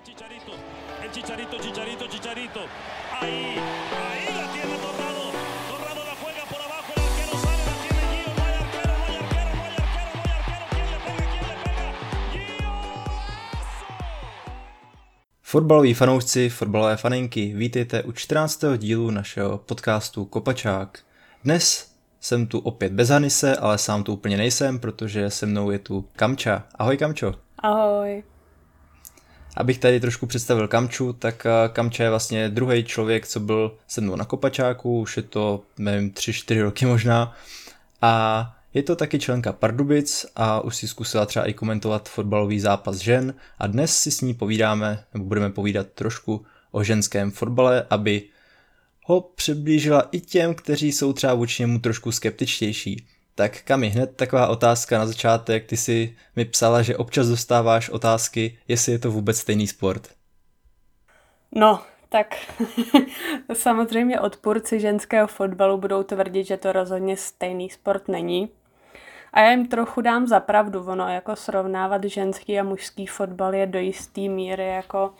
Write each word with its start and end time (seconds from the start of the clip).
El 0.00 0.06
Chicharito, 0.06 0.52
el 1.04 1.10
Chicharito, 1.10 1.58
Chicharito, 1.58 2.08
Chicharito. 2.08 2.60
Ahí, 3.20 3.56
ahí 3.92 4.34
la 4.34 4.52
tiene 4.52 4.76
Torrado. 4.78 5.24
Torrado 5.68 6.04
la 6.04 6.14
juega 6.22 6.44
por 6.48 6.62
abajo, 6.62 6.92
el 6.96 7.02
arquero 7.02 7.36
sale, 7.44 7.62
la 7.68 7.74
tiene 7.82 8.02
Gio. 8.10 8.30
No 8.36 8.42
hay 8.44 8.54
arquero, 8.54 8.92
no 8.96 9.04
hay 9.04 9.12
arquero, 9.12 9.50
no 9.52 9.60
hay 9.60 9.72
arquero, 9.72 10.00
no 10.00 10.40
hay 10.40 10.56
arquero. 10.56 10.72
¿Quién 10.72 10.86
le 10.90 10.98
pega? 11.04 11.22
¿Quién 11.30 11.48
le 11.48 11.56
pega? 11.64 11.88
Gio. 12.32 12.70
Fotbaloví 15.42 15.94
fanoušci, 15.94 16.48
fotbalové 16.48 16.96
faninky, 16.96 17.52
vítejte 17.54 18.02
u 18.02 18.12
14. 18.12 18.78
dílu 18.78 19.10
našeho 19.10 19.58
podcastu 19.58 20.24
Kopačák. 20.24 20.98
Dnes 21.44 21.92
jsem 22.20 22.46
tu 22.46 22.58
opět 22.58 22.92
bez 22.92 23.08
Hanise, 23.08 23.56
ale 23.56 23.78
sám 23.78 24.04
tu 24.04 24.12
úplně 24.12 24.36
nejsem, 24.36 24.78
protože 24.78 25.30
se 25.30 25.46
mnou 25.46 25.70
je 25.70 25.78
tu 25.78 26.08
Kamča. 26.16 26.66
Ahoj 26.74 26.96
Kamčo. 26.96 27.34
Ahoj. 27.58 28.22
Abych 29.56 29.78
tady 29.78 30.00
trošku 30.00 30.26
představil 30.26 30.68
Kamču, 30.68 31.12
tak 31.12 31.46
eh, 31.46 31.68
Kamča 31.68 32.04
je 32.04 32.10
vlastně 32.10 32.48
druhý 32.48 32.84
člověk, 32.84 33.26
co 33.26 33.40
byl 33.40 33.76
se 33.88 34.00
mnou 34.00 34.16
na 34.16 34.24
Kopačáku, 34.24 35.00
už 35.00 35.16
je 35.16 35.22
to, 35.22 35.62
nevím, 35.78 36.10
tři, 36.10 36.32
čtyři 36.32 36.62
roky 36.62 36.86
možná. 36.86 37.36
A 38.02 38.56
je 38.74 38.82
to 38.82 38.96
taky 38.96 39.18
členka 39.18 39.52
Pardubic 39.52 40.26
a 40.36 40.60
už 40.60 40.76
si 40.76 40.88
zkusila 40.88 41.26
třeba 41.26 41.46
i 41.46 41.52
komentovat 41.52 42.08
fotbalový 42.08 42.60
zápas 42.60 42.96
žen 42.96 43.34
a 43.58 43.66
dnes 43.66 43.98
si 43.98 44.10
s 44.10 44.20
ní 44.20 44.34
povídáme, 44.34 45.04
nebo 45.14 45.24
budeme 45.24 45.50
povídat 45.50 45.86
trošku 45.94 46.46
o 46.70 46.84
ženském 46.84 47.30
fotbale, 47.30 47.86
aby 47.90 48.22
ho 49.04 49.20
přiblížila 49.20 50.08
i 50.12 50.20
těm, 50.20 50.54
kteří 50.54 50.92
jsou 50.92 51.12
třeba 51.12 51.34
vůči 51.34 51.62
němu 51.62 51.78
trošku 51.78 52.12
skeptičtější. 52.12 53.06
Tak 53.34 53.62
Kami, 53.62 53.88
hned 53.88 54.16
taková 54.16 54.48
otázka 54.48 54.98
na 54.98 55.06
začátek. 55.06 55.66
Ty 55.66 55.76
si 55.76 56.16
mi 56.36 56.44
psala, 56.44 56.82
že 56.82 56.96
občas 56.96 57.28
dostáváš 57.28 57.88
otázky, 57.88 58.58
jestli 58.68 58.92
je 58.92 58.98
to 58.98 59.10
vůbec 59.10 59.38
stejný 59.38 59.66
sport. 59.66 60.08
No, 61.52 61.82
tak 62.08 62.36
samozřejmě 63.52 64.20
odpůrci 64.20 64.80
ženského 64.80 65.26
fotbalu 65.26 65.78
budou 65.78 66.02
tvrdit, 66.02 66.44
že 66.44 66.56
to 66.56 66.72
rozhodně 66.72 67.16
stejný 67.16 67.70
sport 67.70 68.08
není. 68.08 68.48
A 69.32 69.40
já 69.40 69.50
jim 69.50 69.68
trochu 69.68 70.00
dám 70.00 70.26
za 70.26 70.40
pravdu, 70.40 70.84
ono 70.84 71.08
jako 71.08 71.36
srovnávat 71.36 72.04
ženský 72.04 72.60
a 72.60 72.64
mužský 72.64 73.06
fotbal 73.06 73.54
je 73.54 73.66
do 73.66 73.78
jisté 73.78 74.20
míry 74.20 74.66
jako 74.68 75.14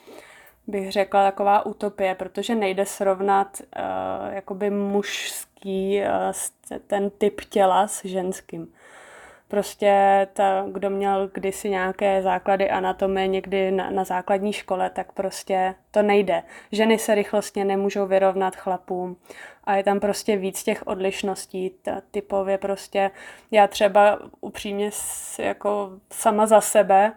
bych 0.67 0.93
řekla 0.93 1.31
taková 1.31 1.67
utopie, 1.67 2.15
protože 2.15 2.55
nejde 2.55 2.87
srovnat 2.87 3.61
uh, 3.61 4.35
jakoby 4.35 4.71
mužský 4.71 6.03
uh, 6.71 6.79
ten 6.87 7.11
typ 7.11 7.41
těla 7.41 7.89
s 7.89 8.05
ženským. 8.05 8.73
Prostě 9.49 10.27
ta, 10.33 10.67
kdo 10.73 10.91
měl 10.91 11.31
kdysi 11.35 11.71
nějaké 11.71 12.23
základy 12.23 12.71
anatomie 12.71 13.27
někdy 13.27 13.71
na, 13.71 13.91
na 13.91 14.05
základní 14.05 14.53
škole, 14.53 14.91
tak 14.91 15.13
prostě 15.13 15.75
to 15.91 16.03
nejde. 16.03 16.43
Ženy 16.73 16.99
se 16.99 17.15
rychlostně 17.15 17.65
nemůžou 17.65 18.07
vyrovnat 18.07 18.57
chlapům 18.57 19.17
a 19.65 19.77
je 19.77 19.85
tam 19.85 20.01
prostě 20.01 20.37
víc 20.37 20.63
těch 20.63 20.87
odlišností. 20.87 21.71
Ta, 21.83 22.03
typově 22.11 22.59
prostě, 22.59 23.11
já 23.51 23.67
třeba 23.67 24.19
upřímně 24.41 24.91
jako 25.39 25.91
sama 26.11 26.47
za 26.47 26.61
sebe 26.61 27.13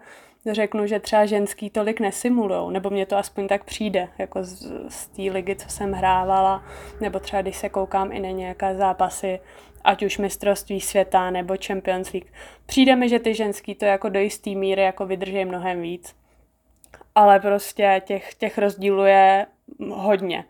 řeknu, 0.52 0.86
že 0.86 1.00
třeba 1.00 1.26
ženský 1.26 1.70
tolik 1.70 2.00
nesimulujou, 2.00 2.70
nebo 2.70 2.90
mně 2.90 3.06
to 3.06 3.16
aspoň 3.16 3.48
tak 3.48 3.64
přijde, 3.64 4.08
jako 4.18 4.44
z, 4.44 4.72
z 4.88 5.06
té 5.06 5.22
ligy, 5.22 5.56
co 5.56 5.68
jsem 5.68 5.92
hrávala, 5.92 6.64
nebo 7.00 7.18
třeba 7.18 7.42
když 7.42 7.56
se 7.56 7.68
koukám 7.68 8.12
i 8.12 8.20
na 8.20 8.30
nějaké 8.30 8.76
zápasy, 8.76 9.40
ať 9.84 10.02
už 10.02 10.18
mistrovství 10.18 10.80
světa 10.80 11.30
nebo 11.30 11.54
Champions 11.66 12.12
League. 12.12 12.30
Přijde 12.66 12.96
mi, 12.96 13.08
že 13.08 13.18
ty 13.18 13.34
ženský 13.34 13.74
to 13.74 13.84
jako 13.84 14.08
do 14.08 14.20
jisté 14.20 14.50
míry 14.50 14.82
jako 14.82 15.06
vydrží 15.06 15.44
mnohem 15.44 15.80
víc. 15.80 16.16
Ale 17.14 17.40
prostě 17.40 18.02
těch, 18.04 18.34
těch 18.34 18.58
rozdílů 18.58 19.04
je 19.04 19.46
hodně. 19.90 20.44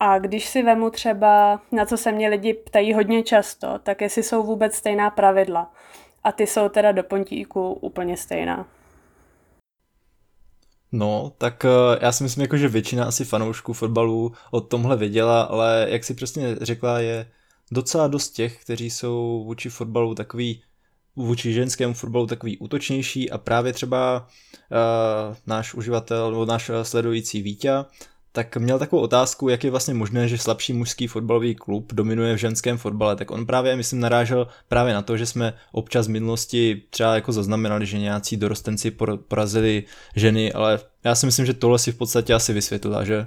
A 0.00 0.18
když 0.18 0.48
si 0.48 0.62
vemu 0.62 0.90
třeba, 0.90 1.60
na 1.72 1.86
co 1.86 1.96
se 1.96 2.12
mě 2.12 2.28
lidi 2.28 2.54
ptají 2.54 2.94
hodně 2.94 3.22
často, 3.22 3.78
tak 3.78 4.00
jestli 4.00 4.22
jsou 4.22 4.42
vůbec 4.42 4.74
stejná 4.74 5.10
pravidla. 5.10 5.72
A 6.24 6.32
ty 6.32 6.46
jsou 6.46 6.68
teda 6.68 6.92
do 6.92 7.02
pontíku 7.02 7.72
úplně 7.72 8.16
stejná. 8.16 8.66
No, 10.92 11.32
tak 11.38 11.64
eh, 11.64 11.98
já 12.00 12.12
si 12.12 12.22
myslím, 12.22 12.42
jako, 12.42 12.56
že 12.56 12.68
většina 12.68 13.04
asi 13.04 13.24
fanoušků 13.24 13.72
fotbalu 13.72 14.32
o 14.50 14.60
tomhle 14.60 14.96
věděla, 14.96 15.42
ale 15.42 15.86
jak 15.88 16.04
si 16.04 16.14
přesně 16.14 16.56
řekla, 16.60 17.00
je 17.00 17.30
docela 17.70 18.08
dost 18.08 18.30
těch, 18.30 18.62
kteří 18.62 18.90
jsou 18.90 19.44
vůči 19.46 19.70
fotbalu 19.70 20.14
takový, 20.14 20.62
vůči 21.16 21.52
ženskému 21.52 21.94
fotbalu 21.94 22.26
takový 22.26 22.58
útočnější 22.58 23.30
a 23.30 23.38
právě 23.38 23.72
třeba 23.72 24.28
uh, 24.70 25.36
náš 25.46 25.74
uživatel 25.74 26.30
nebo 26.30 26.46
náš 26.46 26.70
sledující 26.82 27.42
Vítě 27.42 27.72
tak 28.32 28.56
měl 28.56 28.78
takovou 28.78 29.02
otázku, 29.02 29.48
jak 29.48 29.64
je 29.64 29.70
vlastně 29.70 29.94
možné, 29.94 30.28
že 30.28 30.38
slabší 30.38 30.72
mužský 30.72 31.06
fotbalový 31.06 31.54
klub 31.54 31.92
dominuje 31.92 32.34
v 32.34 32.38
ženském 32.38 32.78
fotbale. 32.78 33.16
Tak 33.16 33.30
on 33.30 33.46
právě, 33.46 33.76
myslím, 33.76 34.00
narážel 34.00 34.48
právě 34.68 34.94
na 34.94 35.02
to, 35.02 35.16
že 35.16 35.26
jsme 35.26 35.54
občas 35.72 36.06
v 36.06 36.10
minulosti 36.10 36.82
třeba 36.90 37.14
jako 37.14 37.32
zaznamenali, 37.32 37.86
že 37.86 37.98
nějací 37.98 38.36
dorostenci 38.36 38.92
porazili 39.28 39.84
ženy, 40.16 40.52
ale 40.52 40.80
já 41.04 41.14
si 41.14 41.26
myslím, 41.26 41.46
že 41.46 41.54
tohle 41.54 41.78
si 41.78 41.92
v 41.92 41.96
podstatě 41.96 42.34
asi 42.34 42.52
vysvětlila, 42.52 43.04
že? 43.04 43.26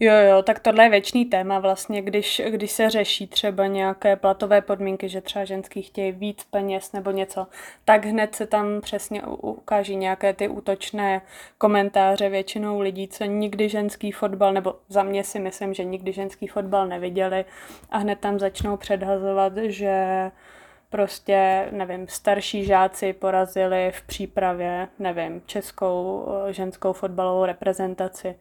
Jo, 0.00 0.12
jo, 0.14 0.42
tak 0.42 0.60
tohle 0.60 0.84
je 0.84 0.90
věčný 0.90 1.24
téma 1.24 1.58
vlastně, 1.58 2.02
když, 2.02 2.42
když 2.48 2.70
se 2.70 2.90
řeší 2.90 3.26
třeba 3.26 3.66
nějaké 3.66 4.16
platové 4.16 4.60
podmínky, 4.60 5.08
že 5.08 5.20
třeba 5.20 5.44
ženský 5.44 5.82
chtějí 5.82 6.12
víc 6.12 6.44
peněz 6.44 6.92
nebo 6.92 7.10
něco, 7.10 7.46
tak 7.84 8.04
hned 8.04 8.34
se 8.34 8.46
tam 8.46 8.80
přesně 8.80 9.22
ukáží 9.22 9.96
nějaké 9.96 10.32
ty 10.32 10.48
útočné 10.48 11.22
komentáře 11.58 12.28
většinou 12.28 12.80
lidí, 12.80 13.08
co 13.08 13.24
nikdy 13.24 13.68
ženský 13.68 14.12
fotbal, 14.12 14.52
nebo 14.52 14.74
za 14.88 15.02
mě 15.02 15.24
si 15.24 15.38
myslím, 15.38 15.74
že 15.74 15.84
nikdy 15.84 16.12
ženský 16.12 16.46
fotbal 16.46 16.86
neviděli 16.86 17.44
a 17.90 17.98
hned 17.98 18.20
tam 18.20 18.38
začnou 18.38 18.76
předhazovat, 18.76 19.52
že 19.56 20.30
prostě, 20.90 21.68
nevím, 21.70 22.08
starší 22.08 22.64
žáci 22.64 23.12
porazili 23.12 23.92
v 23.94 24.02
přípravě, 24.02 24.88
nevím, 24.98 25.42
českou 25.46 26.28
eh, 26.28 26.52
ženskou 26.52 26.92
fotbalovou 26.92 27.44
reprezentaci 27.44 28.36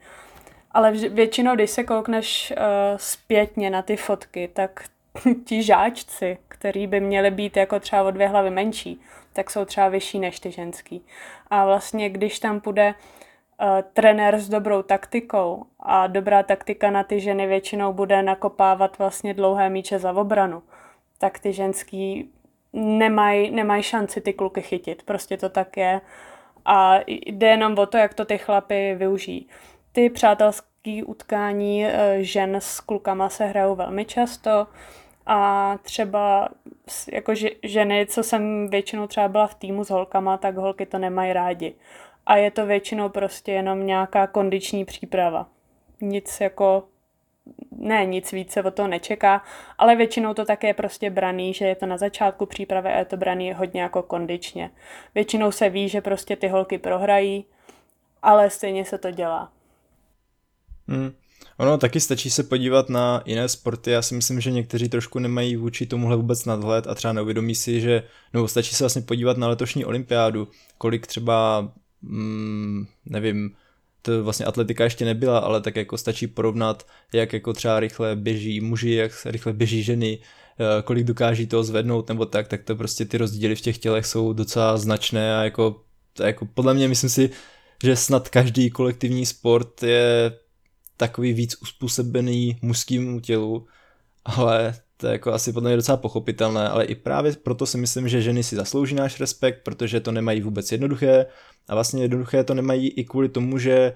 ale 0.74 0.92
většinou, 0.92 1.56
když 1.56 1.70
se 1.70 1.84
koukneš 1.84 2.54
uh, 2.58 2.64
zpětně 2.98 3.70
na 3.70 3.82
ty 3.82 3.98
fotky, 3.98 4.50
tak 4.54 4.84
ti 5.46 5.64
žáčci, 5.64 6.38
který 6.48 6.88
by 6.88 7.00
měli 7.00 7.32
být 7.32 7.58
jako 7.58 7.80
třeba 7.80 8.04
o 8.04 8.12
dvě 8.12 8.28
hlavy 8.28 8.50
menší, 8.50 9.02
tak 9.34 9.52
jsou 9.52 9.66
třeba 9.66 9.90
vyšší 9.90 10.20
než 10.20 10.40
ty 10.40 10.52
ženský. 10.52 11.06
A 11.48 11.66
vlastně, 11.66 12.10
když 12.10 12.40
tam 12.40 12.62
půjde 12.62 12.94
uh, 12.94 13.68
trenér 13.94 14.40
s 14.40 14.50
dobrou 14.50 14.82
taktikou 14.82 15.66
a 15.80 16.08
dobrá 16.08 16.44
taktika 16.44 16.92
na 16.92 17.04
ty 17.04 17.20
ženy 17.20 17.48
většinou 17.48 17.94
bude 17.94 18.24
nakopávat 18.24 18.98
vlastně 18.98 19.34
dlouhé 19.34 19.70
míče 19.70 20.00
za 20.00 20.14
obranu, 20.14 20.64
tak 21.18 21.40
ty 21.40 21.54
ženský 21.54 22.30
nemají 22.74 23.52
nemaj 23.52 23.84
šanci 23.84 24.22
ty 24.22 24.34
kluky 24.34 24.62
chytit. 24.62 25.04
Prostě 25.04 25.38
to 25.38 25.50
tak 25.50 25.78
je. 25.78 26.02
A 26.66 27.00
jde 27.08 27.48
jenom 27.48 27.78
o 27.78 27.86
to, 27.86 27.98
jak 27.98 28.14
to 28.14 28.26
ty 28.26 28.38
chlapy 28.38 28.96
využijí 28.96 29.48
ty 29.94 30.10
přátelské 30.10 31.04
utkání 31.06 31.86
eh, 31.86 32.18
žen 32.20 32.56
s 32.56 32.80
klukama 32.80 33.30
se 33.30 33.46
hrajou 33.46 33.76
velmi 33.76 34.06
často 34.06 34.68
a 35.26 35.78
třeba 35.82 36.50
jako 37.12 37.34
ženy, 37.64 38.06
co 38.06 38.24
jsem 38.24 38.70
většinou 38.70 39.08
třeba 39.08 39.28
byla 39.28 39.48
v 39.48 39.56
týmu 39.56 39.84
s 39.84 39.90
holkama, 39.90 40.38
tak 40.38 40.56
holky 40.56 40.86
to 40.86 40.98
nemají 40.98 41.34
rádi. 41.34 41.76
A 42.26 42.36
je 42.36 42.52
to 42.52 42.66
většinou 42.66 43.10
prostě 43.10 43.52
jenom 43.52 43.86
nějaká 43.86 44.28
kondiční 44.28 44.86
příprava. 44.86 45.48
Nic 46.02 46.42
jako, 46.42 46.84
ne, 47.72 48.06
nic 48.06 48.32
víc 48.32 48.52
se 48.52 48.64
o 48.64 48.72
to 48.72 48.88
nečeká, 48.88 49.44
ale 49.78 49.96
většinou 49.96 50.34
to 50.34 50.46
také 50.46 50.68
je 50.68 50.74
prostě 50.74 51.10
braný, 51.10 51.54
že 51.54 51.66
je 51.66 51.76
to 51.76 51.86
na 51.86 51.98
začátku 51.98 52.46
přípravy 52.46 52.90
a 52.90 52.98
je 52.98 53.06
to 53.06 53.18
braný 53.18 53.54
hodně 53.54 53.82
jako 53.82 54.04
kondičně. 54.04 54.72
Většinou 55.16 55.52
se 55.52 55.70
ví, 55.70 55.90
že 55.90 56.02
prostě 56.02 56.36
ty 56.36 56.48
holky 56.48 56.78
prohrají, 56.78 57.46
ale 58.22 58.50
stejně 58.50 58.86
se 58.86 58.98
to 58.98 59.12
dělá. 59.12 59.52
Hmm. 60.88 61.12
Ono 61.58 61.78
taky 61.78 62.00
stačí 62.00 62.30
se 62.30 62.44
podívat 62.44 62.90
na 62.90 63.24
jiné 63.26 63.50
sporty. 63.50 63.92
Já 63.92 64.02
si 64.02 64.16
myslím, 64.16 64.42
že 64.42 64.52
někteří 64.52 64.90
trošku 64.90 65.20
nemají 65.20 65.56
vůči 65.56 65.86
tomuhle 65.86 66.18
vůbec 66.18 66.46
nadhled 66.46 66.88
a 66.88 66.96
třeba 66.96 67.14
neuvědomí 67.14 67.56
si, 67.56 67.82
že, 67.82 68.04
nebo 68.34 68.48
stačí 68.48 68.76
se 68.76 68.84
vlastně 68.84 69.02
podívat 69.02 69.38
na 69.38 69.48
letošní 69.48 69.86
olympiádu, 69.86 70.48
kolik 70.78 71.08
třeba, 71.08 71.72
mm, 72.02 72.86
nevím, 73.06 73.52
to 74.02 74.24
vlastně 74.24 74.46
atletika 74.46 74.84
ještě 74.84 75.06
nebyla, 75.06 75.40
ale 75.40 75.62
tak 75.62 75.76
jako 75.76 75.98
stačí 75.98 76.28
porovnat, 76.28 76.88
jak 77.14 77.34
jako 77.34 77.54
třeba 77.54 77.80
rychle 77.80 78.16
běží 78.16 78.62
muži, 78.62 78.92
jak 78.92 79.12
rychle 79.26 79.54
běží 79.54 79.84
ženy, 79.84 80.20
eh, 80.20 80.82
kolik 80.82 81.06
dokáží 81.06 81.48
toho 81.48 81.64
zvednout 81.64 82.10
nebo 82.10 82.26
tak, 82.26 82.48
tak 82.48 82.64
to 82.64 82.76
prostě 82.76 83.06
ty 83.06 83.18
rozdíly 83.18 83.56
v 83.56 83.62
těch 83.62 83.78
tělech 83.78 84.06
jsou 84.06 84.34
docela 84.34 84.78
značné 84.78 85.38
a 85.38 85.44
jako, 85.44 85.82
jako 86.20 86.46
podle 86.46 86.74
mě 86.74 86.88
myslím 86.88 87.10
si, 87.10 87.30
že 87.84 87.96
snad 87.96 88.30
každý 88.30 88.70
kolektivní 88.70 89.26
sport 89.26 89.84
je 89.84 90.32
takový 91.08 91.34
víc 91.34 91.62
uspůsobený 91.62 92.58
mužskému 92.62 93.20
tělu, 93.20 93.68
ale 94.26 94.76
to 94.98 95.08
je 95.08 95.12
jako 95.12 95.34
asi 95.34 95.54
podle 95.54 95.70
mě 95.70 95.76
docela 95.76 95.98
pochopitelné, 95.98 96.70
ale 96.70 96.86
i 96.86 96.96
právě 96.96 97.34
proto 97.44 97.66
si 97.66 97.78
myslím, 97.78 98.08
že 98.08 98.22
ženy 98.22 98.44
si 98.44 98.56
zaslouží 98.56 98.96
náš 98.96 99.20
respekt, 99.20 99.64
protože 99.64 100.00
to 100.00 100.12
nemají 100.12 100.42
vůbec 100.42 100.72
jednoduché 100.72 101.26
a 101.68 101.76
vlastně 101.76 102.02
jednoduché 102.02 102.44
to 102.44 102.54
nemají 102.54 102.90
i 102.90 103.04
kvůli 103.04 103.30
tomu, 103.30 103.58
že 103.58 103.94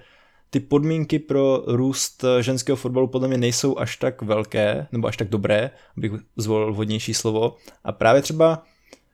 ty 0.49 0.59
podmínky 0.59 1.19
pro 1.19 1.63
růst 1.67 2.25
ženského 2.39 2.75
fotbalu 2.75 3.07
podle 3.07 3.27
mě 3.27 3.37
nejsou 3.37 3.79
až 3.79 3.97
tak 3.97 4.21
velké, 4.21 4.87
nebo 4.91 5.07
až 5.07 5.17
tak 5.17 5.29
dobré, 5.29 5.71
abych 5.97 6.11
zvolil 6.37 6.73
vhodnější 6.73 7.13
slovo. 7.13 7.55
A 7.83 7.91
právě 7.91 8.21
třeba, 8.21 8.63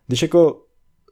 když 0.08 0.22
jako 0.22 0.66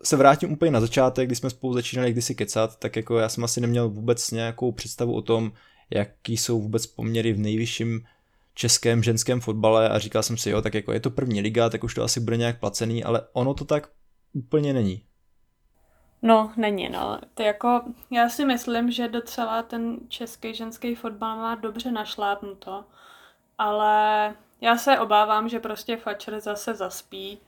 se 0.03 0.17
vrátím 0.17 0.51
úplně 0.51 0.71
na 0.71 0.81
začátek, 0.81 1.27
kdy 1.27 1.35
jsme 1.35 1.49
spolu 1.49 1.73
začínali 1.73 2.11
kdysi 2.11 2.35
kecat, 2.35 2.79
tak 2.79 2.95
jako 2.95 3.17
já 3.17 3.29
jsem 3.29 3.43
asi 3.43 3.61
neměl 3.61 3.89
vůbec 3.89 4.31
nějakou 4.31 4.71
představu 4.71 5.13
o 5.13 5.21
tom, 5.21 5.51
jaký 5.93 6.37
jsou 6.37 6.61
vůbec 6.61 6.87
poměry 6.87 7.33
v 7.33 7.39
nejvyšším 7.39 8.05
českém 8.53 9.03
ženském 9.03 9.41
fotbale 9.41 9.89
a 9.89 9.99
říkal 9.99 10.23
jsem 10.23 10.37
si, 10.37 10.49
jo, 10.49 10.61
tak 10.61 10.73
jako 10.73 10.93
je 10.93 10.99
to 10.99 11.09
první 11.09 11.41
liga, 11.41 11.69
tak 11.69 11.83
už 11.83 11.93
to 11.93 12.03
asi 12.03 12.19
bude 12.19 12.37
nějak 12.37 12.59
placený, 12.59 13.03
ale 13.03 13.21
ono 13.33 13.53
to 13.53 13.65
tak 13.65 13.89
úplně 14.33 14.73
není. 14.73 15.03
No, 16.21 16.53
není, 16.57 16.89
no. 16.89 17.19
To 17.33 17.43
jako, 17.43 17.81
já 18.11 18.29
si 18.29 18.45
myslím, 18.45 18.91
že 18.91 19.07
docela 19.07 19.63
ten 19.63 19.97
český 20.07 20.53
ženský 20.53 20.95
fotbal 20.95 21.37
má 21.37 21.55
dobře 21.55 21.91
našlápnuto, 21.91 22.85
ale 23.57 24.35
já 24.61 24.77
se 24.77 24.99
obávám, 24.99 25.49
že 25.49 25.59
prostě 25.59 25.97
Fatcher 25.97 26.39
zase 26.39 26.75
zaspí 26.75 27.39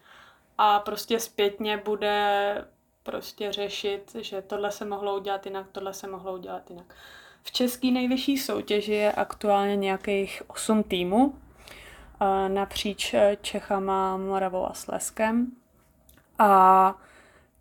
a 0.57 0.79
prostě 0.79 1.19
zpětně 1.19 1.77
bude 1.85 2.65
prostě 3.03 3.51
řešit, 3.51 4.15
že 4.19 4.41
tohle 4.41 4.71
se 4.71 4.85
mohlo 4.85 5.17
udělat 5.17 5.45
jinak, 5.45 5.67
tohle 5.71 5.93
se 5.93 6.07
mohlo 6.07 6.33
udělat 6.33 6.69
jinak. 6.69 6.95
V 7.43 7.51
české 7.51 7.91
nejvyšší 7.91 8.37
soutěži 8.37 8.93
je 8.93 9.11
aktuálně 9.11 9.75
nějakých 9.75 10.43
8 10.47 10.83
týmů 10.83 11.33
napříč 12.47 13.15
Čechama, 13.41 14.17
Moravou 14.17 14.65
a 14.65 14.73
Sleskem. 14.73 15.51
A 16.39 16.95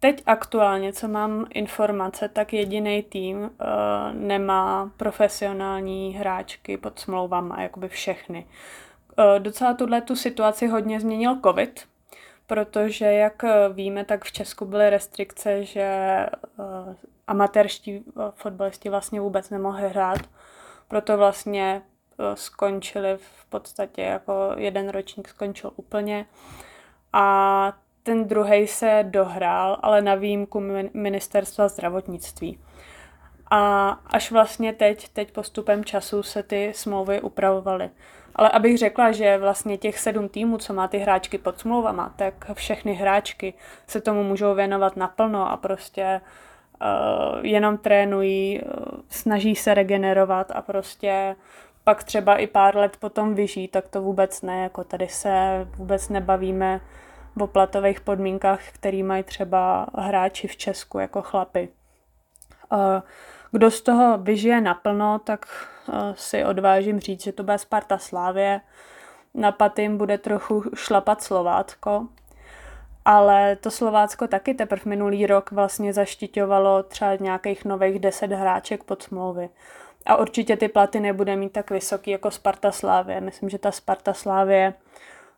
teď 0.01 0.23
aktuálně, 0.27 0.93
co 0.93 1.09
mám 1.09 1.47
informace, 1.51 2.29
tak 2.29 2.53
jediný 2.53 3.03
tým 3.03 3.39
uh, 3.39 3.49
nemá 4.13 4.91
profesionální 4.97 6.15
hráčky 6.15 6.77
pod 6.77 6.99
smlouvama, 6.99 7.63
jakoby 7.63 7.89
všechny. 7.89 8.47
Uh, 9.19 9.39
docela 9.39 9.75
tuhle 9.75 10.01
tu 10.01 10.17
situaci 10.17 10.67
hodně 10.67 11.01
změnil 11.01 11.41
covid, 11.45 11.89
protože 12.47 13.05
jak 13.05 13.43
víme, 13.73 14.05
tak 14.05 14.25
v 14.25 14.33
Česku 14.33 14.65
byly 14.65 14.91
restrikce, 14.91 15.65
že 15.65 16.27
amatérští 17.33 18.01
uh, 18.01 18.23
fotbalisti 18.35 18.89
vlastně 18.89 19.21
vůbec 19.21 19.51
nemohli 19.51 19.89
hrát, 19.89 20.19
proto 20.89 21.17
vlastně 21.17 21.83
uh, 21.83 22.35
skončili 22.35 23.17
v 23.17 23.45
podstatě 23.49 24.03
jako 24.03 24.53
jeden 24.57 24.89
ročník 24.89 25.29
skončil 25.29 25.73
úplně 25.77 26.27
a 27.13 27.73
ten 28.03 28.29
druhý 28.29 28.67
se 28.67 29.05
dohrál, 29.09 29.79
ale 29.83 30.03
na 30.03 30.15
výjimku 30.15 30.63
ministerstva 30.95 31.69
zdravotnictví. 31.69 32.59
A 33.51 33.89
až 34.07 34.33
vlastně 34.33 34.73
teď, 34.73 35.09
teď 35.09 35.33
postupem 35.33 35.85
času 35.85 36.23
se 36.23 36.43
ty 36.43 36.73
smlouvy 36.77 37.21
upravovaly. 37.21 37.91
Ale 38.37 38.49
abych 38.49 38.79
řekla, 38.79 39.13
že 39.13 39.39
vlastně 39.39 39.79
těch 39.79 39.99
sedm 39.99 40.29
týmů, 40.29 40.59
co 40.59 40.73
má 40.73 40.89
ty 40.89 40.99
hráčky 40.99 41.39
pod 41.39 41.61
smlouvama, 41.61 42.15
tak 42.17 42.51
všechny 42.55 42.95
hráčky 42.95 43.55
se 43.87 44.01
tomu 44.01 44.23
můžou 44.23 44.55
věnovat 44.55 44.97
naplno 44.97 45.51
a 45.51 45.57
prostě 45.57 46.21
uh, 46.23 46.52
jenom 47.43 47.79
trénují, 47.79 48.61
uh, 48.61 48.71
snaží 49.09 49.55
se 49.55 49.75
regenerovat 49.75 50.51
a 50.51 50.63
prostě 50.63 51.37
pak 51.85 52.05
třeba 52.05 52.37
i 52.37 52.47
pár 52.47 52.77
let 52.77 52.97
potom 53.01 53.35
vyžít, 53.35 53.69
tak 53.69 53.89
to 53.89 54.03
vůbec 54.03 54.43
ne, 54.43 54.63
jako 54.63 54.85
tady 54.85 55.09
se 55.09 55.67
vůbec 55.77 56.09
nebavíme 56.09 56.81
o 57.41 57.47
platových 57.47 58.01
podmínkách, 58.01 58.61
který 58.73 59.03
mají 59.03 59.23
třeba 59.23 59.87
hráči 59.99 60.49
v 60.49 60.57
Česku 60.57 60.99
jako 60.99 61.23
chlapy. 61.23 61.69
Kdo 63.51 63.71
z 63.71 63.81
toho 63.81 64.19
vyžije 64.19 64.61
naplno, 64.61 65.19
tak 65.19 65.47
si 66.15 66.45
odvážím 66.45 67.01
říct, 67.01 67.23
že 67.23 67.33
to 67.33 67.43
bude 67.43 67.59
Sparta 67.59 67.99
Slávě. 67.99 68.61
Na 69.35 69.53
patým 69.53 69.99
bude 69.99 70.19
trochu 70.19 70.65
šlapat 70.75 71.23
Slovácko, 71.23 72.09
ale 73.05 73.57
to 73.57 73.71
Slovácko 73.71 74.27
taky 74.27 74.55
teprve 74.55 74.83
minulý 74.85 75.27
rok 75.27 75.51
vlastně 75.51 75.93
zaštiťovalo 75.93 76.83
třeba 76.83 77.17
nějakých 77.17 77.65
nových 77.65 77.99
deset 77.99 78.33
hráček 78.33 78.85
pod 78.85 79.03
smlouvy. 79.03 79.49
A 80.07 80.17
určitě 80.17 80.57
ty 80.57 80.69
platy 80.69 81.01
nebude 81.01 81.37
mít 81.37 81.53
tak 81.53 81.71
vysoký 81.71 82.11
jako 82.11 82.31
Sparta 82.31 82.73
Slávě. 82.73 83.21
Myslím, 83.21 83.49
že 83.49 83.59
ta 83.59 83.73
Sparta 83.73 84.13
Slávě 84.13 84.75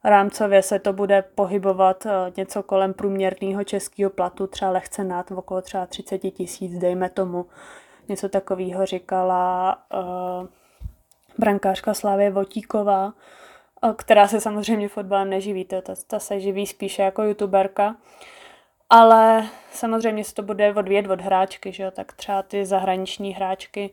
rámcově 0.05 0.63
se 0.63 0.79
to 0.79 0.93
bude 0.93 1.25
pohybovat 1.35 2.07
eh, 2.07 2.33
něco 2.37 2.63
kolem 2.63 2.95
průměrného 2.95 3.65
českého 3.65 4.11
platu, 4.11 4.47
třeba 4.47 4.71
lehce 4.71 5.05
nad, 5.05 5.31
okolo 5.31 5.63
třeba 5.63 5.87
30 5.87 6.19
tisíc, 6.19 6.79
dejme 6.79 7.09
tomu. 7.09 7.47
Něco 8.09 8.29
takového 8.29 8.87
říkala 8.87 9.79
uh, 9.95 10.47
brankářka 11.39 11.95
Slávě 11.95 12.31
Votíková, 12.31 13.13
která 13.93 14.29
se 14.29 14.41
samozřejmě 14.41 14.89
fotbalem 14.89 15.31
neživí, 15.31 15.65
ta, 15.65 15.77
ta 16.07 16.19
se 16.19 16.41
živí 16.41 16.67
spíše 16.67 17.03
jako 17.03 17.23
youtuberka. 17.23 17.97
Ale 18.91 19.49
samozřejmě 19.73 20.25
se 20.25 20.35
to 20.35 20.43
bude 20.43 20.75
odvět 20.75 21.11
od 21.11 21.21
hráčky, 21.21 21.73
že 21.73 21.83
jo? 21.83 21.91
tak 21.91 22.13
třeba 22.13 22.43
ty 22.43 22.67
zahraniční 22.67 23.33
hráčky 23.33 23.91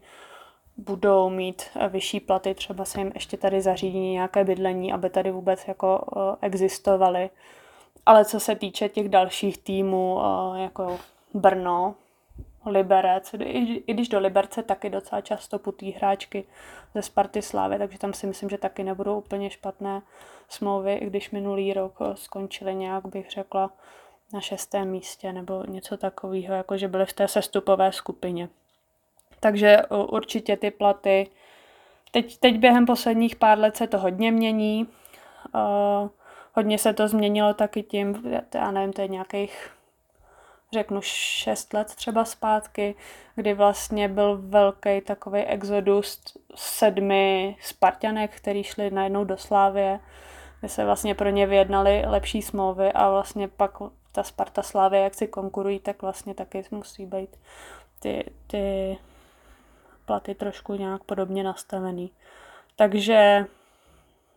budou 0.78 1.30
mít 1.30 1.64
eh, 1.76 1.90
vyšší 1.90 2.20
platy, 2.20 2.54
třeba 2.54 2.86
se 2.86 3.00
jim 3.00 3.12
ještě 3.14 3.38
tady 3.38 3.62
zařídí 3.62 4.00
nějaké 4.00 4.44
bydlení, 4.44 4.94
aby 4.94 5.10
tady 5.10 5.32
vůbec 5.32 5.68
jako 5.68 6.06
eh, 6.18 6.46
existovaly. 6.46 7.30
Ale 8.06 8.26
co 8.26 8.40
se 8.40 8.56
týče 8.56 8.90
těch 8.90 9.10
dalších 9.10 9.58
týmů, 9.58 10.20
eh, 10.22 10.62
jako 10.62 11.00
Brno, 11.34 11.96
Liberec, 12.66 13.36
i, 13.40 13.94
když 13.94 14.10
do 14.10 14.19
Liberce 14.19 14.63
taky 14.63 14.90
docela 14.90 15.22
často 15.22 15.60
putí 15.60 15.92
hráčky 15.92 16.44
ze 16.96 17.02
Sparty 17.02 17.42
Slávy, 17.42 17.78
takže 17.78 17.98
tam 17.98 18.13
si 18.13 18.28
myslím, 18.28 18.50
že 18.50 18.58
taky 18.58 18.84
nebudou 18.84 19.18
úplně 19.18 19.50
špatné 19.50 20.02
smlouvy, 20.50 20.94
i 20.94 21.06
když 21.06 21.31
minulý 21.31 21.74
rok 21.74 21.98
skončili 22.13 22.75
nějak, 22.75 23.06
bych 23.06 23.31
řekla, 23.31 23.72
na 24.34 24.42
šestém 24.42 24.90
místě 24.90 25.34
nebo 25.34 25.63
něco 25.68 25.98
takového, 25.98 26.54
jako 26.54 26.78
že 26.78 26.88
byli 26.88 27.06
v 27.06 27.13
té 27.13 27.28
sestupové 27.28 27.92
skupině. 27.92 28.50
Takže 29.40 29.81
určitě 29.90 30.57
ty 30.57 30.72
platy. 30.72 31.28
Teď, 32.12 32.38
teď 32.38 32.57
během 32.57 32.86
posledních 32.86 33.36
pár 33.36 33.60
let 33.60 33.78
se 33.78 33.88
to 33.88 34.00
hodně 34.00 34.31
mění. 34.31 34.88
Uh, 35.56 36.10
hodně 36.54 36.78
se 36.78 36.94
to 36.94 37.07
změnilo 37.07 37.54
taky 37.54 37.84
tím, 37.84 38.34
já 38.54 38.72
nevím, 38.72 38.94
to 38.94 39.02
je 39.02 39.07
nějakých 39.07 39.69
řeknu 40.73 41.01
šest 41.03 41.73
let 41.73 41.95
třeba 41.95 42.25
zpátky, 42.25 42.95
kdy 43.35 43.53
vlastně 43.53 44.07
byl 44.07 44.38
velký 44.41 45.01
takový 45.01 45.39
exodus 45.41 46.21
sedmi 46.56 47.56
Spartanek, 47.61 48.35
který 48.35 48.63
šli 48.63 48.92
najednou 48.92 49.23
do 49.23 49.37
Slávě, 49.37 49.99
kde 50.59 50.69
se 50.69 50.85
vlastně 50.85 51.16
pro 51.16 51.30
ně 51.30 51.47
vyjednali 51.47 52.04
lepší 52.07 52.42
smlouvy 52.42 52.92
a 52.92 53.09
vlastně 53.09 53.47
pak 53.47 53.71
ta 54.11 54.23
Sparta 54.23 54.61
Slávě, 54.61 54.99
jak 54.99 55.13
si 55.13 55.28
konkurují, 55.28 55.80
tak 55.80 56.01
vlastně 56.01 56.33
taky 56.33 56.63
musí 56.71 57.06
být 57.06 57.40
ty, 57.99 58.31
ty 58.47 58.97
platy 60.06 60.35
trošku 60.35 60.73
nějak 60.73 61.04
podobně 61.04 61.44
nastavený. 61.44 62.11
Takže 62.75 63.45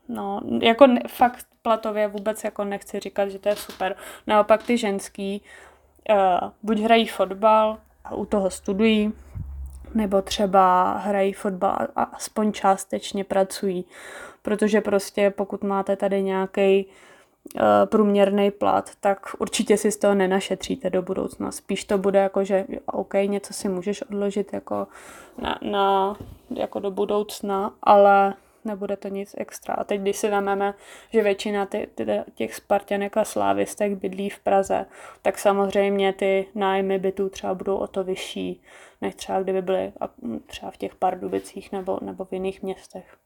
no, 0.08 0.40
jako 0.62 0.86
ne, 0.86 1.00
fakt 1.08 1.46
platově 1.62 2.08
vůbec 2.08 2.44
jako 2.44 2.64
nechci 2.64 3.00
říkat, 3.00 3.28
že 3.28 3.38
to 3.38 3.48
je 3.48 3.56
super. 3.56 3.96
Naopak 4.26 4.62
ty 4.62 4.78
ženský 4.78 5.42
buď 6.62 6.78
hrají 6.78 7.06
fotbal 7.06 7.78
a 8.04 8.14
u 8.14 8.24
toho 8.24 8.50
studují, 8.50 9.12
nebo 9.94 10.22
třeba 10.22 10.92
hrají 10.98 11.32
fotbal 11.32 11.76
a 11.96 12.02
aspoň 12.02 12.52
částečně 12.52 13.24
pracují. 13.24 13.84
Protože 14.42 14.80
prostě 14.80 15.30
pokud 15.30 15.64
máte 15.64 15.96
tady 15.96 16.22
nějaký 16.22 16.86
Eh, 17.56 17.86
průměrný 17.86 18.50
plat, 18.50 18.90
tak 19.00 19.18
určitě 19.38 19.76
si 19.76 19.92
z 19.92 19.96
toho 19.96 20.14
nenašetříte 20.14 20.90
do 20.90 21.02
budoucna. 21.02 21.52
Spíš 21.52 21.84
to 21.84 21.98
bude 21.98 22.18
jako, 22.18 22.44
že 22.44 22.66
OK, 22.86 23.14
něco 23.14 23.52
si 23.52 23.68
můžeš 23.68 24.02
odložit 24.02 24.52
jako, 24.52 24.86
na, 25.38 25.58
na, 25.62 26.16
jako 26.50 26.80
do 26.80 26.90
budoucna, 26.90 27.72
ale 27.82 28.34
nebude 28.64 28.96
to 28.96 29.08
nic 29.08 29.34
extra. 29.38 29.74
A 29.74 29.84
teď, 29.84 30.00
když 30.00 30.16
si 30.16 30.28
vezmeme, 30.28 30.74
že 31.12 31.22
většina 31.22 31.66
ty, 31.66 31.88
ty, 31.94 32.06
těch 32.34 32.54
Spartanek 32.54 33.16
a 33.16 33.24
Slávistek 33.24 33.92
bydlí 33.92 34.30
v 34.30 34.38
Praze, 34.38 34.86
tak 35.22 35.38
samozřejmě 35.38 36.12
ty 36.12 36.46
nájmy 36.54 36.98
bytů 36.98 37.28
třeba 37.28 37.54
budou 37.54 37.76
o 37.76 37.86
to 37.86 38.04
vyšší, 38.04 38.62
než 39.00 39.14
třeba 39.14 39.42
kdyby 39.42 39.62
byly 39.62 39.92
třeba 40.46 40.70
v 40.70 40.76
těch 40.76 40.94
Pardubicích 40.94 41.72
nebo, 41.72 41.98
nebo 42.02 42.24
v 42.24 42.32
jiných 42.32 42.62
městech. 42.62 43.16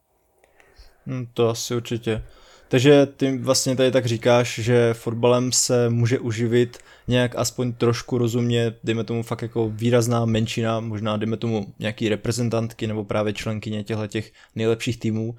Hmm, 1.07 1.27
to 1.35 1.49
asi 1.49 1.75
určitě. 1.75 2.23
Takže 2.69 3.07
ty 3.07 3.39
vlastně 3.39 3.77
tady 3.77 3.91
tak 3.91 4.07
říkáš, 4.07 4.59
že 4.59 4.95
fotbalem 4.95 5.53
se 5.53 5.91
může 5.91 6.19
uživit 6.19 6.79
nějak 7.09 7.37
aspoň 7.37 7.73
trošku 7.73 8.19
rozumně, 8.19 8.75
dejme 8.85 9.05
tomu 9.05 9.23
fakt 9.23 9.43
jako 9.43 9.69
výrazná 9.69 10.25
menšina, 10.25 10.81
možná 10.81 11.17
dejme 11.17 11.37
tomu 11.37 11.67
nějaký 11.79 12.09
reprezentantky 12.09 12.87
nebo 12.87 13.05
právě 13.05 13.33
členkyně 13.33 13.85
těchto 13.85 14.07
těch 14.07 14.33
nejlepších 14.55 15.01
týmů. 15.01 15.35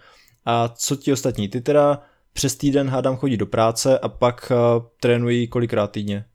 A 0.46 0.68
co 0.68 0.96
ti 0.96 1.14
ostatní? 1.14 1.48
Ty 1.48 1.62
teda 1.62 2.02
přes 2.34 2.56
týden 2.56 2.90
hádám 2.90 3.18
chodí 3.18 3.38
do 3.38 3.46
práce 3.46 4.00
a 4.00 4.10
pak 4.10 4.52
uh, 4.52 4.86
trénují 5.00 5.48
kolikrát 5.48 5.92
týdně? 5.92 6.26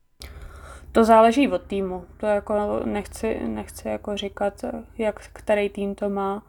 To 0.92 1.04
záleží 1.04 1.48
od 1.48 1.62
týmu. 1.62 2.04
To 2.16 2.26
jako 2.26 2.80
nechci, 2.84 3.40
nechci 3.46 3.88
jako 3.88 4.16
říkat, 4.16 4.64
jak 4.98 5.20
který 5.32 5.68
tým 5.68 5.94
to 5.94 6.08
má 6.08 6.42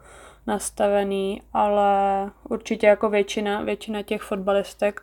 nastavený, 0.47 1.41
ale 1.53 2.31
určitě 2.49 2.87
jako 2.87 3.09
většina, 3.09 3.61
většina 3.61 4.01
těch 4.01 4.21
fotbalistek 4.21 5.01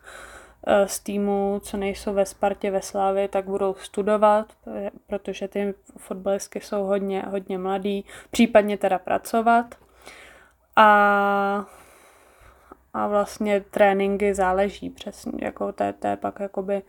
eh, 0.67 0.87
z 0.87 0.99
týmu, 0.99 1.61
co 1.63 1.77
nejsou 1.77 2.13
ve 2.13 2.25
Spartě, 2.25 2.71
ve 2.71 2.81
Slávě, 2.81 3.27
tak 3.27 3.45
budou 3.45 3.73
studovat, 3.73 4.53
protože 5.07 5.47
ty 5.47 5.73
fotbalistky 5.97 6.61
jsou 6.61 6.83
hodně, 6.83 7.23
hodně 7.29 7.57
mladý, 7.57 8.05
případně 8.31 8.77
teda 8.77 8.99
pracovat. 8.99 9.75
A, 10.75 11.65
a 12.93 13.07
vlastně 13.07 13.61
tréninky 13.61 14.33
záleží 14.33 14.89
přesně, 14.89 15.45
jako 15.45 15.71
to, 15.71 15.83
je 15.83 15.93
pak 16.19 16.39
jakoby 16.39 16.81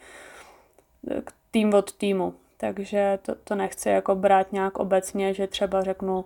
tým 1.51 1.75
od 1.75 1.93
týmu. 1.93 2.35
Takže 2.57 3.19
to, 3.23 3.35
to 3.35 3.55
nechci 3.55 3.89
jako 3.89 4.15
brát 4.15 4.53
nějak 4.53 4.79
obecně, 4.79 5.35
že 5.35 5.47
třeba 5.47 5.83
řeknu 5.83 6.25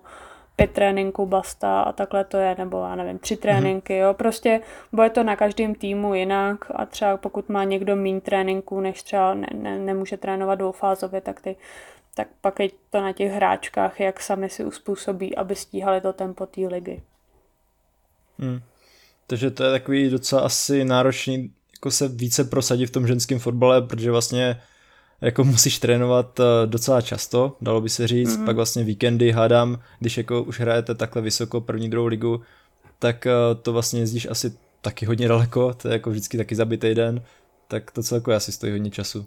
pět 0.59 0.71
tréninků 0.71 1.25
basta 1.25 1.81
a 1.81 1.91
takhle 1.91 2.23
to 2.23 2.37
je, 2.37 2.55
nebo 2.57 2.77
já 2.77 2.95
nevím, 2.95 3.19
tři 3.19 3.37
tréninky, 3.37 3.97
jo, 3.97 4.13
prostě 4.13 4.61
bude 4.91 5.09
to 5.09 5.23
na 5.23 5.35
každém 5.35 5.75
týmu 5.75 6.13
jinak 6.13 6.65
a 6.75 6.85
třeba 6.85 7.17
pokud 7.17 7.49
má 7.49 7.63
někdo 7.63 7.95
méně 7.95 8.21
tréninků, 8.21 8.79
než 8.79 9.03
třeba 9.03 9.33
ne, 9.33 9.47
ne, 9.53 9.79
nemůže 9.79 10.17
trénovat 10.17 10.59
dvoufázově, 10.59 11.21
tak 11.21 11.41
ty 11.41 11.55
tak 12.15 12.27
pak 12.41 12.59
je 12.59 12.69
to 12.89 13.01
na 13.01 13.13
těch 13.13 13.31
hráčkách, 13.31 13.99
jak 13.99 14.19
sami 14.19 14.49
si 14.49 14.65
uspůsobí, 14.65 15.35
aby 15.35 15.55
stíhali 15.55 16.01
to 16.01 16.13
tempo 16.13 16.45
té 16.45 16.61
ligy. 16.61 17.01
Hmm. 18.39 18.59
Takže 19.27 19.51
to 19.51 19.63
je 19.63 19.71
takový 19.71 20.09
docela 20.09 20.41
asi 20.41 20.85
náročný 20.85 21.51
jako 21.75 21.91
se 21.91 22.07
více 22.07 22.43
prosadit 22.43 22.85
v 22.85 22.91
tom 22.91 23.07
ženském 23.07 23.39
fotbale, 23.39 23.81
protože 23.81 24.11
vlastně 24.11 24.61
jako 25.21 25.43
musíš 25.43 25.79
trénovat 25.79 26.39
eh, 26.39 26.43
docela 26.65 27.01
často, 27.01 27.57
dalo 27.61 27.81
by 27.81 27.89
se 27.89 28.07
říct, 28.07 28.37
mm-hmm. 28.37 28.45
pak 28.45 28.55
vlastně 28.55 28.83
víkendy 28.83 29.31
hádám, 29.31 29.79
když 29.99 30.17
jako 30.17 30.43
už 30.43 30.59
hrajete 30.59 30.95
takhle 30.95 31.21
vysoko 31.21 31.61
první, 31.61 31.89
druhou 31.89 32.07
ligu, 32.07 32.41
tak 32.99 33.25
eh, 33.25 33.31
to 33.61 33.73
vlastně 33.73 33.99
jezdíš 33.99 34.27
asi 34.29 34.53
taky 34.81 35.05
hodně 35.05 35.27
daleko, 35.27 35.73
to 35.73 35.87
je 35.87 35.93
jako 35.93 36.09
vždycky 36.09 36.37
taky 36.37 36.55
zabitý 36.55 36.95
den, 36.95 37.21
tak 37.67 37.91
to 37.91 38.03
celkově 38.03 38.37
asi 38.37 38.51
stojí 38.51 38.71
hodně 38.71 38.91
času. 38.91 39.25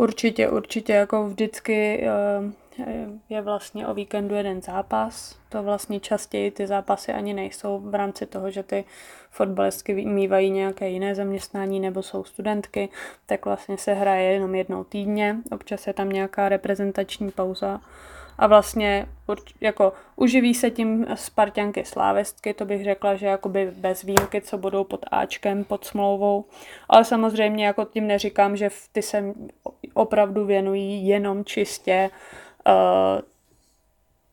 Určitě, 0.00 0.48
určitě, 0.48 0.92
jako 0.92 1.28
vždycky 1.28 2.06
eh, 2.06 2.86
je 3.28 3.42
vlastně 3.42 3.86
o 3.86 3.94
víkendu 3.94 4.34
jeden 4.34 4.62
zápas. 4.62 5.38
To 5.48 5.62
vlastně 5.62 6.00
častěji 6.00 6.50
ty 6.50 6.66
zápasy 6.66 7.12
ani 7.12 7.34
nejsou 7.34 7.78
v 7.78 7.94
rámci 7.94 8.26
toho, 8.26 8.50
že 8.50 8.62
ty 8.62 8.84
fotbalistky 9.30 10.04
mývají 10.04 10.50
nějaké 10.50 10.88
jiné 10.88 11.14
zaměstnání 11.14 11.80
nebo 11.80 12.02
jsou 12.02 12.24
studentky, 12.24 12.88
tak 13.26 13.44
vlastně 13.44 13.78
se 13.78 13.94
hraje 13.94 14.32
jenom 14.32 14.54
jednou 14.54 14.84
týdně. 14.84 15.36
Občas 15.52 15.86
je 15.86 15.92
tam 15.92 16.08
nějaká 16.08 16.48
reprezentační 16.48 17.30
pauza 17.30 17.80
a 18.40 18.46
vlastně 18.46 19.06
jako 19.60 19.92
uživí 20.16 20.54
se 20.54 20.70
tím 20.70 21.06
Spartianky 21.14 21.84
slávestky, 21.84 22.54
to 22.54 22.64
bych 22.64 22.84
řekla, 22.84 23.14
že 23.14 23.26
jakoby 23.26 23.72
bez 23.76 24.02
výjimky, 24.02 24.40
co 24.40 24.58
budou 24.58 24.84
pod 24.84 25.06
Ačkem, 25.10 25.64
pod 25.64 25.84
smlouvou, 25.84 26.44
ale 26.88 27.04
samozřejmě 27.04 27.66
jako 27.66 27.84
tím 27.84 28.06
neříkám, 28.06 28.56
že 28.56 28.68
ty 28.92 29.02
se 29.02 29.24
opravdu 29.94 30.44
věnují 30.44 31.08
jenom 31.08 31.44
čistě 31.44 32.10
uh, 32.66 33.20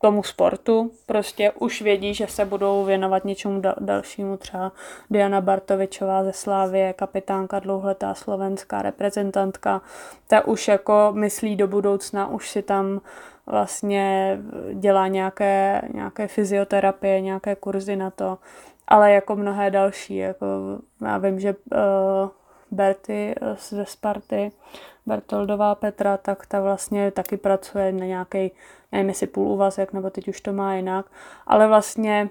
tomu 0.02 0.24
sportu, 0.24 0.92
prostě 1.06 1.52
už 1.52 1.82
vědí, 1.82 2.14
že 2.14 2.28
se 2.28 2.46
budou 2.46 2.86
věnovat 2.86 3.26
něčemu 3.26 3.62
dal- 3.62 3.76
dalšímu, 3.80 4.38
třeba 4.38 4.72
Diana 5.10 5.42
Bartovičová 5.42 6.24
ze 6.24 6.34
Slávie, 6.34 6.94
kapitánka 6.94 7.60
dlouhletá 7.60 8.14
slovenská 8.14 8.82
reprezentantka, 8.82 9.82
ta 10.28 10.48
už 10.48 10.68
jako 10.68 11.12
myslí 11.14 11.56
do 11.56 11.68
budoucna, 11.68 12.28
už 12.28 12.50
si 12.50 12.62
tam 12.62 13.02
vlastně 13.48 14.38
dělá 14.74 15.08
nějaké, 15.08 15.82
nějaké 15.94 16.28
fyzioterapie, 16.28 17.22
nějaké 17.22 17.56
kurzy 17.56 17.96
na 17.96 18.12
to, 18.12 18.38
ale 18.88 19.12
jako 19.12 19.36
mnohé 19.36 19.72
další, 19.72 20.16
jako 20.16 20.46
já 21.02 21.18
vím, 21.18 21.40
že 21.40 21.56
uh, 21.56 22.30
Berty 22.72 23.36
ze 23.70 23.86
Sparty, 23.86 24.52
Bertoldová 25.06 25.76
Petra, 25.76 26.18
tak 26.18 26.46
ta 26.46 26.62
vlastně 26.62 27.12
taky 27.12 27.38
pracuje 27.38 27.92
na 27.92 28.06
nějaký, 28.06 28.52
nevím 28.92 29.10
jestli 29.10 29.28
půl 29.28 29.48
úvazek, 29.48 29.94
nebo 29.94 30.10
teď 30.10 30.28
už 30.28 30.42
to 30.42 30.54
má 30.54 30.76
jinak, 30.76 31.06
ale 31.48 31.68
vlastně 31.68 32.30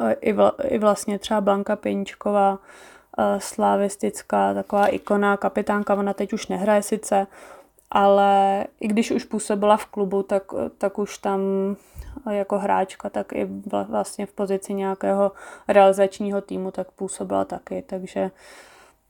eh, 0.00 0.12
i, 0.12 0.32
vl, 0.32 0.52
i 0.64 0.78
vlastně 0.78 1.18
třeba 1.18 1.40
Blanka 1.40 1.76
Pěničková, 1.76 2.58
eh, 3.18 3.40
slavistická, 3.40 4.54
taková 4.54 4.86
ikona, 4.86 5.36
kapitánka, 5.36 5.94
ona 5.94 6.12
teď 6.12 6.32
už 6.32 6.48
nehraje 6.48 6.82
sice, 6.82 7.26
ale 7.90 8.64
i 8.80 8.88
když 8.88 9.10
už 9.10 9.24
působila 9.24 9.76
v 9.76 9.86
klubu, 9.86 10.22
tak, 10.22 10.42
tak 10.78 10.98
už 10.98 11.18
tam 11.18 11.40
jako 12.30 12.58
hráčka, 12.58 13.10
tak 13.10 13.32
i 13.32 13.48
vlastně 13.88 14.26
v 14.26 14.32
pozici 14.32 14.74
nějakého 14.74 15.32
realizačního 15.68 16.40
týmu 16.40 16.70
tak 16.70 16.90
působila 16.90 17.44
taky, 17.44 17.84
takže 17.86 18.30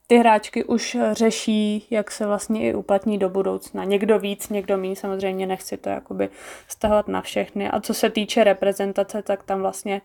ty 0.07 0.19
hráčky 0.19 0.65
už 0.65 0.97
řeší, 1.13 1.87
jak 1.91 2.11
se 2.11 2.27
vlastně 2.27 2.61
i 2.71 2.75
uplatní 2.75 3.19
do 3.19 3.29
budoucna. 3.29 3.85
Někdo 3.85 4.19
víc, 4.19 4.49
někdo 4.49 4.79
méně, 4.79 4.97
samozřejmě 4.97 5.47
nechci 5.47 5.77
to 5.77 5.89
jakoby 5.89 6.29
stahovat 6.69 7.09
na 7.09 7.21
všechny. 7.21 7.71
A 7.71 7.81
co 7.81 7.95
se 7.95 8.11
týče 8.11 8.45
reprezentace, 8.45 9.23
tak 9.23 9.43
tam 9.43 9.61
vlastně 9.61 10.03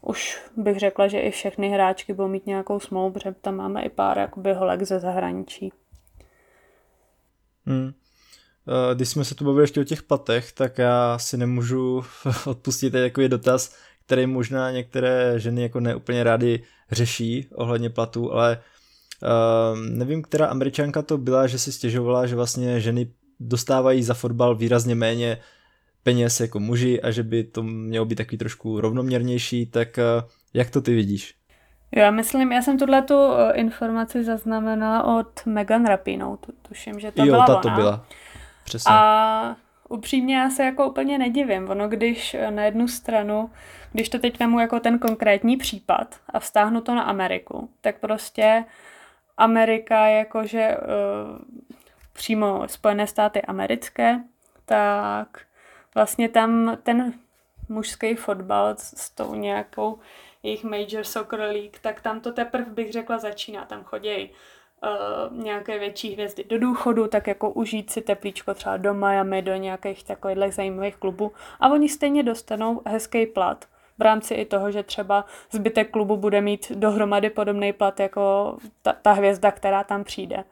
už 0.00 0.42
bych 0.56 0.78
řekla, 0.78 1.08
že 1.08 1.20
i 1.20 1.30
všechny 1.30 1.68
hráčky 1.68 2.12
budou 2.12 2.28
mít 2.28 2.46
nějakou 2.46 2.80
smlouvu, 2.80 3.10
protože 3.10 3.34
tam 3.40 3.56
máme 3.56 3.82
i 3.82 3.88
pár 3.88 4.18
jakoby 4.18 4.52
holek 4.52 4.82
ze 4.82 5.00
zahraničí. 5.00 5.72
Hmm. 7.66 7.92
Eh, 8.68 8.94
když 8.94 9.08
jsme 9.08 9.24
se 9.24 9.34
tu 9.34 9.44
bavili 9.44 9.62
ještě 9.62 9.80
o 9.80 9.84
těch 9.84 10.02
platech, 10.02 10.52
tak 10.52 10.78
já 10.78 11.18
si 11.18 11.36
nemůžu 11.36 12.04
odpustit 12.46 12.90
takový 12.90 13.28
dotaz, 13.28 13.74
který 14.06 14.26
možná 14.26 14.70
některé 14.70 15.34
ženy 15.36 15.62
jako 15.62 15.80
neúplně 15.80 16.24
rády 16.24 16.62
řeší 16.90 17.48
ohledně 17.54 17.90
platů, 17.90 18.32
ale 18.32 18.58
uh, 19.22 19.78
nevím, 19.78 20.22
která 20.22 20.46
američanka 20.46 21.02
to 21.02 21.18
byla, 21.18 21.46
že 21.46 21.58
si 21.58 21.72
stěžovala, 21.72 22.26
že 22.26 22.36
vlastně 22.36 22.80
ženy 22.80 23.10
dostávají 23.40 24.02
za 24.02 24.14
fotbal 24.14 24.54
výrazně 24.54 24.94
méně 24.94 25.38
peněz 26.02 26.40
jako 26.40 26.60
muži 26.60 27.02
a 27.02 27.10
že 27.10 27.22
by 27.22 27.44
to 27.44 27.62
mělo 27.62 28.04
být 28.06 28.16
takový 28.16 28.38
trošku 28.38 28.80
rovnoměrnější, 28.80 29.66
tak 29.66 29.98
uh, 29.98 30.28
jak 30.54 30.70
to 30.70 30.80
ty 30.80 30.94
vidíš? 30.94 31.34
Já 31.96 32.10
myslím, 32.10 32.52
já 32.52 32.62
jsem 32.62 32.78
tuhle 32.78 33.02
tu 33.02 33.14
informaci 33.54 34.24
zaznamenala 34.24 35.18
od 35.18 35.46
Megan 35.46 35.86
Rapinoe, 35.86 36.36
tuším, 36.68 37.00
že 37.00 37.12
to 37.12 37.24
jo, 37.24 37.26
byla 37.26 37.46
ta 37.46 37.52
ona. 37.52 37.62
to 37.62 37.70
byla. 37.70 38.06
Přesně. 38.68 38.94
A 38.94 39.56
upřímně 39.88 40.36
já 40.36 40.50
se 40.50 40.64
jako 40.64 40.90
úplně 40.90 41.18
nedivím. 41.18 41.70
Ono, 41.70 41.88
když 41.88 42.36
na 42.50 42.64
jednu 42.64 42.88
stranu, 42.88 43.50
když 43.92 44.08
to 44.08 44.18
teď 44.18 44.38
vemu 44.38 44.60
jako 44.60 44.80
ten 44.80 44.98
konkrétní 44.98 45.56
případ 45.56 46.14
a 46.28 46.40
vztáhnu 46.40 46.80
to 46.80 46.94
na 46.94 47.02
Ameriku, 47.02 47.70
tak 47.80 47.98
prostě 47.98 48.64
Amerika 49.36 50.06
jakože 50.06 50.76
uh, 50.76 51.38
přímo 52.12 52.62
Spojené 52.66 53.06
státy 53.06 53.42
americké, 53.42 54.20
tak 54.64 55.40
vlastně 55.94 56.28
tam 56.28 56.78
ten 56.82 57.12
mužský 57.68 58.14
fotbal 58.14 58.74
s 58.76 59.10
tou 59.10 59.34
nějakou 59.34 59.98
jejich 60.42 60.64
Major 60.64 61.04
Soccer 61.04 61.40
League, 61.40 61.78
tak 61.80 62.00
tam 62.00 62.20
to 62.20 62.32
teprve 62.32 62.70
bych 62.70 62.92
řekla 62.92 63.18
začíná. 63.18 63.64
Tam 63.64 63.84
chodí 63.84 64.30
uh, 64.82 65.42
nějaké 65.42 65.78
větší 65.78 66.12
hvězdy 66.12 66.44
do 66.44 66.58
důchodu, 66.58 67.08
tak 67.08 67.26
jako 67.26 67.50
užít 67.50 67.90
si 67.90 68.00
teplíčko 68.00 68.54
třeba 68.54 68.76
do 68.76 68.94
Miami, 68.94 69.42
do 69.42 69.56
nějakých 69.56 70.04
takových 70.04 70.54
zajímavých 70.54 70.96
klubů 70.96 71.32
a 71.60 71.68
oni 71.68 71.88
stejně 71.88 72.22
dostanou 72.22 72.82
hezký 72.86 73.26
plat 73.26 73.64
v 73.98 74.02
rámci 74.02 74.34
i 74.34 74.44
toho, 74.44 74.70
že 74.70 74.82
třeba 74.82 75.24
zbytek 75.50 75.90
klubu 75.90 76.16
bude 76.16 76.40
mít 76.40 76.72
dohromady 76.74 77.30
podobný 77.30 77.72
plat 77.72 78.00
jako 78.00 78.56
ta, 78.82 78.92
ta 78.92 79.12
hvězda, 79.12 79.50
která 79.50 79.84
tam 79.84 80.04
přijde. 80.04 80.44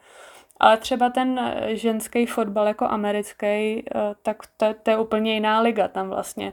Ale 0.61 0.77
třeba 0.77 1.11
ten 1.11 1.55
ženský 1.67 2.27
fotbal 2.27 2.67
jako 2.67 2.85
americký, 2.85 3.47
eh, 3.47 3.83
tak 4.23 4.37
to, 4.57 4.67
to 4.83 4.91
je 4.91 4.99
úplně 4.99 5.35
jiná 5.35 5.61
liga. 5.61 5.89
Tam 5.89 6.09
vlastně 6.09 6.53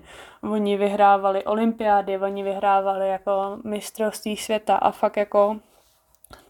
oni 0.52 0.78
vyhrávali 0.78 1.44
olympiády, 1.44 2.18
oni 2.18 2.44
vyhrávali 2.44 3.10
jako 3.10 3.58
mistrovství 3.64 4.38
světa 4.38 4.76
a 4.76 4.92
fakt 4.92 5.18
jako 5.18 5.60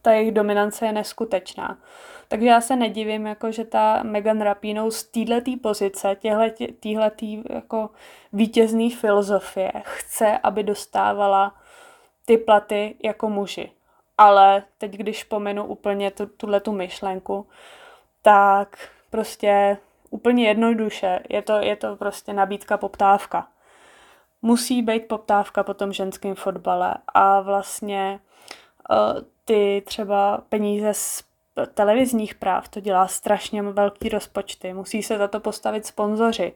ta 0.01 0.11
jejich 0.11 0.31
dominance 0.31 0.85
je 0.85 0.91
neskutečná. 0.91 1.77
Takže 2.27 2.47
já 2.47 2.61
se 2.61 2.75
nedivím, 2.75 3.25
jako, 3.25 3.51
že 3.51 3.65
ta 3.65 4.03
Megan 4.03 4.41
Rapinoe 4.41 4.91
z 4.91 5.03
této 5.03 5.51
pozice, 5.61 6.17
téhle 6.79 7.11
jako 7.49 7.89
vítězný 8.33 8.91
filozofie 8.91 9.71
chce, 9.81 10.39
aby 10.43 10.63
dostávala 10.63 11.55
ty 12.25 12.37
platy 12.37 12.95
jako 13.03 13.29
muži. 13.29 13.71
Ale 14.17 14.63
teď, 14.77 14.91
když 14.91 15.23
pomenu 15.23 15.65
úplně 15.65 16.11
tu, 16.11 16.25
tuhle 16.25 16.59
tu 16.59 16.71
myšlenku, 16.71 17.47
tak 18.21 18.89
prostě 19.09 19.77
úplně 20.09 20.47
jednoduše, 20.47 21.19
je 21.29 21.41
to, 21.41 21.53
je 21.53 21.75
to 21.75 21.95
prostě 21.95 22.33
nabídka 22.33 22.77
poptávka. 22.77 23.47
Musí 24.41 24.81
být 24.81 25.07
poptávka 25.07 25.63
po 25.63 25.73
tom 25.73 25.93
ženském 25.93 26.35
fotbale 26.35 26.95
a 27.13 27.41
vlastně 27.41 28.19
uh, 28.89 29.21
ty 29.45 29.83
třeba 29.85 30.43
peníze 30.50 30.93
z 30.93 31.23
televizních 31.73 32.35
práv 32.35 32.67
to 32.67 32.79
dělá 32.79 33.07
strašně 33.07 33.63
velký 33.63 34.09
rozpočty, 34.09 34.73
musí 34.73 35.03
se 35.03 35.17
za 35.17 35.27
to 35.27 35.39
postavit 35.39 35.85
sponzoři. 35.85 36.53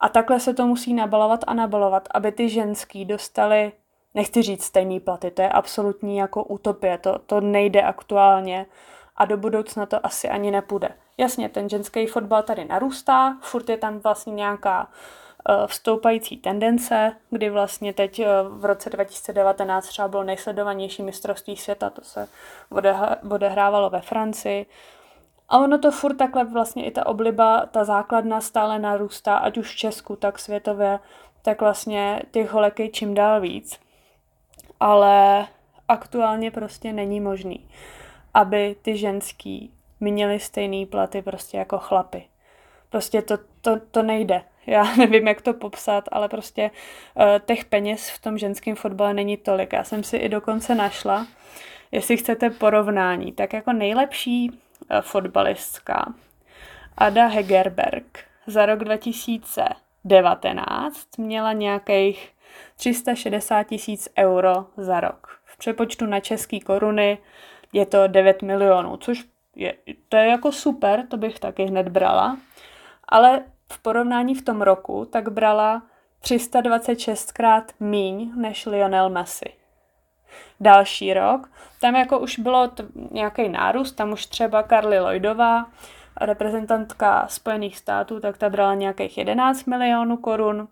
A 0.00 0.08
takhle 0.08 0.40
se 0.40 0.54
to 0.54 0.66
musí 0.66 0.94
nabalovat 0.94 1.44
a 1.46 1.54
nabalovat, 1.54 2.08
aby 2.14 2.32
ty 2.32 2.48
ženský 2.48 3.04
dostali, 3.04 3.72
nechci 4.14 4.42
říct 4.42 4.64
stejný 4.64 5.00
platy, 5.00 5.30
to 5.30 5.42
je 5.42 5.48
absolutní 5.48 6.16
jako 6.16 6.44
utopie, 6.44 6.98
to, 6.98 7.18
to 7.18 7.40
nejde 7.40 7.82
aktuálně 7.82 8.66
a 9.16 9.24
do 9.24 9.36
budoucna 9.36 9.86
to 9.86 10.06
asi 10.06 10.28
ani 10.28 10.50
nepůjde. 10.50 10.88
Jasně, 11.18 11.48
ten 11.48 11.68
ženský 11.68 12.06
fotbal 12.06 12.42
tady 12.42 12.64
narůstá, 12.64 13.38
furt 13.40 13.68
je 13.68 13.76
tam 13.76 13.98
vlastně 13.98 14.32
nějaká 14.32 14.80
uh, 14.82 14.88
vstoupající 15.66 16.36
tendence, 16.36 17.16
kdy 17.30 17.50
vlastně 17.50 17.92
teď 17.92 18.20
uh, 18.20 18.26
v 18.58 18.64
roce 18.64 18.90
2019 18.90 19.88
třeba 19.88 20.08
bylo 20.08 20.24
nejsledovanější 20.24 21.02
mistrovství 21.02 21.56
světa, 21.56 21.90
to 21.90 22.04
se 22.04 22.28
odehrávalo 23.30 23.90
ve 23.90 24.00
Francii. 24.00 24.66
A 25.48 25.58
ono 25.58 25.78
to 25.78 25.90
furt 25.90 26.14
takhle 26.14 26.44
vlastně 26.44 26.86
i 26.86 26.90
ta 26.90 27.06
obliba, 27.06 27.66
ta 27.66 27.84
základna 27.84 28.40
stále 28.40 28.78
narůstá, 28.78 29.36
ať 29.36 29.58
už 29.58 29.72
v 29.72 29.76
Česku, 29.76 30.16
tak 30.16 30.38
světově, 30.38 30.98
tak 31.42 31.60
vlastně 31.60 32.22
těch 32.30 32.50
holek 32.50 32.80
je 32.80 32.88
čím 32.88 33.14
dál 33.14 33.40
víc. 33.40 33.80
Ale 34.80 35.46
aktuálně 35.88 36.50
prostě 36.50 36.92
není 36.92 37.20
možný, 37.20 37.68
aby 38.34 38.76
ty 38.82 38.96
ženský 38.96 39.72
měli 40.00 40.40
stejný 40.40 40.86
platy 40.86 41.22
prostě 41.22 41.56
jako 41.56 41.78
chlapy. 41.78 42.24
Prostě 42.90 43.22
to, 43.22 43.38
to, 43.60 43.80
to 43.90 44.02
nejde. 44.02 44.42
Já 44.68 44.94
nevím, 44.96 45.28
jak 45.28 45.42
to 45.42 45.54
popsat, 45.54 46.04
ale 46.12 46.28
prostě 46.28 46.70
uh, 47.14 47.24
těch 47.46 47.64
peněz 47.64 48.10
v 48.10 48.22
tom 48.22 48.38
ženském 48.38 48.76
fotbale 48.76 49.14
není 49.14 49.36
tolik. 49.36 49.72
Já 49.72 49.84
jsem 49.84 50.04
si 50.04 50.16
i 50.16 50.28
dokonce 50.28 50.74
našla, 50.74 51.26
jestli 51.92 52.16
chcete 52.16 52.50
porovnání, 52.50 53.32
tak 53.32 53.52
jako 53.52 53.72
nejlepší 53.72 54.50
uh, 54.50 54.56
fotbalistka 55.00 56.14
Ada 56.96 57.26
Hegerberg 57.26 58.18
za 58.46 58.66
rok 58.66 58.84
2019 58.84 61.18
měla 61.18 61.52
nějakých 61.52 62.32
360 62.76 63.62
tisíc 63.62 64.08
euro 64.18 64.66
za 64.76 65.00
rok. 65.00 65.40
V 65.44 65.58
přepočtu 65.58 66.06
na 66.06 66.20
české 66.20 66.60
koruny 66.60 67.18
je 67.72 67.86
to 67.86 68.06
9 68.06 68.42
milionů, 68.42 68.96
což 68.96 69.24
je, 69.56 69.74
to 70.08 70.16
je 70.16 70.26
jako 70.26 70.52
super, 70.52 71.06
to 71.06 71.16
bych 71.16 71.38
taky 71.38 71.64
hned 71.64 71.88
brala, 71.88 72.38
ale 73.08 73.42
v 73.72 73.82
porovnání 73.82 74.34
v 74.34 74.42
tom 74.42 74.62
roku 74.62 75.04
tak 75.04 75.28
brala 75.28 75.82
326 76.20 77.32
krát 77.32 77.72
míň 77.80 78.32
než 78.36 78.66
Lionel 78.66 79.10
Messi. 79.10 79.52
Další 80.60 81.14
rok, 81.14 81.50
tam 81.80 81.96
jako 81.96 82.18
už 82.18 82.38
bylo 82.38 82.68
t- 82.68 82.86
nějaký 83.10 83.48
nárůst, 83.48 83.92
tam 83.92 84.12
už 84.12 84.26
třeba 84.26 84.62
Carly 84.62 85.00
Lloydová, 85.00 85.66
reprezentantka 86.20 87.26
Spojených 87.28 87.78
států, 87.78 88.20
tak 88.20 88.38
ta 88.38 88.48
brala 88.48 88.74
nějakých 88.74 89.18
11 89.18 89.64
milionů 89.64 90.16
korun 90.16 90.68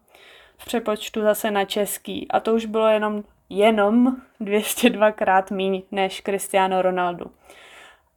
v 0.58 0.64
přepočtu 0.64 1.22
zase 1.22 1.50
na 1.50 1.64
český. 1.64 2.30
A 2.30 2.40
to 2.40 2.54
už 2.54 2.66
bylo 2.66 2.88
jenom, 2.88 3.24
jenom 3.48 4.16
202 4.40 5.12
krát 5.12 5.50
míň 5.50 5.82
než 5.90 6.22
Cristiano 6.22 6.82
Ronaldo. 6.82 7.26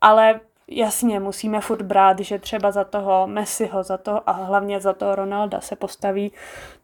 Ale 0.01 0.39
jasně, 0.71 1.19
musíme 1.19 1.61
furt 1.61 1.81
brát, 1.81 2.19
že 2.19 2.39
třeba 2.39 2.71
za 2.71 2.83
toho 2.83 3.27
Messiho, 3.27 3.83
za 3.83 3.97
to 3.97 4.29
a 4.29 4.31
hlavně 4.31 4.79
za 4.79 4.93
toho 4.93 5.15
Ronalda 5.15 5.61
se 5.61 5.75
postaví 5.75 6.31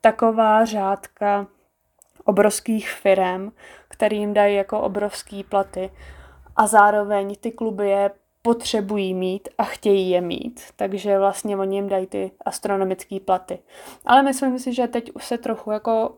taková 0.02 0.66
řádka 0.66 1.48
obrovských 2.24 2.90
firm, 2.90 3.52
kterým 3.88 4.34
dají 4.34 4.56
jako 4.56 4.82
obrovský 4.82 5.44
platy. 5.44 5.92
A 6.56 6.68
zároveň 6.68 7.36
ty 7.40 7.52
kluby 7.52 7.90
je 7.90 8.12
potřebují 8.42 9.14
mít 9.14 9.50
a 9.58 9.64
chtějí 9.64 10.10
je 10.10 10.22
mít, 10.22 10.62
takže 10.76 11.20
vlastně 11.20 11.58
oni 11.58 11.78
jim 11.78 11.90
dají 11.90 12.08
ty 12.08 12.32
astronomické 12.46 13.20
platy. 13.20 13.60
Ale 14.06 14.24
myslím 14.24 14.60
si, 14.60 14.74
že 14.74 14.88
teď 14.88 15.12
už 15.12 15.26
se 15.26 15.38
trochu 15.38 15.72
jako 15.72 16.18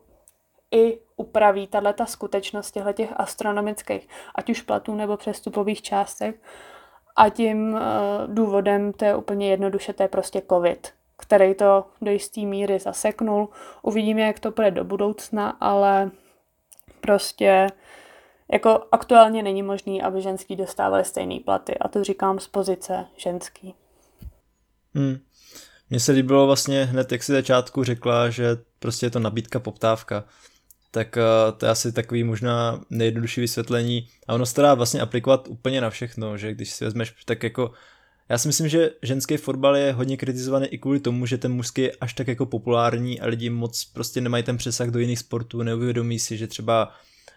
i 0.70 0.98
upraví 1.16 1.66
tahle 1.66 1.92
ta 1.92 2.06
skutečnost 2.06 2.76
těch 2.92 3.12
astronomických, 3.16 4.08
ať 4.34 4.50
už 4.50 4.60
platů 4.62 4.94
nebo 4.94 5.16
přestupových 5.16 5.82
částek, 5.82 6.40
a 7.18 7.28
tím 7.28 7.72
uh, 7.72 7.80
důvodem 8.26 8.92
to 8.92 9.04
je 9.04 9.16
úplně 9.16 9.50
jednoduše, 9.50 9.92
to 9.92 10.02
je 10.02 10.08
prostě 10.08 10.42
covid, 10.50 10.88
který 11.16 11.54
to 11.54 11.84
do 12.02 12.10
jisté 12.10 12.40
míry 12.40 12.78
zaseknul. 12.78 13.48
Uvidíme, 13.82 14.20
jak 14.20 14.40
to 14.40 14.50
bude 14.50 14.70
do 14.70 14.84
budoucna, 14.84 15.50
ale 15.50 16.10
prostě 17.00 17.66
jako 18.52 18.84
aktuálně 18.92 19.42
není 19.42 19.62
možný, 19.62 20.02
aby 20.02 20.22
ženský 20.22 20.56
dostávali 20.56 21.04
stejné 21.04 21.40
platy. 21.44 21.78
A 21.78 21.88
to 21.88 22.04
říkám 22.04 22.38
z 22.38 22.48
pozice 22.48 23.06
ženský. 23.16 23.74
Hmm. 24.94 25.18
Mně 25.90 26.00
se 26.00 26.12
líbilo 26.12 26.46
vlastně 26.46 26.84
hned, 26.84 27.12
jak 27.12 27.22
si 27.22 27.32
začátku 27.32 27.84
řekla, 27.84 28.30
že 28.30 28.56
prostě 28.78 29.06
je 29.06 29.10
to 29.10 29.18
nabídka, 29.18 29.58
poptávka 29.58 30.24
tak 30.90 31.16
uh, 31.16 31.58
to 31.58 31.66
je 31.66 31.70
asi 31.70 31.92
takový 31.92 32.24
možná 32.24 32.80
nejjednodušší 32.90 33.40
vysvětlení. 33.40 34.08
A 34.28 34.34
ono 34.34 34.46
se 34.46 34.62
dá 34.62 34.74
vlastně 34.74 35.00
aplikovat 35.00 35.48
úplně 35.48 35.80
na 35.80 35.90
všechno, 35.90 36.36
že 36.36 36.54
když 36.54 36.70
si 36.70 36.84
vezmeš 36.84 37.14
tak 37.24 37.42
jako 37.42 37.72
já 38.28 38.38
si 38.38 38.48
myslím, 38.48 38.68
že 38.68 38.90
ženský 39.02 39.36
fotbal 39.36 39.76
je 39.76 39.92
hodně 39.92 40.16
kritizovaný 40.16 40.66
i 40.66 40.78
kvůli 40.78 41.00
tomu, 41.00 41.26
že 41.26 41.38
ten 41.38 41.52
mužský 41.52 41.82
je 41.82 41.92
až 42.00 42.12
tak 42.12 42.28
jako 42.28 42.46
populární 42.46 43.20
a 43.20 43.26
lidi 43.26 43.50
moc 43.50 43.84
prostě 43.84 44.20
nemají 44.20 44.42
ten 44.42 44.56
přesah 44.56 44.88
do 44.88 44.98
jiných 44.98 45.18
sportů, 45.18 45.62
neuvědomí 45.62 46.18
si, 46.18 46.36
že 46.36 46.46
třeba 46.46 46.94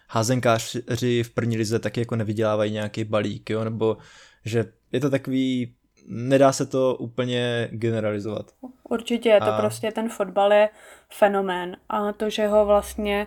házenkáři 0.08 1.22
v 1.22 1.30
první 1.30 1.56
lize 1.56 1.78
taky 1.78 2.00
jako 2.00 2.16
nevydělávají 2.16 2.72
nějaký 2.72 3.04
balík, 3.04 3.50
jo, 3.50 3.64
nebo 3.64 3.96
že 4.44 4.72
je 4.92 5.00
to 5.00 5.10
takový, 5.10 5.74
nedá 6.06 6.52
se 6.52 6.66
to 6.66 6.96
úplně 6.96 7.68
generalizovat. 7.70 8.46
Určitě, 8.88 9.28
je 9.28 9.40
to 9.40 9.52
a... 9.52 9.58
prostě 9.58 9.92
ten 9.92 10.08
fotbal 10.08 10.52
je 10.52 10.68
fenomén 11.08 11.76
a 11.88 12.12
to, 12.12 12.30
že 12.30 12.46
ho 12.46 12.66
vlastně 12.66 13.26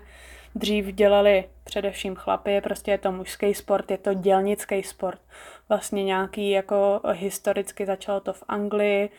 dřív 0.56 0.86
dělali 0.86 1.50
především 1.64 2.16
chlapy, 2.16 2.62
prostě 2.62 2.92
je 2.92 2.98
to 2.98 3.12
mužský 3.12 3.54
sport, 3.54 3.92
je 3.92 3.98
to 3.98 4.14
dělnický 4.14 4.84
sport. 4.84 5.20
Vlastně 5.70 6.04
nějaký 6.04 6.50
jako 6.50 7.02
historicky 7.12 7.86
začalo 7.86 8.20
to 8.20 8.34
v 8.34 8.44
Anglii, 8.48 9.10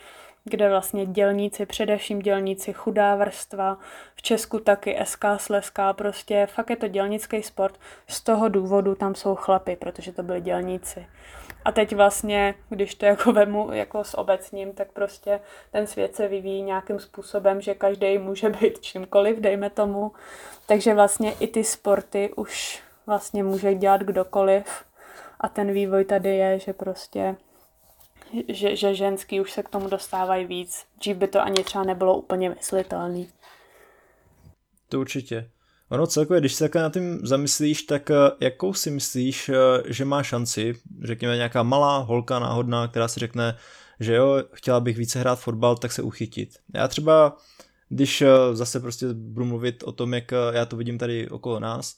kde 0.45 0.69
vlastně 0.69 1.07
dělníci, 1.07 1.67
především 1.67 2.19
dělníci, 2.19 2.73
chudá 2.73 3.17
vrstva, 3.17 3.79
v 4.15 4.23
Česku 4.23 4.59
taky 4.59 4.99
SK 5.05 5.25
Sleská, 5.37 5.93
prostě 5.93 6.47
fakt 6.47 6.71
je 6.71 6.77
to 6.77 6.89
dělnický 6.89 7.43
sport. 7.43 7.81
Z 8.09 8.21
toho 8.21 8.49
důvodu 8.49 8.95
tam 8.95 9.15
jsou 9.15 9.35
chlapy, 9.35 9.77
protože 9.77 10.13
to 10.13 10.23
byli 10.23 10.41
dělníci. 10.41 11.07
A 11.67 11.73
teď 11.73 11.95
vlastně, 11.97 12.55
když 12.69 12.95
to 12.95 13.07
jako 13.07 13.33
vemu 13.39 13.73
jako 13.73 14.05
s 14.05 14.19
obecním, 14.19 14.73
tak 14.73 14.93
prostě 14.93 15.41
ten 15.71 15.87
svět 15.87 16.17
se 16.17 16.29
vyvíjí 16.29 16.63
nějakým 16.63 16.99
způsobem, 16.99 17.61
že 17.61 17.75
každý 17.75 18.19
může 18.19 18.49
být 18.51 18.81
čímkoliv, 18.81 19.39
dejme 19.39 19.71
tomu. 19.71 20.13
Takže 20.67 20.95
vlastně 20.95 21.33
i 21.33 21.47
ty 21.47 21.65
sporty 21.65 22.31
už 22.37 22.83
vlastně 23.07 23.45
může 23.45 23.75
dělat 23.75 24.01
kdokoliv. 24.01 24.85
A 25.41 25.49
ten 25.49 25.73
vývoj 25.73 26.05
tady 26.05 26.37
je, 26.37 26.59
že 26.59 26.73
prostě 26.73 27.37
že, 28.49 28.77
že 28.77 28.95
ženský 28.95 29.41
už 29.41 29.53
se 29.53 29.63
k 29.63 29.69
tomu 29.69 29.89
dostávají 29.89 30.47
víc. 30.47 30.87
Dřív 30.99 31.17
by 31.17 31.29
to 31.29 31.41
ani 31.41 31.65
třeba 31.65 31.85
nebylo 31.85 32.19
úplně 32.19 32.51
myslitelný. 32.51 33.29
To 34.89 35.01
určitě. 35.01 35.51
Ono 35.89 36.07
celkově, 36.07 36.41
když 36.41 36.55
se 36.55 36.65
takhle 36.65 36.83
na 36.83 36.91
tím 36.91 37.27
zamyslíš, 37.27 37.83
tak 37.83 38.11
eh, 38.11 38.15
jakou 38.41 38.75
si 38.75 38.91
myslíš, 38.91 39.49
eh, 39.49 39.55
že 39.87 40.05
má 40.05 40.23
šanci, 40.23 40.75
řekněme 41.03 41.37
nějaká 41.37 41.63
malá 41.63 41.99
holka 41.99 42.39
náhodná, 42.39 42.89
která 42.89 43.09
si 43.09 43.21
řekne, 43.21 43.57
že 44.01 44.15
jo, 44.15 44.45
chtěla 44.53 44.81
bych 44.81 44.97
více 44.97 45.21
hrát 45.21 45.41
fotbal, 45.41 45.77
tak 45.77 45.93
se 45.93 46.03
uchytit. 46.03 46.59
Já 46.75 46.89
třeba, 46.89 47.37
když 47.89 48.23
eh, 48.23 48.29
zase 48.53 48.81
prostě 48.81 49.07
budu 49.13 49.47
mluvit 49.47 49.83
o 49.83 49.93
tom, 49.93 50.15
jak 50.15 50.33
já 50.53 50.67
to 50.67 50.77
vidím 50.77 50.99
tady 50.99 51.29
okolo 51.29 51.61
nás, 51.61 51.97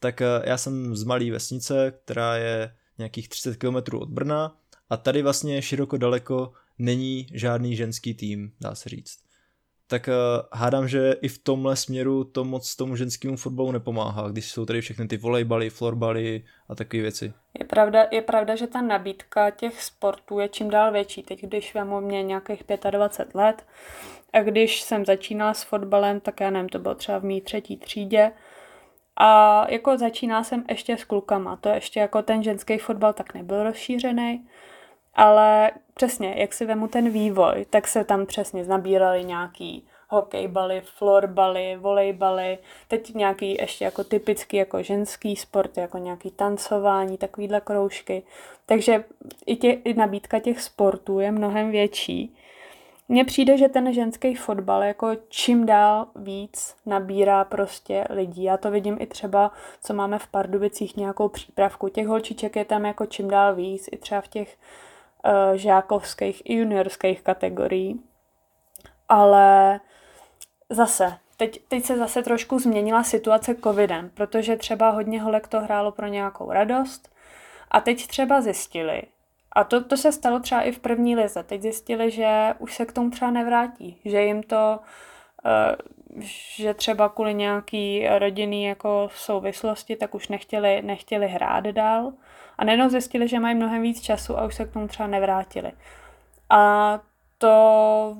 tak 0.00 0.22
já 0.44 0.58
jsem 0.58 0.96
z 0.96 1.04
malé 1.04 1.30
vesnice, 1.30 1.92
která 2.04 2.36
je 2.36 2.74
nějakých 2.98 3.28
30 3.28 3.56
km 3.56 3.96
od 3.96 4.08
Brna 4.08 4.56
a 4.90 4.96
tady 4.96 5.22
vlastně 5.22 5.62
široko 5.62 5.96
daleko 5.96 6.52
není 6.78 7.26
žádný 7.32 7.76
ženský 7.76 8.14
tým, 8.14 8.52
dá 8.60 8.74
se 8.74 8.88
říct 8.88 9.27
tak 9.88 10.08
uh, 10.08 10.14
hádám, 10.52 10.88
že 10.88 11.12
i 11.22 11.28
v 11.28 11.38
tomhle 11.38 11.76
směru 11.76 12.24
to 12.24 12.44
moc 12.44 12.76
tomu 12.76 12.96
ženskému 12.96 13.36
fotbalu 13.36 13.72
nepomáhá, 13.72 14.28
když 14.28 14.50
jsou 14.50 14.66
tady 14.66 14.80
všechny 14.80 15.08
ty 15.08 15.16
volejbaly, 15.16 15.70
florbaly 15.70 16.44
a 16.68 16.74
takové 16.74 17.02
věci. 17.02 17.32
Je 17.58 17.64
pravda, 17.64 18.06
je 18.10 18.22
pravda, 18.22 18.56
že 18.56 18.66
ta 18.66 18.82
nabídka 18.82 19.50
těch 19.50 19.82
sportů 19.82 20.38
je 20.38 20.48
čím 20.48 20.70
dál 20.70 20.92
větší. 20.92 21.22
Teď, 21.22 21.42
když 21.42 21.74
vemu 21.74 22.00
mě 22.00 22.22
nějakých 22.22 22.62
25 22.90 23.34
let 23.34 23.66
a 24.32 24.42
když 24.42 24.82
jsem 24.82 25.04
začínala 25.04 25.54
s 25.54 25.62
fotbalem, 25.62 26.20
tak 26.20 26.40
já 26.40 26.50
nevím, 26.50 26.68
to 26.68 26.78
bylo 26.78 26.94
třeba 26.94 27.18
v 27.18 27.24
mý 27.24 27.40
třetí 27.40 27.76
třídě, 27.76 28.32
a 29.20 29.66
jako 29.70 29.98
začínala 29.98 30.44
jsem 30.44 30.64
ještě 30.68 30.96
s 30.96 31.04
klukama, 31.04 31.56
to 31.56 31.68
ještě 31.68 32.00
jako 32.00 32.22
ten 32.22 32.42
ženský 32.42 32.78
fotbal 32.78 33.12
tak 33.12 33.34
nebyl 33.34 33.62
rozšířený, 33.62 34.48
ale 35.14 35.70
přesně, 35.94 36.34
jak 36.36 36.52
si 36.52 36.66
vemu 36.66 36.88
ten 36.88 37.10
vývoj, 37.10 37.66
tak 37.70 37.88
se 37.88 38.04
tam 38.04 38.26
přesně 38.26 38.64
nabírali 38.64 39.24
nějaký 39.24 39.84
hokejbaly, 40.08 40.82
florbaly, 40.84 41.76
volejbaly, 41.76 42.58
teď 42.88 43.14
nějaký 43.14 43.56
ještě 43.60 43.84
jako 43.84 44.04
typický 44.04 44.56
jako 44.56 44.82
ženský 44.82 45.36
sport, 45.36 45.76
jako 45.76 45.98
nějaký 45.98 46.30
tancování, 46.30 47.18
takovýhle 47.18 47.60
kroužky. 47.60 48.22
Takže 48.66 49.04
i, 49.46 49.56
tě, 49.56 49.70
i 49.70 49.94
nabídka 49.94 50.38
těch 50.38 50.60
sportů 50.60 51.20
je 51.20 51.32
mnohem 51.32 51.70
větší. 51.70 52.34
Mně 53.08 53.24
přijde, 53.24 53.58
že 53.58 53.68
ten 53.68 53.92
ženský 53.92 54.34
fotbal 54.34 54.82
jako 54.82 55.08
čím 55.28 55.66
dál 55.66 56.06
víc 56.16 56.74
nabírá 56.86 57.44
prostě 57.44 58.04
lidí. 58.10 58.42
Já 58.42 58.56
to 58.56 58.70
vidím 58.70 58.96
i 59.00 59.06
třeba, 59.06 59.52
co 59.82 59.94
máme 59.94 60.18
v 60.18 60.26
Pardubicích 60.26 60.96
nějakou 60.96 61.28
přípravku. 61.28 61.88
Těch 61.88 62.06
holčiček 62.06 62.56
je 62.56 62.64
tam 62.64 62.84
jako 62.84 63.06
čím 63.06 63.28
dál 63.28 63.54
víc, 63.54 63.88
i 63.92 63.96
třeba 63.96 64.20
v 64.20 64.28
těch 64.28 64.56
žákovských 65.54 66.42
i 66.44 66.54
juniorských 66.54 67.22
kategorií. 67.22 68.00
Ale 69.08 69.80
zase, 70.70 71.18
teď, 71.36 71.60
teď 71.68 71.84
se 71.84 71.96
zase 71.96 72.22
trošku 72.22 72.58
změnila 72.58 73.02
situace 73.02 73.54
covidem, 73.54 74.10
protože 74.14 74.56
třeba 74.56 74.90
hodně 74.90 75.22
holek 75.22 75.48
to 75.48 75.60
hrálo 75.60 75.92
pro 75.92 76.06
nějakou 76.06 76.52
radost 76.52 77.14
a 77.70 77.80
teď 77.80 78.06
třeba 78.06 78.40
zjistili, 78.40 79.02
a 79.52 79.64
to, 79.64 79.84
to 79.84 79.96
se 79.96 80.12
stalo 80.12 80.40
třeba 80.40 80.62
i 80.62 80.72
v 80.72 80.78
první 80.78 81.16
lize. 81.16 81.42
Teď 81.42 81.62
zjistili, 81.62 82.10
že 82.10 82.54
už 82.58 82.74
se 82.74 82.86
k 82.86 82.92
tomu 82.92 83.10
třeba 83.10 83.30
nevrátí, 83.30 84.00
že 84.04 84.22
jim 84.22 84.42
to, 84.42 84.78
uh, 85.44 86.22
že 86.56 86.74
třeba 86.74 87.08
kvůli 87.08 87.34
nějaký 87.34 88.08
rodinný 88.18 88.64
jako 88.64 89.08
souvislosti, 89.14 89.96
tak 89.96 90.14
už 90.14 90.28
nechtěli, 90.28 90.82
nechtěli 90.82 91.28
hrát 91.28 91.64
dál. 91.64 92.12
A 92.58 92.64
najednou 92.64 92.88
zjistili, 92.88 93.28
že 93.28 93.40
mají 93.40 93.54
mnohem 93.54 93.82
víc 93.82 94.00
času 94.00 94.38
a 94.38 94.46
už 94.46 94.54
se 94.54 94.64
k 94.64 94.72
tomu 94.72 94.88
třeba 94.88 95.06
nevrátili. 95.06 95.72
A 96.50 97.00
to 97.38 98.16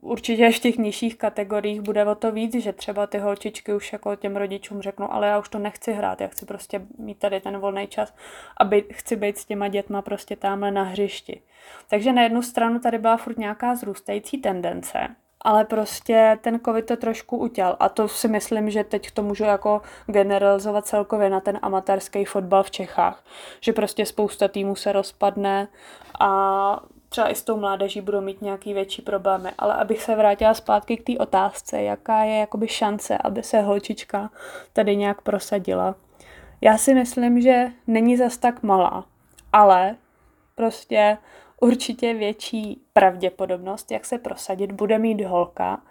určitě 0.00 0.50
v 0.52 0.58
těch 0.58 0.76
nižších 0.76 1.16
kategoriích 1.16 1.80
bude 1.80 2.04
o 2.04 2.14
to 2.14 2.32
víc, 2.32 2.54
že 2.54 2.72
třeba 2.72 3.06
ty 3.06 3.18
holčičky 3.18 3.74
už 3.74 3.92
jako 3.92 4.16
těm 4.16 4.36
rodičům 4.36 4.82
řeknou, 4.82 5.12
ale 5.12 5.26
já 5.26 5.38
už 5.38 5.48
to 5.48 5.58
nechci 5.58 5.92
hrát, 5.92 6.20
já 6.20 6.28
chci 6.28 6.46
prostě 6.46 6.86
mít 6.98 7.18
tady 7.18 7.40
ten 7.40 7.58
volný 7.58 7.86
čas 7.86 8.14
a 8.56 8.64
být, 8.64 8.84
chci 8.92 9.16
být 9.16 9.38
s 9.38 9.44
těma 9.44 9.68
dětma 9.68 10.02
prostě 10.02 10.36
tamhle 10.36 10.70
na 10.70 10.82
hřišti. 10.82 11.42
Takže 11.90 12.12
na 12.12 12.22
jednu 12.22 12.42
stranu 12.42 12.80
tady 12.80 12.98
byla 12.98 13.16
furt 13.16 13.38
nějaká 13.38 13.74
zrůstající 13.74 14.38
tendence, 14.38 15.08
ale 15.48 15.64
prostě 15.64 16.38
ten 16.40 16.60
covid 16.64 16.86
to 16.86 16.96
trošku 16.96 17.36
utěl 17.36 17.76
a 17.80 17.88
to 17.88 18.08
si 18.08 18.28
myslím, 18.28 18.70
že 18.70 18.84
teď 18.84 19.10
to 19.10 19.22
můžu 19.22 19.44
jako 19.44 19.82
generalizovat 20.06 20.86
celkově 20.86 21.30
na 21.30 21.40
ten 21.40 21.58
amatérský 21.62 22.24
fotbal 22.24 22.62
v 22.62 22.70
Čechách, 22.70 23.24
že 23.60 23.72
prostě 23.72 24.06
spousta 24.06 24.48
týmů 24.48 24.76
se 24.76 24.92
rozpadne 24.92 25.68
a 26.20 26.80
třeba 27.08 27.28
i 27.28 27.34
s 27.34 27.42
tou 27.42 27.56
mládeží 27.56 28.00
budou 28.00 28.20
mít 28.20 28.42
nějaký 28.42 28.74
větší 28.74 29.02
problémy. 29.02 29.50
Ale 29.58 29.74
abych 29.74 30.02
se 30.02 30.16
vrátila 30.16 30.54
zpátky 30.54 30.96
k 30.96 31.04
té 31.04 31.18
otázce, 31.18 31.82
jaká 31.82 32.22
je 32.22 32.38
jakoby 32.38 32.68
šance, 32.68 33.18
aby 33.18 33.42
se 33.42 33.60
holčička 33.60 34.30
tady 34.72 34.96
nějak 34.96 35.20
prosadila. 35.20 35.94
Já 36.60 36.78
si 36.78 36.94
myslím, 36.94 37.40
že 37.40 37.66
není 37.86 38.16
zas 38.16 38.36
tak 38.36 38.62
malá, 38.62 39.04
ale 39.52 39.96
prostě 40.54 41.18
určitě 41.60 42.14
větší 42.14 42.82
pravděpodobnost, 42.92 43.90
jak 43.90 44.04
se 44.04 44.18
prosadit, 44.18 44.72
bude 44.72 44.98
mít 44.98 45.20
holka, 45.20 45.82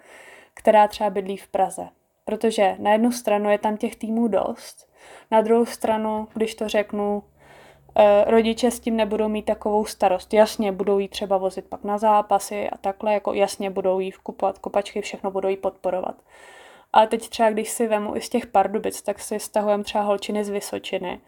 která 0.53 0.88
třeba 0.88 1.10
bydlí 1.10 1.38
v 1.38 1.47
Praze. 1.47 1.88
Protože 2.25 2.75
na 2.80 2.91
jednu 2.91 3.12
stranu 3.12 3.49
je 3.49 3.58
tam 3.58 3.77
těch 3.77 3.95
týmů 3.95 4.27
dost, 4.27 4.89
na 5.32 5.41
druhou 5.41 5.65
stranu, 5.65 6.27
když 6.34 6.56
to 6.56 6.67
řeknu, 6.67 7.23
Eh, 7.99 8.23
rodiče 8.27 8.71
s 8.71 8.80
tím 8.80 8.95
nebudou 8.95 9.27
mít 9.27 9.45
takovou 9.45 9.86
starost. 9.86 10.34
Jasně, 10.34 10.71
budou 10.71 10.99
jí 10.99 11.08
třeba 11.08 11.38
vozit 11.38 11.65
pak 11.65 11.84
na 11.84 11.97
zápasy 11.97 12.69
a 12.69 12.77
takhle, 12.77 13.13
jako 13.13 13.34
jasně 13.34 13.69
budou 13.69 13.99
jí 13.99 14.12
kupovat 14.12 14.60
kopačky, 14.60 15.01
všechno 15.01 15.32
budou 15.32 15.49
jí 15.49 15.58
podporovat. 15.58 16.15
Ale 16.93 17.08
teď 17.08 17.30
třeba, 17.30 17.49
když 17.49 17.69
si 17.69 17.88
vemu 17.88 18.15
i 18.15 18.21
z 18.21 18.30
těch 18.30 18.47
Pardubic, 18.47 19.01
tak 19.01 19.19
si 19.19 19.39
stahujeme 19.39 19.84
třeba 19.84 20.03
holčiny 20.03 20.43
z 20.43 20.49
Vysočiny. 20.49 21.19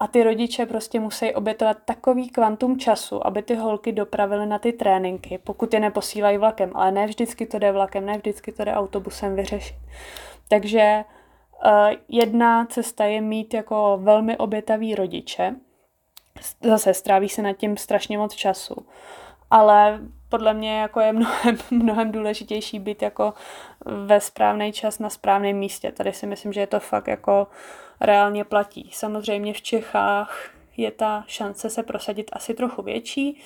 A 0.00 0.06
ty 0.06 0.22
rodiče 0.22 0.66
prostě 0.66 1.00
musí 1.00 1.34
obětovat 1.34 1.76
takový 1.84 2.28
kvantum 2.28 2.78
času, 2.78 3.26
aby 3.26 3.42
ty 3.42 3.54
holky 3.54 3.92
dopravily 3.92 4.46
na 4.46 4.58
ty 4.58 4.72
tréninky, 4.72 5.38
pokud 5.38 5.74
je 5.74 5.80
neposílají 5.80 6.38
vlakem. 6.38 6.70
Ale 6.74 6.92
ne 6.92 7.06
vždycky 7.06 7.46
to 7.46 7.58
jde 7.58 7.72
vlakem, 7.72 8.06
ne 8.06 8.18
vždycky 8.18 8.52
to 8.52 8.64
jde 8.64 8.74
autobusem 8.74 9.36
vyřešit. 9.36 9.76
Takže 10.48 11.04
uh, 11.64 11.70
jedna 12.08 12.66
cesta 12.66 13.04
je 13.04 13.20
mít 13.20 13.54
jako 13.54 13.98
velmi 14.02 14.36
obětavý 14.36 14.94
rodiče, 14.94 15.54
zase 16.62 16.94
stráví 16.94 17.28
se 17.28 17.42
nad 17.42 17.52
tím 17.52 17.76
strašně 17.76 18.18
moc 18.18 18.34
času. 18.34 18.86
Ale 19.50 20.00
podle 20.28 20.54
mě 20.54 20.80
jako 20.80 21.00
je 21.00 21.12
mnohem, 21.12 21.58
mnohem 21.70 22.12
důležitější 22.12 22.78
být 22.78 23.02
jako 23.02 23.34
ve 24.06 24.20
správný 24.20 24.72
čas 24.72 24.98
na 24.98 25.10
správném 25.10 25.56
místě. 25.56 25.92
Tady 25.92 26.12
si 26.12 26.26
myslím, 26.26 26.52
že 26.52 26.60
je 26.60 26.66
to 26.66 26.80
fakt 26.80 27.08
jako 27.08 27.46
reálně 28.00 28.44
platí. 28.44 28.90
Samozřejmě 28.92 29.52
v 29.52 29.62
Čechách 29.62 30.50
je 30.76 30.90
ta 30.90 31.24
šance 31.26 31.70
se 31.70 31.82
prosadit 31.82 32.30
asi 32.32 32.54
trochu 32.54 32.82
větší. 32.82 33.40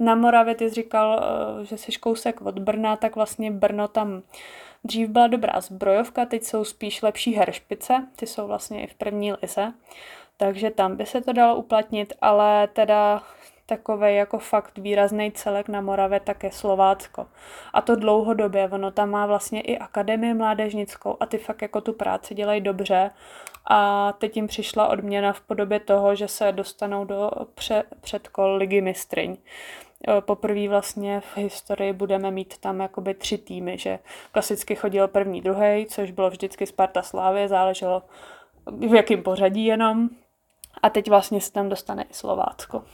Na 0.00 0.14
Moravě 0.14 0.54
ty 0.54 0.68
jsi 0.68 0.74
říkal, 0.74 1.22
eh, 1.22 1.64
že 1.64 1.78
jsi 1.78 1.92
kousek 1.92 2.40
od 2.40 2.58
Brna, 2.58 2.96
tak 2.96 3.16
vlastně 3.16 3.50
Brno 3.50 3.88
tam 3.88 4.22
dřív 4.84 5.08
byla 5.08 5.26
dobrá 5.26 5.60
zbrojovka, 5.60 6.24
teď 6.24 6.44
jsou 6.44 6.64
spíš 6.64 7.02
lepší 7.02 7.34
heršpice, 7.34 8.06
ty 8.16 8.26
jsou 8.26 8.46
vlastně 8.46 8.84
i 8.84 8.86
v 8.86 8.94
první 8.94 9.32
lize 9.32 9.72
takže 10.36 10.70
tam 10.70 10.96
by 10.96 11.06
se 11.06 11.20
to 11.20 11.32
dalo 11.32 11.56
uplatnit, 11.56 12.12
ale 12.20 12.68
teda 12.72 13.22
takový 13.66 14.14
jako 14.14 14.38
fakt 14.38 14.78
výrazný 14.78 15.32
celek 15.32 15.68
na 15.68 15.80
Moravě 15.80 16.20
tak 16.20 16.42
je 16.42 16.52
Slovácko. 16.52 17.26
A 17.72 17.80
to 17.80 17.96
dlouhodobě, 17.96 18.68
ono 18.68 18.90
tam 18.90 19.10
má 19.10 19.26
vlastně 19.26 19.60
i 19.60 19.78
akademii 19.78 20.34
mládežnickou 20.34 21.16
a 21.20 21.26
ty 21.26 21.38
fakt 21.38 21.62
jako 21.62 21.80
tu 21.80 21.92
práci 21.92 22.34
dělají 22.34 22.60
dobře 22.60 23.10
a 23.70 24.12
teď 24.12 24.36
jim 24.36 24.46
přišla 24.46 24.88
odměna 24.88 25.32
v 25.32 25.40
podobě 25.40 25.80
toho, 25.80 26.14
že 26.14 26.28
se 26.28 26.52
dostanou 26.52 27.04
do 27.04 27.30
pře- 27.54 27.84
předkol 28.00 28.54
ligy 28.54 28.80
mistryň. 28.80 29.36
E, 30.08 30.20
poprvé 30.20 30.68
vlastně 30.68 31.20
v 31.20 31.36
historii 31.36 31.92
budeme 31.92 32.30
mít 32.30 32.58
tam 32.58 32.80
jakoby 32.80 33.14
tři 33.14 33.38
týmy, 33.38 33.78
že 33.78 33.98
klasicky 34.32 34.74
chodil 34.76 35.08
první, 35.08 35.40
druhý, 35.40 35.86
což 35.86 36.10
bylo 36.10 36.30
vždycky 36.30 36.66
Sparta 36.66 37.02
Slávě, 37.02 37.48
záleželo 37.48 38.02
v 38.66 38.94
jakém 38.94 39.22
pořadí 39.22 39.64
jenom, 39.64 40.08
a 40.82 40.90
teď 40.90 41.08
vlastně 41.08 41.40
se 41.40 41.52
tam 41.52 41.68
dostane 41.68 42.02
i 42.02 42.14
Slovácko. 42.14 42.84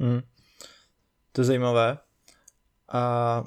Hmm. 0.00 0.20
To 1.32 1.40
je 1.40 1.44
zajímavé. 1.44 1.98
A 2.92 3.44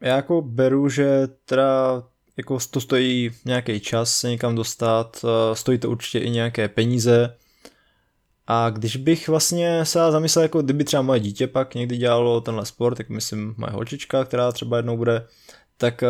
já 0.00 0.16
jako 0.16 0.42
beru, 0.42 0.88
že 0.88 1.28
teda 1.44 2.02
jako 2.36 2.58
to 2.70 2.80
stojí 2.80 3.30
nějaký 3.44 3.80
čas 3.80 4.16
se 4.16 4.30
někam 4.30 4.54
dostat, 4.54 5.24
stojí 5.52 5.78
to 5.78 5.90
určitě 5.90 6.18
i 6.18 6.30
nějaké 6.30 6.68
peníze. 6.68 7.36
A 8.46 8.70
když 8.70 8.96
bych 8.96 9.28
vlastně 9.28 9.84
se 9.84 9.98
zamyslel, 10.10 10.42
jako 10.42 10.62
kdyby 10.62 10.84
třeba 10.84 11.02
moje 11.02 11.20
dítě 11.20 11.46
pak 11.46 11.74
někdy 11.74 11.96
dělalo 11.96 12.40
tenhle 12.40 12.66
sport, 12.66 12.94
tak 12.94 13.08
myslím 13.08 13.54
moje 13.58 13.72
holčička, 13.72 14.24
která 14.24 14.52
třeba 14.52 14.76
jednou 14.76 14.96
bude, 14.96 15.26
tak 15.76 16.04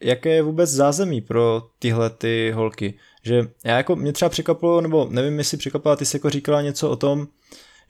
jaké 0.00 0.30
je 0.30 0.42
vůbec 0.42 0.70
zázemí 0.70 1.20
pro 1.20 1.62
tyhle 1.78 2.10
ty 2.10 2.52
holky? 2.54 2.94
že 3.22 3.48
já 3.64 3.76
jako, 3.76 3.96
mě 3.96 4.12
třeba 4.12 4.28
překvapilo, 4.28 4.80
nebo 4.80 5.06
nevím, 5.10 5.38
jestli 5.38 5.56
překvapila, 5.56 5.96
ty 5.96 6.06
jsi 6.06 6.16
jako 6.16 6.30
říkala 6.30 6.62
něco 6.62 6.90
o 6.90 6.96
tom, 6.96 7.26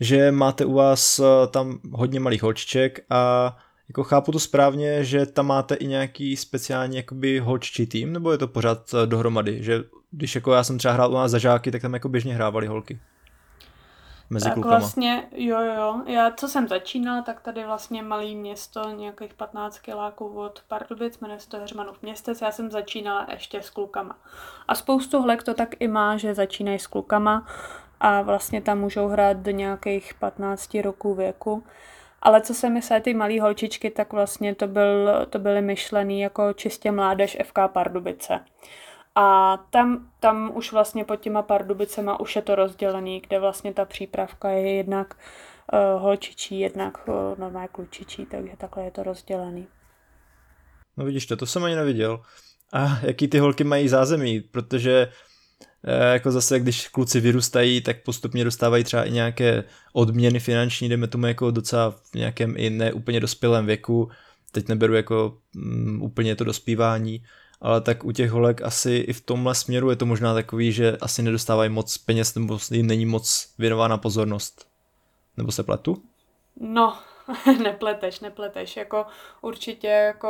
že 0.00 0.32
máte 0.32 0.64
u 0.64 0.72
vás 0.72 1.18
eh, 1.18 1.46
tam 1.46 1.80
hodně 1.92 2.20
malých 2.20 2.42
holčiček 2.42 3.00
a 3.10 3.56
jako 3.90 4.04
chápu 4.04 4.32
to 4.32 4.38
správně, 4.38 5.04
že 5.04 5.26
tam 5.26 5.46
máte 5.46 5.74
i 5.74 5.86
nějaký 5.86 6.36
speciální 6.36 6.96
jakoby 6.96 7.38
holčičí 7.38 7.86
tým, 7.86 8.12
nebo 8.12 8.32
je 8.32 8.38
to 8.38 8.48
pořád 8.48 8.94
eh, 8.94 9.06
dohromady, 9.06 9.62
že 9.62 9.84
když 10.10 10.34
jako 10.34 10.52
já 10.52 10.64
jsem 10.64 10.78
třeba 10.78 10.94
hrál 10.94 11.10
u 11.10 11.14
nás 11.14 11.30
za 11.30 11.38
žáky, 11.38 11.70
tak 11.70 11.82
tam 11.82 11.94
jako 11.94 12.08
běžně 12.08 12.34
hrávali 12.34 12.66
holky 12.66 13.00
mezi 14.30 14.44
tak 14.44 14.54
klukama. 14.54 14.78
vlastně, 14.78 15.28
jo, 15.32 15.60
jo, 15.60 16.02
já 16.06 16.30
co 16.30 16.48
jsem 16.48 16.68
začínala, 16.68 17.22
tak 17.22 17.40
tady 17.40 17.64
vlastně 17.64 18.02
malý 18.02 18.36
město, 18.36 18.90
nějakých 18.90 19.34
15 19.34 19.78
kiláků 19.78 20.40
od 20.40 20.62
Pardubic, 20.68 21.18
jmenuje 21.18 21.40
se 21.40 21.48
to 21.48 21.56
Heřmanův 21.56 22.02
městec, 22.02 22.40
já 22.40 22.52
jsem 22.52 22.70
začínala 22.70 23.26
ještě 23.30 23.62
s 23.62 23.70
klukama. 23.70 24.18
A 24.68 24.74
spoustu 24.74 25.22
hlek 25.22 25.42
to 25.42 25.54
tak 25.54 25.68
i 25.78 25.88
má, 25.88 26.16
že 26.16 26.34
začínají 26.34 26.78
s 26.78 26.86
klukama 26.86 27.46
a 28.00 28.22
vlastně 28.22 28.60
tam 28.60 28.78
můžou 28.78 29.08
hrát 29.08 29.36
do 29.36 29.50
nějakých 29.50 30.14
15 30.14 30.74
roků 30.74 31.14
věku. 31.14 31.64
Ale 32.22 32.40
co 32.40 32.54
se 32.54 32.70
myslí 32.70 33.00
ty 33.00 33.14
malé 33.14 33.40
holčičky, 33.40 33.90
tak 33.90 34.12
vlastně 34.12 34.54
to, 34.54 34.66
byl, 34.66 35.26
to 35.30 35.38
byly 35.38 35.62
myšlený 35.62 36.20
jako 36.20 36.52
čistě 36.52 36.92
mládež 36.92 37.36
FK 37.44 37.58
Pardubice. 37.72 38.40
A 39.14 39.56
tam, 39.70 40.10
tam 40.20 40.50
už 40.54 40.72
vlastně 40.72 41.04
pod 41.04 41.16
těma 41.16 41.42
pardubicema 41.42 42.20
už 42.20 42.36
je 42.36 42.42
to 42.42 42.54
rozdělený, 42.54 43.20
kde 43.20 43.40
vlastně 43.40 43.74
ta 43.74 43.84
přípravka 43.84 44.48
je 44.50 44.74
jednak 44.74 45.14
uh, 45.72 46.02
holčičí, 46.02 46.60
jednak 46.60 47.08
uh, 47.08 47.14
normálně 47.38 47.68
klučičí, 47.68 48.26
takže 48.26 48.52
takhle 48.56 48.84
je 48.84 48.90
to 48.90 49.02
rozdělený. 49.02 49.66
No 50.96 51.04
vidíš 51.04 51.26
to, 51.26 51.36
to 51.36 51.46
jsem 51.46 51.64
ani 51.64 51.74
neviděl. 51.74 52.22
A 52.72 52.98
jaký 53.02 53.28
ty 53.28 53.38
holky 53.38 53.64
mají 53.64 53.88
zázemí, 53.88 54.40
protože 54.40 55.12
jako 56.12 56.32
zase, 56.32 56.60
když 56.60 56.88
kluci 56.88 57.20
vyrůstají, 57.20 57.80
tak 57.80 58.02
postupně 58.02 58.44
dostávají 58.44 58.84
třeba 58.84 59.04
i 59.04 59.10
nějaké 59.10 59.64
odměny 59.92 60.40
finanční, 60.40 60.88
jdeme 60.88 61.06
tomu 61.06 61.26
jako 61.26 61.50
docela 61.50 61.90
v 61.90 62.14
nějakém 62.14 62.54
i 62.56 62.70
neúplně 62.70 63.20
dospělém 63.20 63.66
věku 63.66 64.10
teď 64.52 64.68
neberu 64.68 64.94
jako 64.94 65.38
um, 65.56 66.02
úplně 66.02 66.36
to 66.36 66.44
dospívání, 66.44 67.24
ale 67.60 67.80
tak 67.80 68.04
u 68.04 68.12
těch 68.12 68.30
holek 68.30 68.62
asi 68.62 68.96
i 68.96 69.12
v 69.12 69.20
tomhle 69.20 69.54
směru 69.54 69.90
je 69.90 69.96
to 69.96 70.06
možná 70.06 70.34
takový, 70.34 70.72
že 70.72 70.96
asi 70.96 71.22
nedostávají 71.22 71.70
moc 71.70 71.98
peněz 71.98 72.34
nebo 72.34 72.58
jim 72.70 72.86
není 72.86 73.06
moc 73.06 73.54
věnována 73.58 73.98
pozornost. 73.98 74.66
Nebo 75.36 75.52
se 75.52 75.62
pletu? 75.62 76.02
No, 76.60 76.98
nepleteš, 77.62 78.20
nepleteš. 78.20 78.76
Jako 78.76 79.06
určitě 79.40 79.86
jako 79.86 80.28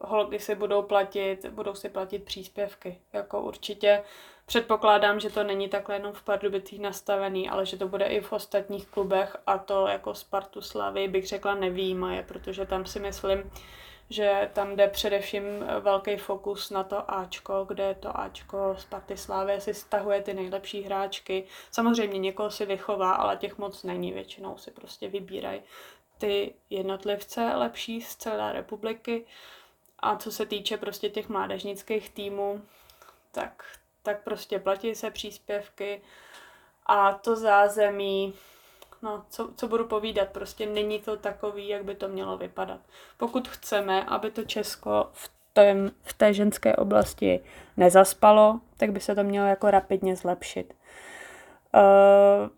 holky 0.00 0.38
si 0.38 0.54
budou 0.54 0.82
platit, 0.82 1.46
budou 1.50 1.74
si 1.74 1.88
platit 1.88 2.22
příspěvky. 2.24 2.98
Jako 3.12 3.42
určitě 3.42 4.02
předpokládám, 4.50 5.20
že 5.20 5.30
to 5.30 5.44
není 5.44 5.68
takhle 5.68 5.94
jenom 5.94 6.12
v 6.12 6.22
Pardubicích 6.22 6.80
nastavený, 6.80 7.48
ale 7.48 7.66
že 7.66 7.76
to 7.76 7.88
bude 7.88 8.04
i 8.04 8.20
v 8.20 8.32
ostatních 8.32 8.86
klubech 8.86 9.36
a 9.46 9.58
to 9.58 9.86
jako 9.86 10.14
Spartu 10.14 10.60
Slavy 10.60 11.08
bych 11.08 11.26
řekla 11.26 11.54
nevýjímaje, 11.54 12.22
protože 12.22 12.66
tam 12.66 12.86
si 12.86 13.00
myslím, 13.00 13.50
že 14.08 14.50
tam 14.52 14.76
jde 14.76 14.88
především 14.88 15.44
velký 15.80 16.16
fokus 16.16 16.70
na 16.70 16.84
to 16.84 17.10
Ačko, 17.10 17.64
kde 17.68 17.94
to 17.94 18.20
Ačko 18.20 18.76
z 18.78 18.86
Slávy 19.14 19.60
si 19.60 19.74
stahuje 19.74 20.22
ty 20.22 20.34
nejlepší 20.34 20.82
hráčky. 20.82 21.44
Samozřejmě 21.70 22.18
někoho 22.18 22.50
si 22.50 22.66
vychová, 22.66 23.12
ale 23.12 23.36
těch 23.36 23.58
moc 23.58 23.82
není, 23.82 24.12
většinou 24.12 24.56
si 24.56 24.70
prostě 24.70 25.08
vybírají 25.08 25.60
ty 26.18 26.54
jednotlivce 26.70 27.52
lepší 27.54 28.00
z 28.00 28.16
celé 28.16 28.52
republiky. 28.52 29.26
A 29.98 30.16
co 30.16 30.32
se 30.32 30.46
týče 30.46 30.76
prostě 30.76 31.08
těch 31.10 31.28
mládežnických 31.28 32.10
týmů, 32.10 32.62
tak, 33.32 33.64
tak 34.02 34.22
prostě 34.24 34.58
platí 34.58 34.94
se 34.94 35.10
příspěvky 35.10 36.02
a 36.86 37.12
to 37.12 37.36
zázemí, 37.36 38.34
no, 39.02 39.24
co, 39.30 39.50
co 39.56 39.68
budu 39.68 39.86
povídat, 39.86 40.28
prostě 40.28 40.66
není 40.66 40.98
to 40.98 41.16
takový, 41.16 41.68
jak 41.68 41.84
by 41.84 41.94
to 41.94 42.08
mělo 42.08 42.38
vypadat. 42.38 42.80
Pokud 43.16 43.48
chceme, 43.48 44.04
aby 44.04 44.30
to 44.30 44.44
Česko 44.44 45.08
v, 45.12 45.30
tém, 45.52 45.90
v 46.02 46.12
té 46.12 46.34
ženské 46.34 46.76
oblasti 46.76 47.40
nezaspalo, 47.76 48.60
tak 48.76 48.92
by 48.92 49.00
se 49.00 49.14
to 49.14 49.22
mělo 49.24 49.46
jako 49.46 49.70
rapidně 49.70 50.16
zlepšit. 50.16 50.74
Uh, 51.74 52.50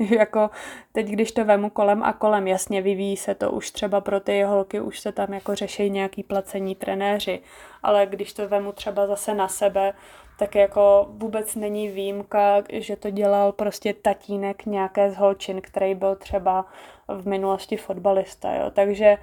jako 0.10 0.50
teď, 0.92 1.06
když 1.06 1.32
to 1.32 1.44
vemu 1.44 1.70
kolem 1.70 2.02
a 2.02 2.12
kolem, 2.12 2.48
jasně 2.48 2.82
vyvíjí 2.82 3.16
se 3.16 3.34
to 3.34 3.50
už 3.50 3.70
třeba 3.70 4.00
pro 4.00 4.20
ty 4.20 4.42
holky, 4.42 4.80
už 4.80 5.00
se 5.00 5.12
tam 5.12 5.32
jako 5.32 5.54
řeší 5.54 5.90
nějaký 5.90 6.22
placení 6.22 6.74
trenéři, 6.74 7.40
ale 7.82 8.06
když 8.06 8.32
to 8.32 8.48
vemu 8.48 8.72
třeba 8.72 9.06
zase 9.06 9.34
na 9.34 9.48
sebe, 9.48 9.92
tak 10.38 10.54
jako 10.54 11.06
vůbec 11.10 11.54
není 11.54 11.88
výjimka, 11.88 12.62
že 12.72 12.96
to 12.96 13.10
dělal 13.10 13.52
prostě 13.52 13.94
tatínek 13.94 14.66
nějaké 14.66 15.10
z 15.10 15.16
holčin, 15.16 15.60
který 15.60 15.94
byl 15.94 16.16
třeba 16.16 16.66
v 17.08 17.28
minulosti 17.28 17.76
fotbalista, 17.76 18.54
jo. 18.54 18.70
Takže 18.70 19.16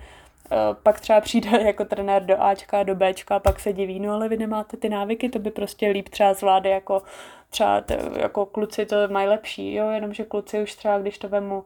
pak 0.83 0.99
třeba 0.99 1.21
přijde 1.21 1.61
jako 1.65 1.85
trenér 1.85 2.25
do 2.25 2.41
Ačka, 2.41 2.83
do 2.83 2.95
Bčka, 2.95 3.39
pak 3.39 3.59
se 3.59 3.73
diví, 3.73 3.99
no 3.99 4.13
ale 4.13 4.29
vy 4.29 4.37
nemáte 4.37 4.77
ty 4.77 4.89
návyky, 4.89 5.29
to 5.29 5.39
by 5.39 5.51
prostě 5.51 5.89
líp 5.89 6.09
třeba 6.09 6.33
zvládli 6.33 6.69
jako 6.69 7.01
třeba 7.49 7.81
t, 7.81 7.99
jako 8.19 8.45
kluci 8.45 8.85
to 8.85 8.95
mají 9.07 9.27
lepší, 9.27 9.73
jo, 9.73 9.89
jenomže 9.89 10.23
kluci 10.23 10.63
už 10.63 10.75
třeba, 10.75 10.99
když 10.99 11.17
to 11.17 11.29
vemu 11.29 11.63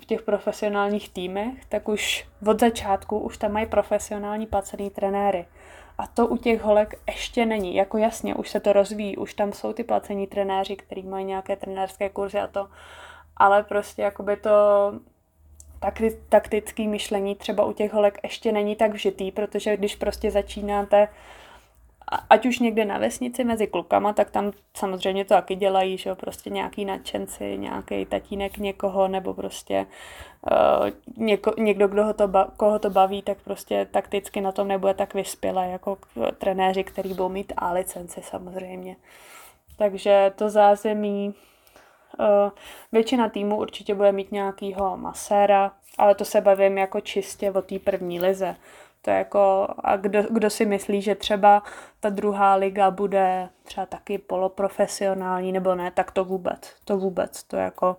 v 0.00 0.04
těch 0.04 0.22
profesionálních 0.22 1.08
týmech, 1.08 1.64
tak 1.68 1.88
už 1.88 2.26
od 2.46 2.60
začátku 2.60 3.18
už 3.18 3.38
tam 3.38 3.52
mají 3.52 3.66
profesionální 3.66 4.46
placený 4.46 4.90
trenéry. 4.90 5.46
A 5.98 6.06
to 6.06 6.26
u 6.26 6.36
těch 6.36 6.62
holek 6.62 6.94
ještě 7.06 7.46
není. 7.46 7.74
Jako 7.74 7.98
jasně, 7.98 8.34
už 8.34 8.50
se 8.50 8.60
to 8.60 8.72
rozvíjí, 8.72 9.16
už 9.16 9.34
tam 9.34 9.52
jsou 9.52 9.72
ty 9.72 9.84
placení 9.84 10.26
trenéři, 10.26 10.76
kteří 10.76 11.02
mají 11.02 11.24
nějaké 11.24 11.56
trenérské 11.56 12.08
kurzy 12.08 12.38
a 12.38 12.46
to, 12.46 12.68
ale 13.36 13.62
prostě 13.62 14.02
jakoby 14.02 14.36
to 14.36 14.50
taktické 16.28 16.88
myšlení 16.88 17.34
třeba 17.34 17.64
u 17.64 17.72
těch 17.72 17.92
holek 17.92 18.18
ještě 18.22 18.52
není 18.52 18.76
tak 18.76 18.92
vžitý, 18.92 19.32
protože 19.32 19.76
když 19.76 19.96
prostě 19.96 20.30
začínáte 20.30 21.08
ať 22.30 22.46
už 22.46 22.58
někde 22.58 22.84
na 22.84 22.98
vesnici 22.98 23.44
mezi 23.44 23.66
klukama, 23.66 24.12
tak 24.12 24.30
tam 24.30 24.52
samozřejmě 24.76 25.24
to 25.24 25.34
taky 25.34 25.54
dělají, 25.54 25.98
že 25.98 26.10
jo, 26.10 26.16
prostě 26.16 26.50
nějaký 26.50 26.84
nadšenci, 26.84 27.58
nějaký 27.58 28.06
tatínek 28.06 28.58
někoho, 28.58 29.08
nebo 29.08 29.34
prostě 29.34 29.86
uh, 30.50 30.88
něko, 31.16 31.54
někdo, 31.58 31.88
kdo 31.88 32.04
ho 32.04 32.14
to 32.14 32.28
ba, 32.28 32.48
koho 32.56 32.78
to 32.78 32.90
baví, 32.90 33.22
tak 33.22 33.38
prostě 33.44 33.86
takticky 33.90 34.40
na 34.40 34.52
tom 34.52 34.68
nebude 34.68 34.94
tak 34.94 35.14
vyspělé, 35.14 35.68
jako 35.68 35.98
trenéři, 36.38 36.84
který 36.84 37.08
budou 37.08 37.28
mít 37.28 37.52
A 37.56 37.72
licenci 37.72 38.20
samozřejmě. 38.22 38.96
Takže 39.76 40.32
to 40.36 40.50
zázemí, 40.50 41.34
většina 42.92 43.28
týmu 43.28 43.56
určitě 43.56 43.94
bude 43.94 44.12
mít 44.12 44.32
nějakýho 44.32 44.96
maséra, 44.96 45.72
ale 45.98 46.14
to 46.14 46.24
se 46.24 46.40
bavím 46.40 46.78
jako 46.78 47.00
čistě 47.00 47.50
o 47.50 47.62
té 47.62 47.78
první 47.78 48.20
lize. 48.20 48.56
To 49.02 49.10
je 49.10 49.16
jako, 49.16 49.68
a 49.78 49.96
kdo, 49.96 50.22
kdo 50.30 50.50
si 50.50 50.66
myslí, 50.66 51.02
že 51.02 51.14
třeba 51.14 51.62
ta 52.00 52.10
druhá 52.10 52.54
liga 52.54 52.90
bude 52.90 53.48
třeba 53.62 53.86
taky 53.86 54.18
poloprofesionální 54.18 55.52
nebo 55.52 55.74
ne, 55.74 55.90
tak 55.90 56.10
to 56.10 56.24
vůbec, 56.24 56.74
to 56.84 56.98
vůbec, 56.98 57.42
to 57.42 57.56
jako, 57.56 57.96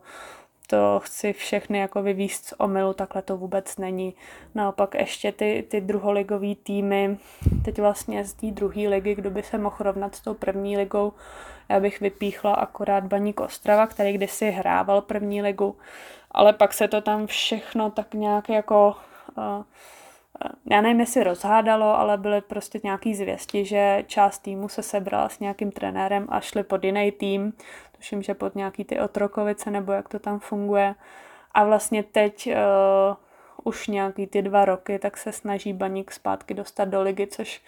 to 0.69 0.99
chci 1.03 1.33
všechny 1.33 1.79
jako 1.79 2.01
vyvíst 2.01 2.45
z 2.45 2.53
omylu, 2.57 2.93
takhle 2.93 3.21
to 3.21 3.37
vůbec 3.37 3.77
není. 3.77 4.13
Naopak 4.55 4.95
ještě 4.95 5.31
ty, 5.31 5.65
ty 5.69 5.81
druholigové 5.81 6.55
týmy, 6.55 7.17
teď 7.65 7.79
vlastně 7.79 8.25
z 8.25 8.33
té 8.33 8.47
druhé 8.47 8.81
ligy, 8.87 9.15
kdo 9.15 9.29
by 9.29 9.43
se 9.43 9.57
mohl 9.57 9.75
rovnat 9.79 10.15
s 10.15 10.21
tou 10.21 10.33
první 10.33 10.77
ligou, 10.77 11.13
já 11.69 11.79
bych 11.79 11.99
vypíchla 12.01 12.53
akorát 12.53 13.03
Baník 13.03 13.39
Ostrava, 13.39 13.87
který 13.87 14.13
kdysi 14.13 14.51
hrával 14.51 15.01
první 15.01 15.41
ligu, 15.41 15.77
ale 16.31 16.53
pak 16.53 16.73
se 16.73 16.87
to 16.87 17.01
tam 17.01 17.27
všechno 17.27 17.91
tak 17.91 18.13
nějak 18.13 18.49
jako 18.49 18.95
uh, 19.37 19.63
já 20.71 20.81
nevím, 20.81 20.99
jestli 20.99 21.23
rozhádalo, 21.23 21.99
ale 21.99 22.17
byly 22.17 22.41
prostě 22.41 22.79
nějaký 22.83 23.15
zvěsti, 23.15 23.65
že 23.65 24.03
část 24.07 24.39
týmu 24.39 24.69
se 24.69 24.83
sebrala 24.83 25.29
s 25.29 25.39
nějakým 25.39 25.71
trenérem 25.71 26.25
a 26.29 26.39
šli 26.39 26.63
pod 26.63 26.83
jiný 26.83 27.11
tým, 27.11 27.53
tuším, 27.99 28.21
že 28.21 28.33
pod 28.33 28.55
nějaký 28.55 28.85
ty 28.85 28.99
otrokovice 28.99 29.71
nebo 29.71 29.91
jak 29.91 30.09
to 30.09 30.19
tam 30.19 30.39
funguje. 30.39 30.95
A 31.51 31.63
vlastně 31.63 32.03
teď 32.03 32.47
uh, 32.47 33.15
už 33.63 33.87
nějaký 33.87 34.27
ty 34.27 34.41
dva 34.41 34.65
roky, 34.65 34.99
tak 34.99 35.17
se 35.17 35.31
snaží 35.31 35.73
Baník 35.73 36.11
zpátky 36.11 36.53
dostat 36.53 36.85
do 36.85 37.01
ligy, 37.01 37.27
což 37.27 37.61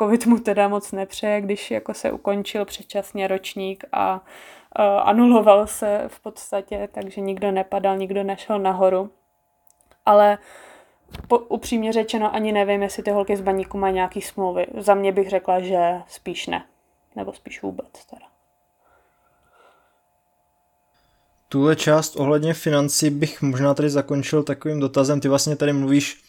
covid 0.00 0.26
mu 0.26 0.38
teda 0.38 0.68
moc 0.68 0.92
nepřeje, 0.92 1.40
když 1.40 1.70
jako 1.70 1.94
se 1.94 2.12
ukončil 2.12 2.64
předčasně 2.64 3.28
ročník 3.28 3.84
a 3.92 4.14
uh, 4.14 4.84
anuloval 5.08 5.66
se 5.66 6.04
v 6.08 6.20
podstatě, 6.20 6.88
takže 6.92 7.20
nikdo 7.20 7.50
nepadal, 7.50 7.96
nikdo 7.96 8.24
nešel 8.24 8.58
nahoru. 8.58 9.10
Ale 10.06 10.38
po, 11.28 11.38
upřímně 11.38 11.92
řečeno 11.92 12.34
ani 12.34 12.52
nevím, 12.52 12.82
jestli 12.82 13.02
ty 13.02 13.10
holky 13.10 13.36
z 13.36 13.40
baníku 13.40 13.78
mají 13.78 13.94
nějaký 13.94 14.22
smlouvy. 14.22 14.66
Za 14.76 14.94
mě 14.94 15.12
bych 15.12 15.30
řekla, 15.30 15.60
že 15.60 16.02
spíš 16.06 16.46
ne. 16.46 16.64
Nebo 17.16 17.32
spíš 17.32 17.62
vůbec 17.62 18.06
teda. 18.06 18.29
Tuhle 21.52 21.76
část 21.76 22.16
ohledně 22.16 22.54
financí 22.54 23.10
bych 23.10 23.42
možná 23.42 23.74
tady 23.74 23.90
zakončil 23.90 24.42
takovým 24.42 24.80
dotazem. 24.80 25.20
Ty 25.20 25.28
vlastně 25.28 25.56
tady 25.56 25.72
mluvíš 25.72 26.22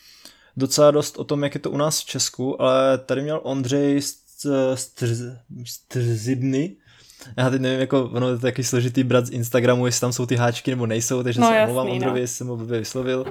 docela 0.57 0.91
dost 0.91 1.17
o 1.17 1.23
tom, 1.23 1.43
jak 1.43 1.53
je 1.53 1.59
to 1.59 1.71
u 1.71 1.77
nás 1.77 2.01
v 2.01 2.05
Česku, 2.05 2.61
ale 2.61 2.97
tady 2.97 3.21
měl 3.21 3.39
Ondřej 3.43 4.01
Strzidny, 5.65 6.75
já 7.37 7.49
teď 7.49 7.61
nevím, 7.61 7.79
jako 7.79 8.03
ono 8.03 8.29
je 8.29 8.35
to 8.35 8.41
taky 8.41 8.63
složitý 8.63 9.03
brat 9.03 9.25
z 9.25 9.29
Instagramu, 9.29 9.85
jestli 9.85 10.01
tam 10.01 10.13
jsou 10.13 10.25
ty 10.25 10.35
háčky 10.35 10.71
nebo 10.71 10.85
nejsou, 10.85 11.23
takže 11.23 11.41
no, 11.41 11.47
se 11.47 11.61
omlouvám 11.61 11.87
no. 11.87 11.93
Ondrovi, 11.93 12.19
jestli 12.19 12.35
jsem 12.35 12.47
ho 12.47 12.57
blbě 12.57 12.79
vyslovil. 12.79 13.25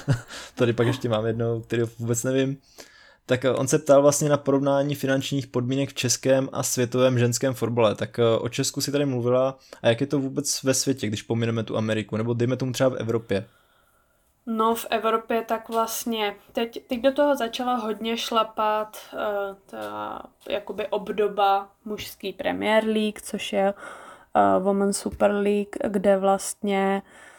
Tady 0.54 0.72
pak 0.72 0.86
ještě 0.86 1.08
mám 1.08 1.26
jednou, 1.26 1.60
který 1.60 1.82
vůbec 1.98 2.24
nevím. 2.24 2.56
Tak 3.30 3.44
eh, 3.44 3.50
on 3.50 3.68
se 3.68 3.78
ptal 3.78 4.02
vlastně 4.02 4.28
na 4.28 4.36
porovnání 4.36 4.94
finančních 4.94 5.46
podmínek 5.46 5.90
v 5.90 5.94
českém 5.94 6.48
a 6.52 6.62
světovém 6.62 7.18
ženském 7.18 7.54
fotbale. 7.54 7.94
Tak 7.94 8.18
eh, 8.18 8.38
o 8.38 8.48
Česku 8.48 8.80
si 8.80 8.92
tady 8.92 9.06
mluvila 9.06 9.58
a 9.82 9.88
jak 9.88 10.00
je 10.00 10.06
to 10.06 10.18
vůbec 10.18 10.62
ve 10.62 10.74
světě, 10.74 11.06
když 11.06 11.22
pomineme 11.22 11.62
tu 11.62 11.76
Ameriku, 11.76 12.16
nebo 12.16 12.34
dejme 12.34 12.56
tomu 12.56 12.72
třeba 12.72 12.90
v 12.90 12.94
Evropě? 12.94 13.48
No 14.46 14.74
v 14.74 14.86
Evropě 14.90 15.44
tak 15.48 15.68
vlastně, 15.68 16.36
teď, 16.52 16.88
teď 16.88 17.00
do 17.00 17.12
toho 17.12 17.36
začala 17.36 17.74
hodně 17.74 18.16
šlapat 18.16 18.96
uh, 19.12 19.20
ta 19.66 20.22
jakoby 20.48 20.86
obdoba 20.86 21.68
mužský 21.84 22.32
Premier 22.32 22.84
League, 22.84 23.20
což 23.22 23.52
je 23.52 23.74
uh, 23.74 24.64
Women's 24.64 24.98
Super 24.98 25.30
League, 25.30 25.76
kde 25.88 26.18
vlastně 26.18 27.02
uh, 27.04 27.29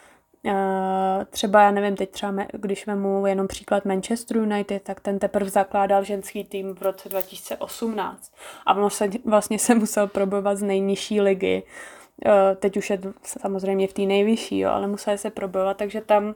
třeba, 1.30 1.62
já 1.62 1.70
nevím, 1.70 1.96
teď 1.96 2.10
třeba, 2.10 2.44
když 2.52 2.86
vemu 2.86 3.26
jenom 3.26 3.48
příklad 3.48 3.84
Manchester 3.84 4.36
United, 4.36 4.82
tak 4.82 5.00
ten 5.00 5.18
teprve 5.18 5.50
zakládal 5.50 6.04
ženský 6.04 6.44
tým 6.44 6.74
v 6.74 6.82
roce 6.82 7.08
2018 7.08 8.32
a 8.66 8.88
se, 8.88 9.08
vlastně 9.24 9.58
se 9.58 9.74
musel 9.74 10.06
probovat 10.06 10.58
z 10.58 10.62
nejnižší 10.62 11.20
ligy. 11.20 11.62
Uh, 12.26 12.32
teď 12.56 12.76
už 12.76 12.90
je 12.90 12.98
samozřejmě 13.22 13.88
v 13.88 13.92
té 13.92 14.02
nejvyšší, 14.02 14.58
jo, 14.58 14.70
ale 14.70 14.86
musel 14.86 15.18
se 15.18 15.30
probovat, 15.30 15.76
takže 15.76 16.00
tam 16.00 16.34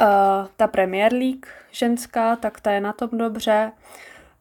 Uh, 0.00 0.46
ta 0.56 0.66
Premier 0.66 1.12
League 1.12 1.46
ženská, 1.70 2.36
tak 2.36 2.60
ta 2.60 2.72
je 2.72 2.80
na 2.80 2.92
tom 2.92 3.08
dobře, 3.12 3.72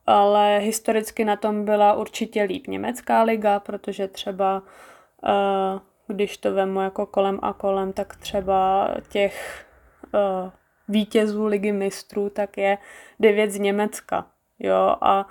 ale 0.08 0.60
historicky 0.60 1.26
na 1.26 1.36
tom 1.36 1.66
byla 1.66 1.94
určitě 1.94 2.44
líp 2.44 2.68
německá 2.68 3.24
liga, 3.24 3.60
protože 3.60 4.08
třeba 4.08 4.62
uh, 5.24 5.80
když 6.08 6.38
to 6.38 6.54
vemu 6.54 6.82
jako 6.82 7.06
kolem 7.06 7.40
a 7.42 7.54
kolem, 7.54 7.94
tak 7.94 8.16
třeba 8.16 8.90
těch 9.10 9.66
uh, 10.14 10.52
vítězů 10.88 11.46
ligy 11.46 11.72
mistrů, 11.72 12.30
tak 12.30 12.58
je 12.58 12.78
devět 13.20 13.52
z 13.52 13.60
Německa. 13.60 14.26
Jo, 14.60 14.96
a 15.02 15.28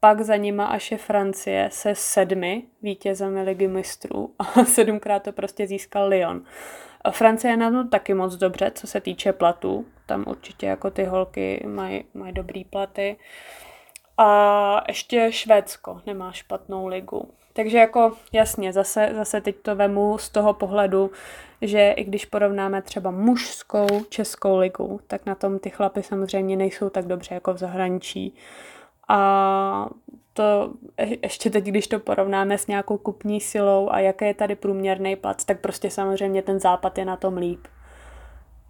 pak 0.00 0.20
za 0.20 0.36
nima 0.36 0.66
až 0.66 0.90
je 0.90 0.98
Francie 0.98 1.68
se 1.72 1.94
sedmi 1.94 2.62
vítězemi 2.82 3.42
ligy 3.42 3.68
mistrů 3.68 4.34
a 4.38 4.64
sedmkrát 4.64 5.22
to 5.22 5.32
prostě 5.32 5.66
získal 5.66 6.08
Lyon. 6.08 6.44
Francie 7.10 7.52
je 7.52 7.56
na 7.56 7.70
tom 7.70 7.88
taky 7.88 8.14
moc 8.14 8.36
dobře, 8.36 8.70
co 8.74 8.86
se 8.86 9.00
týče 9.00 9.32
platů. 9.32 9.86
Tam 10.06 10.24
určitě 10.26 10.66
jako 10.66 10.90
ty 10.90 11.04
holky 11.04 11.64
mají 11.66 12.04
maj 12.14 12.32
dobrý 12.32 12.64
platy. 12.64 13.16
A 14.18 14.82
ještě 14.88 15.32
Švédsko 15.32 16.00
nemá 16.06 16.32
špatnou 16.32 16.86
ligu. 16.86 17.34
Takže 17.52 17.78
jako 17.78 18.12
jasně, 18.32 18.72
zase, 18.72 19.10
zase 19.14 19.40
teď 19.40 19.56
to 19.62 19.76
vemu 19.76 20.18
z 20.18 20.28
toho 20.28 20.54
pohledu, 20.54 21.10
že 21.62 21.90
i 21.90 22.04
když 22.04 22.24
porovnáme 22.24 22.82
třeba 22.82 23.10
mužskou 23.10 23.86
českou 24.08 24.58
ligu, 24.58 25.00
tak 25.06 25.26
na 25.26 25.34
tom 25.34 25.58
ty 25.58 25.70
chlapy 25.70 26.02
samozřejmě 26.02 26.56
nejsou 26.56 26.90
tak 26.90 27.06
dobře 27.06 27.34
jako 27.34 27.54
v 27.54 27.58
zahraničí. 27.58 28.34
A 29.08 29.88
to 30.32 30.72
ještě 31.22 31.50
teď, 31.50 31.64
když 31.64 31.86
to 31.86 32.00
porovnáme 32.00 32.58
s 32.58 32.66
nějakou 32.66 32.98
kupní 32.98 33.40
silou 33.40 33.88
a 33.90 33.98
jaký 33.98 34.24
je 34.24 34.34
tady 34.34 34.54
průměrný 34.54 35.16
plat, 35.16 35.44
tak 35.44 35.60
prostě 35.60 35.90
samozřejmě 35.90 36.42
ten 36.42 36.60
západ 36.60 36.98
je 36.98 37.04
na 37.04 37.16
tom 37.16 37.36
líp. 37.36 37.60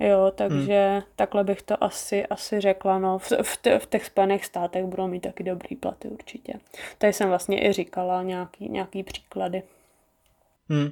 Jo, 0.00 0.32
takže 0.34 0.88
hmm. 0.92 1.02
takhle 1.16 1.44
bych 1.44 1.62
to 1.62 1.84
asi, 1.84 2.26
asi 2.26 2.60
řekla. 2.60 2.98
No. 2.98 3.18
V, 3.18 3.32
v, 3.42 3.58
v 3.78 3.86
těch 3.86 4.06
Spojených 4.06 4.44
státech 4.44 4.84
budou 4.84 5.06
mít 5.06 5.20
taky 5.20 5.42
dobrý 5.44 5.76
platy 5.76 6.08
určitě. 6.08 6.52
Tady 6.98 7.12
jsem 7.12 7.28
vlastně 7.28 7.66
i 7.68 7.72
říkala 7.72 8.22
nějaký, 8.22 8.68
nějaký 8.68 9.02
příklady. 9.02 9.62
Hmm. 10.68 10.90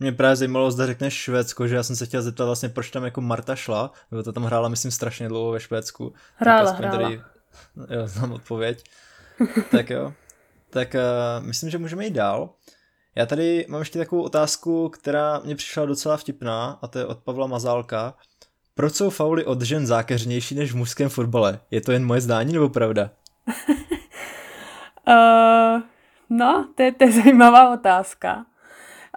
Mě 0.00 0.12
právě 0.12 0.36
zajímalo, 0.36 0.70
zda 0.70 0.86
řekneš 0.86 1.14
Švédsko, 1.14 1.68
že 1.68 1.76
já 1.76 1.82
jsem 1.82 1.96
se 1.96 2.06
chtěla 2.06 2.22
zeptat 2.22 2.44
vlastně, 2.44 2.68
proč 2.68 2.90
tam 2.90 3.04
jako 3.04 3.20
Marta 3.20 3.56
šla, 3.56 3.92
nebo 4.10 4.22
to 4.22 4.32
tam 4.32 4.44
hrála, 4.44 4.68
myslím, 4.68 4.90
strašně 4.90 5.28
dlouho 5.28 5.50
ve 5.50 5.60
Švédsku. 5.60 6.14
Hrála, 6.36 6.70
hrála. 6.70 6.98
Tady, 6.98 7.20
jo, 7.94 8.06
znám 8.06 8.32
odpověď. 8.32 8.84
tak 9.70 9.90
jo. 9.90 10.12
Tak 10.70 10.94
uh, 10.94 11.46
myslím, 11.46 11.70
že 11.70 11.78
můžeme 11.78 12.04
jít 12.04 12.14
dál. 12.14 12.50
Já 13.14 13.26
tady 13.26 13.66
mám 13.68 13.80
ještě 13.80 13.98
takovou 13.98 14.22
otázku, 14.22 14.88
která 14.88 15.38
mě 15.38 15.56
přišla 15.56 15.86
docela 15.86 16.16
vtipná, 16.16 16.78
a 16.82 16.86
to 16.86 16.98
je 16.98 17.06
od 17.06 17.18
Pavla 17.18 17.46
Mazálka. 17.46 18.14
Proč 18.80 18.94
jsou 18.94 19.10
fauly 19.10 19.44
od 19.44 19.62
žen 19.62 19.86
zákeřnější 19.86 20.54
než 20.54 20.72
v 20.72 20.76
mužském 20.76 21.08
fotbale? 21.08 21.60
Je 21.70 21.80
to 21.80 21.92
jen 21.92 22.06
moje 22.06 22.20
zdání 22.20 22.52
nebo 22.52 22.68
pravda? 22.68 23.10
uh, 25.08 25.82
no, 26.30 26.68
to 26.74 26.82
je, 26.82 26.92
to 26.92 27.04
je 27.04 27.12
zajímavá 27.22 27.72
otázka. 27.72 28.46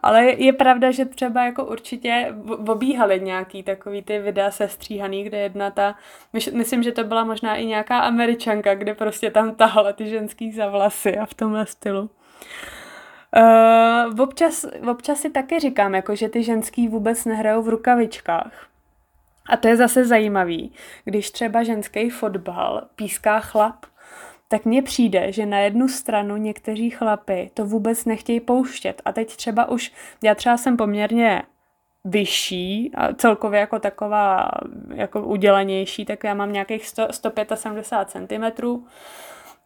Ale 0.01 0.23
je 0.23 0.53
pravda, 0.53 0.91
že 0.91 1.05
třeba 1.05 1.45
jako 1.45 1.65
určitě 1.65 2.35
obíhaly 2.67 3.19
nějaký 3.19 3.63
takový 3.63 4.01
ty 4.01 4.19
videa 4.19 4.51
sestříhaný, 4.51 5.23
kde 5.23 5.37
jedna 5.37 5.71
ta, 5.71 5.95
myslím, 6.53 6.83
že 6.83 6.91
to 6.91 7.03
byla 7.03 7.23
možná 7.23 7.55
i 7.55 7.65
nějaká 7.65 7.99
američanka, 7.99 8.75
kde 8.75 8.93
prostě 8.93 9.31
tam 9.31 9.55
tahala 9.55 9.93
ty 9.93 10.09
ženský 10.09 10.51
za 10.51 10.67
vlasy 10.67 11.17
a 11.17 11.25
v 11.25 11.33
tomhle 11.33 11.65
stylu. 11.65 12.09
Uh, 13.37 14.19
občas, 14.19 14.65
občas 14.91 15.19
si 15.19 15.29
taky 15.29 15.59
říkám, 15.59 15.95
jako, 15.95 16.15
že 16.15 16.29
ty 16.29 16.43
ženský 16.43 16.87
vůbec 16.87 17.25
nehrajou 17.25 17.61
v 17.61 17.69
rukavičkách. 17.69 18.72
A 19.49 19.57
to 19.57 19.67
je 19.67 19.77
zase 19.77 20.05
zajímavý, 20.05 20.71
když 21.05 21.31
třeba 21.31 21.63
ženský 21.63 22.09
fotbal 22.09 22.87
píská 22.95 23.39
chlap, 23.39 23.85
tak 24.47 24.65
mně 24.65 24.81
přijde, 24.81 25.31
že 25.31 25.45
na 25.45 25.59
jednu 25.59 25.87
stranu 25.87 26.37
někteří 26.37 26.89
chlapy 26.89 27.51
to 27.53 27.65
vůbec 27.65 28.05
nechtějí 28.05 28.39
pouštět. 28.39 29.01
A 29.05 29.11
teď 29.11 29.35
třeba 29.35 29.69
už, 29.69 29.91
já 30.23 30.35
třeba 30.35 30.57
jsem 30.57 30.77
poměrně 30.77 31.43
vyšší 32.05 32.91
a 32.95 33.13
celkově 33.13 33.59
jako 33.59 33.79
taková 33.79 34.51
jako 34.95 35.21
udělanější, 35.21 36.05
tak 36.05 36.23
já 36.23 36.33
mám 36.33 36.53
nějakých 36.53 36.87
100, 36.87 37.07
175 37.11 38.27
cm. 38.29 38.67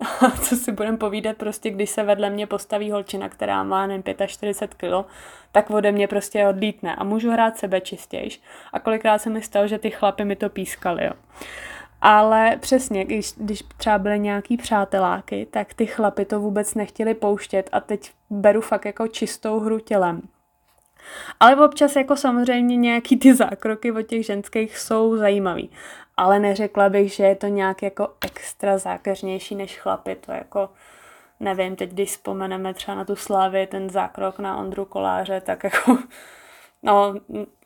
Co 0.41 0.55
si 0.55 0.71
budem 0.71 0.97
povídat, 0.97 1.38
prostě 1.38 1.69
když 1.69 1.89
se 1.89 2.03
vedle 2.03 2.29
mě 2.29 2.47
postaví 2.47 2.91
holčina, 2.91 3.29
která 3.29 3.63
má 3.63 3.88
nevím, 3.88 4.03
45 4.27 5.03
kg, 5.03 5.10
tak 5.51 5.69
ode 5.69 5.91
mě 5.91 6.07
prostě 6.07 6.47
odlítne 6.47 6.95
a 6.95 7.03
můžu 7.03 7.31
hrát 7.31 7.57
sebe 7.57 7.81
čistějš. 7.81 8.41
A 8.73 8.79
kolikrát 8.79 9.21
se 9.21 9.29
mi 9.29 9.41
stalo, 9.41 9.67
že 9.67 9.77
ty 9.77 9.91
chlapy 9.91 10.25
mi 10.25 10.36
to 10.36 10.49
pískali, 10.49 11.05
jo. 11.05 11.12
Ale 12.01 12.57
přesně, 12.60 13.05
když, 13.05 13.33
když 13.38 13.63
třeba 13.77 13.97
byly 13.97 14.19
nějaký 14.19 14.57
přáteláky, 14.57 15.47
tak 15.51 15.73
ty 15.73 15.86
chlapy 15.86 16.25
to 16.25 16.39
vůbec 16.39 16.75
nechtěli 16.75 17.13
pouštět 17.13 17.69
a 17.71 17.79
teď 17.79 18.12
beru 18.29 18.62
fakt 18.62 18.86
jako 18.86 19.07
čistou 19.07 19.60
hru 19.60 19.79
tělem. 19.79 20.21
Ale 21.39 21.65
občas 21.65 21.95
jako 21.95 22.15
samozřejmě 22.15 22.75
nějaký 22.75 23.17
ty 23.17 23.36
zákroky 23.36 23.91
od 23.91 24.01
těch 24.01 24.25
ženských 24.25 24.77
jsou 24.77 25.17
zajímavý. 25.17 25.69
Ale 26.17 26.39
neřekla 26.39 26.89
bych, 26.89 27.13
že 27.13 27.23
je 27.23 27.36
to 27.36 27.47
nějak 27.47 27.84
jako 27.84 28.13
extra 28.21 28.77
zákeřnější 28.77 29.56
než 29.56 29.80
chlapy. 29.80 30.15
To 30.15 30.32
jako, 30.32 30.69
nevím, 31.39 31.75
teď 31.75 31.89
když 31.89 32.10
vzpomeneme 32.10 32.73
třeba 32.73 32.95
na 32.95 33.06
tu 33.06 33.15
slávy, 33.15 33.67
ten 33.67 33.89
zákrok 33.89 34.39
na 34.39 34.58
Ondru 34.58 34.86
Koláře, 34.86 35.41
tak 35.41 35.63
jako, 35.63 35.97
no, 36.84 37.13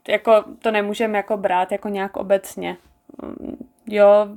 jako 0.07 0.43
to 0.59 0.71
nemůžeme 0.71 1.17
jako 1.17 1.37
brát 1.37 1.71
jako 1.71 1.89
nějak 1.89 2.17
obecně. 2.17 2.77
Jo, 3.88 4.28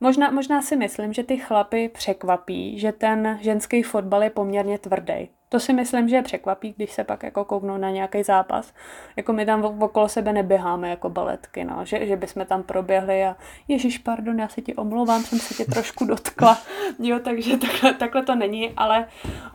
možná, 0.00 0.30
možná 0.30 0.62
si 0.62 0.76
myslím, 0.76 1.12
že 1.12 1.24
ty 1.24 1.36
chlapy 1.36 1.88
překvapí, 1.88 2.78
že 2.78 2.92
ten 2.92 3.38
ženský 3.40 3.82
fotbal 3.82 4.22
je 4.22 4.30
poměrně 4.30 4.78
tvrdý. 4.78 5.28
To 5.48 5.60
si 5.60 5.72
myslím, 5.72 6.08
že 6.08 6.16
je 6.16 6.22
překvapí, 6.22 6.74
když 6.76 6.92
se 6.92 7.04
pak 7.04 7.22
jako 7.22 7.44
kouknou 7.44 7.76
na 7.76 7.90
nějaký 7.90 8.22
zápas. 8.22 8.72
Jako 9.16 9.32
my 9.32 9.46
tam 9.46 9.64
okolo 9.64 10.08
sebe 10.08 10.32
neběháme 10.32 10.90
jako 10.90 11.10
baletky, 11.10 11.64
no. 11.64 11.84
že, 11.84 12.06
že 12.06 12.16
bychom 12.16 12.46
tam 12.46 12.62
proběhli 12.62 13.24
a 13.24 13.36
Ježíš, 13.68 13.98
pardon, 13.98 14.38
já 14.38 14.48
se 14.48 14.60
ti 14.60 14.74
omlouvám, 14.74 15.22
jsem 15.22 15.38
se 15.38 15.54
tě 15.54 15.64
trošku 15.64 16.04
dotkla. 16.04 16.58
Jo, 16.98 17.18
takže 17.24 17.56
takhle, 17.56 17.94
takhle 17.94 18.22
to 18.22 18.34
není, 18.34 18.72
ale 18.76 19.06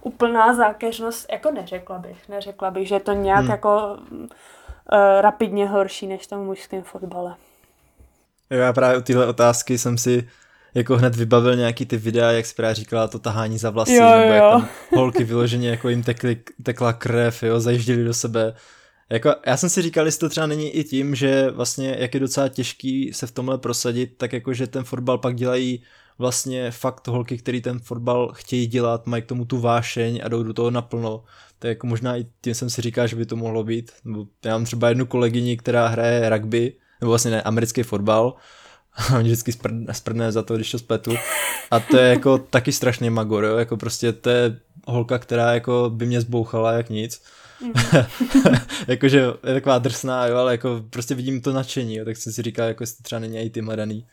úplná 0.02 0.54
zákeřnost, 0.54 1.32
jako 1.32 1.52
neřekla 1.52 2.00
bych, 2.00 2.30
neřekla 2.30 2.72
bych, 2.72 2.88
že 2.88 2.96
je 2.96 3.00
to 3.00 3.14
nějak 3.14 3.42
hmm. 3.42 3.52
jako 3.52 3.98
uh, 4.12 4.28
rapidně 5.22 5.68
horší 5.68 6.08
než 6.08 6.22
v 6.22 6.30
tom 6.30 6.46
mužském 6.46 6.84
fotbale. 6.84 7.36
Jo, 8.54 8.60
já 8.60 8.74
právě 8.74 8.98
u 8.98 9.02
téhle 9.02 9.28
otázky 9.28 9.78
jsem 9.78 9.98
si 9.98 10.28
jako 10.74 10.98
hned 10.98 11.16
vybavil 11.16 11.56
nějaký 11.56 11.86
ty 11.86 11.98
videa, 11.98 12.32
jak 12.32 12.46
jsi 12.46 12.56
právě 12.56 12.76
říkala, 12.76 13.08
to 13.08 13.20
tahání 13.20 13.58
za 13.58 13.70
vlasy, 13.70 13.94
jo, 13.94 14.10
nebo 14.10 14.22
jo. 14.22 14.34
jak 14.34 14.52
tam 14.52 14.70
holky 14.96 15.24
vyloženě 15.24 15.70
jako 15.70 15.90
jim 15.90 16.04
tekly, 16.04 16.38
tekla 16.64 16.94
krev, 16.94 17.44
jo, 17.44 17.60
zajížděli 17.60 18.04
do 18.04 18.14
sebe. 18.14 18.54
Jako, 19.10 19.36
já 19.46 19.58
jsem 19.58 19.70
si 19.70 19.82
říkal, 19.82 20.06
jestli 20.06 20.20
to 20.20 20.30
třeba 20.30 20.48
není 20.48 20.70
i 20.70 20.84
tím, 20.84 21.16
že 21.16 21.52
vlastně 21.52 21.96
jak 22.00 22.14
je 22.14 22.20
docela 22.20 22.50
těžký 22.50 23.14
se 23.14 23.28
v 23.28 23.32
tomhle 23.32 23.58
prosadit, 23.58 24.18
tak 24.18 24.34
jako, 24.34 24.54
že 24.54 24.68
ten 24.68 24.84
fotbal 24.84 25.18
pak 25.18 25.36
dělají 25.36 25.84
vlastně 26.18 26.72
fakt 26.72 27.08
holky, 27.08 27.38
který 27.38 27.62
ten 27.62 27.80
fotbal 27.80 28.32
chtějí 28.34 28.68
dělat, 28.68 29.08
mají 29.08 29.24
k 29.24 29.26
tomu 29.26 29.46
tu 29.46 29.60
vášeň 29.60 30.22
a 30.24 30.28
jdou 30.28 30.44
do 30.44 30.54
toho 30.54 30.72
naplno. 30.72 31.24
Tak 31.60 31.70
jako 31.70 31.88
možná 31.88 32.18
i 32.18 32.26
tím 32.42 32.54
jsem 32.54 32.70
si 32.70 32.82
říkal, 32.82 33.08
že 33.08 33.16
by 33.16 33.26
to 33.26 33.36
mohlo 33.36 33.64
být. 33.64 33.92
Já 34.46 34.52
mám 34.52 34.66
třeba 34.66 34.90
jednu 34.90 35.06
kolegyni, 35.06 35.58
která 35.58 35.88
hraje 35.88 36.30
rugby 36.30 36.74
nebo 37.04 37.12
vlastně 37.12 37.32
ne, 37.32 37.42
americký 37.42 37.84
fotbal. 37.84 38.36
On 39.16 39.24
vždycky 39.24 39.52
sprdne 39.92 40.32
za 40.32 40.44
to, 40.44 40.56
když 40.56 40.72
to 40.72 40.80
spletu. 40.80 41.16
A 41.72 41.80
to 41.80 41.98
je 41.98 42.10
jako 42.10 42.38
taky 42.50 42.72
strašný 42.72 43.10
magor, 43.10 43.44
jo? 43.44 43.58
jako 43.58 43.78
prostě 43.78 44.14
to 44.14 44.30
je 44.30 44.60
holka, 44.88 45.20
která 45.20 45.54
jako 45.54 45.92
by 45.94 46.06
mě 46.06 46.22
zbouchala 46.22 46.72
jak 46.72 46.90
nic. 46.90 47.24
Mm-hmm. 47.62 48.62
Jakože 48.88 49.20
je 49.48 49.54
taková 49.54 49.80
drsná, 49.80 50.28
jo, 50.28 50.38
ale 50.38 50.52
jako 50.52 50.84
prostě 50.90 51.16
vidím 51.16 51.42
to 51.42 51.54
nadšení, 51.54 51.96
jo, 51.96 52.06
tak 52.06 52.18
jsem 52.18 52.34
si 52.34 52.42
říkal, 52.42 52.68
jako 52.68 52.84
jestli 52.84 53.04
třeba 53.04 53.20
není 53.20 53.40
i 53.40 53.50
ty 53.50 53.62
madaný. 53.62 54.08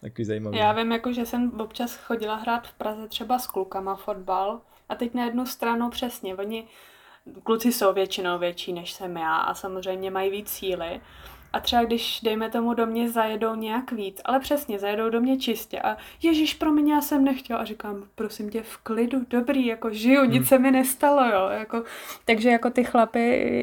Takový 0.00 0.24
zajímavý. 0.24 0.58
Já 0.58 0.72
vím, 0.72 0.92
jako, 0.92 1.12
že 1.12 1.26
jsem 1.26 1.60
občas 1.60 1.96
chodila 1.96 2.36
hrát 2.36 2.68
v 2.68 2.72
Praze 2.72 3.08
třeba 3.08 3.38
s 3.38 3.46
klukama 3.46 3.96
fotbal 3.96 4.60
a 4.88 4.94
teď 4.94 5.14
na 5.14 5.24
jednu 5.24 5.46
stranu 5.46 5.90
přesně, 5.90 6.36
oni 6.36 6.64
kluci 7.42 7.72
jsou 7.72 7.92
většinou 7.92 8.38
větší 8.38 8.72
než 8.72 8.92
jsem 8.92 9.16
já 9.16 9.36
a 9.36 9.54
samozřejmě 9.54 10.10
mají 10.10 10.30
víc 10.30 10.48
síly 10.48 11.00
a 11.52 11.60
třeba 11.60 11.84
když, 11.84 12.20
dejme 12.22 12.50
tomu, 12.50 12.74
do 12.74 12.86
mě 12.86 13.10
zajedou 13.10 13.54
nějak 13.54 13.92
víc, 13.92 14.20
ale 14.24 14.40
přesně, 14.40 14.78
zajedou 14.78 15.10
do 15.10 15.20
mě 15.20 15.38
čistě 15.38 15.80
a 15.80 15.96
Ježíš, 16.22 16.54
pro 16.54 16.72
mě 16.72 16.92
já 16.92 17.00
jsem 17.00 17.24
nechtěla. 17.24 17.60
A 17.60 17.64
říkám, 17.64 18.04
prosím 18.14 18.50
tě, 18.50 18.62
v 18.62 18.76
klidu, 18.76 19.20
dobrý, 19.30 19.66
jako 19.66 19.90
žiju, 19.90 20.24
nic 20.24 20.36
hmm. 20.36 20.46
se 20.46 20.58
mi 20.58 20.70
nestalo, 20.70 21.24
jo, 21.24 21.48
jako, 21.48 21.82
takže 22.24 22.50
jako 22.50 22.70
ty 22.70 22.84
chlapy 22.84 23.20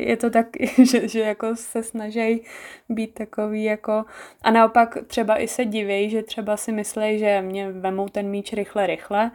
je 0.07 0.17
to 0.17 0.29
tak, 0.29 0.47
že, 0.83 1.07
že 1.07 1.19
jako 1.19 1.55
se 1.55 1.83
snaží 1.83 2.43
být 2.89 3.13
takový 3.13 3.63
jako, 3.63 4.05
a 4.41 4.51
naopak 4.51 4.97
třeba 5.07 5.37
i 5.37 5.47
se 5.47 5.65
divějí, 5.65 6.09
že 6.09 6.23
třeba 6.23 6.57
si 6.57 6.71
myslí, 6.71 7.19
že 7.19 7.41
mě 7.41 7.71
vemou 7.71 8.09
ten 8.09 8.29
míč 8.29 8.53
rychle, 8.53 8.87
rychle, 8.87 9.31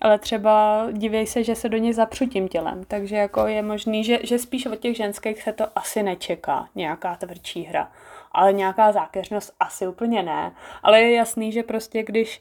ale 0.00 0.18
třeba 0.18 0.86
divěj 0.92 1.26
se, 1.26 1.44
že 1.44 1.54
se 1.54 1.68
do 1.68 1.78
něj 1.78 1.92
zapřu 1.92 2.26
tím 2.26 2.48
tělem, 2.48 2.84
takže 2.88 3.16
jako 3.16 3.46
je 3.46 3.62
možný, 3.62 4.04
že, 4.04 4.18
že 4.22 4.38
spíš 4.38 4.66
od 4.66 4.78
těch 4.78 4.96
ženských 4.96 5.42
se 5.42 5.52
to 5.52 5.66
asi 5.74 6.02
nečeká, 6.02 6.68
nějaká 6.74 7.16
tvrdší 7.16 7.62
hra, 7.62 7.92
ale 8.32 8.52
nějaká 8.52 8.92
zákeřnost 8.92 9.54
asi 9.60 9.86
úplně 9.86 10.22
ne, 10.22 10.52
ale 10.82 11.00
je 11.00 11.14
jasný, 11.14 11.52
že 11.52 11.62
prostě 11.62 12.02
když 12.02 12.40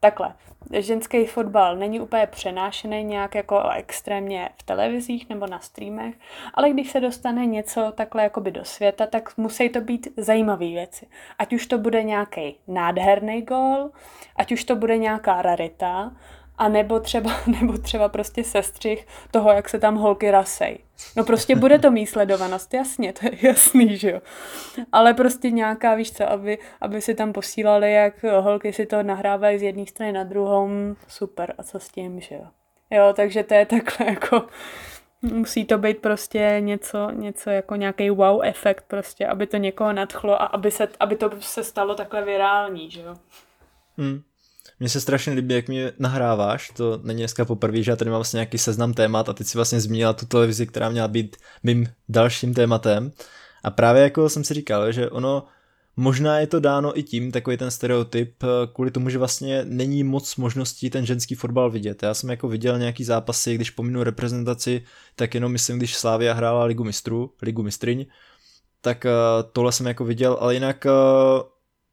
takhle, 0.00 0.34
ženský 0.72 1.26
fotbal 1.26 1.76
není 1.76 2.00
úplně 2.00 2.26
přenášený 2.26 3.04
nějak 3.04 3.34
jako 3.34 3.68
extrémně 3.70 4.48
v 4.56 4.62
televizích 4.62 5.28
nebo 5.28 5.46
na 5.46 5.58
streamech, 5.58 6.14
ale 6.54 6.70
když 6.70 6.90
se 6.90 7.00
dostane 7.00 7.46
něco 7.46 7.92
takhle 7.94 8.22
jakoby 8.22 8.50
do 8.50 8.64
světa, 8.64 9.06
tak 9.06 9.36
musí 9.36 9.68
to 9.68 9.80
být 9.80 10.08
zajímavé 10.16 10.66
věci. 10.66 11.06
Ať 11.38 11.52
už 11.52 11.66
to 11.66 11.78
bude 11.78 12.02
nějaký 12.02 12.56
nádherný 12.68 13.42
gol, 13.42 13.90
ať 14.36 14.52
už 14.52 14.64
to 14.64 14.76
bude 14.76 14.98
nějaká 14.98 15.42
rarita, 15.42 16.12
a 16.58 16.68
nebo 16.68 17.00
třeba, 17.00 17.30
nebo 17.60 17.78
třeba 17.78 18.08
prostě 18.08 18.44
sestřih 18.44 19.06
toho, 19.30 19.52
jak 19.52 19.68
se 19.68 19.78
tam 19.78 19.96
holky 19.96 20.30
rasej. 20.30 20.78
No 21.16 21.24
prostě 21.24 21.56
bude 21.56 21.78
to 21.78 21.90
mít 21.90 22.06
sledovanost, 22.06 22.74
jasně, 22.74 23.12
to 23.12 23.26
je 23.26 23.32
jasný, 23.42 23.96
že 23.96 24.10
jo. 24.10 24.20
Ale 24.92 25.14
prostě 25.14 25.50
nějaká, 25.50 25.94
víš 25.94 26.12
co, 26.12 26.30
aby, 26.30 26.58
aby 26.80 27.00
si 27.00 27.14
tam 27.14 27.32
posílali, 27.32 27.92
jak 27.92 28.24
holky 28.40 28.72
si 28.72 28.86
to 28.86 29.02
nahrávají 29.02 29.58
z 29.58 29.62
jedné 29.62 29.86
strany 29.86 30.12
na 30.12 30.24
druhou, 30.24 30.68
super, 31.08 31.54
a 31.58 31.62
co 31.62 31.80
s 31.80 31.88
tím, 31.88 32.20
že 32.20 32.34
jo. 32.34 32.46
Jo, 32.90 33.12
takže 33.16 33.42
to 33.42 33.54
je 33.54 33.66
takhle 33.66 34.06
jako, 34.06 34.46
musí 35.22 35.64
to 35.64 35.78
být 35.78 35.98
prostě 35.98 36.56
něco, 36.60 37.10
něco 37.10 37.50
jako 37.50 37.76
nějaký 37.76 38.10
wow 38.10 38.44
efekt 38.44 38.84
prostě, 38.88 39.26
aby 39.26 39.46
to 39.46 39.56
někoho 39.56 39.92
nadchlo 39.92 40.42
a 40.42 40.46
aby, 40.46 40.70
se, 40.70 40.88
aby 41.00 41.16
to 41.16 41.30
se 41.40 41.64
stalo 41.64 41.94
takhle 41.94 42.24
virální, 42.24 42.90
že 42.90 43.00
jo. 43.00 43.14
Hmm. 43.98 44.22
Mně 44.80 44.88
se 44.88 45.00
strašně 45.00 45.32
líbí, 45.32 45.54
jak 45.54 45.68
mě 45.68 45.92
nahráváš, 45.98 46.70
to 46.76 47.00
není 47.02 47.18
dneska 47.18 47.44
poprvé, 47.44 47.82
že 47.82 47.90
já 47.90 47.96
tady 47.96 48.10
mám 48.10 48.18
vlastně 48.18 48.36
nějaký 48.36 48.58
seznam 48.58 48.94
témat 48.94 49.28
a 49.28 49.32
teď 49.32 49.46
si 49.46 49.58
vlastně 49.58 49.80
zmínila 49.80 50.12
tu 50.12 50.26
televizi, 50.26 50.66
která 50.66 50.88
měla 50.88 51.08
být 51.08 51.36
mým 51.62 51.88
dalším 52.08 52.54
tématem. 52.54 53.12
A 53.64 53.70
právě 53.70 54.02
jako 54.02 54.28
jsem 54.28 54.44
si 54.44 54.54
říkal, 54.54 54.92
že 54.92 55.10
ono 55.10 55.46
Možná 55.98 56.38
je 56.38 56.46
to 56.46 56.60
dáno 56.60 56.98
i 56.98 57.02
tím, 57.02 57.32
takový 57.32 57.56
ten 57.56 57.70
stereotyp, 57.70 58.44
kvůli 58.72 58.90
tomu, 58.90 59.10
že 59.10 59.18
vlastně 59.18 59.64
není 59.64 60.04
moc 60.04 60.36
možností 60.36 60.90
ten 60.90 61.06
ženský 61.06 61.34
fotbal 61.34 61.70
vidět. 61.70 62.02
Já 62.02 62.14
jsem 62.14 62.30
jako 62.30 62.48
viděl 62.48 62.78
nějaký 62.78 63.04
zápasy, 63.04 63.54
když 63.54 63.70
pominu 63.70 64.02
reprezentaci, 64.02 64.84
tak 65.14 65.34
jenom 65.34 65.52
myslím, 65.52 65.78
když 65.78 65.96
Slávia 65.96 66.34
hrála 66.34 66.64
Ligu 66.64 66.84
mistrů, 66.84 67.30
Ligu 67.42 67.62
mistryň, 67.62 68.06
tak 68.80 69.04
uh, 69.04 69.50
tohle 69.52 69.72
jsem 69.72 69.86
jako 69.86 70.04
viděl, 70.04 70.36
ale 70.40 70.54
jinak 70.54 70.84
uh, 70.84 71.42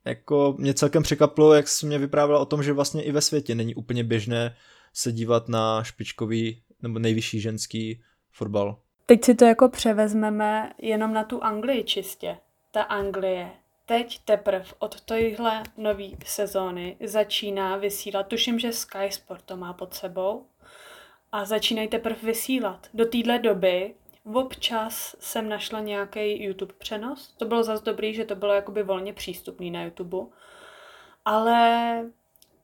jako 0.05 0.55
mě 0.57 0.73
celkem 0.73 1.03
překvapilo, 1.03 1.53
jak 1.53 1.67
jsi 1.67 1.85
mě 1.85 1.99
vyprávěla 1.99 2.39
o 2.39 2.45
tom, 2.45 2.63
že 2.63 2.73
vlastně 2.73 3.03
i 3.03 3.11
ve 3.11 3.21
světě 3.21 3.55
není 3.55 3.75
úplně 3.75 4.03
běžné 4.03 4.55
se 4.93 5.11
dívat 5.11 5.49
na 5.49 5.83
špičkový 5.83 6.63
nebo 6.81 6.99
nejvyšší 6.99 7.39
ženský 7.39 8.01
fotbal. 8.31 8.77
Teď 9.05 9.23
si 9.23 9.35
to 9.35 9.45
jako 9.45 9.69
převezmeme 9.69 10.73
jenom 10.77 11.13
na 11.13 11.23
tu 11.23 11.43
Anglii 11.43 11.83
čistě. 11.83 12.37
Ta 12.71 12.81
Anglie 12.81 13.49
teď 13.85 14.19
teprve 14.25 14.65
od 14.79 15.01
tohle 15.01 15.63
nové 15.77 16.09
sezóny 16.25 16.97
začíná 17.05 17.77
vysílat. 17.77 18.27
Tuším, 18.27 18.59
že 18.59 18.73
Sky 18.73 19.11
Sport 19.11 19.41
to 19.45 19.57
má 19.57 19.73
pod 19.73 19.93
sebou. 19.93 20.45
A 21.31 21.45
začínají 21.45 21.87
teprve 21.87 22.15
vysílat. 22.23 22.87
Do 22.93 23.05
téhle 23.05 23.39
doby 23.39 23.93
Občas 24.25 25.15
jsem 25.19 25.49
našla 25.49 25.79
nějaký 25.79 26.43
YouTube 26.43 26.73
přenos. 26.77 27.33
To 27.37 27.45
bylo 27.45 27.63
zase 27.63 27.83
dobrý, 27.85 28.13
že 28.13 28.25
to 28.25 28.35
bylo 28.35 28.53
jakoby 28.53 28.83
volně 28.83 29.13
přístupný 29.13 29.71
na 29.71 29.83
YouTube. 29.83 30.17
Ale 31.25 32.03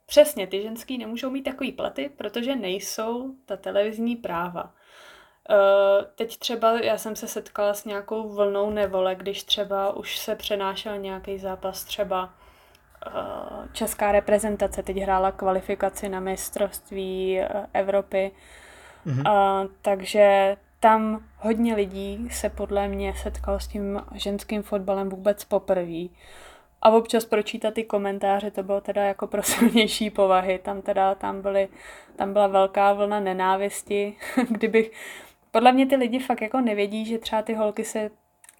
přesně, 0.05 0.47
ty 0.47 0.61
ženský 0.61 0.97
nemůžou 0.97 1.29
mít 1.29 1.43
takový 1.43 1.71
platy, 1.71 2.09
protože 2.17 2.55
nejsou 2.55 3.35
ta 3.45 3.57
televizní 3.57 4.15
práva. 4.15 4.63
Uh, 5.49 6.05
teď 6.15 6.37
třeba 6.37 6.79
já 6.79 6.97
jsem 6.97 7.15
se 7.15 7.27
setkala 7.27 7.73
s 7.73 7.85
nějakou 7.85 8.29
vlnou 8.29 8.69
nevole, 8.69 9.15
když 9.15 9.43
třeba 9.43 9.93
už 9.93 10.17
se 10.17 10.35
přenášel 10.35 10.97
nějaký 10.97 11.37
zápas 11.37 11.83
třeba 11.83 12.33
uh, 13.07 13.71
česká 13.73 14.11
reprezentace 14.11 14.83
teď 14.83 14.97
hrála 14.97 15.31
kvalifikaci 15.31 16.09
na 16.09 16.19
mistrovství 16.19 17.39
uh, 17.39 17.65
Evropy, 17.73 18.31
mm-hmm. 19.07 19.63
uh, 19.63 19.71
takže 19.81 20.57
tam 20.79 21.23
hodně 21.37 21.75
lidí 21.75 22.27
se 22.31 22.49
podle 22.49 22.87
mě 22.87 23.13
setkalo 23.21 23.59
s 23.59 23.67
tím 23.67 24.01
ženským 24.13 24.63
fotbalem 24.63 25.09
vůbec 25.09 25.43
poprvé. 25.43 26.07
A 26.81 26.89
občas 26.89 27.25
pročítat 27.25 27.73
ty 27.73 27.83
komentáře, 27.83 28.51
to 28.51 28.63
bylo 28.63 28.81
teda 28.81 29.03
jako 29.03 29.27
pro 29.27 29.43
silnější 29.43 30.09
povahy. 30.09 30.59
Tam 30.63 30.81
teda, 30.81 31.15
tam, 31.15 31.41
byly, 31.41 31.67
tam 32.15 32.33
byla 32.33 32.47
velká 32.47 32.93
vlna 32.93 33.19
nenávisti. 33.19 34.15
Kdybych, 34.49 34.91
podle 35.51 35.71
mě 35.71 35.85
ty 35.85 35.95
lidi 35.95 36.19
fakt 36.19 36.41
jako 36.41 36.61
nevědí, 36.61 37.05
že 37.05 37.17
třeba 37.17 37.41
ty 37.41 37.53
holky 37.53 37.83
se 37.83 38.09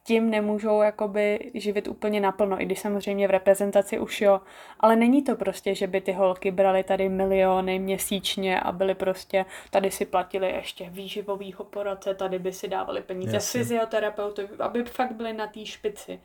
tím 0.10 0.30
nemůžou 0.30 0.82
jakoby 0.82 1.52
živit 1.54 1.88
úplně 1.88 2.22
naplno, 2.22 2.62
i 2.62 2.66
když 2.66 2.80
samozřejmě 2.80 3.28
v 3.28 3.32
reprezentaci 3.32 4.00
už 4.00 4.22
jo, 4.22 4.42
ale 4.80 4.96
není 4.96 5.24
to 5.24 5.36
prostě, 5.36 5.76
že 5.76 5.88
by 5.88 6.02
ty 6.02 6.12
holky 6.12 6.52
brali 6.52 6.84
tady 6.84 7.10
miliony 7.10 7.80
měsíčně 7.80 8.60
a 8.60 8.72
byly 8.72 8.96
prostě, 8.96 9.46
tady 9.70 9.92
si 9.92 10.06
platili 10.06 10.52
ještě 10.52 10.90
výživovýho 10.90 11.64
poradce, 11.64 12.16
tady 12.16 12.40
by 12.40 12.54
si 12.54 12.68
dávali 12.68 13.02
peníze 13.02 13.36
Jasně. 13.36 13.60
fyzioterapeutu, 13.60 14.42
aby 14.60 14.84
fakt 14.84 15.12
byly 15.12 15.34
na 15.34 15.48
té 15.48 15.66
špici. 15.66 16.22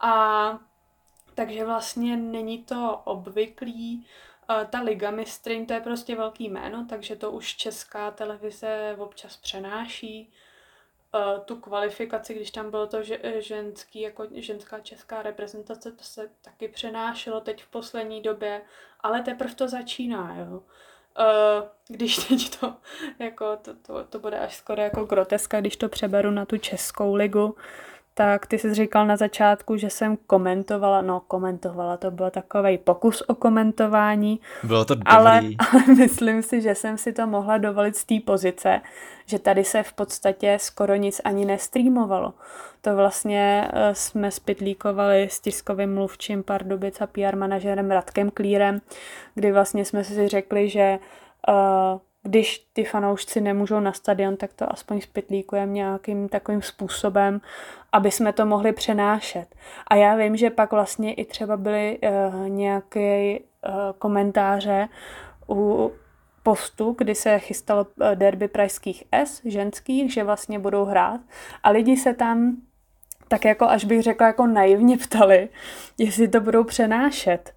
A 0.00 0.58
takže 1.34 1.64
vlastně 1.64 2.16
není 2.16 2.58
to 2.58 3.00
obvyklý, 3.04 4.06
ta 4.70 4.80
Liga 4.80 5.10
mistryň, 5.10 5.66
to 5.66 5.72
je 5.72 5.80
prostě 5.80 6.16
velký 6.16 6.48
jméno, 6.48 6.86
takže 6.88 7.16
to 7.16 7.30
už 7.30 7.54
česká 7.54 8.10
televize 8.10 8.96
občas 8.98 9.36
přenáší 9.36 10.32
tu 11.44 11.56
kvalifikaci, 11.56 12.34
když 12.34 12.50
tam 12.50 12.70
bylo 12.70 12.86
to 12.86 13.02
že, 13.02 13.18
ženský, 13.38 14.00
jako 14.00 14.26
ženská 14.34 14.80
česká 14.80 15.22
reprezentace, 15.22 15.92
to 15.92 16.04
se 16.04 16.30
taky 16.42 16.68
přenášelo 16.68 17.40
teď 17.40 17.62
v 17.62 17.68
poslední 17.68 18.22
době, 18.22 18.62
ale 19.00 19.22
teprve 19.22 19.54
to 19.54 19.68
začíná, 19.68 20.36
jo. 20.38 20.62
Uh, 21.18 21.68
když 21.88 22.16
teď 22.28 22.58
to, 22.60 22.74
jako, 23.18 23.56
to, 23.56 23.74
to, 23.74 24.04
to 24.04 24.18
bude 24.18 24.38
až 24.38 24.56
skoro 24.56 24.82
jako 24.82 25.04
groteska, 25.04 25.60
když 25.60 25.76
to 25.76 25.88
přeberu 25.88 26.30
na 26.30 26.46
tu 26.46 26.58
českou 26.58 27.14
ligu, 27.14 27.56
tak 28.18 28.46
ty 28.46 28.58
jsi 28.58 28.74
říkal 28.74 29.06
na 29.06 29.16
začátku, 29.16 29.76
že 29.76 29.90
jsem 29.90 30.16
komentovala, 30.26 31.00
no 31.00 31.20
komentovala, 31.20 31.96
to 31.96 32.10
byl 32.10 32.30
takový 32.30 32.78
pokus 32.78 33.20
o 33.20 33.34
komentování. 33.34 34.40
Bylo 34.64 34.84
to 34.84 34.94
dobrý. 34.94 35.06
Ale, 35.06 35.40
ale 35.72 35.82
myslím 35.86 36.42
si, 36.42 36.60
že 36.60 36.74
jsem 36.74 36.98
si 36.98 37.12
to 37.12 37.26
mohla 37.26 37.58
dovolit 37.58 37.96
z 37.96 38.04
té 38.04 38.14
pozice, 38.24 38.80
že 39.26 39.38
tady 39.38 39.64
se 39.64 39.82
v 39.82 39.92
podstatě 39.92 40.58
skoro 40.60 40.94
nic 40.94 41.20
ani 41.24 41.44
nestreamovalo. 41.44 42.34
To 42.80 42.96
vlastně 42.96 43.68
uh, 43.72 43.78
jsme 43.92 44.30
spidlíkovali 44.30 45.22
s 45.30 45.40
tiskovým 45.40 45.94
mluvčím 45.94 46.42
Pardubic 46.42 47.00
a 47.00 47.06
PR 47.06 47.36
manažerem 47.36 47.90
Radkem 47.90 48.30
Klírem, 48.30 48.80
kdy 49.34 49.52
vlastně 49.52 49.84
jsme 49.84 50.04
si 50.04 50.28
řekli, 50.28 50.68
že 50.68 50.98
uh, 51.48 51.54
když 52.26 52.66
ty 52.72 52.84
fanoušci 52.84 53.40
nemůžou 53.40 53.80
na 53.80 53.92
stadion, 53.92 54.36
tak 54.36 54.52
to 54.52 54.72
aspoň 54.72 55.00
spitlíkujeme 55.00 55.72
nějakým 55.72 56.28
takovým 56.28 56.62
způsobem, 56.62 57.40
aby 57.92 58.10
jsme 58.10 58.32
to 58.32 58.46
mohli 58.46 58.72
přenášet. 58.72 59.54
A 59.86 59.94
já 59.94 60.16
vím, 60.16 60.36
že 60.36 60.50
pak 60.50 60.72
vlastně 60.72 61.14
i 61.14 61.24
třeba 61.24 61.56
byly 61.56 61.98
uh, 61.98 62.48
nějaké 62.48 63.38
uh, 63.38 63.74
komentáře 63.98 64.88
u 65.48 65.92
postu, 66.42 66.94
kdy 66.98 67.14
se 67.14 67.38
chystalo 67.38 67.86
eh, 68.00 68.16
derby 68.16 68.48
pražských 68.48 69.04
S, 69.12 69.42
ženských, 69.44 70.12
že 70.12 70.24
vlastně 70.24 70.58
budou 70.58 70.84
hrát 70.84 71.20
a 71.62 71.70
lidi 71.70 71.96
se 71.96 72.14
tam 72.14 72.56
tak 73.28 73.44
jako 73.44 73.68
až 73.68 73.84
bych 73.84 74.02
řekla 74.02 74.26
jako 74.26 74.46
naivně 74.46 74.96
ptali, 74.98 75.48
jestli 75.98 76.28
to 76.28 76.40
budou 76.40 76.64
přenášet. 76.64 77.54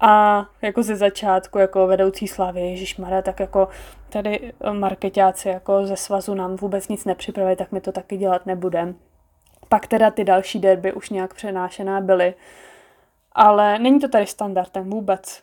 A 0.00 0.44
jako 0.62 0.82
ze 0.82 0.96
začátku, 0.96 1.58
jako 1.58 1.86
vedoucí 1.86 2.28
slavy, 2.28 2.60
Ježíš 2.60 2.96
Mara, 2.96 3.22
tak 3.22 3.40
jako 3.40 3.68
tady 4.08 4.52
marketáci 4.72 5.48
jako 5.48 5.86
ze 5.86 5.96
svazu 5.96 6.34
nám 6.34 6.56
vůbec 6.56 6.88
nic 6.88 7.04
nepřipravili, 7.04 7.56
tak 7.56 7.72
my 7.72 7.80
to 7.80 7.92
taky 7.92 8.16
dělat 8.16 8.46
nebudeme. 8.46 8.94
Pak 9.68 9.86
teda 9.86 10.10
ty 10.10 10.24
další 10.24 10.58
derby 10.58 10.92
už 10.92 11.10
nějak 11.10 11.34
přenášená 11.34 12.00
byly. 12.00 12.34
Ale 13.32 13.78
není 13.78 14.00
to 14.00 14.08
tady 14.08 14.26
standardem 14.26 14.90
vůbec. 14.90 15.42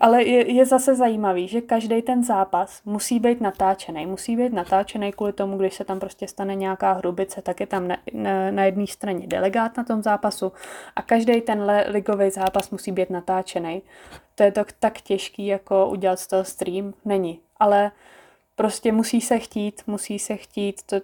Ale 0.00 0.24
je, 0.24 0.52
je 0.52 0.66
zase 0.66 0.94
zajímavý, 0.94 1.48
že 1.48 1.60
každý 1.60 2.02
ten 2.02 2.24
zápas 2.24 2.82
musí 2.84 3.18
být 3.20 3.40
natáčený. 3.40 4.06
Musí 4.06 4.36
být 4.36 4.52
natáčený 4.52 5.12
kvůli 5.12 5.32
tomu, 5.32 5.58
když 5.58 5.74
se 5.74 5.84
tam 5.84 6.00
prostě 6.00 6.28
stane 6.28 6.54
nějaká 6.54 6.92
hrubice, 6.92 7.42
tak 7.42 7.60
je 7.60 7.66
tam 7.66 7.88
na, 7.88 7.96
na, 8.12 8.50
na 8.50 8.64
jedné 8.64 8.86
straně 8.86 9.26
delegát 9.26 9.76
na 9.76 9.84
tom 9.84 10.02
zápasu 10.02 10.52
a 10.96 11.02
každý 11.02 11.40
ten 11.40 11.72
ligový 11.86 12.30
zápas 12.30 12.70
musí 12.70 12.92
být 12.92 13.10
natáčený. 13.10 13.82
To 14.34 14.42
je 14.42 14.52
to 14.52 14.64
tak 14.80 15.00
těžký, 15.00 15.46
jako 15.46 15.88
udělat 15.88 16.20
z 16.20 16.26
toho 16.26 16.44
stream. 16.44 16.94
Není. 17.04 17.40
Ale 17.56 17.90
prostě 18.56 18.92
musí 18.92 19.20
se 19.20 19.38
chtít, 19.38 19.82
musí 19.86 20.18
se 20.18 20.36
chtít 20.36 20.82
to 20.82 20.96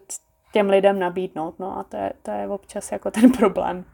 těm 0.52 0.70
lidem 0.70 0.98
nabídnout. 0.98 1.58
No 1.58 1.78
a 1.78 1.82
to 1.82 1.96
je, 1.96 2.12
to 2.22 2.30
je 2.30 2.48
občas 2.48 2.92
jako 2.92 3.10
ten 3.10 3.32
problém. 3.32 3.84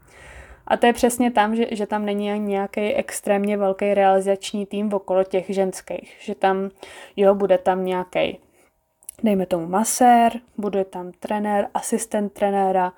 A 0.71 0.77
to 0.77 0.85
je 0.85 0.93
přesně 0.93 1.31
tam, 1.31 1.55
že, 1.55 1.67
že 1.71 1.85
tam 1.85 2.05
není 2.05 2.39
nějaký 2.39 2.93
extrémně 2.93 3.57
velký 3.57 3.93
realizační 3.93 4.65
tým 4.65 4.93
okolo 4.93 5.23
těch 5.23 5.45
ženských. 5.49 6.17
Že 6.19 6.35
tam, 6.35 6.69
jo, 7.15 7.35
bude 7.35 7.57
tam 7.57 7.85
nějaký, 7.85 8.39
dejme 9.23 9.45
tomu 9.45 9.67
masér, 9.67 10.31
bude 10.57 10.85
tam 10.85 11.11
trenér, 11.11 11.67
asistent 11.73 12.33
trenéra, 12.33 12.93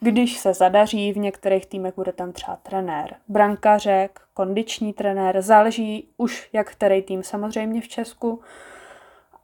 Když 0.00 0.38
se 0.38 0.54
zadaří, 0.54 1.12
v 1.12 1.18
některých 1.18 1.66
týmech 1.66 1.94
bude 1.96 2.12
tam 2.12 2.32
třeba 2.32 2.56
trenér, 2.56 3.14
brankařek, 3.28 4.20
kondiční 4.34 4.92
trenér, 4.92 5.42
záleží 5.42 6.08
už 6.16 6.48
jak 6.52 6.70
který 6.70 7.02
tým 7.02 7.22
samozřejmě 7.22 7.80
v 7.80 7.88
Česku. 7.88 8.40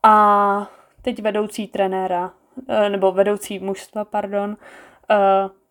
A 0.03 0.71
teď 1.03 1.23
vedoucí 1.23 1.67
trenéra, 1.67 2.33
eh, 2.69 2.89
nebo 2.89 3.13
vedoucí 3.13 3.59
mužstva, 3.59 4.05
pardon, 4.05 4.57
eh, 5.11 5.64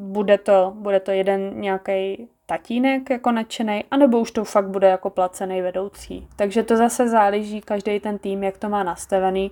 bude 0.00 0.38
to, 0.38 0.72
bude 0.76 1.00
to 1.00 1.10
jeden 1.10 1.60
nějaký 1.60 2.28
tatínek 2.46 3.10
jako 3.10 3.32
nadšený, 3.32 3.84
anebo 3.90 4.20
už 4.20 4.30
to 4.30 4.44
fakt 4.44 4.68
bude 4.68 4.88
jako 4.88 5.10
placený 5.10 5.62
vedoucí. 5.62 6.28
Takže 6.36 6.62
to 6.62 6.76
zase 6.76 7.08
záleží 7.08 7.60
každý 7.60 8.00
ten 8.00 8.18
tým, 8.18 8.42
jak 8.42 8.58
to 8.58 8.68
má 8.68 8.82
nastavený. 8.82 9.50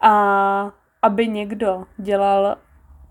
A 0.00 0.72
aby 1.02 1.28
někdo 1.28 1.84
dělal 1.96 2.56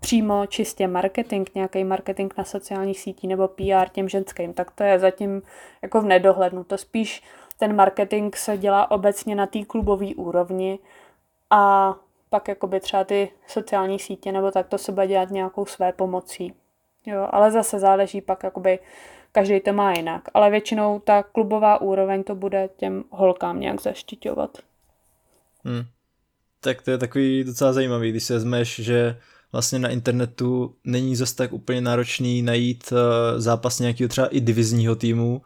přímo 0.00 0.46
čistě 0.46 0.88
marketing, 0.88 1.48
nějaký 1.54 1.84
marketing 1.84 2.32
na 2.38 2.44
sociálních 2.44 3.00
sítích 3.00 3.30
nebo 3.30 3.48
PR 3.48 3.88
těm 3.92 4.08
ženským, 4.08 4.52
tak 4.52 4.70
to 4.70 4.82
je 4.82 4.98
zatím 4.98 5.42
jako 5.82 6.00
v 6.00 6.04
nedohlednu. 6.04 6.64
To 6.64 6.78
spíš 6.78 7.22
ten 7.58 7.76
marketing 7.76 8.36
se 8.36 8.58
dělá 8.58 8.90
obecně 8.90 9.34
na 9.34 9.46
té 9.46 9.64
klubové 9.64 10.14
úrovni 10.14 10.78
a 11.50 11.94
pak 12.30 12.48
jakoby 12.48 12.80
třeba 12.80 13.04
ty 13.04 13.30
sociální 13.46 13.98
sítě 13.98 14.32
nebo 14.32 14.50
tak 14.50 14.68
to 14.68 14.78
se 14.78 14.92
bude 14.92 15.06
dělat 15.06 15.30
nějakou 15.30 15.66
své 15.66 15.92
pomocí. 15.92 16.54
Jo, 17.06 17.28
ale 17.30 17.50
zase 17.50 17.78
záleží 17.78 18.20
pak 18.20 18.42
jakoby 18.42 18.78
každý 19.32 19.60
to 19.60 19.72
má 19.72 19.92
jinak. 19.92 20.22
Ale 20.34 20.50
většinou 20.50 21.00
ta 21.00 21.22
klubová 21.22 21.80
úroveň 21.80 22.24
to 22.24 22.34
bude 22.34 22.68
těm 22.76 23.04
holkám 23.10 23.60
nějak 23.60 23.80
zaštiťovat. 23.80 24.58
Hmm. 25.64 25.84
Tak 26.60 26.82
to 26.82 26.90
je 26.90 26.98
takový 26.98 27.44
docela 27.44 27.72
zajímavý, 27.72 28.10
když 28.10 28.24
si 28.24 28.32
vezmeš, 28.32 28.80
že 28.80 29.16
vlastně 29.52 29.78
na 29.78 29.88
internetu 29.88 30.74
není 30.84 31.16
zase 31.16 31.36
tak 31.36 31.52
úplně 31.52 31.80
náročný 31.80 32.42
najít 32.42 32.92
uh, 32.92 32.98
zápas 33.40 33.78
nějakého 33.78 34.08
třeba 34.08 34.26
i 34.26 34.40
divizního 34.40 34.96
týmu, 34.96 35.42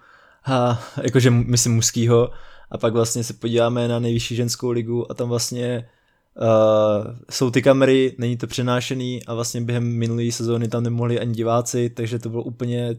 a, 0.47 0.83
jakože 1.03 1.31
myslím 1.31 1.75
mužskýho, 1.75 2.31
a 2.71 2.79
pak 2.79 2.93
vlastně 2.93 3.25
se 3.25 3.35
podíváme 3.35 3.89
na 3.89 3.99
nejvyšší 3.99 4.37
ženskou 4.37 4.71
ligu 4.71 5.11
a 5.11 5.15
tam 5.15 5.29
vlastně 5.29 5.89
uh, 6.37 7.17
jsou 7.31 7.51
ty 7.51 7.63
kamery, 7.63 8.15
není 8.19 8.37
to 8.37 8.47
přenášený 8.47 9.27
a 9.27 9.35
vlastně 9.35 9.61
během 9.61 9.99
minulé 9.99 10.33
sezóny 10.33 10.69
tam 10.69 10.83
nemohli 10.83 11.21
ani 11.21 11.33
diváci, 11.33 11.91
takže 11.91 12.19
to 12.19 12.29
bylo 12.29 12.43
úplně 12.43 12.97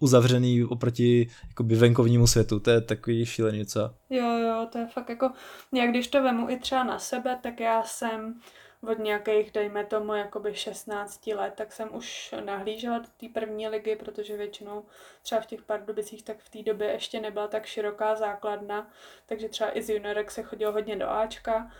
uzavřený 0.00 0.64
oproti 0.64 1.28
jakoby 1.48 1.74
venkovnímu 1.76 2.26
světu, 2.26 2.60
to 2.60 2.70
je 2.70 2.80
takový 2.80 3.26
šílený 3.26 3.66
co? 3.66 3.94
Jo, 4.10 4.38
jo, 4.38 4.66
to 4.72 4.78
je 4.78 4.86
fakt 4.86 5.08
jako, 5.08 5.30
já 5.72 5.86
když 5.86 6.08
to 6.08 6.22
vemu 6.22 6.50
i 6.50 6.58
třeba 6.58 6.84
na 6.84 6.98
sebe, 6.98 7.38
tak 7.42 7.60
já 7.60 7.82
jsem 7.82 8.40
od 8.82 8.98
nějakých, 8.98 9.52
dejme 9.52 9.84
tomu, 9.84 10.14
jakoby 10.14 10.54
16 10.54 11.26
let, 11.26 11.54
tak 11.56 11.72
jsem 11.72 11.88
už 11.94 12.34
nahlížela 12.44 12.98
do 12.98 13.06
té 13.16 13.26
první 13.34 13.68
ligy, 13.68 13.96
protože 13.96 14.36
většinou 14.36 14.84
třeba 15.22 15.40
v 15.40 15.46
těch 15.46 15.62
Pardubicích 15.62 16.22
tak 16.22 16.38
v 16.38 16.48
té 16.48 16.62
době 16.62 16.88
ještě 16.88 17.20
nebyla 17.20 17.48
tak 17.48 17.66
široká 17.66 18.14
základna, 18.14 18.90
takže 19.26 19.48
třeba 19.48 19.78
i 19.78 19.82
z 19.82 19.90
juniorek 19.90 20.30
se 20.30 20.42
chodilo 20.42 20.72
hodně 20.72 20.96
do 20.96 21.10
Ačka. 21.10 21.70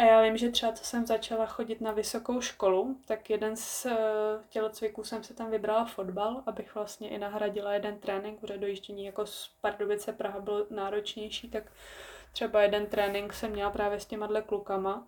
A 0.00 0.04
já 0.04 0.22
vím, 0.22 0.36
že 0.36 0.50
třeba 0.50 0.72
co 0.72 0.84
jsem 0.84 1.06
začala 1.06 1.46
chodit 1.46 1.80
na 1.80 1.92
vysokou 1.92 2.40
školu, 2.40 2.96
tak 3.04 3.30
jeden 3.30 3.56
z 3.56 3.86
uh, 3.86 3.92
tělocviků 4.48 5.04
jsem 5.04 5.24
se 5.24 5.34
tam 5.34 5.50
vybrala 5.50 5.84
fotbal, 5.84 6.42
abych 6.46 6.74
vlastně 6.74 7.08
i 7.08 7.18
nahradila 7.18 7.72
jeden 7.72 7.98
trénink, 7.98 8.40
protože 8.40 8.58
dojíždění 8.58 9.04
jako 9.04 9.26
z 9.26 9.50
Pardubice 9.60 10.12
Praha 10.12 10.40
byl 10.40 10.66
náročnější, 10.70 11.50
tak 11.50 11.64
třeba 12.32 12.62
jeden 12.62 12.86
trénink 12.86 13.32
jsem 13.32 13.50
měla 13.50 13.70
právě 13.70 14.00
s 14.00 14.06
těma 14.06 14.28
klukama. 14.42 15.06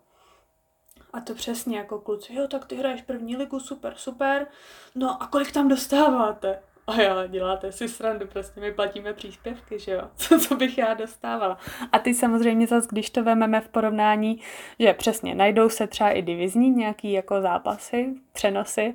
A 1.13 1.19
to 1.19 1.33
přesně 1.33 1.77
jako 1.77 1.99
kluci, 1.99 2.33
jo, 2.33 2.47
tak 2.47 2.65
ty 2.65 2.75
hraješ 2.75 3.01
první 3.01 3.37
ligu, 3.37 3.59
super, 3.59 3.93
super. 3.95 4.47
No 4.95 5.23
a 5.23 5.27
kolik 5.27 5.51
tam 5.51 5.67
dostáváte? 5.67 6.63
A 6.87 7.01
já, 7.01 7.27
děláte 7.27 7.71
si 7.71 7.87
srandu, 7.87 8.27
prostě 8.27 8.61
my 8.61 8.71
platíme 8.71 9.13
příspěvky, 9.13 9.79
že 9.79 9.91
jo, 9.91 10.01
co, 10.15 10.39
co 10.39 10.55
bych 10.55 10.77
já 10.77 10.93
dostávala. 10.93 11.57
A 11.91 11.99
ty 11.99 12.13
samozřejmě 12.13 12.67
zase, 12.67 12.87
když 12.91 13.09
to 13.09 13.23
vememe 13.23 13.61
v 13.61 13.69
porovnání, 13.69 14.39
že 14.79 14.93
přesně, 14.93 15.35
najdou 15.35 15.69
se 15.69 15.87
třeba 15.87 16.09
i 16.09 16.21
divizní 16.21 16.69
nějaký 16.69 17.11
jako 17.11 17.41
zápasy, 17.41 18.13
přenosy, 18.33 18.93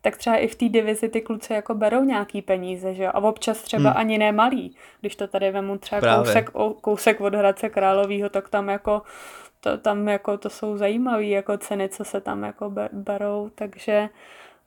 tak 0.00 0.16
třeba 0.16 0.36
i 0.36 0.46
v 0.48 0.54
té 0.54 0.68
divizi 0.68 1.08
ty 1.08 1.20
kluci 1.20 1.52
jako 1.52 1.74
berou 1.74 2.04
nějaký 2.04 2.42
peníze, 2.42 2.94
že 2.94 3.02
jo? 3.02 3.10
A 3.14 3.20
občas 3.20 3.62
třeba 3.62 3.90
hmm. 3.90 3.98
ani 3.98 4.18
nemalý. 4.18 4.76
Když 5.00 5.16
to 5.16 5.26
tady 5.26 5.50
vemu 5.50 5.78
třeba 5.78 6.16
kousek, 6.16 6.50
kousek 6.80 7.20
od 7.20 7.34
Hradce 7.34 7.68
Královýho, 7.68 8.28
tak 8.28 8.48
tam 8.48 8.68
jako 8.68 9.02
to, 9.60 9.78
tam 9.78 10.08
jako 10.08 10.38
to 10.38 10.50
jsou 10.50 10.76
zajímavé 10.76 11.24
jako 11.24 11.58
ceny, 11.58 11.88
co 11.88 12.04
se 12.04 12.20
tam 12.20 12.42
jako 12.42 12.72
berou, 12.92 13.50
takže 13.54 14.08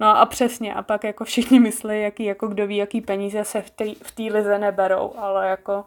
No 0.01 0.17
a 0.17 0.25
přesně, 0.25 0.73
a 0.73 0.81
pak 0.81 1.03
jako 1.03 1.25
všichni 1.25 1.59
myslí, 1.59 2.01
jaký, 2.01 2.23
jako 2.23 2.47
kdo 2.47 2.67
ví, 2.67 2.77
jaký 2.77 3.01
peníze 3.01 3.43
se 3.43 3.61
v 4.03 4.11
té 4.11 4.23
lize 4.23 4.59
neberou, 4.59 5.13
ale 5.17 5.47
jako 5.47 5.85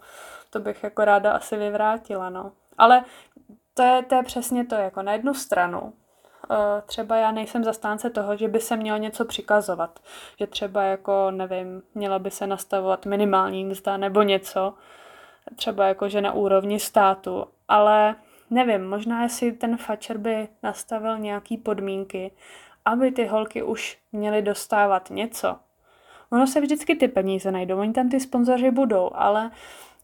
to 0.51 0.61
bych 0.61 0.85
jako 0.85 1.05
ráda 1.05 1.33
asi 1.33 1.57
vyvrátila, 1.57 2.31
no. 2.31 2.53
Ale 2.79 3.05
to 3.75 3.83
je, 3.83 4.03
to 4.03 4.15
je 4.15 4.23
přesně 4.23 4.67
to, 4.67 4.75
jako 4.75 5.03
na 5.03 5.13
jednu 5.13 5.35
stranu, 5.35 5.93
eh, 6.51 6.83
třeba 6.87 7.17
já 7.17 7.31
nejsem 7.31 7.65
zastánce 7.65 8.11
toho, 8.11 8.37
že 8.37 8.49
by 8.49 8.61
se 8.61 8.77
mělo 8.77 8.99
něco 8.99 9.25
přikazovat. 9.25 10.01
Že 10.39 10.47
třeba 10.47 10.83
jako, 10.83 11.31
nevím, 11.31 11.83
měla 11.95 12.19
by 12.19 12.31
se 12.31 12.47
nastavovat 12.47 13.07
minimální 13.07 13.65
mzda 13.65 13.97
nebo 13.97 14.23
něco, 14.23 14.75
třeba 15.57 15.87
jako, 15.87 16.09
že 16.09 16.21
na 16.21 16.33
úrovni 16.33 16.81
státu, 16.81 17.47
ale 17.69 18.15
nevím, 18.51 18.89
možná 18.89 19.23
jestli 19.23 19.53
ten 19.53 19.77
fačer 19.77 20.19
by 20.19 20.49
nastavil 20.63 21.19
nějaký 21.19 21.57
podmínky, 21.57 22.31
aby 22.85 23.13
ty 23.13 23.27
holky 23.27 23.63
už 23.63 23.99
měly 24.13 24.43
dostávat 24.43 25.11
něco. 25.11 25.57
Ono 26.33 26.47
se 26.47 26.61
vždycky 26.61 26.97
ty 26.97 27.09
peníze 27.09 27.51
najdou, 27.51 27.79
oni 27.79 27.93
tam 27.93 28.09
ty 28.09 28.21
sponzoři 28.21 28.71
budou, 28.71 29.11
ale 29.15 29.51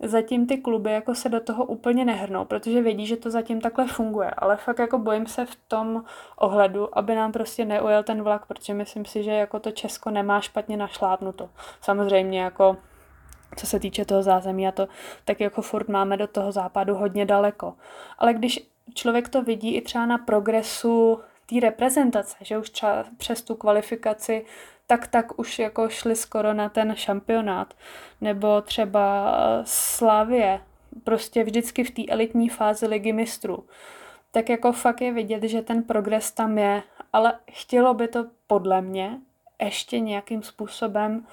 zatím 0.02 0.46
ty 0.46 0.58
kluby 0.58 0.92
jako 0.92 1.14
se 1.14 1.28
do 1.28 1.40
toho 1.40 1.64
úplně 1.64 2.04
nehrnou, 2.04 2.44
protože 2.44 2.82
vědí, 2.82 3.06
že 3.06 3.16
to 3.16 3.30
zatím 3.30 3.60
takhle 3.60 3.86
funguje, 3.86 4.30
ale 4.30 4.56
fakt 4.56 4.78
jako 4.78 4.98
bojím 4.98 5.26
se 5.26 5.46
v 5.46 5.56
tom 5.68 6.04
ohledu, 6.36 6.98
aby 6.98 7.14
nám 7.14 7.32
prostě 7.32 7.64
neujel 7.64 8.02
ten 8.02 8.22
vlak, 8.22 8.46
protože 8.46 8.74
myslím 8.74 9.04
si, 9.04 9.22
že 9.22 9.30
jako 9.30 9.60
to 9.60 9.70
Česko 9.70 10.10
nemá 10.10 10.40
špatně 10.40 10.76
našlápnuto. 10.76 11.50
Samozřejmě 11.80 12.40
jako 12.40 12.76
co 13.56 13.66
se 13.66 13.80
týče 13.80 14.04
toho 14.04 14.22
zázemí 14.22 14.68
a 14.68 14.72
to, 14.72 14.88
tak 15.24 15.40
jako 15.40 15.62
furt 15.62 15.88
máme 15.88 16.16
do 16.16 16.26
toho 16.26 16.52
západu 16.52 16.94
hodně 16.94 17.26
daleko. 17.26 17.74
Ale 18.18 18.34
když 18.34 18.70
člověk 18.94 19.28
to 19.28 19.42
vidí 19.42 19.76
i 19.76 19.80
třeba 19.80 20.06
na 20.06 20.18
progresu 20.18 21.20
té 21.50 21.60
reprezentace, 21.60 22.36
že 22.40 22.58
už 22.58 22.70
třeba 22.70 23.04
přes 23.16 23.42
tu 23.42 23.54
kvalifikaci 23.54 24.44
tak 24.90 25.06
tak 25.06 25.38
už 25.38 25.58
jako 25.58 25.88
šli 25.88 26.16
skoro 26.16 26.54
na 26.54 26.68
ten 26.68 26.94
šampionát. 26.96 27.74
Nebo 28.20 28.60
třeba 28.60 29.34
Slavě, 29.64 30.60
prostě 31.04 31.44
vždycky 31.44 31.84
v 31.84 31.90
té 31.90 32.02
elitní 32.08 32.48
fázi 32.48 32.86
ligy 32.86 33.12
mistrů. 33.12 33.64
Tak 34.30 34.48
jako 34.48 34.72
fakt 34.72 35.00
je 35.00 35.12
vidět, 35.12 35.42
že 35.42 35.62
ten 35.62 35.82
progres 35.82 36.30
tam 36.30 36.58
je, 36.58 36.82
ale 37.12 37.38
chtělo 37.50 37.94
by 37.94 38.08
to 38.08 38.26
podle 38.46 38.82
mě 38.82 39.18
ještě 39.62 40.00
nějakým 40.00 40.42
způsobem 40.42 41.26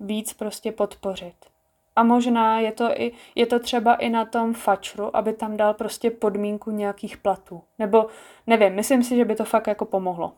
víc 0.00 0.32
prostě 0.32 0.72
podpořit. 0.72 1.51
A 1.96 2.02
možná 2.02 2.60
je 2.60 2.72
to, 2.72 2.84
i, 2.84 3.12
je 3.34 3.46
to 3.46 3.58
třeba 3.58 3.94
i 3.94 4.08
na 4.08 4.24
tom 4.24 4.54
fačru, 4.54 5.16
aby 5.16 5.32
tam 5.32 5.56
dal 5.56 5.74
prostě 5.74 6.10
podmínku 6.10 6.70
nějakých 6.70 7.16
platů. 7.16 7.62
Nebo 7.78 8.06
nevím, 8.46 8.74
myslím 8.74 9.02
si, 9.02 9.16
že 9.16 9.24
by 9.24 9.34
to 9.34 9.44
fakt 9.44 9.66
jako 9.66 9.84
pomohlo. 9.84 10.32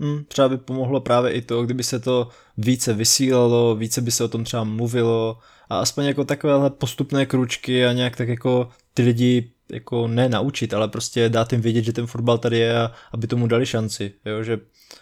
Hmm, 0.00 0.24
třeba 0.24 0.48
by 0.48 0.58
pomohlo 0.58 1.00
právě 1.00 1.32
i 1.32 1.42
to, 1.42 1.62
kdyby 1.62 1.82
se 1.82 2.00
to 2.00 2.28
více 2.56 2.92
vysílalo, 2.92 3.76
více 3.76 4.00
by 4.00 4.10
se 4.10 4.24
o 4.24 4.28
tom 4.28 4.44
třeba 4.44 4.64
mluvilo 4.64 5.38
a 5.68 5.78
aspoň 5.78 6.04
jako 6.04 6.24
takovéhle 6.24 6.70
postupné 6.70 7.26
kručky 7.26 7.86
a 7.86 7.92
nějak 7.92 8.16
tak 8.16 8.28
jako 8.28 8.68
ty 8.94 9.02
lidi 9.02 9.52
jako 9.72 10.08
ne 10.08 10.28
naučit, 10.28 10.74
ale 10.74 10.88
prostě 10.88 11.28
dát 11.28 11.52
jim 11.52 11.60
vědět, 11.60 11.82
že 11.82 11.92
ten 11.92 12.06
fotbal 12.06 12.38
tady 12.38 12.58
je 12.58 12.78
a 12.78 12.92
aby 13.12 13.26
tomu 13.26 13.46
dali 13.46 13.66
šanci, 13.66 14.12
jo, 14.24 14.42
že 14.42 14.58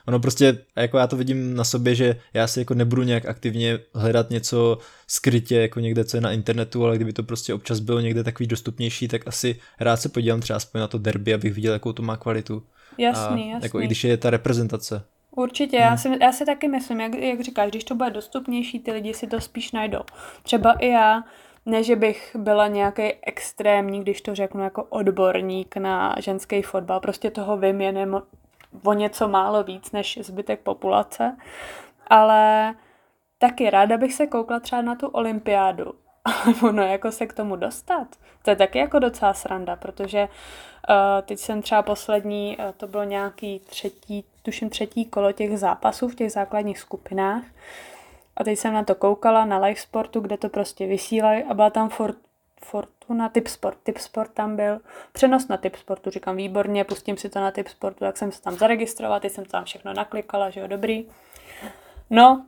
ono 0.07 0.21
prostě, 0.21 0.59
jako 0.77 0.99
já 0.99 1.07
to 1.07 1.17
vidím 1.17 1.57
na 1.57 1.65
sobě, 1.65 1.95
že 1.95 2.17
já 2.35 2.47
si 2.47 2.59
jako 2.59 2.75
nebudu 2.75 3.03
nějak 3.03 3.27
aktivně 3.27 3.79
hledat 3.95 4.31
něco 4.31 4.79
skrytě 5.07 5.57
jako 5.57 5.81
někde, 5.81 6.05
co 6.05 6.17
je 6.17 6.21
na 6.21 6.33
internetu, 6.33 6.85
ale 6.85 6.97
kdyby 6.97 7.13
to 7.13 7.23
prostě 7.23 7.55
občas 7.55 7.81
bylo 7.81 8.01
někde 8.01 8.25
takový 8.25 8.47
dostupnější, 8.47 9.09
tak 9.09 9.29
asi 9.29 9.61
rád 9.81 9.97
se 9.97 10.09
podívám 10.09 10.41
třeba 10.41 10.57
aspoň 10.57 10.81
na 10.81 10.89
to 10.89 10.99
derby, 10.99 11.35
abych 11.35 11.55
viděl, 11.55 11.73
jakou 11.73 11.93
to 11.93 12.03
má 12.03 12.17
kvalitu. 12.17 12.63
Jasný, 12.99 13.43
a, 13.43 13.47
jasný. 13.47 13.67
Jako 13.67 13.81
i 13.81 13.87
když 13.87 14.05
je 14.05 14.17
ta 14.17 14.31
reprezentace. 14.31 15.03
Určitě, 15.37 15.79
hmm. 15.79 15.87
já, 15.87 15.97
si, 15.97 16.09
já 16.21 16.33
si 16.33 16.47
taky 16.47 16.69
myslím, 16.69 17.01
jak, 17.01 17.15
jak 17.15 17.41
říkáš, 17.41 17.71
když 17.71 17.85
to 17.85 17.95
bude 17.95 18.11
dostupnější, 18.11 18.79
ty 18.79 18.93
lidi 18.93 19.15
si 19.15 19.27
to 19.27 19.41
spíš 19.41 19.73
najdou. 19.73 20.01
Třeba 20.43 20.73
i 20.73 20.89
já, 20.89 21.25
ne, 21.67 21.83
že 21.83 21.97
bych 21.97 22.37
byla 22.39 22.69
nějaký 22.69 23.03
extrémní, 23.23 24.01
když 24.01 24.21
to 24.21 24.35
řeknu 24.35 24.63
jako 24.63 24.85
odborník 24.85 25.77
na 25.77 26.15
ženský 26.19 26.63
fotbal, 26.63 27.01
prostě 27.01 27.31
toho 27.31 27.57
vím 27.57 27.81
jen 27.81 28.23
o 28.85 28.93
něco 28.93 29.29
málo 29.29 29.63
víc 29.63 29.93
než 29.93 30.19
zbytek 30.23 30.61
populace, 30.61 31.37
ale 32.07 32.75
taky 33.39 33.71
ráda 33.71 33.97
bych 33.97 34.15
se 34.15 34.27
koukla 34.27 34.61
třeba 34.61 34.83
na 34.83 34.95
tu 34.95 35.07
olympiádu, 35.07 35.95
ono 36.63 36.83
jako 36.83 37.13
se 37.13 37.27
k 37.27 37.33
tomu 37.33 37.57
dostat, 37.57 38.07
to 38.43 38.51
je 38.51 38.57
taky 38.57 38.79
jako 38.79 38.99
docela 38.99 39.35
sranda, 39.35 39.77
protože 39.77 40.23
uh, 40.23 40.97
teď 41.23 41.39
jsem 41.39 41.63
třeba 41.63 41.83
poslední, 41.83 42.57
uh, 42.57 42.65
to 42.77 42.87
bylo 42.87 43.05
nějaký 43.05 43.59
třetí 43.59 44.25
tuším 44.45 44.71
třetí 44.71 45.05
kolo 45.05 45.33
těch 45.33 45.59
zápasů 45.59 46.09
v 46.09 46.15
těch 46.15 46.33
základních 46.33 46.79
skupinách. 46.79 47.43
A 48.37 48.45
teď 48.45 48.59
jsem 48.59 48.75
na 48.75 48.85
to 48.85 48.95
koukala 48.95 49.45
na 49.45 49.59
live 49.59 49.81
sportu, 49.81 50.21
kde 50.21 50.37
to 50.37 50.49
prostě 50.49 50.87
vysílají 50.87 51.45
a 51.45 51.55
byla 51.55 51.71
tam 51.71 51.89
for, 51.89 52.15
Fortuna, 52.65 53.29
Tip 53.29 53.49
Sport, 53.49 53.79
Tip 53.83 53.99
Sport 53.99 54.31
tam 54.35 54.57
byl, 54.57 54.81
přenos 55.13 55.49
na 55.49 55.57
Tip 55.57 55.77
Sportu, 55.77 56.11
říkám 56.11 56.37
výborně, 56.37 56.85
pustím 56.85 57.17
si 57.17 57.29
to 57.29 57.41
na 57.41 57.51
Tip 57.51 57.69
Sportu, 57.69 57.99
tak 57.99 58.17
jsem 58.17 58.33
se 58.33 58.43
tam 58.43 58.55
zaregistrovala, 58.55 59.21
teď 59.21 59.33
jsem 59.33 59.45
tam 59.45 59.65
všechno 59.65 59.93
naklikala, 59.93 60.51
že 60.51 60.61
jo, 60.61 60.67
dobrý. 60.67 61.09
No, 62.11 62.47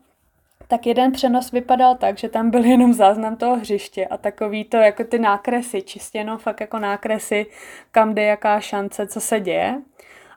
tak 0.69 0.87
jeden 0.87 1.13
přenos 1.13 1.53
vypadal 1.53 1.97
tak, 1.97 2.19
že 2.19 2.29
tam 2.29 2.51
byl 2.51 2.65
jenom 2.65 2.95
záznam 2.95 3.37
toho 3.37 3.57
hřiště 3.57 4.07
a 4.07 4.17
takový 4.17 4.65
to 4.65 4.77
jako 4.77 5.05
ty 5.05 5.19
nákresy, 5.19 5.83
čistě 5.83 6.19
jenom 6.19 6.39
fakt 6.39 6.61
jako 6.61 6.79
nákresy, 6.79 7.47
kam 7.91 8.15
jde 8.15 8.23
jaká 8.23 8.61
šance, 8.61 9.07
co 9.07 9.21
se 9.21 9.41
děje. 9.41 9.83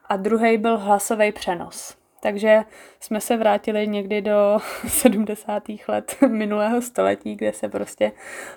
A 0.05 0.17
druhý 0.17 0.57
byl 0.57 0.77
hlasový 0.77 1.31
přenos. 1.31 1.98
Takže 2.21 2.61
jsme 2.99 3.21
se 3.21 3.37
vrátili 3.37 3.87
někdy 3.87 4.21
do 4.21 4.57
70. 4.87 5.63
let 5.87 6.15
minulého 6.27 6.81
století, 6.81 7.35
kde 7.35 7.53
se 7.53 7.69
prostě 7.69 8.11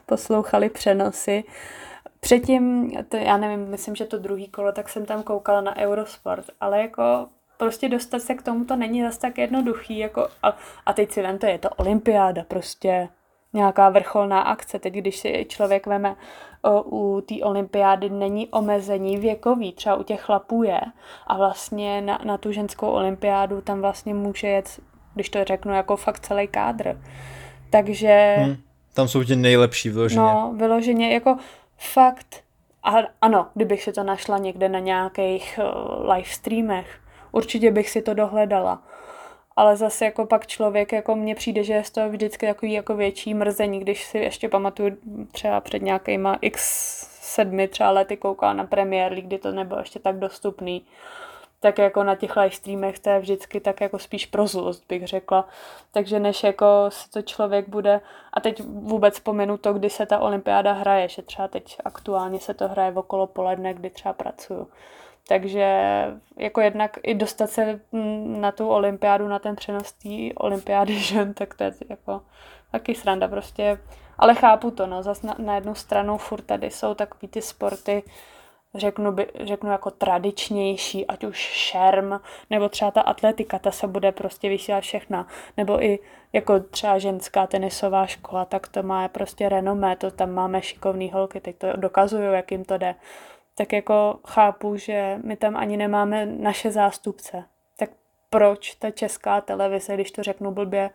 poslouchali 0.07 0.69
přenosy. 0.69 1.45
Předtím, 2.21 2.93
to 3.09 3.17
já 3.17 3.37
nevím, 3.37 3.69
myslím, 3.69 3.95
že 3.95 4.05
to 4.05 4.19
druhý 4.19 4.49
kolo, 4.49 4.73
tak 4.73 4.89
jsem 4.89 5.07
tam 5.07 5.23
koukala 5.23 5.61
na 5.61 5.77
Eurosport, 5.77 6.47
ale 6.61 6.81
jako 6.81 7.29
prostě 7.57 7.89
dostat 7.89 8.23
se 8.23 8.35
k 8.35 8.43
tomu 8.43 8.65
to 8.65 8.77
není 8.77 9.03
zase 9.03 9.21
tak 9.21 9.39
jednoduchý, 9.39 9.99
jako 9.99 10.29
a, 10.43 10.57
a 10.87 10.93
teď 10.93 11.13
si 11.13 11.23
vemte, 11.23 11.51
je 11.51 11.59
to 11.59 11.71
olympiáda, 11.71 12.45
prostě 12.45 13.09
nějaká 13.53 13.89
vrcholná 13.89 14.41
akce. 14.41 14.79
Teď, 14.79 14.95
když 14.95 15.17
si 15.17 15.47
člověk 15.49 15.87
veme 15.87 16.17
o, 16.63 16.83
u 16.83 17.21
té 17.21 17.35
olympiády, 17.43 18.11
není 18.11 18.49
omezení 18.49 19.17
věkový, 19.17 19.73
třeba 19.73 19.97
u 19.97 20.03
těch 20.03 20.21
chlapů 20.21 20.63
je 20.63 20.81
a 21.27 21.37
vlastně 21.37 22.01
na, 22.01 22.19
na 22.25 22.39
tu 22.39 22.53
ženskou 22.53 22.91
olympiádu 22.91 23.61
tam 23.61 23.81
vlastně 23.81 24.15
může 24.15 24.49
jet, 24.49 24.81
když 25.15 25.31
to 25.31 25.45
řeknu, 25.45 25.75
jako 25.75 25.97
fakt 25.97 26.21
celý 26.21 26.49
kádr. 26.49 27.01
Takže... 27.71 28.37
Hmm, 28.39 28.57
tam 28.95 29.09
jsou 29.09 29.25
ti 29.25 29.37
nejlepší 29.37 29.91
vyloženě. 29.91 30.21
No, 30.21 30.55
vyloženě, 30.57 31.13
jako 31.13 31.37
fakt, 31.77 32.45
a 32.83 32.93
ano, 33.21 33.47
kdybych 33.55 33.83
si 33.83 33.93
to 33.93 34.03
našla 34.03 34.39
někde 34.39 34.69
na 34.69 34.79
nějakých 34.79 35.61
uh, 35.63 36.11
live 36.13 36.29
streamech, 36.29 37.01
určitě 37.33 37.71
bych 37.71 37.91
si 37.91 38.03
to 38.03 38.15
dohledala. 38.15 38.83
Ale 39.57 39.77
zase 39.77 40.05
jako 40.05 40.27
pak 40.27 40.47
člověk, 40.47 40.93
jako 40.93 41.17
mně 41.17 41.35
přijde, 41.35 41.65
že 41.65 41.73
je 41.73 41.83
to 41.93 42.09
vždycky 42.09 42.47
takový 42.47 42.73
jako 42.73 42.97
větší 42.97 43.35
mrzení, 43.35 43.81
když 43.81 44.05
si 44.05 44.19
ještě 44.19 44.49
pamatuju 44.49 44.97
třeba 45.33 45.61
před 45.61 45.83
nějakýma 45.83 46.39
x 46.41 46.63
sedmi 47.21 47.69
třeba 47.69 47.91
lety 47.91 48.17
koukala 48.17 48.53
na 48.53 48.67
Premier 48.67 49.13
League, 49.13 49.27
kdy 49.27 49.39
to 49.39 49.53
nebylo 49.53 49.81
ještě 49.81 49.99
tak 49.99 50.19
dostupný 50.19 50.85
tak 51.63 51.79
jako 51.79 52.05
na 52.05 52.15
těch 52.15 52.37
live 52.37 52.51
streamech 52.51 52.99
to 52.99 53.11
je 53.11 53.21
vždycky 53.21 53.61
tak 53.61 53.81
jako 53.81 53.99
spíš 53.99 54.27
pro 54.27 54.47
zlost, 54.47 54.85
bych 54.89 55.07
řekla. 55.07 55.49
Takže 55.93 56.21
než 56.21 56.43
jako 56.43 56.67
se 56.89 57.11
to 57.11 57.23
člověk 57.23 57.69
bude, 57.69 58.01
a 58.33 58.41
teď 58.41 58.63
vůbec 58.65 59.21
pomenu 59.21 59.59
to, 59.59 59.73
kdy 59.73 59.91
se 59.91 60.07
ta 60.07 60.19
olympiáda 60.19 60.73
hraje, 60.73 61.09
že 61.09 61.23
třeba 61.23 61.49
teď 61.49 61.77
aktuálně 61.85 62.39
se 62.39 62.55
to 62.55 62.69
hraje 62.69 62.93
okolo 62.93 63.27
poledne, 63.27 63.75
kdy 63.75 63.91
třeba 63.91 64.13
pracuju. 64.13 64.69
Takže 65.29 65.67
jako 66.37 66.61
jednak 66.61 66.99
i 67.03 67.15
dostat 67.15 67.51
se 67.51 67.81
na 68.27 68.53
tu 68.53 68.69
olympiádu, 68.69 69.29
na 69.29 69.39
ten 69.39 69.57
přenos 69.57 69.93
té 69.93 70.09
olympiády 70.37 70.99
žen, 70.99 71.35
tak 71.35 71.55
to 71.55 71.65
je 71.65 71.73
jako 71.89 72.23
taky 72.73 72.95
sranda 72.95 73.29
prostě. 73.29 73.79
Ale 74.19 74.35
chápu 74.35 74.71
to, 74.71 74.87
no, 74.87 75.03
zase 75.03 75.27
na, 75.27 75.35
na 75.39 75.55
jednu 75.55 75.75
stranu 75.75 76.17
furt 76.19 76.43
tady 76.43 76.71
jsou 76.71 76.95
takový 76.95 77.29
ty 77.29 77.43
sporty, 77.43 78.03
řeknu, 78.75 79.13
by, 79.13 79.27
řeknu 79.41 79.71
jako 79.71 79.91
tradičnější, 79.91 81.07
ať 81.07 81.25
už 81.25 81.37
šerm, 81.39 82.13
nebo 82.51 82.69
třeba 82.69 82.91
ta 82.91 83.01
atletika, 83.01 83.59
ta 83.59 83.71
se 83.71 83.87
bude 83.87 84.13
prostě 84.13 84.49
vysílat 84.49 84.83
všechna, 84.83 85.27
nebo 85.57 85.85
i 85.85 85.99
jako 86.33 86.61
třeba 86.61 86.99
ženská 86.99 87.47
tenisová 87.47 88.07
škola, 88.07 88.45
tak 88.45 88.69
to 88.69 88.83
má 88.83 89.09
prostě 89.09 89.49
renomé, 89.49 89.97
to 89.97 90.11
tam 90.11 90.31
máme 90.31 90.63
šikovný 90.63 91.11
holky, 91.11 91.41
teď 91.41 91.57
to 91.57 91.77
dokazují, 91.77 92.33
jak 92.33 92.51
jim 92.51 92.65
to 92.65 92.79
jde 92.79 92.95
tak 93.55 93.73
jako 93.73 94.19
chápu, 94.27 94.77
že 94.77 95.19
my 95.25 95.37
tam 95.37 95.57
ani 95.57 95.77
nemáme 95.77 96.27
naše 96.27 96.71
zástupce. 96.71 97.45
Tak 97.77 97.91
proč 98.31 98.75
ta 98.75 98.91
česká 98.91 99.41
televize, 99.41 99.95
když 99.95 100.11
to 100.11 100.23
řeknu 100.23 100.51
blbě, 100.51 100.91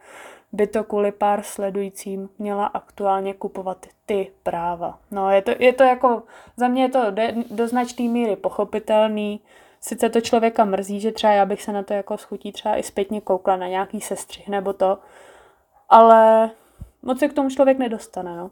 by 0.52 0.68
to 0.68 0.84
kvůli 0.84 1.12
pár 1.12 1.44
sledujícím 1.44 2.30
měla 2.40 2.66
aktuálně 2.66 3.34
kupovat 3.34 3.86
ty 4.06 4.32
práva. 4.44 5.00
No 5.12 5.32
je 5.32 5.42
to, 5.42 5.52
je 5.60 5.74
to 5.74 5.84
jako, 5.84 6.24
za 6.58 6.68
mě 6.68 6.82
je 6.82 6.90
to 6.90 7.12
do, 7.12 7.24
do 7.52 7.68
značné 7.68 8.06
míry 8.06 8.36
pochopitelný, 8.36 9.42
sice 9.82 10.10
to 10.10 10.22
člověka 10.22 10.66
mrzí, 10.66 11.00
že 11.00 11.12
třeba 11.12 11.34
já 11.34 11.46
bych 11.46 11.62
se 11.62 11.72
na 11.72 11.84
to 11.84 11.94
jako 11.94 12.18
schutí 12.18 12.52
třeba 12.52 12.78
i 12.78 12.84
zpětně 12.84 13.22
koukla 13.22 13.56
na 13.56 13.68
nějaký 13.68 14.02
sestřih 14.02 14.48
nebo 14.48 14.74
to, 14.74 15.00
ale 15.90 16.50
moc 17.02 17.20
se 17.20 17.28
k 17.28 17.34
tomu 17.34 17.50
člověk 17.50 17.78
nedostane, 17.78 18.38
no. 18.38 18.52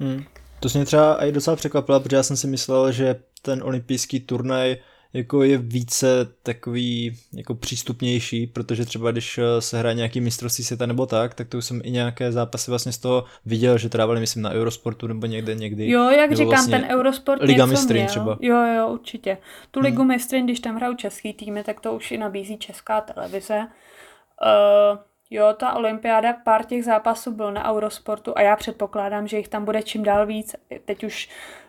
Hmm. 0.00 0.24
To 0.60 0.68
mě 0.74 0.84
třeba 0.84 1.24
i 1.24 1.32
docela 1.32 1.56
překvapilo, 1.56 2.00
protože 2.00 2.16
já 2.16 2.22
jsem 2.22 2.36
si 2.36 2.46
myslel, 2.46 2.92
že 2.92 3.16
ten 3.42 3.62
olympijský 3.62 4.20
turnaj 4.20 4.76
jako 5.12 5.42
je 5.42 5.58
více 5.58 6.26
takový 6.42 7.18
jako 7.32 7.54
přístupnější, 7.54 8.46
protože 8.46 8.84
třeba 8.84 9.10
když 9.10 9.38
eh, 9.38 9.60
se 9.60 9.78
hraje 9.78 9.94
nějaký 9.94 10.20
mistrovství 10.20 10.64
světa 10.64 10.86
nebo 10.86 11.06
tak, 11.06 11.34
tak 11.34 11.48
to 11.48 11.58
už 11.58 11.64
jsem 11.64 11.80
i 11.84 11.90
nějaké 11.90 12.32
zápasy 12.32 12.70
vlastně 12.70 12.92
z 12.92 12.98
toho 12.98 13.24
viděl, 13.46 13.78
že 13.78 13.88
trávali 13.88 14.20
myslím 14.20 14.42
na 14.42 14.50
Eurosportu 14.50 15.06
nebo 15.06 15.26
někde 15.26 15.54
někdy. 15.54 15.90
Jo, 15.90 16.10
jak 16.10 16.32
říkám, 16.32 16.48
vlastně 16.48 16.80
ten 16.80 16.90
Eurosport 16.90 17.42
Liga 17.42 17.66
mistrin 17.66 18.06
třeba. 18.06 18.38
Jo, 18.40 18.56
jo, 18.76 18.88
určitě. 18.88 19.38
Tu 19.70 19.80
Ligu 19.80 20.02
hmm. 20.02 20.08
mistrin, 20.08 20.44
když 20.44 20.60
tam 20.60 20.76
hrajou 20.76 20.94
český 20.94 21.32
týmy, 21.32 21.64
tak 21.64 21.80
to 21.80 21.92
už 21.92 22.10
i 22.10 22.18
nabízí 22.18 22.58
česká 22.58 23.00
televize. 23.00 23.58
Uh, 23.58 24.98
Jo, 25.32 25.54
ta 25.58 25.74
olympiáda, 25.74 26.32
pár 26.32 26.64
těch 26.64 26.84
zápasů 26.84 27.32
byl 27.32 27.52
na 27.52 27.72
Eurosportu 27.72 28.38
a 28.38 28.40
já 28.40 28.56
předpokládám, 28.56 29.26
že 29.26 29.36
jich 29.36 29.48
tam 29.48 29.64
bude 29.64 29.82
čím 29.82 30.02
dál 30.02 30.26
víc. 30.26 30.56
Teď 30.84 31.04
už, 31.04 31.28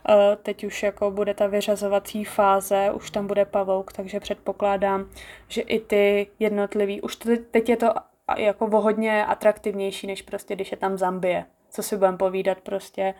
eh, 0.09 0.36
teď 0.43 0.64
už 0.64 0.84
jako 0.84 1.12
bude 1.12 1.34
ta 1.34 1.47
vyřazovací 1.47 2.24
fáze, 2.24 2.91
už 2.91 3.12
tam 3.12 3.28
bude 3.28 3.45
pavouk, 3.45 3.93
takže 3.93 4.20
předpokládám, 4.20 5.09
že 5.47 5.62
i 5.62 5.80
ty 5.80 6.28
jednotlivý, 6.39 7.01
už 7.01 7.18
teď 7.51 7.70
je 7.70 7.78
to 7.78 7.93
jako 8.38 8.68
vohodně 8.68 9.26
atraktivnější, 9.26 10.07
než 10.07 10.22
prostě, 10.22 10.55
když 10.55 10.72
je 10.72 10.78
tam 10.78 10.97
Zambie. 10.97 11.45
Co 11.70 11.84
si 11.84 11.97
budeme 11.97 12.18
povídat 12.18 12.62
prostě, 12.62 13.14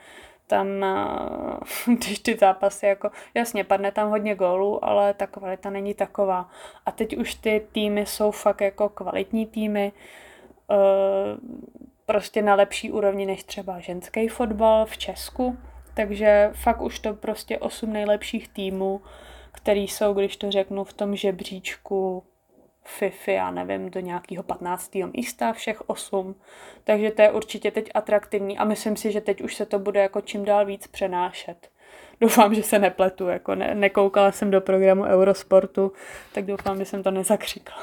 tam, 0.48 0.84
eh, 0.84 1.92
když 1.96 2.20
ty 2.20 2.38
zápasy 2.38 2.86
jako, 2.86 3.12
jasně, 3.34 3.64
padne 3.64 3.92
tam 3.92 4.10
hodně 4.10 4.36
gólů, 4.36 4.86
ale 4.86 5.14
ta 5.14 5.28
kvalita 5.28 5.70
není 5.70 5.94
taková. 5.94 6.50
A 6.86 6.92
teď 6.92 7.18
už 7.18 7.36
ty 7.36 7.68
týmy 7.72 8.06
jsou 8.06 8.32
fakt 8.32 8.62
jako 8.62 8.90
kvalitní 8.90 9.46
týmy, 9.46 9.92
prostě 12.06 12.42
na 12.42 12.56
lepší 12.56 12.92
úrovni 12.92 13.26
než 13.26 13.44
třeba 13.44 13.80
ženský 13.80 14.28
fotbal 14.28 14.86
v 14.86 14.98
Česku. 14.98 15.58
Takže 15.94 16.50
fakt 16.54 16.82
už 16.82 17.00
to 17.00 17.14
prostě 17.14 17.60
osm 17.60 17.94
nejlepších 17.94 18.48
týmů, 18.48 19.02
který 19.52 19.88
jsou, 19.88 20.14
když 20.14 20.38
to 20.38 20.52
řeknu, 20.52 20.84
v 20.84 20.94
tom 20.94 21.16
žebříčku 21.16 22.24
FIFA, 22.84 23.32
já 23.32 23.52
nevím, 23.52 23.90
do 23.90 24.00
nějakého 24.00 24.44
15. 24.44 24.92
místa, 25.14 25.54
všech 25.54 25.90
osm. 25.90 26.36
Takže 26.84 27.12
to 27.12 27.22
je 27.22 27.32
určitě 27.32 27.72
teď 27.72 27.92
atraktivní 27.94 28.58
a 28.58 28.64
myslím 28.64 28.96
si, 28.96 29.12
že 29.12 29.22
teď 29.22 29.42
už 29.42 29.56
se 29.56 29.66
to 29.66 29.80
bude 29.80 30.00
jako 30.00 30.22
čím 30.22 30.46
dál 30.46 30.66
víc 30.66 30.88
přenášet. 30.88 31.70
Doufám, 32.22 32.56
že 32.56 32.64
se 32.64 32.80
nepletu, 32.80 33.28
jako 33.28 33.56
ne, 33.56 33.76
nekoukala 33.76 34.32
jsem 34.32 34.52
do 34.52 34.62
programu 34.62 35.04
Eurosportu, 35.04 35.92
tak 36.34 36.46
doufám, 36.46 36.78
že 36.78 36.86
jsem 36.86 37.04
to 37.04 37.12
nezakřikla. 37.12 37.78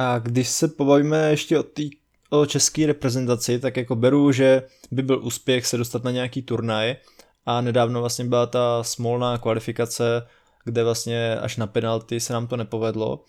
A 0.00 0.18
když 0.18 0.48
se 0.48 0.68
pobavíme 0.68 1.30
ještě 1.30 1.58
o, 1.58 1.62
tý, 1.62 1.90
o 2.30 2.46
české 2.46 2.86
reprezentaci, 2.86 3.58
tak 3.58 3.76
jako 3.76 3.96
beru, 3.96 4.32
že 4.32 4.62
by 4.90 5.02
byl 5.02 5.24
úspěch 5.24 5.66
se 5.66 5.76
dostat 5.76 6.04
na 6.04 6.10
nějaký 6.10 6.42
turnaj 6.42 6.96
a 7.46 7.60
nedávno 7.60 8.00
vlastně 8.00 8.24
byla 8.24 8.46
ta 8.46 8.82
smolná 8.82 9.38
kvalifikace, 9.38 10.26
kde 10.64 10.84
vlastně 10.84 11.38
až 11.38 11.56
na 11.56 11.66
penalty 11.66 12.20
se 12.20 12.32
nám 12.32 12.46
to 12.46 12.56
nepovedlo. 12.56 13.24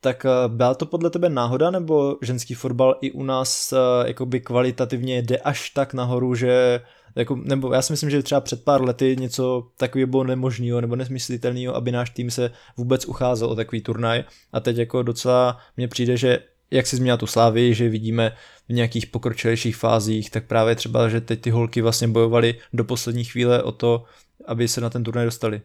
Tak 0.00 0.24
eh, 0.24 0.48
byla 0.48 0.74
to 0.74 0.86
podle 0.86 1.10
tebe 1.10 1.28
náhoda, 1.28 1.70
nebo 1.70 2.16
ženský 2.22 2.54
fotbal 2.54 2.96
i 3.00 3.12
u 3.12 3.22
nás 3.22 3.72
eh, 3.72 4.08
jakoby 4.08 4.40
kvalitativně 4.40 5.22
jde 5.22 5.38
až 5.38 5.70
tak 5.70 5.94
nahoru, 5.94 6.34
že 6.34 6.80
jako, 7.16 7.36
nebo 7.36 7.72
já 7.72 7.82
si 7.82 7.92
myslím, 7.92 8.10
že 8.10 8.22
třeba 8.22 8.40
před 8.40 8.64
pár 8.64 8.82
lety 8.82 9.16
něco 9.20 9.66
takového 9.76 10.06
bylo 10.06 10.24
nemožného 10.24 10.80
nebo 10.80 10.96
nesmyslitelného, 10.96 11.76
aby 11.76 11.92
náš 11.92 12.10
tým 12.10 12.30
se 12.30 12.50
vůbec 12.76 13.06
ucházel 13.06 13.48
o 13.48 13.56
takový 13.56 13.80
turnaj 13.80 14.24
a 14.52 14.60
teď 14.60 14.76
jako 14.76 15.02
docela 15.02 15.58
mně 15.76 15.88
přijde, 15.88 16.16
že 16.16 16.38
jak 16.70 16.86
si 16.86 16.96
zmínila 16.96 17.16
tu 17.16 17.26
slávy, 17.26 17.74
že 17.74 17.88
vidíme 17.88 18.32
v 18.68 18.72
nějakých 18.72 19.06
pokročilejších 19.06 19.76
fázích, 19.76 20.30
tak 20.30 20.46
právě 20.46 20.74
třeba, 20.74 21.08
že 21.08 21.20
teď 21.20 21.40
ty 21.40 21.50
holky 21.50 21.82
vlastně 21.82 22.08
bojovaly 22.08 22.54
do 22.72 22.84
poslední 22.84 23.24
chvíle 23.24 23.62
o 23.62 23.72
to, 23.72 24.04
aby 24.46 24.68
se 24.68 24.80
na 24.80 24.90
ten 24.90 25.04
turnaj 25.04 25.24
dostali. 25.24 25.62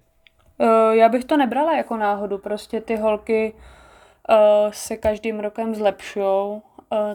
Uh, 0.58 0.94
já 0.94 1.10
bych 1.10 1.26
to 1.26 1.38
nebrala 1.38 1.78
jako 1.78 1.98
náhodu, 1.98 2.38
prostě 2.38 2.82
ty 2.82 2.96
holky 2.96 3.54
uh, 3.56 3.62
se 4.72 4.98
každým 4.98 5.40
rokem 5.40 5.76
zlepšují 5.76 6.62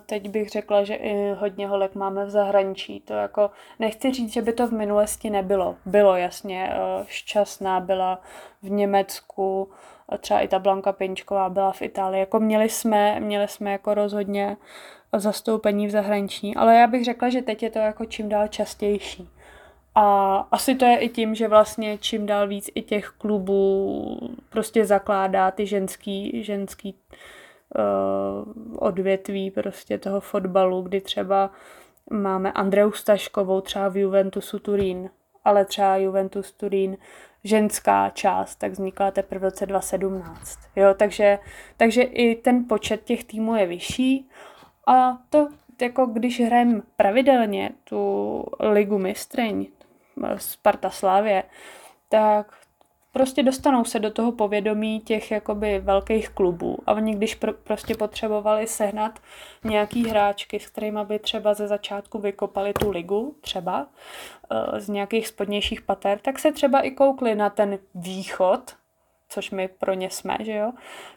teď 0.07 0.29
bych 0.29 0.49
řekla, 0.49 0.85
že 0.85 0.95
i 0.95 1.35
hodně 1.39 1.69
holek 1.69 1.95
máme 1.95 2.25
v 2.25 2.31
zahraničí. 2.31 3.01
To 3.01 3.13
jako, 3.13 3.51
nechci 3.79 4.13
říct, 4.13 4.33
že 4.33 4.43
by 4.43 4.53
to 4.53 4.67
v 4.67 4.73
minulosti 4.73 5.31
nebylo. 5.31 5.77
Bylo 5.87 6.17
jasně, 6.17 6.73
šťastná 7.07 7.81
byla 7.81 8.21
v 8.63 8.71
Německu, 8.71 9.71
třeba 10.21 10.41
i 10.41 10.49
ta 10.49 10.59
Blanka 10.59 10.93
Pinčková 10.93 11.49
byla 11.49 11.73
v 11.73 11.83
Itálii. 11.83 12.21
Jako 12.21 12.41
měli 12.41 12.69
jsme, 12.69 13.21
měli 13.21 13.49
jsme 13.49 13.73
jako 13.73 13.95
rozhodně 13.95 14.57
zastoupení 15.17 15.87
v 15.87 15.91
zahraničí, 15.91 16.57
ale 16.57 16.77
já 16.77 16.87
bych 16.87 17.05
řekla, 17.05 17.29
že 17.29 17.43
teď 17.43 17.63
je 17.63 17.71
to 17.71 17.79
jako 17.79 18.05
čím 18.05 18.29
dál 18.29 18.49
častější. 18.49 19.29
A 20.01 20.37
asi 20.51 20.75
to 20.75 20.85
je 20.85 20.99
i 20.99 21.09
tím, 21.09 21.35
že 21.35 21.49
vlastně 21.49 21.99
čím 21.99 22.27
dál 22.27 22.49
víc 22.49 22.71
i 22.75 22.83
těch 22.83 23.09
klubů 23.09 24.19
prostě 24.49 24.85
zakládá 24.85 25.51
ty 25.51 25.67
ženský, 25.67 26.45
ženský 26.45 26.95
uh, 26.95 28.55
odvětví 28.79 29.51
prostě 29.51 29.99
toho 29.99 30.21
fotbalu, 30.21 30.83
kdy 30.83 31.01
třeba 31.01 31.51
máme 32.11 32.53
Andreu 32.53 32.93
Staškovou 32.93 33.61
třeba 33.61 33.89
v 33.89 33.97
Juventusu 33.97 34.59
Turín, 34.59 35.11
ale 35.45 35.65
třeba 35.65 35.97
Juventus 35.97 36.53
Turín 36.53 36.97
ženská 37.45 38.11
část, 38.11 38.57
tak 38.57 38.73
vznikla 38.73 39.11
teprve 39.11 39.41
v 39.41 39.45
roce 39.45 39.67
2017. 39.67 40.59
Jo, 40.77 40.95
takže, 40.95 41.39
takže 41.77 42.03
i 42.03 42.35
ten 42.35 42.65
počet 42.69 43.05
těch 43.05 43.25
týmů 43.25 43.57
je 43.57 43.67
vyšší 43.67 44.29
a 44.87 45.19
to 45.31 45.49
jako 45.83 46.07
když 46.07 46.41
hrajeme 46.41 46.81
pravidelně 46.97 47.71
tu 47.85 48.45
ligu 48.61 48.99
mistreň, 48.99 49.67
Sparta 50.37 50.91
Slávě, 50.91 51.43
tak 52.09 52.59
prostě 53.13 53.43
dostanou 53.43 53.85
se 53.85 53.99
do 53.99 54.11
toho 54.11 54.33
povědomí 54.33 55.01
těch 55.01 55.31
jakoby 55.31 55.79
velkých 55.79 56.29
klubů. 56.29 56.79
A 56.87 56.93
oni 56.93 57.15
když 57.15 57.41
pr- 57.41 57.55
prostě 57.65 57.95
potřebovali 57.95 58.67
sehnat 58.67 59.19
nějaký 59.65 60.09
hráčky, 60.09 60.61
s 60.61 60.67
kterými 60.67 61.01
by 61.05 61.19
třeba 61.19 61.55
ze 61.55 61.69
začátku 61.69 62.19
vykopali 62.19 62.73
tu 62.73 62.91
ligu, 62.91 63.37
třeba 63.41 63.87
uh, 64.51 64.79
z 64.79 64.89
nějakých 64.89 65.29
spodnějších 65.29 65.83
pater, 65.83 66.19
tak 66.19 66.39
se 66.39 66.53
třeba 66.53 66.81
i 66.81 66.91
koukli 66.91 67.35
na 67.35 67.51
ten 67.51 67.79
východ, 67.95 68.61
což 69.29 69.51
my 69.51 69.69
pro 69.69 69.95
ně 69.95 70.11
jsme, 70.11 70.37
že 70.41 70.53
jo, 70.53 70.73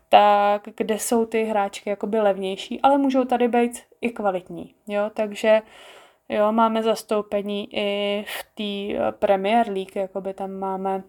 tak 0.10 0.68
kde 0.78 1.00
jsou 1.00 1.26
ty 1.26 1.44
hráčky 1.44 1.90
jakoby 1.90 2.20
levnější, 2.20 2.82
ale 2.82 2.98
můžou 2.98 3.26
tady 3.26 3.48
být 3.48 3.82
i 4.02 4.10
kvalitní, 4.10 4.76
jo, 4.88 5.12
takže 5.14 5.62
jo, 6.32 6.52
máme 6.52 6.84
zastoupení 6.84 7.70
i 7.72 8.26
v 8.28 8.44
té 8.56 9.00
eh, 9.00 9.12
Premier 9.12 9.68
League, 9.68 9.96
jakoby 9.96 10.34
tam 10.34 10.52
máme 10.52 11.04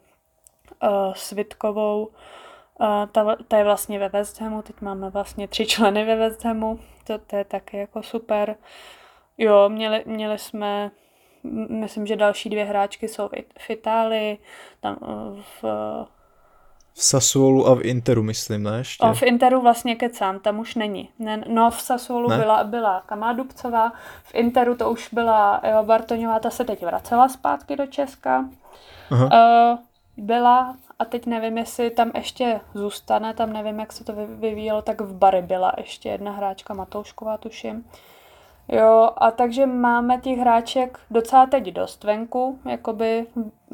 uh, 0.82 1.14
Svitkovou, 1.14 2.06
uh, 2.06 3.06
ta, 3.12 3.36
ta 3.48 3.58
je 3.58 3.64
vlastně 3.64 3.98
ve 3.98 4.08
West 4.08 4.40
Hamu, 4.40 4.62
teď 4.62 4.80
máme 4.80 5.10
vlastně 5.10 5.48
tři 5.48 5.66
členy 5.66 6.04
ve 6.04 6.16
West 6.16 6.44
Hamu, 6.44 6.78
to, 7.04 7.18
to 7.18 7.36
je 7.36 7.44
taky 7.44 7.76
jako 7.76 8.02
super. 8.02 8.56
Jo, 9.38 9.68
měli, 9.68 10.02
měli 10.06 10.38
jsme, 10.38 10.90
myslím, 11.68 12.06
že 12.06 12.16
další 12.16 12.50
dvě 12.50 12.64
hráčky 12.64 13.08
jsou 13.08 13.28
v, 13.28 13.32
v 13.58 13.70
Itálii, 13.70 14.38
tam 14.80 14.98
v 15.62 15.64
v 16.94 17.04
Sassuolu 17.04 17.68
a 17.68 17.74
v 17.74 17.80
Interu, 17.80 18.22
myslím, 18.22 18.62
ne? 18.62 18.78
Ještě? 18.78 19.06
O, 19.06 19.14
v 19.14 19.22
Interu 19.22 19.60
vlastně 19.60 19.96
kecám, 19.96 20.40
tam 20.40 20.58
už 20.58 20.74
není. 20.74 21.08
Ne, 21.18 21.44
no, 21.48 21.70
v 21.70 21.80
Sassuolu 21.80 22.28
ne? 22.28 22.38
byla, 22.38 22.64
byla 22.64 23.02
Kamá 23.06 23.32
Dubcová, 23.32 23.92
v 24.24 24.34
Interu 24.34 24.76
to 24.76 24.90
už 24.90 25.08
byla 25.12 25.60
jo, 25.70 25.82
Bartoňová, 25.82 26.38
ta 26.38 26.50
se 26.50 26.64
teď 26.64 26.82
vracela 26.84 27.28
zpátky 27.28 27.76
do 27.76 27.86
Česka. 27.86 28.48
Aha. 29.10 29.24
Uh, 29.24 29.78
byla 30.16 30.76
a 30.98 31.04
teď 31.04 31.26
nevím, 31.26 31.58
jestli 31.58 31.90
tam 31.90 32.10
ještě 32.14 32.60
zůstane, 32.74 33.34
tam 33.34 33.52
nevím, 33.52 33.80
jak 33.80 33.92
se 33.92 34.04
to 34.04 34.12
vyvíjelo, 34.28 34.82
tak 34.82 35.00
v 35.00 35.14
Bary 35.14 35.42
byla 35.42 35.72
ještě 35.76 36.08
jedna 36.08 36.32
hráčka 36.32 36.74
Matoušková, 36.74 37.36
tuším. 37.36 37.84
Jo, 38.68 39.10
a 39.16 39.30
takže 39.30 39.66
máme 39.66 40.18
těch 40.18 40.38
hráček 40.38 40.98
docela 41.10 41.46
teď 41.46 41.64
dost 41.64 42.04
venku, 42.04 42.58
jakoby 42.70 43.26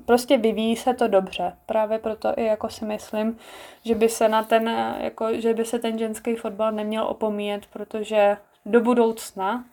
prostě 0.05 0.36
vyvíjí 0.36 0.76
se 0.76 0.95
to 0.95 1.09
dobře. 1.09 1.57
Právě 1.66 1.99
proto 1.99 2.32
i 2.36 2.45
jako 2.45 2.68
si 2.68 2.84
myslím, 2.84 3.39
že 3.84 3.95
by 3.95 4.09
se 4.09 4.28
na 4.28 4.43
ten, 4.43 4.68
jako, 5.01 5.32
že 5.32 5.55
by 5.55 5.64
se 5.64 5.78
ten 5.78 5.99
ženský 5.99 6.36
fotbal 6.36 6.72
neměl 6.72 7.05
opomíjet, 7.05 7.66
protože 7.66 8.36
do 8.66 8.80
budoucna 8.80 9.64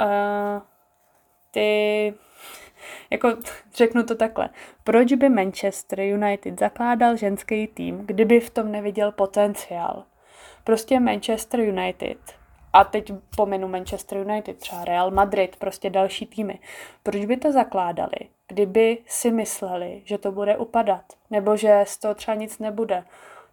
uh, 0.00 0.62
ty 1.50 2.14
jako 3.10 3.36
řeknu 3.74 4.02
to 4.02 4.14
takhle, 4.14 4.48
proč 4.84 5.12
by 5.12 5.28
Manchester 5.28 6.00
United 6.00 6.60
zakládal 6.60 7.16
ženský 7.16 7.66
tým, 7.66 8.06
kdyby 8.06 8.40
v 8.40 8.50
tom 8.50 8.72
neviděl 8.72 9.12
potenciál? 9.12 10.04
Prostě 10.64 11.00
Manchester 11.00 11.60
United 11.60 12.37
a 12.78 12.84
teď 12.84 13.12
pominu 13.36 13.68
Manchester 13.68 14.18
United, 14.18 14.58
třeba 14.58 14.84
Real 14.84 15.10
Madrid, 15.10 15.56
prostě 15.56 15.90
další 15.90 16.26
týmy. 16.26 16.58
Proč 17.02 17.24
by 17.24 17.36
to 17.36 17.52
zakládali, 17.52 18.18
kdyby 18.48 18.98
si 19.06 19.30
mysleli, 19.30 20.02
že 20.04 20.18
to 20.18 20.32
bude 20.32 20.56
upadat, 20.56 21.04
nebo 21.30 21.56
že 21.56 21.84
z 21.86 21.98
toho 21.98 22.14
třeba 22.14 22.34
nic 22.34 22.58
nebude? 22.58 23.04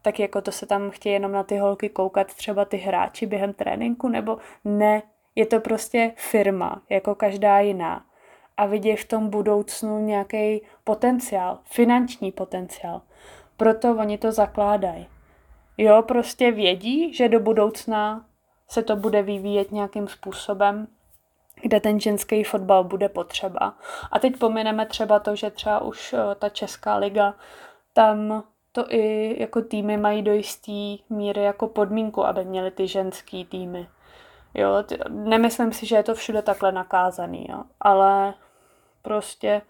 Tak 0.02 0.20
jako 0.20 0.42
to 0.42 0.52
se 0.52 0.66
tam 0.66 0.90
chtějí 0.90 1.14
jenom 1.14 1.32
na 1.32 1.44
ty 1.44 1.58
holky 1.58 1.90
koukat 1.90 2.34
třeba 2.34 2.66
ty 2.66 2.78
hráči 2.78 3.26
během 3.26 3.54
tréninku, 3.54 4.10
nebo 4.10 4.38
ne, 4.66 5.02
je 5.36 5.46
to 5.46 5.60
prostě 5.60 6.12
firma, 6.16 6.82
jako 6.90 7.16
každá 7.16 7.60
jiná 7.60 8.06
a 8.58 8.66
vidějí 8.66 8.96
v 8.96 9.08
tom 9.08 9.30
budoucnu 9.30 10.00
nějaký 10.00 10.62
potenciál, 10.84 11.60
finanční 11.64 12.32
potenciál. 12.32 13.02
Proto 13.58 13.96
oni 13.96 14.18
to 14.18 14.32
zakládají. 14.32 15.08
Jo, 15.78 16.02
prostě 16.02 16.52
vědí, 16.52 17.14
že 17.14 17.30
do 17.30 17.40
budoucna 17.40 18.26
se 18.68 18.84
to 18.84 18.96
bude 18.96 19.22
vyvíjet 19.22 19.72
nějakým 19.72 20.08
způsobem, 20.08 20.88
kde 21.62 21.80
ten 21.80 22.00
ženský 22.00 22.44
fotbal 22.44 22.84
bude 22.84 23.10
potřeba. 23.10 23.74
A 24.12 24.20
teď 24.20 24.38
pomineme 24.38 24.86
třeba 24.86 25.20
to, 25.20 25.36
že 25.36 25.52
třeba 25.52 25.82
už 25.82 26.14
eh, 26.14 26.36
ta 26.36 26.50
Česká 26.50 26.96
liga, 26.96 27.34
tam 27.94 28.44
to 28.72 28.86
i 28.90 29.36
jako 29.42 29.62
týmy 29.62 29.98
mají 29.98 30.22
do 30.22 30.34
jistý 30.34 31.00
míry 31.10 31.44
jako 31.44 31.68
podmínku, 31.68 32.26
aby 32.26 32.46
měly 32.46 32.72
ty 32.72 32.88
ženský 32.88 33.46
týmy. 33.46 33.88
Jo, 34.54 34.84
nemyslím 35.10 35.74
si, 35.74 35.86
že 35.86 35.96
je 35.96 36.04
to 36.04 36.16
všude 36.16 36.42
takhle 36.42 36.72
nakázaný, 36.72 37.48
jo, 37.50 37.64
ale 37.80 38.34
prostě 39.02 39.62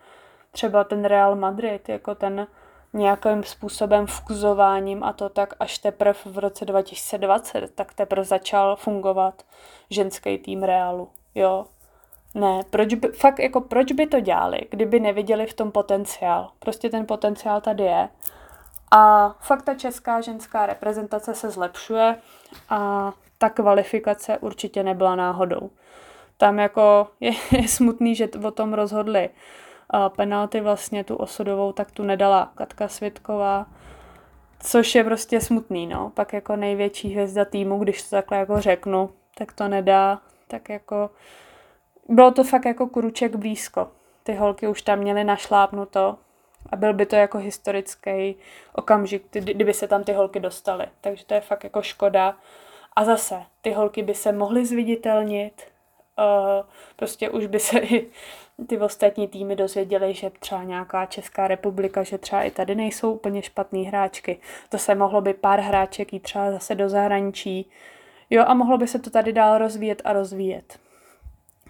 třeba 0.51 0.83
ten 0.83 1.05
Real 1.05 1.35
Madrid, 1.35 1.89
jako 1.89 2.15
ten 2.15 2.47
nějakým 2.95 3.43
způsobem 3.43 4.07
fuzováním 4.07 5.03
a 5.03 5.13
to 5.13 5.29
tak 5.29 5.53
až 5.59 5.77
teprve 5.77 6.13
v 6.25 6.37
roce 6.37 6.65
2020, 6.65 7.75
tak 7.75 7.93
teprve 7.93 8.23
začal 8.23 8.75
fungovat 8.75 9.43
ženský 9.89 10.37
tým 10.37 10.63
Realu, 10.63 11.09
jo. 11.35 11.65
Ne, 12.35 12.61
proč 12.69 12.93
by, 12.93 13.07
fakt 13.07 13.39
jako 13.39 13.61
proč 13.61 13.91
by 13.91 14.07
to 14.07 14.19
dělali, 14.19 14.59
kdyby 14.69 14.99
neviděli 14.99 15.45
v 15.45 15.53
tom 15.53 15.71
potenciál. 15.71 16.51
Prostě 16.59 16.89
ten 16.89 17.05
potenciál 17.05 17.61
tady 17.61 17.83
je. 17.83 18.09
A 18.91 19.29
fakt 19.39 19.61
ta 19.61 19.73
česká 19.73 20.21
ženská 20.21 20.65
reprezentace 20.65 21.35
se 21.35 21.49
zlepšuje 21.49 22.15
a 22.69 23.11
ta 23.37 23.49
kvalifikace 23.49 24.37
určitě 24.37 24.83
nebyla 24.83 25.15
náhodou. 25.15 25.69
Tam 26.37 26.59
jako 26.59 27.07
je, 27.19 27.31
je 27.51 27.67
smutný, 27.67 28.15
že 28.15 28.29
o 28.43 28.51
tom 28.51 28.73
rozhodli 28.73 29.29
penalty 30.15 30.61
vlastně 30.61 31.03
tu 31.03 31.15
osudovou, 31.15 31.71
tak 31.71 31.91
tu 31.91 32.03
nedala 32.03 32.51
Katka 32.55 32.87
Světková, 32.87 33.65
což 34.59 34.95
je 34.95 35.03
prostě 35.03 35.41
smutný, 35.41 35.87
no. 35.87 36.11
Pak 36.13 36.33
jako 36.33 36.55
největší 36.55 37.09
hvězda 37.09 37.45
týmu, 37.45 37.79
když 37.79 38.03
to 38.03 38.09
takhle 38.09 38.37
jako 38.37 38.61
řeknu, 38.61 39.09
tak 39.37 39.53
to 39.53 39.67
nedá, 39.67 40.21
tak 40.47 40.69
jako 40.69 41.09
bylo 42.09 42.31
to 42.31 42.43
fakt 42.43 42.65
jako 42.65 42.87
kruček 42.87 43.35
blízko. 43.35 43.87
Ty 44.23 44.33
holky 44.33 44.67
už 44.67 44.81
tam 44.81 44.99
měly 44.99 45.23
našlápnuto 45.23 46.17
a 46.69 46.75
byl 46.75 46.93
by 46.93 47.05
to 47.05 47.15
jako 47.15 47.37
historický 47.37 48.35
okamžik, 48.73 49.25
kdyby 49.31 49.73
se 49.73 49.87
tam 49.87 50.03
ty 50.03 50.13
holky 50.13 50.39
dostaly. 50.39 50.85
Takže 51.01 51.25
to 51.25 51.33
je 51.33 51.41
fakt 51.41 51.63
jako 51.63 51.81
škoda. 51.81 52.37
A 52.95 53.05
zase, 53.05 53.43
ty 53.61 53.71
holky 53.71 54.03
by 54.03 54.13
se 54.13 54.31
mohly 54.31 54.65
zviditelnit, 54.65 55.61
uh, 56.17 56.65
prostě 56.95 57.29
už 57.29 57.45
by 57.45 57.59
se 57.59 57.79
i 57.83 58.07
ty 58.67 58.77
ostatní 58.77 59.27
týmy 59.27 59.55
dozvěděly, 59.55 60.13
že 60.13 60.29
třeba 60.39 60.63
nějaká 60.63 61.05
Česká 61.05 61.47
republika, 61.47 62.03
že 62.03 62.17
třeba 62.17 62.43
i 62.43 62.51
tady 62.51 62.75
nejsou 62.75 63.13
úplně 63.13 63.41
špatný 63.41 63.85
hráčky. 63.85 64.39
To 64.69 64.77
se 64.77 64.95
mohlo 64.95 65.21
by 65.21 65.33
pár 65.33 65.59
hráček 65.59 66.13
jít 66.13 66.23
třeba 66.23 66.51
zase 66.51 66.75
do 66.75 66.89
zahraničí. 66.89 67.69
Jo, 68.29 68.43
a 68.47 68.53
mohlo 68.53 68.77
by 68.77 68.87
se 68.87 68.99
to 68.99 69.09
tady 69.09 69.33
dál 69.33 69.57
rozvíjet 69.57 70.01
a 70.05 70.13
rozvíjet. 70.13 70.79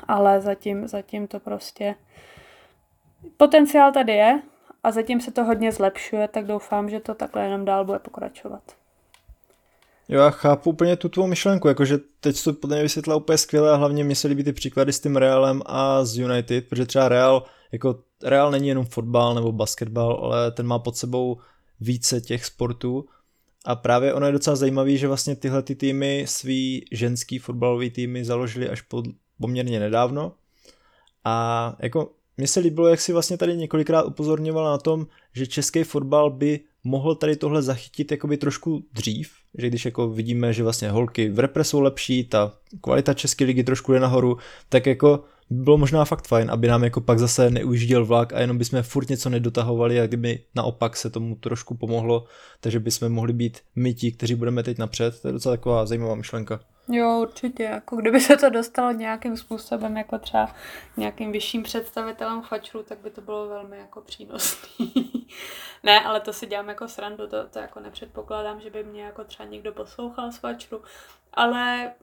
Ale 0.07 0.41
zatím, 0.41 0.87
zatím 0.87 1.27
to 1.27 1.39
prostě... 1.39 1.95
Potenciál 3.37 3.91
tady 3.91 4.13
je 4.13 4.41
a 4.83 4.91
zatím 4.91 5.21
se 5.21 5.31
to 5.31 5.43
hodně 5.43 5.71
zlepšuje, 5.71 6.27
tak 6.27 6.45
doufám, 6.45 6.89
že 6.89 6.99
to 6.99 7.15
takhle 7.15 7.43
jenom 7.43 7.65
dál 7.65 7.85
bude 7.85 7.99
pokračovat. 7.99 8.63
Jo, 10.09 10.19
já 10.19 10.29
chápu 10.29 10.69
úplně 10.69 10.95
tu 10.95 11.09
tvou 11.09 11.27
myšlenku, 11.27 11.67
jakože 11.67 11.97
teď 12.19 12.43
to 12.43 12.53
podle 12.53 12.75
mě 12.75 12.83
vysvětla 12.83 13.15
úplně 13.15 13.37
skvěle 13.37 13.71
a 13.71 13.75
hlavně 13.75 14.03
mi 14.03 14.15
se 14.15 14.27
líbí 14.27 14.43
ty 14.43 14.53
příklady 14.53 14.93
s 14.93 14.99
tím 14.99 15.15
Realem 15.15 15.61
a 15.65 16.05
z 16.05 16.17
United, 16.17 16.67
protože 16.67 16.85
třeba 16.85 17.09
Real, 17.09 17.43
jako 17.71 17.99
Real 18.23 18.51
není 18.51 18.67
jenom 18.67 18.85
fotbal 18.85 19.35
nebo 19.35 19.51
basketbal, 19.51 20.19
ale 20.23 20.51
ten 20.51 20.67
má 20.67 20.79
pod 20.79 20.97
sebou 20.97 21.37
více 21.79 22.21
těch 22.21 22.45
sportů 22.45 23.05
A 23.65 23.75
právě 23.75 24.13
ono 24.13 24.25
je 24.25 24.31
docela 24.31 24.55
zajímavé, 24.55 24.97
že 24.97 25.07
vlastně 25.07 25.35
tyhle 25.35 25.61
ty 25.61 25.75
týmy, 25.75 26.25
svý 26.27 26.85
ženský 26.91 27.39
fotbalový 27.39 27.89
týmy 27.89 28.25
založili 28.25 28.69
až 28.69 28.81
pod, 28.81 29.05
poměrně 29.41 29.79
nedávno. 29.79 30.33
A 31.23 31.75
jako 31.79 32.11
mně 32.37 32.47
se 32.47 32.59
líbilo, 32.59 32.87
jak 32.87 33.01
si 33.01 33.13
vlastně 33.13 33.37
tady 33.37 33.57
několikrát 33.57 34.03
upozorňoval 34.03 34.65
na 34.65 34.77
tom, 34.77 35.07
že 35.33 35.47
český 35.47 35.83
fotbal 35.83 36.29
by 36.29 36.59
mohl 36.85 37.15
tady 37.15 37.35
tohle 37.35 37.61
zachytit 37.61 38.11
jakoby 38.11 38.37
trošku 38.37 38.85
dřív, 38.93 39.31
že 39.57 39.67
když 39.67 39.85
jako 39.85 40.09
vidíme, 40.09 40.53
že 40.53 40.63
vlastně 40.63 40.89
holky 40.89 41.29
v 41.29 41.39
repre 41.39 41.63
jsou 41.63 41.79
lepší, 41.79 42.23
ta 42.23 42.53
kvalita 42.81 43.13
české 43.13 43.45
ligy 43.45 43.63
trošku 43.63 43.93
jde 43.93 43.99
nahoru, 43.99 44.37
tak 44.69 44.85
jako 44.85 45.23
by 45.49 45.63
bylo 45.63 45.77
možná 45.77 46.05
fakt 46.05 46.27
fajn, 46.27 46.51
aby 46.51 46.67
nám 46.67 46.83
jako 46.83 47.01
pak 47.01 47.19
zase 47.19 47.49
neujížděl 47.49 48.05
vlak 48.05 48.33
a 48.33 48.41
jenom 48.41 48.57
bychom 48.57 48.83
furt 48.83 49.09
něco 49.09 49.29
nedotahovali 49.29 49.99
a 49.99 50.07
kdyby 50.07 50.39
naopak 50.55 50.97
se 50.97 51.09
tomu 51.09 51.35
trošku 51.35 51.75
pomohlo, 51.75 52.25
takže 52.59 52.79
bychom 52.79 53.09
mohli 53.09 53.33
být 53.33 53.59
my 53.75 53.93
ti, 53.93 54.11
kteří 54.11 54.35
budeme 54.35 54.63
teď 54.63 54.77
napřed. 54.77 55.21
To 55.21 55.27
je 55.27 55.31
docela 55.31 55.55
taková 55.55 55.85
zajímavá 55.85 56.15
myšlenka. 56.15 56.59
Jo, 56.87 57.19
určitě. 57.21 57.63
Jako 57.63 57.95
kdyby 57.95 58.19
se 58.19 58.37
to 58.37 58.49
dostalo 58.49 58.91
nějakým 58.91 59.37
způsobem, 59.37 59.97
jako 59.97 60.19
třeba 60.19 60.55
nějakým 60.97 61.31
vyšším 61.31 61.63
představitelem 61.63 62.41
fačru, 62.41 62.83
tak 62.83 62.97
by 62.97 63.09
to 63.09 63.21
bylo 63.21 63.47
velmi 63.47 63.77
jako 63.77 64.01
přínosné. 64.01 64.69
ne, 65.83 65.99
ale 65.99 66.19
to 66.19 66.33
si 66.33 66.45
dělám 66.45 66.69
jako 66.69 66.87
srandu, 66.87 67.27
to, 67.27 67.47
to 67.47 67.59
jako 67.59 67.79
nepředpokládám, 67.79 68.61
že 68.61 68.69
by 68.69 68.83
mě 68.83 69.03
jako 69.03 69.23
třeba 69.23 69.49
někdo 69.49 69.73
poslouchal 69.73 70.31
z 70.31 70.37
fačru, 70.37 70.81
ale 71.33 71.93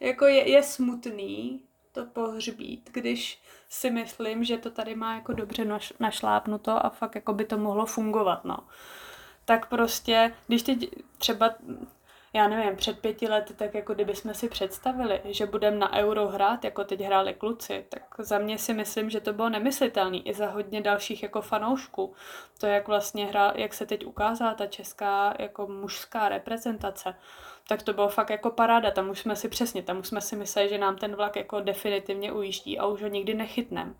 jako 0.00 0.24
je, 0.24 0.50
je 0.50 0.62
smutný 0.62 1.62
to 1.92 2.06
pohřbít, 2.06 2.90
když 2.92 3.42
si 3.68 3.90
myslím, 3.90 4.44
že 4.44 4.58
to 4.58 4.70
tady 4.70 4.94
má 4.94 5.14
jako 5.14 5.32
dobře 5.32 5.64
naš, 5.64 5.92
našlápnuto 6.00 6.86
a 6.86 6.90
fakt 6.90 7.14
jako 7.14 7.32
by 7.32 7.44
to 7.44 7.58
mohlo 7.58 7.86
fungovat, 7.86 8.44
no. 8.44 8.58
Tak 9.44 9.68
prostě, 9.68 10.34
když 10.46 10.62
teď 10.62 10.90
třeba 11.18 11.54
já 12.34 12.48
nevím, 12.48 12.76
před 12.76 12.98
pěti 12.98 13.28
lety, 13.28 13.54
tak 13.54 13.74
jako 13.74 13.94
kdyby 13.94 14.14
jsme 14.14 14.34
si 14.34 14.48
představili, 14.48 15.20
že 15.24 15.46
budeme 15.46 15.76
na 15.76 15.92
euro 15.92 16.28
hrát, 16.28 16.64
jako 16.64 16.84
teď 16.84 17.00
hráli 17.00 17.34
kluci, 17.34 17.86
tak 17.88 18.02
za 18.18 18.38
mě 18.38 18.58
si 18.58 18.74
myslím, 18.74 19.10
že 19.10 19.20
to 19.20 19.32
bylo 19.32 19.48
nemyslitelné 19.48 20.16
i 20.16 20.34
za 20.34 20.46
hodně 20.46 20.80
dalších 20.80 21.22
jako 21.22 21.42
fanoušků. 21.42 22.14
To, 22.60 22.66
jak 22.66 22.88
vlastně 22.88 23.26
hra, 23.26 23.52
jak 23.56 23.74
se 23.74 23.86
teď 23.86 24.06
ukázala 24.06 24.54
ta 24.54 24.66
česká 24.66 25.34
jako 25.38 25.66
mužská 25.66 26.28
reprezentace, 26.28 27.14
tak 27.68 27.82
to 27.82 27.92
bylo 27.92 28.08
fakt 28.08 28.30
jako 28.30 28.50
paráda, 28.50 28.90
tam 28.90 29.10
už 29.10 29.18
jsme 29.18 29.36
si 29.36 29.48
přesně, 29.48 29.82
tam 29.82 29.98
už 29.98 30.08
jsme 30.08 30.20
si 30.20 30.36
mysleli, 30.36 30.68
že 30.68 30.78
nám 30.78 30.96
ten 30.96 31.16
vlak 31.16 31.36
jako 31.36 31.60
definitivně 31.60 32.32
ujíždí 32.32 32.78
a 32.78 32.86
už 32.86 33.02
ho 33.02 33.08
nikdy 33.08 33.34
nechytnem. 33.34 33.96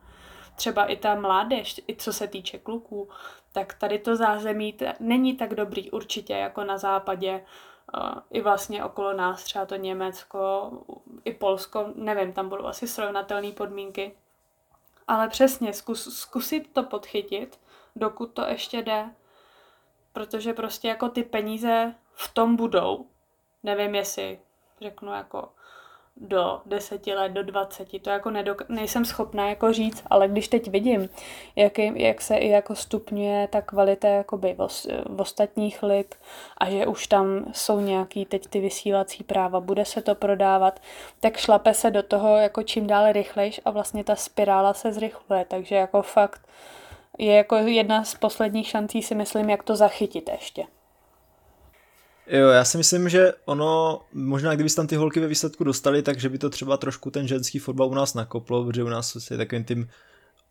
Třeba 0.57 0.85
i 0.85 0.97
ta 0.97 1.15
mládež, 1.15 1.81
i 1.89 1.97
co 1.97 2.13
se 2.13 2.29
týče 2.29 2.59
kluků, 2.59 3.09
tak 3.53 3.75
tady 3.75 3.99
to 3.99 4.17
zázemí 4.17 4.75
není 5.01 5.37
tak 5.37 5.55
dobrý 5.55 5.91
určitě 5.91 6.33
jako 6.33 6.65
na 6.65 6.79
západě, 6.79 7.45
i 8.31 8.41
vlastně 8.41 8.85
okolo 8.85 9.13
nás, 9.13 9.45
třeba 9.45 9.67
to 9.67 9.77
Německo, 9.77 10.71
i 11.25 11.35
Polsko, 11.35 11.93
nevím, 11.95 12.33
tam 12.33 12.49
budou 12.49 12.67
asi 12.67 12.89
srovnatelné 12.89 13.53
podmínky. 13.53 14.17
Ale 15.09 15.29
přesně, 15.29 15.73
zkus, 15.73 16.19
zkusit 16.19 16.73
to 16.73 16.83
podchytit, 16.83 17.61
dokud 17.97 18.27
to 18.27 18.47
ještě 18.47 18.83
jde, 18.83 19.11
protože 20.13 20.53
prostě 20.53 20.89
jako 20.89 21.09
ty 21.09 21.23
peníze 21.23 21.95
v 22.13 22.35
tom 22.35 22.57
budou. 22.57 23.07
Nevím, 23.63 23.95
jestli 23.95 24.41
řeknu 24.81 25.13
jako 25.13 25.53
do 26.17 26.61
deseti 26.67 27.15
let, 27.15 27.33
do 27.33 27.43
dvaceti, 27.43 28.01
to 28.01 28.11
jako 28.11 28.31
nedok- 28.31 28.65
nejsem 28.69 29.05
schopná 29.05 29.49
jako 29.49 29.73
říct, 29.73 30.03
ale 30.07 30.29
když 30.29 30.49
teď 30.49 30.71
vidím, 30.71 31.09
jak, 31.57 31.79
jak 31.79 32.21
se 32.21 32.37
i 32.37 32.49
jako 32.49 32.75
stupňuje 32.75 33.49
ta 33.49 33.63
kvalita 33.63 34.09
jakoby 34.09 34.57
v, 34.59 34.87
v 35.09 35.21
ostatních 35.21 35.83
lig 35.83 36.17
a 36.59 36.71
že 36.71 36.87
už 36.87 37.07
tam 37.07 37.45
jsou 37.53 37.81
nějaký 37.81 38.25
teď 38.25 38.47
ty 38.47 38.61
vysílací 38.61 39.25
práva, 39.25 39.61
bude 39.61 39.85
se 39.85 40.03
to 40.03 40.15
prodávat, 40.15 40.81
tak 41.21 41.37
šlape 41.37 41.75
se 41.75 41.91
do 41.91 42.03
toho 42.03 42.37
jako 42.37 42.63
čím 42.63 42.87
dále 42.87 43.13
rychlejš 43.13 43.61
a 43.65 43.71
vlastně 43.71 44.05
ta 44.05 44.17
spirála 44.17 44.75
se 44.75 44.93
zrychluje, 44.93 45.45
takže 45.49 45.75
jako 45.75 46.03
fakt 46.03 46.41
je 47.19 47.35
jako 47.35 47.57
jedna 47.57 48.05
z 48.05 48.15
posledních 48.15 48.69
šancí 48.69 49.03
si 49.03 49.15
myslím, 49.15 49.51
jak 49.51 49.63
to 49.63 49.77
zachytit 49.77 50.29
ještě. 50.33 50.65
Jo, 52.27 52.49
já 52.49 52.65
si 52.65 52.79
myslím, 52.79 53.09
že 53.09 53.33
ono, 53.45 54.01
možná 54.13 54.55
kdyby 54.55 54.71
tam 54.71 54.87
ty 54.87 54.97
holky 54.97 55.21
ve 55.21 55.27
výsledku 55.27 55.65
dostali, 55.65 56.03
takže 56.03 56.29
by 56.29 56.39
to 56.39 56.51
třeba 56.51 56.77
trošku 56.77 57.11
ten 57.11 57.29
ženský 57.29 57.59
fotbal 57.59 57.89
u 57.89 57.95
nás 57.95 58.15
nakoplo, 58.15 58.65
protože 58.65 58.85
u 58.85 58.89
nás 58.89 59.31
je 59.31 59.37
takovým 59.37 59.65
tím 59.65 59.89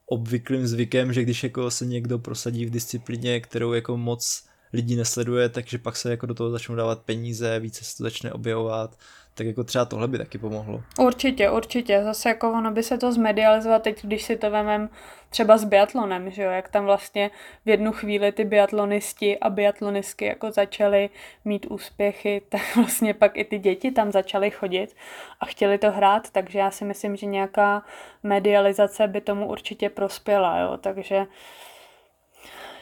obvyklým 0.05 0.67
zvykem, 0.67 1.13
že 1.13 1.21
když 1.23 1.43
jako 1.43 1.71
se 1.71 1.85
někdo 1.85 2.19
prosadí 2.19 2.65
v 2.65 2.69
disciplíně, 2.69 3.39
kterou 3.39 3.73
jako 3.73 3.97
moc 3.97 4.43
lidí 4.73 4.95
nesleduje, 4.95 5.49
takže 5.49 5.77
pak 5.77 5.95
se 5.95 6.11
jako 6.11 6.25
do 6.25 6.33
toho 6.33 6.49
začnou 6.49 6.75
dávat 6.75 7.01
peníze, 7.01 7.59
více 7.59 7.85
se 7.85 7.97
to 7.97 8.03
začne 8.03 8.33
objevovat, 8.33 8.97
tak 9.33 9.47
jako 9.47 9.63
třeba 9.63 9.85
tohle 9.85 10.07
by 10.07 10.17
taky 10.17 10.37
pomohlo. 10.37 10.83
Určitě, 10.99 11.49
určitě. 11.49 12.03
Zase 12.03 12.29
jako 12.29 12.51
ono 12.51 12.71
by 12.71 12.83
se 12.83 12.97
to 12.97 13.11
zmedializovalo 13.11 13.81
teď, 13.81 14.05
když 14.05 14.23
si 14.23 14.37
to 14.37 14.51
vemem 14.51 14.89
třeba 15.29 15.57
s 15.57 15.63
biatlonem, 15.63 16.31
že 16.31 16.43
jo, 16.43 16.51
jak 16.51 16.69
tam 16.69 16.85
vlastně 16.85 17.31
v 17.65 17.69
jednu 17.69 17.91
chvíli 17.91 18.31
ty 18.31 18.45
biatlonisti 18.45 19.39
a 19.39 19.49
biatlonistky 19.49 20.25
jako 20.25 20.51
začaly 20.51 21.09
mít 21.45 21.65
úspěchy, 21.69 22.41
tak 22.49 22.75
vlastně 22.75 23.13
pak 23.13 23.37
i 23.37 23.45
ty 23.45 23.59
děti 23.59 23.91
tam 23.91 24.11
začaly 24.11 24.51
chodit 24.51 24.95
a 25.39 25.45
chtěli 25.45 25.77
to 25.77 25.91
hrát, 25.91 26.29
takže 26.29 26.59
já 26.59 26.71
si 26.71 26.85
myslím, 26.85 27.15
že 27.15 27.25
nějaká 27.25 27.83
medializace 28.23 29.07
by 29.07 29.21
tomu 29.21 29.47
určitě 29.47 29.89
prospěla, 29.89 30.59
jo, 30.59 30.77
takže 30.77 31.25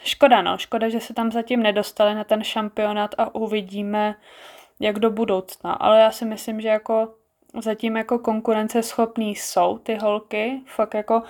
škoda, 0.03 0.41
no, 0.41 0.57
škoda, 0.57 0.89
že 0.89 0.99
se 0.99 1.13
tam 1.13 1.31
zatím 1.31 1.63
nedostali 1.63 2.15
na 2.15 2.23
ten 2.23 2.43
šampionát 2.43 3.15
a 3.17 3.35
uvidíme, 3.35 4.15
jak 4.79 4.99
do 4.99 5.09
budoucna. 5.09 5.73
Ale 5.73 5.99
já 5.99 6.11
si 6.11 6.25
myslím, 6.25 6.61
že 6.61 6.67
jako 6.67 7.13
zatím 7.61 7.97
jako 7.97 8.19
konkurenceschopný 8.19 9.35
jsou 9.35 9.77
ty 9.77 9.95
holky. 9.95 10.61
Fakt 10.65 10.93
jako, 10.93 11.23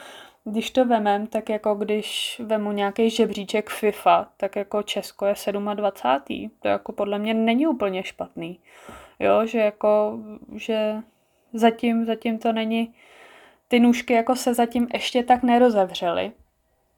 když 0.43 0.71
to 0.71 0.85
vemem, 0.85 1.27
tak 1.27 1.49
jako 1.49 1.75
když 1.75 2.41
vemu 2.45 2.71
nějaký 2.71 3.09
žebříček 3.09 3.69
FIFA, 3.69 4.27
tak 4.37 4.55
jako 4.55 4.83
Česko 4.83 5.25
je 5.25 5.33
27. 5.73 6.51
To 6.59 6.67
jako 6.67 6.91
podle 6.91 7.19
mě 7.19 7.33
není 7.33 7.67
úplně 7.67 8.03
špatný. 8.03 8.59
Jo, 9.19 9.45
že 9.45 9.59
jako, 9.59 10.19
že 10.55 10.95
zatím, 11.53 12.05
zatím 12.05 12.39
to 12.39 12.53
není, 12.53 12.93
ty 13.67 13.79
nůžky 13.79 14.13
jako 14.13 14.35
se 14.35 14.53
zatím 14.53 14.87
ještě 14.93 15.23
tak 15.23 15.43
nerozevřely. 15.43 16.31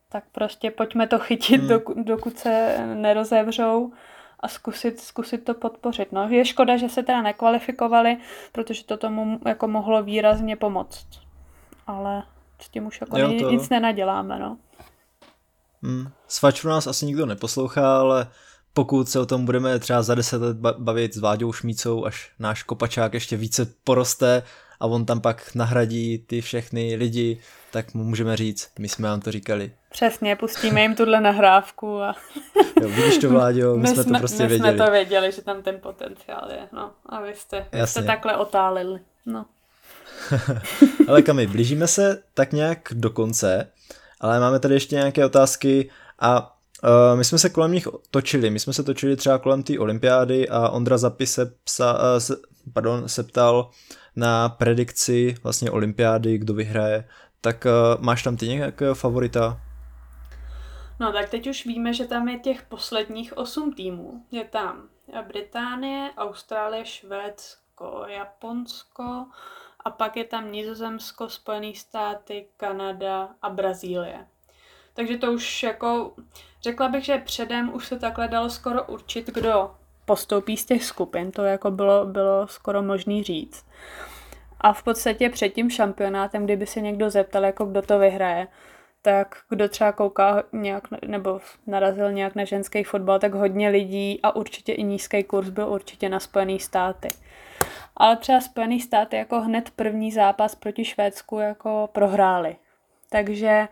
Tak 0.09 0.23
prostě 0.31 0.71
pojďme 0.71 1.07
to 1.07 1.19
chytit, 1.19 1.59
hmm. 1.59 1.69
dokud, 1.69 1.97
dokud 1.97 2.39
se 2.39 2.77
nerozevřou 2.95 3.91
a 4.41 4.47
zkusit, 4.47 4.99
zkusit 4.99 5.45
to 5.45 5.53
podpořit. 5.53 6.11
No. 6.11 6.29
Je 6.29 6.45
škoda, 6.45 6.77
že 6.77 6.89
se 6.89 7.03
teda 7.03 7.21
nekvalifikovali, 7.21 8.17
protože 8.51 8.83
to 8.83 8.97
tomu 8.97 9.39
jako 9.45 9.67
mohlo 9.67 10.03
výrazně 10.03 10.55
pomoct. 10.55 11.07
Ale 11.87 12.23
s 12.61 12.69
tím 12.69 12.87
už 12.87 13.01
jako 13.01 13.17
jo, 13.17 13.27
to... 13.39 13.49
nic 13.49 13.69
nenaděláme. 13.69 14.39
No. 14.39 14.57
Hmm. 15.83 16.07
Svaču 16.27 16.67
nás 16.67 16.87
asi 16.87 17.05
nikdo 17.05 17.25
neposlouchá, 17.25 17.99
ale 17.99 18.27
pokud 18.73 19.09
se 19.09 19.19
o 19.19 19.25
tom 19.25 19.45
budeme 19.45 19.79
třeba 19.79 20.01
za 20.01 20.15
deset 20.15 20.41
let 20.41 20.57
bavit 20.77 21.13
s 21.13 21.17
Váďou 21.17 21.53
Šmícou, 21.53 22.05
až 22.05 22.31
náš 22.39 22.63
kopačák 22.63 23.13
ještě 23.13 23.37
více 23.37 23.73
poroste 23.83 24.43
a 24.81 24.85
on 24.85 25.05
tam 25.05 25.21
pak 25.21 25.55
nahradí 25.55 26.17
ty 26.17 26.41
všechny 26.41 26.95
lidi, 26.95 27.39
tak 27.71 27.93
mu 27.93 28.03
můžeme 28.03 28.37
říct, 28.37 28.71
my 28.79 28.89
jsme 28.89 29.07
vám 29.07 29.21
to 29.21 29.31
říkali. 29.31 29.71
Přesně, 29.91 30.35
pustíme 30.35 30.81
jim 30.81 30.95
tuhle 30.95 31.21
nahrávku 31.21 32.01
a... 32.01 32.15
jo, 32.81 32.89
vidíš 32.89 33.17
to, 33.17 33.29
Vláďo, 33.29 33.75
my, 33.75 33.81
my 33.81 33.87
jsme 33.87 34.03
to 34.03 34.19
prostě 34.19 34.43
my 34.43 34.49
věděli. 34.49 34.71
My 34.71 34.77
jsme 34.77 34.85
to 34.85 34.91
věděli, 34.91 35.31
že 35.31 35.41
tam 35.41 35.61
ten 35.61 35.79
potenciál 35.79 36.51
je, 36.51 36.67
no. 36.71 36.91
A 37.05 37.21
vy 37.21 37.33
jste, 37.35 37.65
vy 37.71 37.87
jste 37.87 38.03
takhle 38.03 38.37
otálili, 38.37 38.99
no. 39.25 39.45
ale 41.07 41.21
Kami, 41.21 41.47
blížíme 41.47 41.87
se 41.87 42.23
tak 42.33 42.53
nějak 42.53 42.79
do 42.91 43.09
konce, 43.09 43.71
ale 44.19 44.39
máme 44.39 44.59
tady 44.59 44.73
ještě 44.73 44.95
nějaké 44.95 45.25
otázky 45.25 45.89
a 46.19 46.57
Uh, 46.83 47.17
my 47.17 47.25
jsme 47.25 47.37
se 47.37 47.49
kolem 47.49 47.71
nich 47.71 47.87
točili, 48.11 48.49
my 48.49 48.59
jsme 48.59 48.73
se 48.73 48.83
točili 48.83 49.15
třeba 49.15 49.37
kolem 49.37 49.63
té 49.63 49.79
olympiády 49.79 50.49
a 50.49 50.69
Ondra 50.69 50.97
Zapis 50.97 51.33
se, 51.33 51.53
psa, 51.63 51.93
uh, 51.93 52.35
pardon, 52.73 53.09
se 53.09 53.23
ptal 53.23 53.69
na 54.15 54.49
predikci 54.49 55.35
vlastně 55.43 55.71
olympiády, 55.71 56.37
kdo 56.37 56.53
vyhraje, 56.53 57.07
tak 57.41 57.65
uh, 57.65 58.03
máš 58.03 58.23
tam 58.23 58.37
ty 58.37 58.47
nějakého 58.47 58.95
favorita? 58.95 59.61
No 60.99 61.11
tak 61.11 61.29
teď 61.29 61.47
už 61.47 61.65
víme, 61.65 61.93
že 61.93 62.05
tam 62.05 62.27
je 62.27 62.39
těch 62.39 62.61
posledních 62.61 63.37
osm 63.37 63.73
týmů. 63.73 64.25
Je 64.31 64.43
tam 64.43 64.89
Británie, 65.27 66.11
Austrálie, 66.17 66.85
Švédsko, 66.85 68.05
Japonsko 68.07 69.25
a 69.85 69.89
pak 69.89 70.17
je 70.17 70.23
tam 70.23 70.51
Nizozemsko, 70.51 71.29
Spojené 71.29 71.73
státy, 71.75 72.47
Kanada 72.57 73.29
a 73.41 73.49
Brazílie. 73.49 74.27
Takže 74.93 75.17
to 75.17 75.31
už 75.33 75.63
jako, 75.63 76.15
řekla 76.61 76.89
bych, 76.89 77.05
že 77.05 77.17
předem 77.17 77.73
už 77.73 77.87
se 77.87 77.99
takhle 77.99 78.27
dalo 78.27 78.49
skoro 78.49 78.83
určit, 78.83 79.27
kdo 79.27 79.75
postoupí 80.05 80.57
z 80.57 80.65
těch 80.65 80.83
skupin, 80.83 81.31
to 81.31 81.43
jako 81.43 81.71
bylo, 81.71 82.05
bylo 82.05 82.47
skoro 82.47 82.81
možný 82.81 83.23
říct. 83.23 83.65
A 84.61 84.73
v 84.73 84.83
podstatě 84.83 85.29
před 85.29 85.49
tím 85.49 85.69
šampionátem, 85.69 86.45
kdyby 86.45 86.65
se 86.65 86.81
někdo 86.81 87.09
zeptal, 87.09 87.45
jako 87.45 87.65
kdo 87.65 87.81
to 87.81 87.99
vyhraje, 87.99 88.47
tak 89.01 89.37
kdo 89.49 89.69
třeba 89.69 89.91
kouká 89.91 90.43
nějak, 90.53 90.83
nebo 91.07 91.39
narazil 91.67 92.11
nějak 92.11 92.35
na 92.35 92.43
ženský 92.43 92.83
fotbal, 92.83 93.19
tak 93.19 93.33
hodně 93.33 93.69
lidí 93.69 94.19
a 94.23 94.35
určitě 94.35 94.73
i 94.73 94.83
nízký 94.83 95.23
kurz 95.23 95.49
byl 95.49 95.69
určitě 95.69 96.09
na 96.09 96.19
Spojené 96.19 96.59
státy. 96.59 97.07
Ale 97.97 98.17
třeba 98.17 98.41
Spojené 98.41 98.79
státy 98.79 99.15
jako 99.15 99.41
hned 99.41 99.69
první 99.69 100.11
zápas 100.11 100.55
proti 100.55 100.85
Švédsku 100.85 101.39
jako 101.39 101.89
prohráli. 101.91 102.55
Takže 103.09 103.67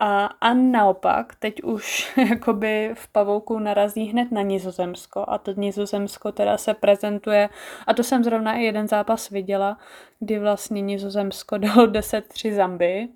a, 0.00 0.26
a 0.40 0.54
naopak, 0.54 1.34
teď 1.34 1.62
už 1.62 2.16
jakoby 2.30 2.90
v 2.94 3.08
pavouku 3.08 3.58
narazí 3.58 4.04
hned 4.04 4.32
na 4.32 4.42
Nizozemsko 4.42 5.24
a 5.28 5.38
to 5.38 5.52
Nizozemsko 5.56 6.32
teda 6.32 6.58
se 6.58 6.74
prezentuje, 6.74 7.48
a 7.86 7.94
to 7.94 8.02
jsem 8.02 8.24
zrovna 8.24 8.54
i 8.54 8.62
jeden 8.62 8.88
zápas 8.88 9.30
viděla, 9.30 9.78
kdy 10.20 10.38
vlastně 10.38 10.82
Nizozemsko 10.82 11.58
dalo 11.58 11.86
10-3 11.86 12.54
Zambii. 12.54 13.08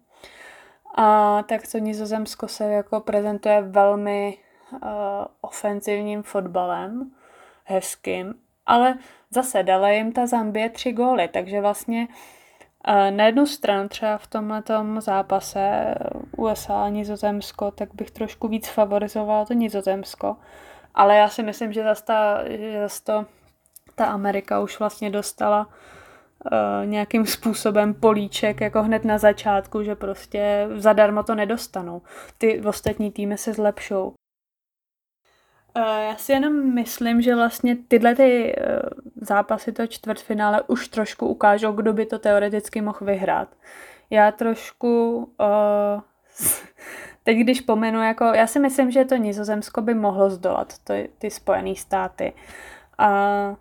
A 0.96 1.42
tak 1.42 1.60
to 1.72 1.78
Nizozemsko 1.78 2.48
se 2.48 2.64
jako 2.64 3.00
prezentuje 3.00 3.62
velmi 3.62 4.38
uh, 4.72 4.78
ofenzivním 5.40 6.22
fotbalem, 6.22 7.10
hezkým, 7.64 8.34
ale 8.66 8.98
zase 9.30 9.62
dala 9.62 9.90
jim 9.90 10.12
ta 10.12 10.26
Zambie 10.26 10.70
tři 10.70 10.92
góly, 10.92 11.28
takže 11.28 11.60
vlastně 11.60 12.08
uh, 12.10 12.14
na 13.10 13.26
jednu 13.26 13.46
stranu 13.46 13.88
třeba 13.88 14.18
v 14.18 14.26
tomhle 14.26 14.62
zápase 14.98 15.94
USA 16.36 16.84
a 16.84 16.88
Nizozemsko, 16.88 17.70
tak 17.70 17.94
bych 17.94 18.10
trošku 18.10 18.48
víc 18.48 18.68
favorizovala 18.68 19.44
to 19.44 19.54
Nizozemsko. 19.54 20.36
Ale 20.94 21.16
já 21.16 21.28
si 21.28 21.42
myslím, 21.42 21.72
že 21.72 21.84
zase, 21.84 22.04
ta, 22.04 22.48
že 22.48 22.80
zase 22.80 23.04
to, 23.04 23.26
ta 23.94 24.06
Amerika 24.06 24.60
už 24.60 24.78
vlastně 24.78 25.10
dostala 25.10 25.66
uh, 25.66 26.86
nějakým 26.86 27.26
způsobem 27.26 27.94
políček 27.94 28.60
jako 28.60 28.82
hned 28.82 29.04
na 29.04 29.18
začátku, 29.18 29.82
že 29.82 29.94
prostě 29.94 30.68
zadarmo 30.76 31.22
to 31.22 31.34
nedostanou. 31.34 32.02
Ty 32.38 32.60
ostatní 32.60 33.12
týmy 33.12 33.38
se 33.38 33.52
zlepšou. 33.52 34.14
Eh, 35.76 36.04
já 36.04 36.16
si 36.16 36.32
jenom 36.32 36.74
myslím, 36.74 37.22
že 37.22 37.34
vlastně 37.34 37.76
tyhle 37.88 38.14
ty 38.14 38.54
eh, 38.58 38.80
zápasy, 39.16 39.72
to 39.72 39.86
čtvrtfinále, 39.86 40.62
už 40.66 40.88
trošku 40.88 41.26
ukážou, 41.26 41.72
kdo 41.72 41.92
by 41.92 42.06
to 42.06 42.18
teoreticky 42.18 42.80
mohl 42.80 42.98
vyhrát. 43.00 43.48
Já 44.10 44.32
trošku, 44.32 45.16
uh, 45.40 46.00
teď 47.22 47.38
když 47.38 47.60
pomenu, 47.60 48.02
jako, 48.02 48.24
já 48.24 48.46
si 48.46 48.58
myslím, 48.58 48.90
že 48.90 49.04
to 49.04 49.16
Nizozemsko 49.16 49.80
by 49.80 49.94
mohlo 49.94 50.30
zdolat, 50.30 50.78
to, 50.84 50.94
ty 51.18 51.30
Spojené 51.30 51.74
státy. 51.74 52.32
A 52.98 53.56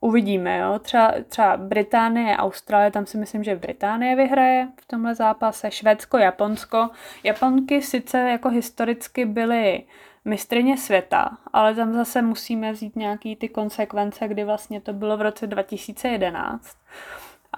uvidíme, 0.00 0.58
jo. 0.58 0.78
Třeba, 0.78 1.14
třeba 1.28 1.56
Británie, 1.56 2.36
Austrálie, 2.36 2.90
tam 2.90 3.06
si 3.06 3.18
myslím, 3.18 3.44
že 3.44 3.56
Británie 3.56 4.16
vyhraje 4.16 4.68
v 4.80 4.86
tomhle 4.86 5.14
zápase, 5.14 5.70
Švédsko, 5.70 6.18
Japonsko. 6.18 6.90
Japonky 7.24 7.82
sice 7.82 8.18
jako 8.18 8.48
historicky 8.48 9.24
byly 9.24 9.84
mistrině 10.26 10.76
světa, 10.76 11.38
ale 11.52 11.74
tam 11.74 11.94
zase 11.94 12.22
musíme 12.22 12.72
vzít 12.72 12.96
nějaký 12.96 13.36
ty 13.36 13.48
konsekvence, 13.48 14.28
kdy 14.28 14.44
vlastně 14.44 14.80
to 14.80 14.92
bylo 14.92 15.16
v 15.16 15.22
roce 15.22 15.46
2011. 15.46 16.76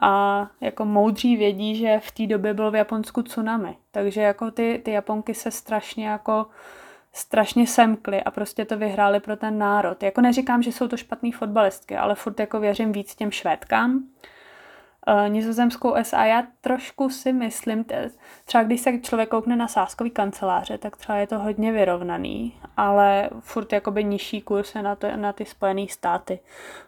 A 0.01 0.47
jako 0.61 0.85
moudří 0.85 1.37
vědí, 1.37 1.77
že 1.77 2.01
v 2.03 2.11
té 2.11 2.27
době 2.27 2.55
bylo 2.55 2.71
v 2.71 2.75
Japonsku 2.75 3.23
tsunami. 3.23 3.77
Takže 3.91 4.21
jako 4.21 4.51
ty, 4.51 4.81
ty 4.85 4.91
Japonky 4.91 5.35
se 5.35 5.51
strašně 5.51 6.09
jako 6.09 6.47
strašně 7.13 7.67
semkly 7.67 8.23
a 8.23 8.31
prostě 8.31 8.65
to 8.65 8.79
vyhráli 8.79 9.21
pro 9.21 9.37
ten 9.37 9.59
národ. 9.59 10.03
Jako 10.03 10.21
neříkám, 10.21 10.63
že 10.63 10.73
jsou 10.73 10.89
to 10.89 10.97
špatný 10.97 11.33
fotbalistky, 11.33 11.97
ale 11.97 12.15
furt 12.15 12.41
jako 12.41 12.61
věřím 12.61 12.93
víc 12.93 13.15
těm 13.15 13.31
švédkám 13.31 14.05
nizozemskou 15.29 15.95
SA. 16.03 16.25
Já 16.25 16.43
trošku 16.61 17.11
si 17.11 17.33
myslím, 17.33 17.85
třeba 18.45 18.65
když 18.65 18.81
se 18.81 18.99
člověk 18.99 19.29
koukne 19.29 19.57
na 19.57 19.69
sáskový 19.69 20.11
kanceláře, 20.11 20.79
tak 20.79 20.97
třeba 20.97 21.19
je 21.19 21.27
to 21.27 21.39
hodně 21.39 21.73
vyrovnaný, 21.73 22.61
ale 22.77 23.31
furt 23.41 23.73
jakoby 23.73 24.05
nižší 24.05 24.41
kurz 24.41 24.75
na, 24.75 24.97
to, 24.97 25.17
na 25.17 25.33
ty 25.33 25.45
Spojené 25.45 25.87
státy. 25.89 26.41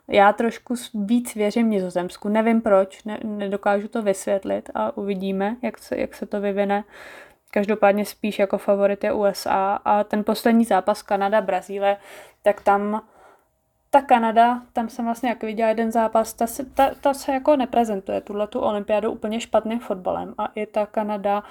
Já 0.08 0.32
trošku 0.32 0.74
víc 0.94 1.34
věřím 1.34 1.70
Nizozemsku, 1.70 2.28
nevím 2.28 2.60
proč, 2.60 3.04
ne, 3.04 3.18
nedokážu 3.24 3.88
to 3.88 4.02
vysvětlit 4.02 4.70
a 4.74 4.96
uvidíme, 4.96 5.56
jak 5.62 5.78
se, 5.78 5.96
jak 5.96 6.14
se 6.14 6.26
to 6.26 6.40
vyvine. 6.40 6.84
Každopádně 7.50 8.04
spíš 8.04 8.38
jako 8.38 8.58
favorit 8.58 9.04
je 9.04 9.12
USA 9.12 9.80
a 9.84 10.04
ten 10.04 10.24
poslední 10.24 10.64
zápas 10.64 11.02
Kanada, 11.02 11.40
Brazílie, 11.40 11.96
tak 12.42 12.60
tam 12.60 13.02
ta 13.91 14.03
Kanada, 14.03 14.62
tam 14.72 14.88
jsem 14.88 15.05
vlastně 15.05 15.28
jak 15.28 15.43
viděla 15.43 15.68
jeden 15.68 15.93
zápas, 15.93 16.32
ta 16.32 16.47
se, 16.47 16.64
ta, 16.64 16.91
ta 17.01 17.14
se 17.14 17.32
jako 17.32 17.57
neprezentuje 17.57 18.20
tuhle 18.20 18.47
tu 18.47 18.61
olympiádu 18.61 19.11
úplně 19.11 19.41
špatným 19.41 19.80
fotbalem 19.80 20.34
a 20.38 20.47
i 20.55 20.66
ta 20.66 20.86
Kanada 20.86 21.43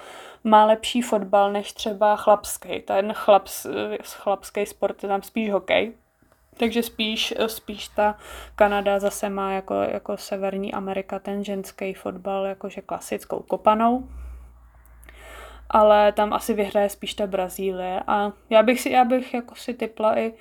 má 0.44 0.64
lepší 0.64 1.02
fotbal 1.02 1.52
než 1.52 1.72
třeba 1.72 2.16
chlapský. 2.16 2.80
Ten 2.80 3.12
chlaps, 3.12 3.66
chlapský 4.04 4.66
sport 4.66 5.02
je 5.02 5.08
tam 5.08 5.22
spíš 5.22 5.50
hokej, 5.50 5.92
takže 6.56 6.82
spíš, 6.82 7.34
spíš 7.46 7.88
ta 7.88 8.18
Kanada 8.54 8.98
zase 8.98 9.28
má 9.28 9.52
jako, 9.52 9.74
jako 9.74 10.16
Severní 10.16 10.74
Amerika 10.74 11.18
ten 11.18 11.44
ženský 11.44 11.94
fotbal 11.94 12.44
jakože 12.44 12.80
klasickou 12.80 13.40
kopanou. 13.40 14.08
Ale 15.70 16.12
tam 16.12 16.32
asi 16.32 16.54
vyhraje 16.54 16.88
spíš 16.88 17.14
ta 17.14 17.26
Brazílie 17.26 18.02
a 18.06 18.32
já 18.50 18.62
bych 18.62 18.80
si, 18.80 18.90
já 18.90 19.04
bych 19.04 19.34
jako 19.34 19.54
si 19.54 19.74
typla 19.74 20.18
i 20.18 20.32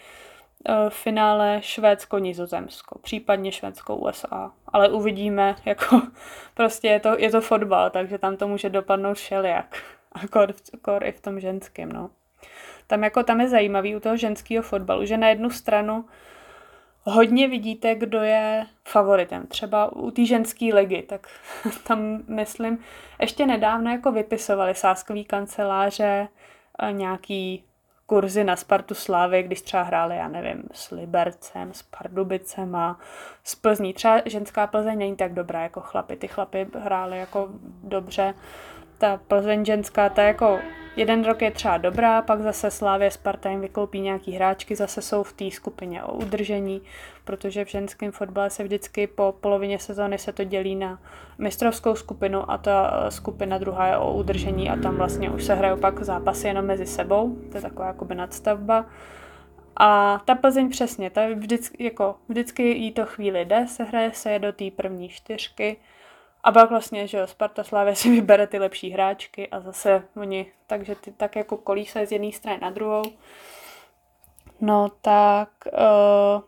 finále 0.90 1.62
Švédsko-Nizozemsko, 1.62 3.00
případně 3.02 3.52
Švédsko-USA. 3.52 4.52
Ale 4.68 4.90
uvidíme, 4.90 5.56
jako 5.66 6.02
prostě 6.54 6.88
je 6.88 7.00
to, 7.00 7.18
je 7.18 7.32
to 7.32 7.42
fotbal, 7.42 7.90
takže 7.90 8.18
tam 8.18 8.38
to 8.38 8.48
může 8.48 8.70
dopadnout 8.70 9.14
všelijak. 9.14 9.78
Akor, 10.12 10.54
akor 10.74 11.04
i 11.04 11.12
v 11.12 11.22
tom 11.22 11.40
ženském, 11.40 11.92
no. 11.92 12.10
Tam 12.88 13.04
jako 13.04 13.24
tam 13.24 13.42
je 13.42 13.50
zajímavý 13.50 13.96
u 13.96 14.00
toho 14.00 14.18
ženského 14.18 14.64
fotbalu, 14.64 15.06
že 15.06 15.18
na 15.18 15.30
jednu 15.30 15.50
stranu 15.50 16.06
hodně 17.04 17.48
vidíte, 17.48 17.96
kdo 17.96 18.20
je 18.20 18.66
favoritem. 18.88 19.48
Třeba 19.48 19.92
u 19.96 20.12
té 20.12 20.26
ženské 20.26 20.66
ligy, 20.66 21.02
tak 21.02 21.28
tam 21.88 22.24
myslím, 22.28 22.80
ještě 23.22 23.46
nedávno 23.46 23.92
jako 23.92 24.12
vypisovali 24.12 24.76
sáskový 24.76 25.26
kanceláře, 25.26 26.28
nějaký 26.92 27.64
kurzy 28.10 28.44
na 28.44 28.56
Spartu 28.56 28.96
Slávy, 28.96 29.44
když 29.44 29.62
třeba 29.62 29.84
hráli, 29.84 30.18
já 30.18 30.28
nevím, 30.28 30.64
s 30.72 30.92
Libercem, 30.92 31.74
s 31.74 31.82
Pardubicem 31.84 32.76
a 32.76 33.00
s 33.44 33.56
Plzní. 33.56 33.94
Třeba 33.94 34.22
ženská 34.26 34.68
Plzeň 34.68 34.98
není 34.98 35.16
tak 35.16 35.34
dobrá 35.34 35.62
jako 35.62 35.82
chlapy. 35.82 36.16
Ty 36.16 36.28
chlapy 36.28 36.68
hráli 36.80 37.18
jako 37.18 37.50
dobře. 37.84 38.34
Ta 38.98 39.20
Plzeň 39.28 39.66
ženská, 39.66 40.10
ta 40.10 40.24
jako 40.24 40.60
jeden 41.00 41.26
rok 41.26 41.42
je 41.42 41.52
třeba 41.52 41.78
dobrá, 41.78 42.22
pak 42.22 42.42
zase 42.42 42.72
Slávě 42.72 43.12
Sparta 43.12 43.50
jim 43.50 43.62
vykoupí 43.62 44.00
nějaký 44.02 44.32
hráčky, 44.32 44.76
zase 44.76 45.02
jsou 45.02 45.24
v 45.24 45.34
té 45.34 45.52
skupině 45.52 46.04
o 46.04 46.14
udržení, 46.14 46.82
protože 47.26 47.66
v 47.66 47.70
ženském 47.70 48.12
fotbale 48.12 48.50
se 48.50 48.64
vždycky 48.64 49.08
po 49.08 49.36
polovině 49.42 49.80
sezóny 49.80 50.18
se 50.18 50.34
to 50.34 50.44
dělí 50.44 50.76
na 50.76 51.00
mistrovskou 51.38 51.96
skupinu 51.96 52.52
a 52.52 52.58
ta 52.58 53.04
eh, 53.08 53.12
skupina 53.12 53.58
druhá 53.58 53.88
je 53.88 53.98
o 53.98 54.14
udržení 54.14 54.70
a 54.70 54.76
tam 54.76 54.96
vlastně 54.96 55.30
už 55.30 55.44
se 55.44 55.56
hrajou 55.56 55.78
pak 55.78 56.04
zápasy 56.04 56.48
jenom 56.48 56.66
mezi 56.66 56.86
sebou, 56.86 57.38
to 57.52 57.58
je 57.58 57.62
taková 57.62 57.88
jakoby 57.88 58.16
nadstavba. 58.16 58.86
A 59.78 60.22
ta 60.26 60.36
Plzeň 60.36 60.70
přesně, 60.70 61.10
ta 61.10 61.22
vždycky, 61.36 61.84
jako, 61.84 62.16
vždycky 62.30 62.64
jí 62.64 62.92
to 62.92 63.06
chvíli 63.06 63.46
jde, 63.46 63.68
se 63.68 63.84
hraje 63.84 64.12
se 64.14 64.40
do 64.40 64.52
té 64.52 64.72
první 64.72 65.10
čtyřky, 65.10 65.78
a 66.44 66.52
pak 66.52 66.70
vlastně, 66.70 67.08
že 67.08 67.18
jo, 67.18 67.28
Sparta 67.28 67.64
Slávě 67.64 67.96
si 67.96 68.10
vybere 68.10 68.48
ty 68.48 68.60
lepší 68.60 68.90
hráčky 68.90 69.48
a 69.48 69.60
zase 69.60 70.04
oni, 70.16 70.52
takže 70.68 70.96
ty 70.96 71.12
tak 71.12 71.36
jako 71.36 71.58
kolísají 71.58 72.08
z 72.08 72.12
jedné 72.12 72.32
strany 72.32 72.60
na 72.62 72.70
druhou. 72.70 73.04
No 74.62 74.90
tak, 75.02 75.50
uh, 75.66 76.42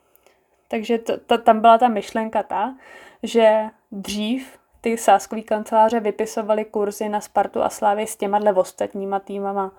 takže 0.67 0.97
t- 0.97 1.17
t- 1.17 1.37
tam 1.37 1.61
byla 1.61 1.77
ta 1.77 1.87
myšlenka 1.87 2.43
ta, 2.43 2.75
že 3.23 3.61
dřív 3.91 4.59
ty 4.81 4.97
sáskové 4.97 5.41
kanceláře 5.41 5.99
vypisovaly 5.99 6.65
kurzy 6.65 7.09
na 7.09 7.21
Spartu 7.21 7.61
a 7.61 7.69
Slávy 7.69 8.07
s 8.07 8.15
těma 8.15 8.39
ostatníma 8.55 9.19
týmama, 9.19 9.71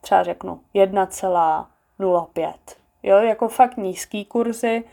třeba 0.00 0.22
řeknu 0.22 0.60
1,05. 0.74 2.54
Jo, 3.02 3.16
jako 3.16 3.48
fakt 3.48 3.76
nízký 3.76 4.24
kurzy 4.24 4.84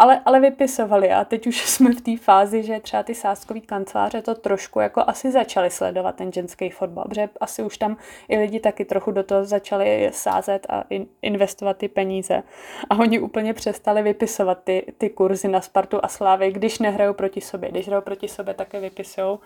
ale, 0.00 0.20
ale 0.24 0.40
vypisovali 0.40 1.12
a 1.12 1.24
teď 1.24 1.46
už 1.46 1.66
jsme 1.66 1.90
v 1.92 2.00
té 2.00 2.16
fázi, 2.16 2.62
že 2.62 2.80
třeba 2.80 3.02
ty 3.02 3.14
sázkové 3.14 3.60
kanceláře 3.60 4.22
to 4.22 4.34
trošku 4.34 4.80
jako 4.80 5.04
asi 5.06 5.30
začaly 5.30 5.70
sledovat 5.70 6.14
ten 6.16 6.32
ženský 6.32 6.70
fotbal, 6.70 7.04
protože 7.04 7.28
asi 7.40 7.62
už 7.62 7.78
tam 7.78 7.96
i 8.28 8.38
lidi 8.38 8.60
taky 8.60 8.84
trochu 8.84 9.10
do 9.10 9.22
toho 9.22 9.44
začali 9.44 10.10
sázet 10.12 10.66
a 10.68 10.84
in, 10.90 11.06
investovat 11.22 11.76
ty 11.76 11.88
peníze 11.88 12.42
a 12.90 12.98
oni 12.98 13.18
úplně 13.18 13.54
přestali 13.54 14.02
vypisovat 14.02 14.58
ty, 14.64 14.92
ty 14.98 15.10
kurzy 15.10 15.48
na 15.48 15.60
Spartu 15.60 16.00
a 16.02 16.08
Slávy, 16.08 16.52
když 16.52 16.78
nehrajou 16.78 17.14
proti 17.14 17.40
sobě. 17.40 17.70
Když 17.70 17.86
hrajou 17.86 18.02
proti 18.02 18.28
sobě, 18.28 18.54
také 18.54 18.80
vypisují, 18.80 19.38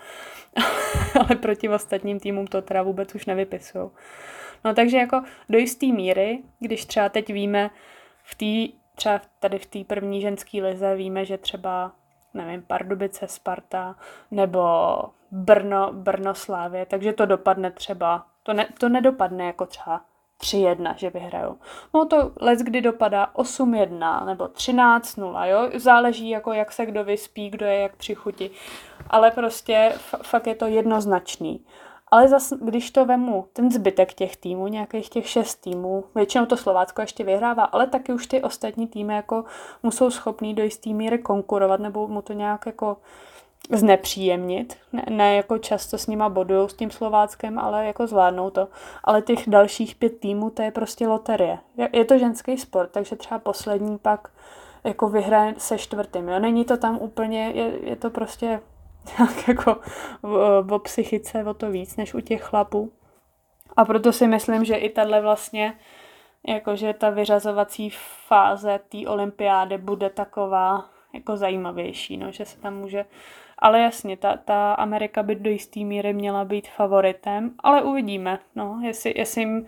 ale 1.21 1.37
proti 1.37 1.69
ostatním 1.69 2.21
týmům 2.21 2.47
to 2.47 2.63
teda 2.63 2.83
vůbec 2.83 3.15
už 3.15 3.27
nevypisují. 3.27 3.91
No 4.65 4.75
takže 4.75 4.97
jako 4.97 5.23
do 5.49 5.59
jisté 5.59 5.87
míry, 5.87 6.39
když 6.61 6.85
třeba 6.85 7.09
teď 7.09 7.33
víme 7.33 7.71
v 8.25 8.35
té 8.35 8.84
třeba 8.95 9.21
tady 9.41 9.59
v 9.59 9.67
té 9.67 9.85
první 9.85 10.21
ženské 10.21 10.63
lize 10.63 10.95
víme, 10.95 11.25
že 11.25 11.39
třeba 11.39 11.93
nevím, 12.35 12.63
Pardubice, 12.63 13.29
Sparta 13.29 13.97
nebo 14.31 14.61
Brno, 15.31 15.93
Brno 15.93 16.35
Slávě, 16.35 16.87
takže 16.87 17.13
to 17.13 17.27
dopadne 17.27 17.71
třeba 17.71 18.27
To, 18.43 18.53
ne, 18.53 18.67
to 18.79 18.89
nedopadne 18.89 19.47
jako 19.47 19.67
třeba 19.67 20.01
3-1, 20.41 20.95
že 20.97 21.11
vyhrajou. 21.11 21.57
No 21.95 22.07
to 22.07 22.33
let 22.41 22.59
kdy 22.59 22.81
dopadá 22.81 23.31
8-1 23.35 24.27
nebo 24.27 24.45
13-0, 24.45 25.45
jo, 25.45 25.71
záleží 25.81 26.31
jako 26.31 26.53
jak 26.53 26.73
se 26.73 26.87
kdo 26.87 27.05
vyspí, 27.05 27.51
kdo 27.51 27.67
je 27.67 27.79
jak 27.79 27.97
při 27.97 28.15
chuti. 28.15 28.51
Ale 29.11 29.31
prostě 29.31 29.93
fakt 30.23 30.47
je 30.47 30.55
to 30.55 30.67
jednoznačný. 30.67 31.65
Ale 32.15 32.29
zas, 32.29 32.53
když 32.53 32.91
to 32.91 33.05
vemu, 33.05 33.47
ten 33.53 33.71
zbytek 33.71 34.15
těch 34.15 34.37
týmů, 34.37 34.69
nějakých 34.69 35.09
těch 35.09 35.29
šest 35.29 35.55
týmů, 35.55 36.05
většinou 36.15 36.47
to 36.47 36.57
Slovácko 36.57 37.01
ještě 37.01 37.25
vyhrává, 37.25 37.65
ale 37.65 37.87
taky 37.87 38.13
už 38.13 38.27
ty 38.27 38.43
ostatní 38.43 38.87
týmy 38.87 39.15
jako 39.15 39.45
mu 39.83 39.91
jsou 39.91 40.11
schopný 40.11 40.55
do 40.55 40.63
jistý 40.63 40.95
míry 40.95 41.19
konkurovat, 41.19 41.81
nebo 41.81 42.09
mu 42.09 42.23
to 42.23 42.33
nějak 42.33 42.67
jako 42.67 42.97
znepříjemnit. 43.71 44.77
Ne, 44.93 45.05
ne 45.11 45.37
jako 45.37 45.59
často 45.59 45.99
s 45.99 46.07
nima 46.07 46.29
bodují 46.29 46.69
s 46.69 46.75
tím 46.75 46.91
Slováckem, 46.91 47.59
ale 47.59 47.87
jako 47.87 48.07
zvládnou 48.07 48.51
to. 48.51 48.69
Ale 49.05 49.23
těch 49.23 49.49
dalších 49.49 49.95
pět 49.95 50.21
týmů, 50.21 50.51
to 50.51 50.63
je 50.63 50.71
prostě 50.71 51.09
loterie. 51.09 51.59
Je, 51.77 51.89
je 51.93 52.05
to 52.05 52.19
ženský 52.19 52.59
sport, 52.59 52.91
takže 52.91 53.17
třeba 53.17 53.39
poslední 53.39 53.99
pak 53.99 54.29
jako 54.85 55.09
vyhraje 55.09 55.55
se 55.59 55.79
čtvrtým. 55.79 56.29
Jo? 56.29 56.39
Není 56.39 56.65
to 56.65 56.77
tam 56.77 56.99
úplně, 57.01 57.51
je, 57.55 57.89
je 57.89 57.97
to 57.97 58.11
prostě 58.11 58.61
nějak 59.19 59.49
jako 59.49 59.77
o, 60.23 60.75
o 60.75 60.79
psychice 60.79 61.45
o 61.45 61.55
to 61.55 61.71
víc, 61.71 61.97
než 61.97 62.15
u 62.15 62.21
těch 62.21 62.43
chlapů. 62.43 62.93
A 63.77 63.85
proto 63.85 64.13
si 64.13 64.27
myslím, 64.27 64.65
že 64.65 64.75
i 64.75 64.91
tahle 64.91 65.21
vlastně, 65.21 65.79
jakože 66.49 66.93
ta 66.93 67.11
vyřazovací 67.11 67.91
fáze 68.27 68.81
té 68.89 68.99
olympiády 69.09 69.79
bude 69.79 70.11
taková 70.11 70.85
jako 71.13 71.37
zajímavější, 71.37 72.17
no, 72.17 72.33
že 72.33 72.45
se 72.45 72.61
tam 72.61 72.77
může 72.77 73.05
ale 73.59 73.81
jasně, 73.81 74.17
ta, 74.17 74.37
ta 74.37 74.75
Amerika 74.75 75.23
by 75.23 75.35
do 75.35 75.51
jisté 75.51 75.81
míry 75.81 76.13
měla 76.13 76.45
být 76.45 76.69
favoritem, 76.69 77.55
ale 77.59 77.83
uvidíme, 77.83 78.39
no, 78.55 78.81
jestli, 78.83 79.15
jestli 79.17 79.41
jim 79.41 79.67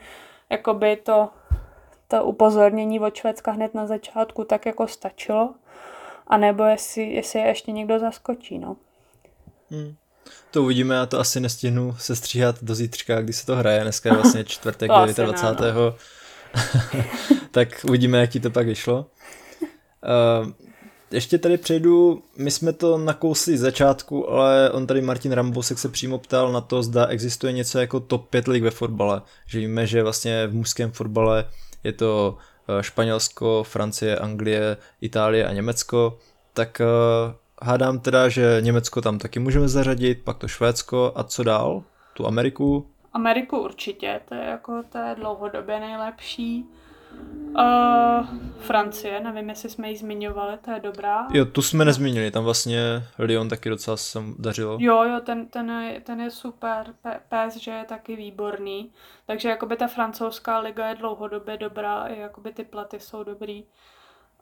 jakoby 0.51 0.97
to, 0.97 1.28
to 2.09 2.24
upozornění 2.24 3.01
od 3.01 3.14
Švédska 3.14 3.53
hned 3.53 3.74
na 3.74 3.87
začátku 3.87 4.45
tak 4.45 4.66
jako 4.66 4.87
stačilo, 4.87 5.55
anebo 6.26 6.64
jestli, 6.64 7.03
jestli 7.03 7.39
je 7.41 7.47
ještě 7.47 7.72
někdo 7.72 7.99
zaskočí, 7.99 8.59
no. 8.59 8.76
Hmm. 9.71 9.95
To 10.51 10.62
uvidíme, 10.62 10.95
já 10.95 11.07
to 11.07 11.21
asi 11.21 11.41
nestihnu 11.41 11.97
se 11.99 12.17
stříhat 12.17 12.64
do 12.64 12.75
zítřka, 12.75 13.21
kdy 13.21 13.33
se 13.33 13.47
to 13.47 13.57
hraje, 13.57 13.83
dneska 13.83 14.09
je 14.09 14.14
vlastně 14.23 14.45
čtvrtek 14.45 14.91
29. 14.91 15.61
Ne, 15.61 15.73
no. 15.73 15.95
tak 17.51 17.69
uvidíme, 17.89 18.19
jak 18.19 18.31
ti 18.31 18.41
to 18.41 18.51
pak 18.51 18.67
vyšlo. 18.67 19.07
Uh, 20.43 20.53
ještě 21.11 21.39
tady 21.39 21.59
přejdu, 21.59 22.23
my 22.37 22.51
jsme 22.51 22.73
to 22.73 22.99
nakousli 22.99 23.59
z 23.59 23.61
začátku, 23.61 24.31
ale 24.31 24.71
on 24.71 24.87
tady 24.87 25.01
Martin 25.01 25.33
Rambosek 25.33 25.79
se 25.79 25.89
přímo 25.89 26.19
ptal 26.19 26.53
na 26.53 26.61
to, 26.61 26.83
zda 26.83 27.07
existuje 27.07 27.53
něco 27.53 27.79
jako 27.79 28.01
top 28.01 28.29
5 28.29 28.49
lig 28.49 28.62
ve 28.62 28.71
fotbale. 28.71 29.23
Že 29.47 29.59
víme, 29.59 29.87
že 29.87 30.03
vlastně 30.03 30.47
v 30.47 30.55
mužském 30.55 30.93
fotbale 30.93 31.45
je 31.85 31.93
to 31.93 32.39
eh, 32.69 32.83
Španělsko, 32.83 33.64
Francie, 33.64 34.19
Anglie, 34.19 34.77
Itálie 35.01 35.47
a 35.47 35.53
Německo, 35.53 36.19
tak 36.53 36.81
uh, 36.81 37.35
hádám 37.63 38.01
teda, 38.01 38.29
že 38.29 38.59
Německo 38.61 39.01
tam 39.01 39.19
taky 39.19 39.39
můžeme 39.39 39.69
zařadit, 39.69 40.25
pak 40.25 40.39
to 40.39 40.49
Švédsko 40.49 41.13
a 41.17 41.25
co 41.25 41.43
dál? 41.43 41.83
Tu 42.15 42.27
Ameriku? 42.27 42.87
Ameriku 43.13 43.59
určitě, 43.59 44.21
to 44.29 44.35
je 44.35 44.45
jako 44.45 44.83
to 44.93 44.99
je 44.99 45.15
dlouhodobě 45.15 45.81
nejlepší. 45.81 46.67
Uh, 47.59 48.27
Francie, 48.59 49.21
nevím, 49.21 49.49
jestli 49.49 49.71
jsme 49.71 49.91
ji 49.91 49.97
zmiňovali, 49.97 50.59
to 50.65 50.71
je 50.71 50.81
dobrá. 50.81 51.27
Jo, 51.33 51.45
tu 51.45 51.63
jsme 51.63 51.85
nezmínili, 51.85 52.31
tam 52.31 52.45
vlastně 52.45 53.03
Lyon 53.19 53.49
taky 53.49 53.69
docela 53.69 53.97
se 53.97 54.19
dařilo. 54.39 54.77
Jo, 54.81 55.03
jo, 55.05 55.21
ten, 55.21 55.47
ten, 55.47 55.71
je, 55.71 56.01
ten 56.01 56.21
je 56.21 56.31
super, 56.31 56.95
PSG 57.29 57.67
je 57.67 57.85
taky 57.89 58.17
výborný, 58.17 58.93
takže 59.27 59.49
jakoby 59.49 59.77
ta 59.77 59.87
francouzská 59.87 60.59
liga 60.59 60.89
je 60.89 60.95
dlouhodobě 60.95 61.57
dobrá, 61.57 62.07
i 62.07 62.21
jakoby 62.21 62.53
ty 62.53 62.65
platy 62.65 63.01
jsou 63.01 63.25
dobrý. 63.25 63.65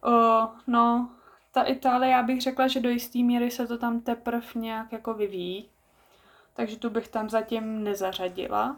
Uh, 0.07 0.47
no, 0.67 1.11
ta 1.55 1.63
Itálie, 1.63 2.13
já 2.13 2.23
bych 2.23 2.43
řekla, 2.43 2.69
že 2.69 2.81
do 2.81 2.89
jisté 2.89 3.19
míry 3.19 3.51
se 3.51 3.67
to 3.67 3.79
tam 3.79 4.01
teprve 4.01 4.47
nějak 4.55 4.93
jako 4.93 5.15
vyvíjí, 5.15 5.69
takže 6.55 6.77
tu 6.77 6.91
bych 6.91 7.09
tam 7.09 7.31
zatím 7.31 7.85
nezařadila. 7.85 8.77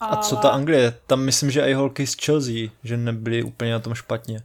A 0.00 0.16
co 0.16 0.36
ta 0.36 0.48
Anglie? 0.48 0.94
Tam 1.06 1.24
myslím, 1.24 1.50
že 1.50 1.60
i 1.60 1.74
holky 1.74 2.06
z 2.06 2.16
Chelsea, 2.24 2.70
že 2.84 2.96
nebyly 2.96 3.42
úplně 3.42 3.72
na 3.72 3.78
tom 3.78 3.94
špatně. 3.94 4.40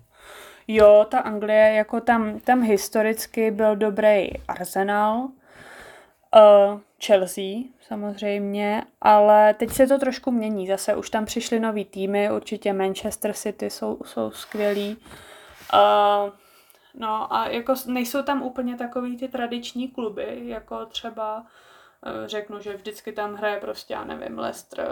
Jo, 0.67 1.05
ta 1.09 1.19
Anglie, 1.19 1.73
jako 1.73 2.01
tam, 2.01 2.39
tam 2.39 2.61
historicky 2.61 3.51
byl 3.51 3.75
dobrý 3.75 4.29
Arsenal, 4.47 5.17
uh, 5.17 6.79
Chelsea 7.05 7.53
samozřejmě, 7.87 8.83
ale 9.01 9.53
teď 9.53 9.69
se 9.69 9.87
to 9.87 9.99
trošku 9.99 10.31
mění. 10.31 10.67
Zase 10.67 10.95
už 10.95 11.09
tam 11.09 11.25
přišly 11.25 11.59
nový 11.59 11.85
týmy, 11.85 12.31
určitě 12.31 12.73
Manchester 12.73 13.33
City 13.33 13.69
jsou, 13.69 13.99
jsou 14.05 14.31
skvělí. 14.31 14.97
Uh, 15.73 16.29
no 16.97 17.33
a 17.33 17.47
jako 17.47 17.73
nejsou 17.85 18.23
tam 18.23 18.41
úplně 18.41 18.77
takový 18.77 19.17
ty 19.17 19.27
tradiční 19.27 19.87
kluby, 19.87 20.41
jako 20.43 20.85
třeba 20.85 21.45
Eh, 22.05 22.27
řeknu, 22.27 22.59
že 22.59 22.73
vždycky 22.73 23.11
tam 23.11 23.35
hraje 23.35 23.59
prostě, 23.59 23.93
já 23.93 24.03
nevím, 24.03 24.39
Leicester, 24.39 24.87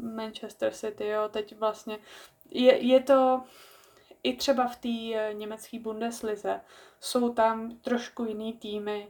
Manchester 0.00 0.72
City, 0.72 1.06
jo, 1.06 1.28
teď 1.28 1.58
vlastně 1.58 1.98
je, 2.50 2.86
je 2.86 3.00
to 3.00 3.42
i 4.22 4.36
třeba 4.36 4.66
v 4.66 4.76
té 4.76 5.14
eh, 5.14 5.34
německé 5.34 5.78
Bundeslize 5.78 6.60
jsou 7.00 7.32
tam 7.34 7.70
trošku 7.70 8.24
jiný 8.24 8.52
týmy 8.52 9.08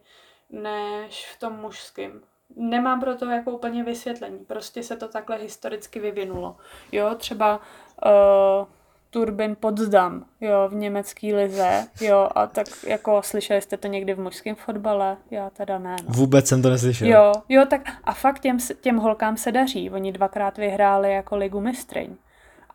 než 0.50 1.32
v 1.32 1.40
tom 1.40 1.52
mužském. 1.52 2.22
Nemám 2.56 3.00
pro 3.00 3.16
to 3.16 3.24
jako 3.24 3.50
úplně 3.50 3.84
vysvětlení, 3.84 4.38
prostě 4.44 4.82
se 4.82 4.96
to 4.96 5.08
takhle 5.08 5.36
historicky 5.36 6.00
vyvinulo. 6.00 6.56
Jo, 6.92 7.14
třeba 7.14 7.60
uh, 8.06 8.66
Turbin 9.10 9.56
Potsdam, 9.60 10.24
jo, 10.40 10.68
v 10.68 10.74
německé 10.74 11.34
lize, 11.34 11.86
jo, 12.00 12.28
a 12.34 12.46
tak 12.46 12.66
jako 12.86 13.22
slyšeli 13.22 13.60
jste 13.60 13.76
to 13.76 13.88
někdy 13.88 14.14
v 14.14 14.20
mužském 14.20 14.54
fotbale? 14.54 15.16
Já 15.30 15.50
teda 15.50 15.78
ne. 15.78 15.96
No. 16.04 16.14
Vůbec 16.14 16.46
jsem 16.46 16.62
to 16.62 16.70
neslyšel. 16.70 17.08
Jo, 17.08 17.32
jo, 17.48 17.66
tak 17.70 17.80
a 18.04 18.12
fakt 18.12 18.38
těm, 18.40 18.58
těm 18.80 18.96
holkám 18.96 19.36
se 19.36 19.52
daří, 19.52 19.90
oni 19.90 20.12
dvakrát 20.12 20.58
vyhráli 20.58 21.12
jako 21.12 21.36
ligu 21.36 21.60
mistryň. 21.60 22.16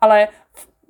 Ale 0.00 0.28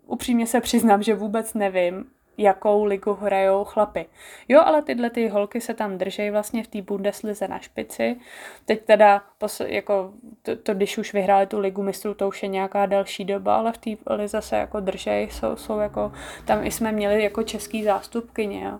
upřímně 0.07 0.47
se 0.47 0.61
přiznám, 0.61 1.03
že 1.03 1.15
vůbec 1.15 1.55
nevím, 1.55 2.05
jakou 2.39 2.85
ligu 2.85 3.15
hrajou 3.15 3.65
chlapy. 3.65 4.07
Jo, 4.49 4.63
ale 4.65 4.83
tyhle 4.83 5.11
ty 5.11 5.29
holky 5.29 5.61
se 5.61 5.75
tam 5.75 5.99
držejí 5.99 6.31
vlastně 6.31 6.65
v 6.65 6.69
té 6.69 6.83
Bundeslize 6.83 7.49
na 7.49 7.59
špici. 7.59 8.17
Teď 8.65 8.85
teda, 8.85 9.23
jako, 9.67 10.13
to, 10.43 10.57
to, 10.57 10.75
když 10.75 10.99
už 10.99 11.13
vyhráli 11.13 11.47
tu 11.47 11.59
ligu 11.59 11.83
mistrů, 11.83 12.15
to 12.15 12.29
už 12.29 12.43
je 12.43 12.49
nějaká 12.49 12.87
další 12.87 13.25
doba, 13.25 13.57
ale 13.57 13.73
v 13.73 13.79
té 13.79 14.15
lize 14.15 14.43
se 14.43 14.57
jako 14.57 14.81
držejí, 14.81 15.31
jsou, 15.31 15.57
jsou 15.57 15.79
jako, 15.79 16.13
tam 16.45 16.67
i 16.67 16.71
jsme 16.71 16.93
měli 16.93 17.23
jako 17.23 17.43
český 17.43 17.85
zástupkyně, 17.85 18.65
jo. 18.65 18.79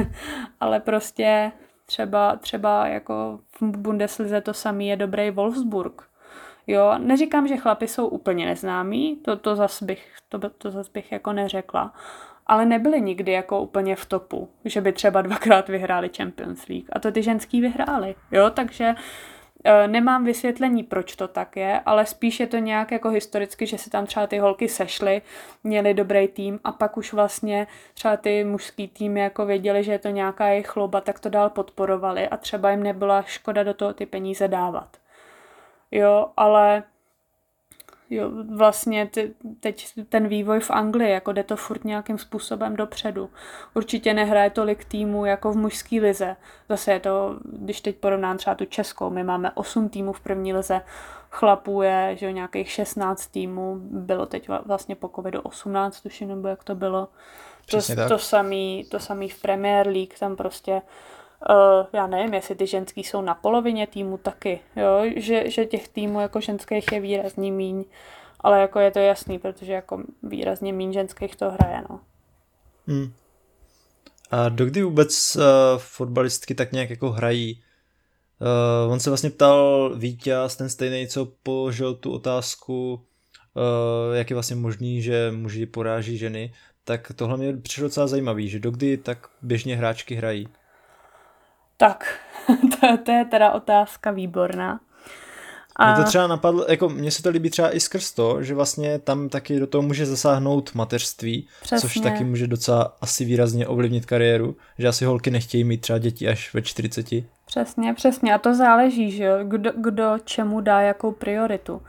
ale 0.60 0.80
prostě 0.80 1.52
třeba, 1.86 2.36
třeba 2.36 2.86
jako 2.86 3.40
v 3.60 3.62
Bundeslize 3.62 4.40
to 4.40 4.54
samý 4.54 4.88
je 4.88 4.96
dobrý 4.96 5.30
Wolfsburg. 5.30 6.02
Jo, 6.66 6.94
neříkám, 6.98 7.48
že 7.48 7.56
chlapi 7.56 7.88
jsou 7.88 8.06
úplně 8.06 8.46
neznámí, 8.46 9.16
to, 9.16 9.36
to 9.36 9.56
zas 9.56 9.82
bych, 9.82 10.14
to, 10.28 10.50
to 10.50 10.70
zas 10.70 10.88
bych 10.88 11.12
jako 11.12 11.32
neřekla, 11.32 11.94
ale 12.52 12.66
nebyli 12.66 13.00
nikdy 13.00 13.32
jako 13.32 13.60
úplně 13.60 13.96
v 13.96 14.06
topu, 14.06 14.48
že 14.64 14.80
by 14.80 14.92
třeba 14.92 15.22
dvakrát 15.22 15.68
vyhráli 15.68 16.10
Champions 16.16 16.68
League. 16.68 16.88
A 16.92 16.98
to 16.98 17.12
ty 17.12 17.22
ženský 17.22 17.60
vyhráli, 17.60 18.14
jo, 18.30 18.50
takže 18.50 18.94
e, 19.64 19.88
nemám 19.88 20.24
vysvětlení, 20.24 20.82
proč 20.82 21.16
to 21.16 21.28
tak 21.28 21.56
je, 21.56 21.80
ale 21.86 22.06
spíš 22.06 22.40
je 22.40 22.46
to 22.46 22.56
nějak 22.56 22.92
jako 22.92 23.08
historicky, 23.08 23.66
že 23.66 23.78
se 23.78 23.90
tam 23.90 24.06
třeba 24.06 24.26
ty 24.26 24.38
holky 24.38 24.68
sešly, 24.68 25.22
měli 25.64 25.94
dobrý 25.94 26.28
tým 26.28 26.60
a 26.64 26.72
pak 26.72 26.96
už 26.96 27.12
vlastně 27.12 27.66
třeba 27.94 28.16
ty 28.16 28.44
mužský 28.44 28.88
týmy 28.88 29.20
jako 29.20 29.46
věděli, 29.46 29.84
že 29.84 29.92
je 29.92 29.98
to 29.98 30.08
nějaká 30.08 30.46
jejich 30.46 30.66
chloba, 30.66 31.00
tak 31.00 31.20
to 31.20 31.28
dál 31.28 31.50
podporovali 31.50 32.28
a 32.28 32.36
třeba 32.36 32.70
jim 32.70 32.82
nebyla 32.82 33.22
škoda 33.22 33.62
do 33.62 33.74
toho 33.74 33.92
ty 33.92 34.06
peníze 34.06 34.48
dávat. 34.48 34.96
Jo, 35.90 36.26
ale 36.36 36.82
jo, 38.14 38.30
vlastně 38.56 39.06
ty, 39.06 39.34
teď 39.60 39.92
ten 40.08 40.28
vývoj 40.28 40.60
v 40.60 40.70
Anglii, 40.70 41.10
jako 41.10 41.32
jde 41.32 41.42
to 41.42 41.56
furt 41.56 41.84
nějakým 41.84 42.18
způsobem 42.18 42.76
dopředu. 42.76 43.30
Určitě 43.74 44.14
nehraje 44.14 44.50
tolik 44.50 44.84
týmů 44.84 45.24
jako 45.24 45.52
v 45.52 45.56
mužské 45.56 46.00
lize. 46.00 46.36
Zase 46.68 46.92
je 46.92 47.00
to, 47.00 47.38
když 47.44 47.80
teď 47.80 47.96
porovnám 47.96 48.36
třeba 48.36 48.54
tu 48.54 48.64
českou, 48.64 49.10
my 49.10 49.24
máme 49.24 49.50
8 49.54 49.88
týmů 49.88 50.12
v 50.12 50.20
první 50.20 50.54
lize, 50.54 50.80
chlapů 51.30 51.82
je, 51.82 52.16
že 52.16 52.32
nějakých 52.32 52.70
16 52.70 53.26
týmů, 53.26 53.76
bylo 53.80 54.26
teď 54.26 54.48
vlastně 54.66 54.96
po 54.96 55.08
covidu 55.08 55.40
18, 55.40 56.00
tuším, 56.00 56.28
nebo 56.28 56.48
jak 56.48 56.64
to 56.64 56.74
bylo. 56.74 57.08
to, 57.70 58.08
to, 58.08 58.18
samý, 58.18 58.84
to 58.90 58.98
samý 58.98 59.28
v 59.28 59.42
Premier 59.42 59.86
League, 59.86 60.18
tam 60.18 60.36
prostě 60.36 60.82
Uh, 61.50 61.86
já 61.92 62.06
nevím, 62.06 62.34
jestli 62.34 62.54
ty 62.54 62.66
ženský 62.66 63.04
jsou 63.04 63.22
na 63.22 63.34
polovině 63.34 63.86
týmu 63.86 64.18
taky, 64.18 64.60
jo? 64.76 65.02
Že, 65.16 65.50
že 65.50 65.66
těch 65.66 65.88
týmů 65.88 66.20
jako 66.20 66.40
ženských 66.40 66.92
je 66.92 67.00
výrazně 67.00 67.52
míň, 67.52 67.84
ale 68.40 68.60
jako 68.60 68.78
je 68.78 68.90
to 68.90 68.98
jasný, 68.98 69.38
protože 69.38 69.72
jako 69.72 70.02
výrazně 70.22 70.72
míň 70.72 70.92
ženských 70.92 71.36
to 71.36 71.50
hraje, 71.50 71.82
no. 71.90 72.00
Hmm. 72.86 73.12
A 74.30 74.48
dokdy 74.48 74.82
vůbec 74.82 75.36
uh, 75.36 75.42
fotbalistky 75.78 76.54
tak 76.54 76.72
nějak 76.72 76.90
jako 76.90 77.10
hrají 77.10 77.62
Uh, 78.42 78.92
on 78.92 79.00
se 79.00 79.10
vlastně 79.10 79.30
ptal 79.30 79.92
vítěz, 79.96 80.56
ten 80.56 80.68
stejný, 80.68 81.06
co 81.06 81.26
položil 81.42 81.94
tu 81.94 82.12
otázku, 82.12 82.94
uh, 82.94 84.16
jak 84.16 84.30
je 84.30 84.34
vlastně 84.34 84.56
možný, 84.56 85.02
že 85.02 85.32
muži 85.36 85.66
poráží 85.66 86.18
ženy, 86.18 86.52
tak 86.84 87.12
tohle 87.16 87.36
mě 87.36 87.56
přišlo 87.56 87.82
docela 87.82 88.06
zajímavý, 88.06 88.48
že 88.48 88.58
dokdy 88.58 88.96
tak 88.96 89.28
běžně 89.42 89.76
hráčky 89.76 90.14
hrají. 90.14 90.48
Tak, 91.76 92.18
to, 92.80 92.96
to 92.96 93.12
je 93.12 93.24
teda 93.24 93.52
otázka 93.52 94.10
výborná. 94.10 94.80
A... 95.76 95.86
Mě 95.86 96.04
to 96.04 96.08
třeba 96.08 96.26
napadlo, 96.26 96.66
jako 96.68 96.88
mně 96.88 97.10
se 97.10 97.22
to 97.22 97.30
líbí 97.30 97.50
třeba 97.50 97.76
i 97.76 97.80
skrz 97.80 98.12
to, 98.12 98.42
že 98.42 98.54
vlastně 98.54 98.98
tam 98.98 99.28
taky 99.28 99.60
do 99.60 99.66
toho 99.66 99.82
může 99.82 100.06
zasáhnout 100.06 100.74
mateřství, 100.74 101.48
Přesně. 101.62 101.88
což 101.88 102.00
taky 102.02 102.24
může 102.24 102.46
docela 102.46 102.96
asi 103.00 103.24
výrazně 103.24 103.66
ovlivnit 103.66 104.06
kariéru, 104.06 104.56
že 104.78 104.88
asi 104.88 105.04
holky 105.04 105.30
nechtějí 105.30 105.64
mít 105.64 105.80
třeba 105.80 105.98
děti 105.98 106.28
až 106.28 106.54
ve 106.54 106.62
40. 106.62 107.06
Přesně, 107.46 107.94
přesně 107.94 108.34
a 108.34 108.38
to 108.38 108.54
záleží, 108.54 109.10
že 109.10 109.24
jo, 109.24 109.38
kdo, 109.42 109.70
kdo 109.76 110.18
čemu 110.24 110.60
dá 110.60 110.80
jakou 110.80 111.12
prioritu. 111.12 111.82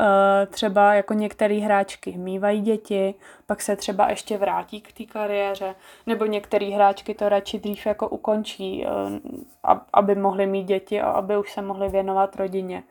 Uh, 0.00 0.06
třeba 0.50 0.94
jako 0.94 1.14
některé 1.14 1.54
hráčky 1.54 2.16
mývají 2.18 2.60
děti, 2.60 3.14
pak 3.46 3.62
se 3.62 3.76
třeba 3.76 4.10
ještě 4.10 4.38
vrátí 4.38 4.80
k 4.80 4.92
té 4.92 5.04
kariéře, 5.04 5.74
nebo 6.06 6.24
některé 6.24 6.66
hráčky 6.66 7.14
to 7.14 7.28
radši 7.28 7.58
dřív 7.58 7.86
jako 7.86 8.08
ukončí, 8.08 8.86
uh, 8.86 9.78
aby 9.92 10.14
mohly 10.14 10.46
mít 10.46 10.64
děti 10.64 11.00
a 11.00 11.10
aby 11.10 11.38
už 11.38 11.52
se 11.52 11.62
mohly 11.62 11.88
věnovat 11.88 12.36
rodině. 12.36 12.82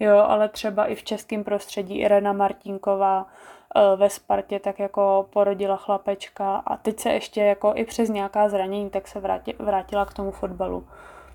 Jo, 0.00 0.16
ale 0.18 0.48
třeba 0.48 0.86
i 0.86 0.94
v 0.94 1.02
českém 1.02 1.44
prostředí 1.44 1.98
Irena 1.98 2.32
Martinková 2.32 3.26
eh, 3.76 3.96
ve 3.96 4.10
Spartě 4.10 4.60
tak 4.60 4.78
jako 4.78 5.26
porodila 5.32 5.76
chlapečka 5.76 6.56
a 6.56 6.76
teď 6.76 7.00
se 7.00 7.10
ještě 7.10 7.40
jako 7.40 7.72
i 7.76 7.84
přes 7.84 8.08
nějaká 8.08 8.48
zranění 8.48 8.90
tak 8.90 9.08
se 9.08 9.20
vrátila 9.58 10.04
k 10.04 10.14
tomu 10.14 10.30
fotbalu. 10.30 10.88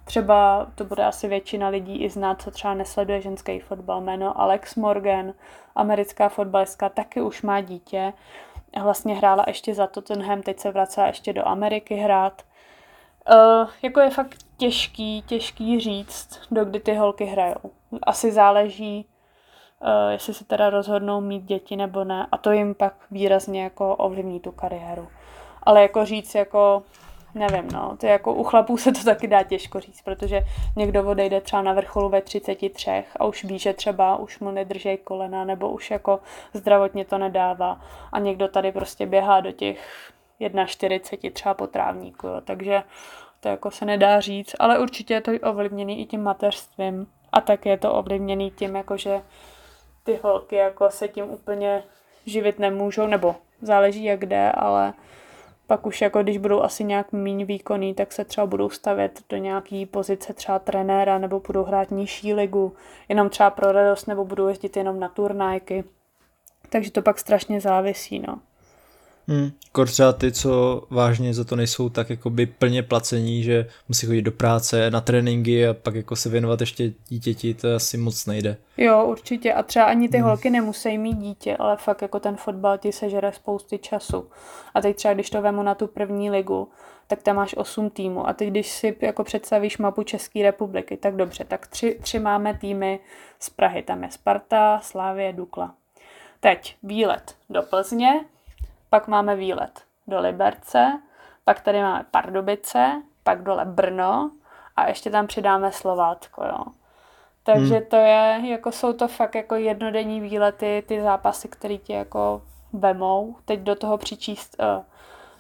Třeba 0.10 0.68
to 0.76 0.86
bude 0.86 1.06
asi 1.06 1.28
většina 1.28 1.68
lidí 1.68 2.04
i 2.04 2.10
znát, 2.10 2.42
co 2.42 2.52
třeba 2.52 2.74
nesleduje 2.74 3.22
ženský 3.22 3.60
fotbal. 3.60 4.02
Jméno 4.02 4.42
Alex 4.42 4.76
Morgan, 4.76 5.34
americká 5.76 6.30
fotbalistka, 6.30 6.90
taky 6.90 7.22
už 7.22 7.42
má 7.42 7.62
dítě. 7.62 8.14
Vlastně 8.84 9.16
hrála 9.16 9.44
ještě 9.48 9.74
za 9.74 9.88
Tottenham, 9.88 10.42
teď 10.42 10.60
se 10.60 10.72
vracela 10.72 11.08
ještě 11.08 11.34
do 11.34 11.48
Ameriky 11.48 11.96
hrát. 11.96 12.42
Uh, 13.32 13.70
jako 13.82 14.00
je 14.00 14.10
fakt 14.10 14.36
těžký, 14.58 15.22
těžký 15.22 15.80
říct, 15.80 16.42
do 16.52 16.66
kdy 16.66 16.80
ty 16.80 16.96
holky 16.96 17.26
hrajou. 17.26 17.72
Asi 18.04 18.32
záleží, 18.32 19.06
uh, 19.82 20.12
jestli 20.12 20.34
se 20.34 20.46
teda 20.46 20.70
rozhodnou 20.70 21.22
mít 21.22 21.44
děti 21.44 21.76
nebo 21.76 22.04
ne 22.04 22.28
a 22.32 22.38
to 22.38 22.52
jim 22.52 22.76
pak 22.76 22.94
výrazně 23.12 23.64
jako 23.64 23.96
ovlivní 23.96 24.40
tu 24.40 24.52
kariéru. 24.52 25.08
Ale 25.64 25.82
jako 25.82 26.06
říct 26.06 26.36
jako, 26.36 26.84
nevím 27.36 27.68
no, 27.74 27.98
to 27.98 28.06
jako 28.06 28.34
u 28.34 28.44
chlapů 28.44 28.78
se 28.78 28.92
to 28.92 29.04
taky 29.04 29.28
dá 29.28 29.44
těžko 29.44 29.80
říct, 29.80 30.02
protože 30.02 30.42
někdo 30.76 31.08
odejde 31.08 31.42
třeba 31.42 31.62
na 31.62 31.74
vrcholu 31.74 32.10
ve 32.10 32.22
33 32.22 33.04
a 33.20 33.26
už 33.26 33.44
ví, 33.44 33.60
že 33.60 33.74
třeba 33.74 34.16
už 34.16 34.40
mu 34.40 34.52
nedržej 34.52 34.98
kolena 34.98 35.46
nebo 35.46 35.70
už 35.70 35.92
jako 35.92 36.20
zdravotně 36.54 37.06
to 37.06 37.18
nedává. 37.18 37.82
A 38.12 38.20
někdo 38.20 38.48
tady 38.48 38.72
prostě 38.72 39.06
běhá 39.06 39.40
do 39.40 39.52
těch 39.52 40.12
1,40 40.42 41.32
třeba 41.32 41.54
po 41.54 41.68
trávníku, 41.68 42.28
jo. 42.28 42.42
takže 42.46 42.84
to 43.40 43.48
jako 43.48 43.72
se 43.72 43.86
nedá 43.86 44.20
říct, 44.20 44.56
ale 44.60 44.80
určitě 44.80 45.14
je 45.14 45.22
to 45.22 45.32
ovlivněný 45.44 46.02
i 46.02 46.06
tím 46.06 46.24
mateřstvím. 46.24 47.08
A 47.32 47.42
tak 47.42 47.66
je 47.66 47.78
to 47.78 47.94
ovlivněný 47.94 48.52
tím, 48.52 48.76
jako 48.76 48.98
že 48.98 49.22
ty 50.04 50.20
holky 50.24 50.56
jako 50.56 50.90
se 50.90 51.08
tím 51.08 51.30
úplně 51.30 51.84
živit 52.26 52.60
nemůžou, 52.60 53.08
nebo 53.08 53.36
záleží 53.62 54.04
jak 54.04 54.20
kde, 54.20 54.52
ale 54.52 54.94
pak 55.70 55.86
už 55.86 56.02
jako 56.02 56.24
když 56.24 56.38
budou 56.38 56.62
asi 56.62 56.84
nějak 56.84 57.12
méně 57.12 57.46
výkonný, 57.46 57.94
tak 57.94 58.12
se 58.12 58.26
třeba 58.26 58.48
budou 58.48 58.70
stavět 58.70 59.20
do 59.30 59.38
nějaký 59.38 59.86
pozice 59.86 60.34
třeba 60.34 60.60
trenéra 60.60 61.18
nebo 61.18 61.40
budou 61.40 61.64
hrát 61.64 61.92
nižší 61.92 62.34
ligu, 62.34 62.76
jenom 63.10 63.30
třeba 63.30 63.50
pro 63.50 63.72
radost 63.72 64.06
nebo 64.06 64.26
budou 64.26 64.48
jezdit 64.48 64.78
jenom 64.78 65.00
na 65.00 65.10
turnajky. 65.10 65.84
Takže 66.70 66.92
to 66.92 67.02
pak 67.02 67.20
strašně 67.20 67.62
závisí, 67.62 68.20
no. 68.20 68.40
Hmm. 69.30 69.52
Kor 69.72 69.88
třeba 69.88 70.14
ty, 70.14 70.32
co 70.32 70.84
vážně 70.90 71.34
za 71.34 71.44
to 71.44 71.56
nejsou 71.56 71.90
tak 71.90 72.10
jakoby 72.10 72.46
plně 72.46 72.84
placení, 72.84 73.44
že 73.44 73.66
musí 73.88 74.08
chodit 74.08 74.22
do 74.22 74.32
práce, 74.32 74.92
na 74.92 75.02
tréninky 75.02 75.68
a 75.68 75.74
pak 75.74 75.96
jako 75.96 76.16
se 76.16 76.30
věnovat 76.30 76.60
ještě 76.60 76.94
dítěti, 77.08 77.54
to 77.54 77.76
asi 77.76 77.98
moc 77.98 78.26
nejde. 78.26 78.58
Jo, 78.78 79.06
určitě. 79.06 79.54
A 79.54 79.64
třeba 79.64 79.86
ani 79.86 80.10
ty 80.10 80.18
hmm. 80.18 80.28
holky 80.28 80.50
nemusí 80.50 80.98
mít 80.98 81.18
dítě, 81.18 81.58
ale 81.58 81.78
fakt 81.78 82.02
jako 82.02 82.20
ten 82.20 82.36
fotbal 82.36 82.78
ti 82.78 82.92
sežere 82.92 83.34
spousty 83.34 83.78
času. 83.78 84.30
A 84.74 84.82
teď 84.82 84.96
třeba, 84.96 85.14
když 85.14 85.30
to 85.30 85.42
vemu 85.42 85.64
na 85.64 85.76
tu 85.76 85.88
první 85.88 86.32
ligu, 86.32 86.68
tak 87.08 87.24
tam 87.24 87.36
máš 87.36 87.56
8 87.58 87.90
týmů. 87.90 88.28
A 88.28 88.34
teď, 88.34 88.50
když 88.50 88.72
si 88.72 88.98
jako 89.02 89.24
představíš 89.24 89.78
mapu 89.78 90.04
České 90.04 90.44
republiky, 90.44 90.98
tak 90.98 91.16
dobře, 91.16 91.44
tak 91.44 91.68
tři, 91.68 92.00
tři 92.02 92.20
máme 92.20 92.58
týmy 92.58 93.00
z 93.40 93.50
Prahy. 93.50 93.82
Tam 93.82 94.04
je 94.04 94.12
Sparta, 94.12 94.80
Slávie, 94.84 95.34
Dukla. 95.34 95.74
Teď 96.40 96.76
výlet 96.84 97.36
do 97.50 97.62
Plzně, 97.62 98.26
pak 98.90 99.08
máme 99.08 99.36
výlet 99.36 99.82
do 100.08 100.20
Liberce, 100.20 101.02
pak 101.46 101.62
tady 101.62 101.82
máme 101.82 102.06
Pardubice, 102.12 103.02
pak 103.24 103.44
dole 103.44 103.66
Brno 103.66 104.32
a 104.76 104.88
ještě 104.88 105.10
tam 105.10 105.28
přidáme 105.28 105.72
Slovátko, 105.72 106.44
jo. 106.44 106.64
Takže 107.44 107.76
hmm. 107.76 107.86
to 107.86 107.96
je, 107.96 108.42
jako 108.44 108.72
jsou 108.72 108.94
to 108.94 109.08
fakt 109.08 109.36
jako 109.36 109.56
jednodenní 109.56 110.22
výlety, 110.22 110.84
ty 110.88 111.02
zápasy, 111.02 111.48
které 111.48 111.78
ti 111.78 111.94
jako 111.94 112.42
vemou. 112.74 113.36
Teď 113.46 113.60
do 113.60 113.76
toho 113.76 113.98
přičíst 113.98 114.56
uh, 114.60 114.84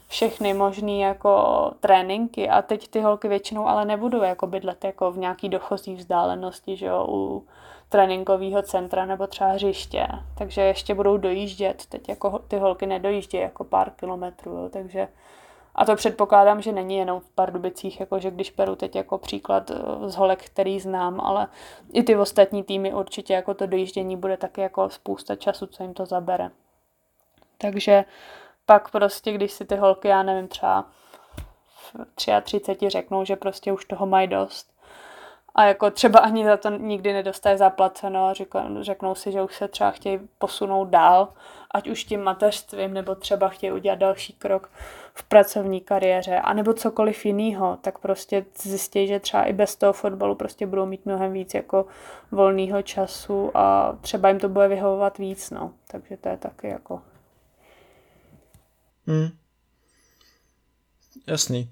všechny 0.07 0.53
možné 0.53 0.97
jako 0.97 1.71
tréninky 1.79 2.49
a 2.49 2.61
teď 2.61 2.87
ty 2.87 3.01
holky 3.01 3.27
většinou 3.27 3.67
ale 3.67 3.85
nebudou 3.85 4.21
jako 4.21 4.47
bydlet 4.47 4.83
jako 4.83 5.11
v 5.11 5.17
nějaký 5.17 5.49
dochozí 5.49 5.95
vzdálenosti, 5.95 6.77
že 6.77 6.85
jo, 6.85 7.05
u 7.09 7.47
tréninkového 7.89 8.61
centra 8.61 9.05
nebo 9.05 9.27
třeba 9.27 9.51
hřiště, 9.51 10.07
takže 10.37 10.61
ještě 10.61 10.95
budou 10.95 11.17
dojíždět, 11.17 11.85
teď 11.85 12.09
jako 12.09 12.39
ty 12.39 12.57
holky 12.57 12.85
nedojíždějí 12.85 13.43
jako 13.43 13.63
pár 13.63 13.89
kilometrů, 13.89 14.51
jo, 14.51 14.69
takže 14.69 15.07
a 15.75 15.85
to 15.85 15.95
předpokládám, 15.95 16.61
že 16.61 16.71
není 16.71 16.97
jenom 16.97 17.19
v 17.19 17.29
Pardubicích, 17.29 17.99
jako 17.99 18.19
že 18.19 18.31
když 18.31 18.51
beru 18.51 18.75
teď 18.75 18.95
jako 18.95 19.17
příklad 19.17 19.71
eh, 19.71 20.09
z 20.09 20.15
holek, 20.15 20.45
který 20.45 20.79
znám, 20.79 21.21
ale 21.21 21.47
i 21.93 22.03
ty 22.03 22.15
ostatní 22.15 22.63
týmy 22.63 22.93
určitě 22.93 23.33
jako 23.33 23.53
to 23.53 23.67
dojíždění 23.67 24.17
bude 24.17 24.37
taky 24.37 24.61
jako 24.61 24.89
spousta 24.89 25.35
času, 25.35 25.65
co 25.65 25.83
jim 25.83 25.93
to 25.93 26.05
zabere. 26.05 26.49
Takže 27.57 28.05
pak 28.65 28.91
prostě, 28.91 29.31
když 29.31 29.51
si 29.51 29.65
ty 29.65 29.75
holky, 29.75 30.07
já 30.07 30.23
nevím, 30.23 30.47
třeba 30.47 30.85
v 31.65 31.95
33 32.41 32.89
řeknou, 32.89 33.25
že 33.25 33.35
prostě 33.35 33.71
už 33.71 33.85
toho 33.85 34.05
mají 34.05 34.27
dost, 34.27 34.78
a 35.55 35.63
jako 35.63 35.91
třeba 35.91 36.19
ani 36.19 36.45
za 36.45 36.57
to 36.57 36.69
nikdy 36.69 37.13
nedostaje 37.13 37.57
zaplaceno 37.57 38.33
řeknou, 38.33 38.83
řeknou 38.83 39.15
si, 39.15 39.31
že 39.31 39.41
už 39.41 39.55
se 39.55 39.67
třeba 39.67 39.91
chtějí 39.91 40.19
posunout 40.37 40.85
dál, 40.85 41.33
ať 41.71 41.89
už 41.89 42.03
tím 42.03 42.23
mateřstvím, 42.23 42.93
nebo 42.93 43.15
třeba 43.15 43.49
chtějí 43.49 43.71
udělat 43.71 43.99
další 43.99 44.33
krok 44.33 44.71
v 45.13 45.23
pracovní 45.23 45.81
kariéře, 45.81 46.39
anebo 46.39 46.73
cokoliv 46.73 47.25
jiného, 47.25 47.77
tak 47.81 47.99
prostě 47.99 48.45
zjistí, 48.61 49.07
že 49.07 49.19
třeba 49.19 49.43
i 49.43 49.53
bez 49.53 49.75
toho 49.75 49.93
fotbalu 49.93 50.35
prostě 50.35 50.67
budou 50.67 50.85
mít 50.85 51.05
mnohem 51.05 51.33
víc 51.33 51.53
jako 51.53 51.85
volného 52.31 52.81
času 52.81 53.57
a 53.57 53.95
třeba 54.01 54.29
jim 54.29 54.39
to 54.39 54.49
bude 54.49 54.67
vyhovovat 54.67 55.17
víc, 55.17 55.49
no. 55.49 55.73
Takže 55.87 56.17
to 56.17 56.29
je 56.29 56.37
taky 56.37 56.67
jako... 56.67 57.01
Hmm. 59.07 59.29
Jasný. 61.27 61.69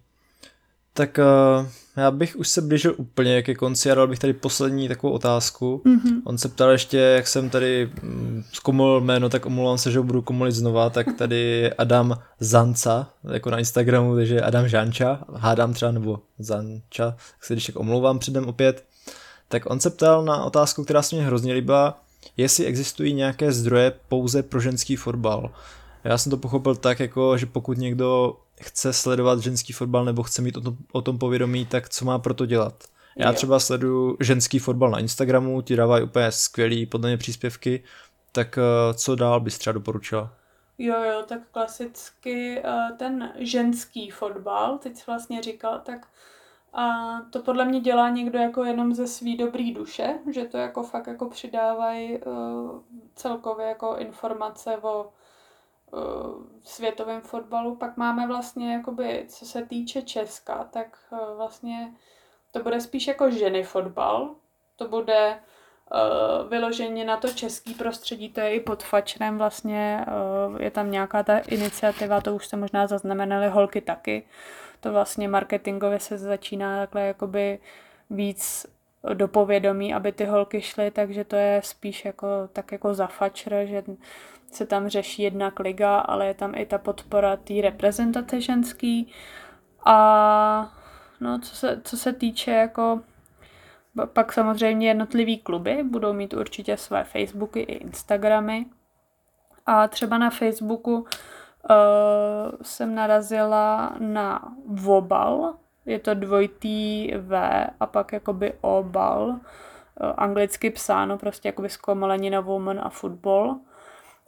Tak 0.98 1.20
uh, 1.20 1.68
já 1.98 2.12
bych 2.12 2.36
už 2.36 2.48
se 2.48 2.62
blížil 2.62 2.94
úplně 2.98 3.42
ke 3.42 3.56
konci 3.56 3.92
a 3.92 3.96
dal 3.96 4.08
bych 4.08 4.20
tady 4.20 4.34
poslední 4.34 4.88
takovou 4.88 5.14
otázku. 5.14 5.82
Mm-hmm. 5.86 6.22
On 6.26 6.38
se 6.38 6.50
ptal 6.50 6.70
ještě, 6.70 6.98
jak 6.98 7.28
jsem 7.28 7.50
tady 7.50 7.92
mm, 8.02 8.44
zkomol 8.54 9.02
jméno, 9.02 9.30
tak 9.30 9.46
omlouvám 9.46 9.78
se, 9.78 9.92
že 9.92 9.98
ho 9.98 10.04
budu 10.04 10.22
komolit 10.22 10.56
znova, 10.56 10.90
tak 10.90 11.08
tady 11.18 11.74
Adam 11.74 12.18
Zanca, 12.40 13.10
jako 13.34 13.50
na 13.50 13.60
Instagramu, 13.60 14.16
takže 14.16 14.42
Adam 14.42 14.68
Žanča, 14.68 15.20
hádám 15.36 15.74
třeba, 15.74 15.92
nebo 15.92 16.20
Zanča, 16.40 17.12
tak 17.12 17.46
se 17.46 17.54
když 17.54 17.66
tak 17.66 17.76
omlouvám 17.76 18.20
předem 18.20 18.46
opět. 18.46 18.84
Tak 19.48 19.66
on 19.66 19.80
se 19.80 19.90
ptal 19.90 20.26
na 20.26 20.44
otázku, 20.44 20.84
která 20.84 21.02
se 21.02 21.16
mě 21.16 21.26
hrozně 21.26 21.54
líbila, 21.54 22.02
jestli 22.38 22.66
existují 22.66 23.14
nějaké 23.14 23.52
zdroje 23.52 23.94
pouze 24.10 24.44
pro 24.44 24.60
ženský 24.60 24.96
fotbal. 24.96 25.52
Já 26.08 26.18
jsem 26.18 26.30
to 26.30 26.38
pochopil 26.38 26.76
tak, 26.76 27.00
jako, 27.00 27.38
že 27.38 27.46
pokud 27.46 27.78
někdo 27.78 28.38
chce 28.62 28.94
sledovat 28.94 29.40
ženský 29.40 29.74
fotbal 29.74 30.06
nebo 30.06 30.24
chce 30.24 30.42
mít 30.42 30.58
o 30.58 30.62
tom, 30.62 30.78
o 30.92 31.02
tom 31.02 31.18
povědomí, 31.18 31.66
tak 31.66 31.90
co 31.90 32.06
má 32.06 32.20
pro 32.20 32.34
to 32.34 32.46
dělat? 32.46 32.84
Já 33.18 33.34
třeba 33.34 33.60
sleduju 33.60 34.18
ženský 34.20 34.60
fotbal 34.60 34.90
na 34.90 35.00
Instagramu, 35.00 35.62
ti 35.62 35.76
dávají 35.76 36.04
úplně 36.04 36.32
skvělý 36.32 36.86
podle 36.86 37.10
mě 37.10 37.18
příspěvky, 37.18 37.84
tak 38.32 38.58
eh, 38.58 38.94
co 38.94 39.16
dál 39.16 39.40
bys 39.40 39.58
třeba 39.58 39.74
doporučila? 39.74 40.34
Jo, 40.78 41.04
jo, 41.04 41.24
tak 41.28 41.40
klasicky 41.52 42.62
eh, 42.64 42.92
ten 42.98 43.34
ženský 43.40 44.10
fotbal, 44.10 44.78
teď 44.78 44.98
jsi 44.98 45.04
vlastně 45.08 45.42
říkal, 45.42 45.82
tak 45.86 46.08
a 46.74 47.18
to 47.30 47.40
podle 47.44 47.66
mě 47.66 47.80
dělá 47.80 48.10
někdo 48.10 48.40
jako 48.40 48.64
jenom 48.64 48.94
ze 48.94 49.08
svý 49.08 49.38
dobrý 49.38 49.74
duše, 49.74 50.20
že 50.32 50.46
to 50.46 50.58
jako 50.58 50.84
fakt 50.84 51.08
jako 51.08 51.30
přidávají 51.30 52.18
uh, 52.18 52.82
celkově 53.16 53.66
jako 53.66 53.96
informace 53.96 54.78
o 54.78 55.10
světovém 56.64 57.22
fotbalu. 57.22 57.76
Pak 57.76 57.98
máme 57.98 58.28
vlastně, 58.28 58.74
jakoby, 58.74 59.26
co 59.28 59.46
se 59.46 59.66
týče 59.66 60.02
Česka, 60.02 60.64
tak 60.64 60.98
vlastně 61.38 61.94
To 62.52 62.64
bude 62.64 62.82
spíš 62.82 63.08
jako 63.08 63.32
ženy 63.32 63.64
fotbal. 63.64 64.36
To 64.76 64.88
bude 64.88 65.40
uh, 65.94 66.50
vyloženě 66.50 67.06
na 67.06 67.18
to 67.18 67.28
český 67.28 67.74
prostředí, 67.74 68.30
to 68.30 68.40
je 68.40 68.56
i 68.56 68.60
pod 68.60 68.84
fačrem 68.84 69.38
vlastně, 69.38 70.06
uh, 70.50 70.62
je 70.62 70.72
tam 70.72 70.92
nějaká 70.92 71.24
ta 71.24 71.38
iniciativa, 71.38 72.22
to 72.22 72.36
už 72.36 72.48
se 72.48 72.58
možná 72.58 72.88
zaznamenaly 72.88 73.48
holky 73.48 73.82
taky. 73.82 74.28
To 74.80 74.92
vlastně 74.92 75.28
marketingově 75.28 76.00
se 76.00 76.18
začíná 76.18 76.80
takhle 76.80 77.02
jakoby 77.02 77.60
víc 78.10 78.66
do 79.14 79.28
povědomí, 79.28 79.94
aby 79.94 80.12
ty 80.12 80.26
holky 80.26 80.62
šly, 80.62 80.92
takže 80.92 81.24
to 81.24 81.36
je 81.36 81.62
spíš 81.64 82.06
jako, 82.06 82.28
tak 82.54 82.72
jako 82.72 82.94
za 82.94 83.08
fačr, 83.08 83.56
že 83.66 83.84
se 84.52 84.66
tam 84.66 84.88
řeší 84.88 85.22
jednak 85.22 85.60
liga, 85.60 85.98
ale 85.98 86.28
je 86.28 86.34
tam 86.34 86.56
i 86.56 86.66
ta 86.66 86.78
podpora 86.78 87.36
té 87.36 87.54
reprezentace 87.62 88.42
ženský. 88.42 89.12
A 89.86 90.74
no, 91.20 91.40
co 91.40 91.56
se, 91.56 91.82
co 91.84 91.98
se 91.98 92.14
týče 92.14 92.52
jako 92.52 93.02
pak 94.06 94.34
samozřejmě 94.34 94.88
jednotlivý 94.88 95.38
kluby 95.38 95.84
budou 95.84 96.14
mít 96.14 96.34
určitě 96.34 96.78
své 96.78 97.04
Facebooky 97.04 97.60
i 97.60 97.74
Instagramy. 97.74 98.66
A 99.66 99.88
třeba 99.88 100.18
na 100.18 100.30
Facebooku 100.30 100.98
uh, 100.98 101.06
jsem 102.62 102.96
narazila 102.96 103.96
na 104.00 104.56
Vobal, 104.66 105.56
je 105.86 106.00
to 106.00 106.14
dvojitý 106.14 107.12
V 107.18 107.38
a 107.80 107.86
pak 107.86 108.14
jakoby 108.14 108.54
obal, 108.62 109.28
uh, 109.28 109.38
anglicky 110.18 110.70
psáno, 110.70 111.18
prostě 111.18 111.48
jakoby 111.48 111.70
zkomalenina 111.70 112.40
woman 112.40 112.80
a 112.84 112.90
football. 112.90 113.60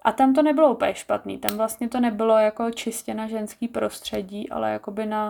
A 0.02 0.12
tam 0.12 0.34
to 0.34 0.42
nebylo 0.44 0.74
úplně 0.74 0.96
špatný, 0.96 1.38
tam 1.38 1.58
vlastně 1.58 1.90
to 1.90 2.00
nebylo 2.00 2.38
jako 2.38 2.72
čistě 2.72 3.14
na 3.14 3.28
ženský 3.28 3.68
prostředí, 3.68 4.50
ale 4.50 4.72
jakoby 4.72 5.06
na 5.06 5.28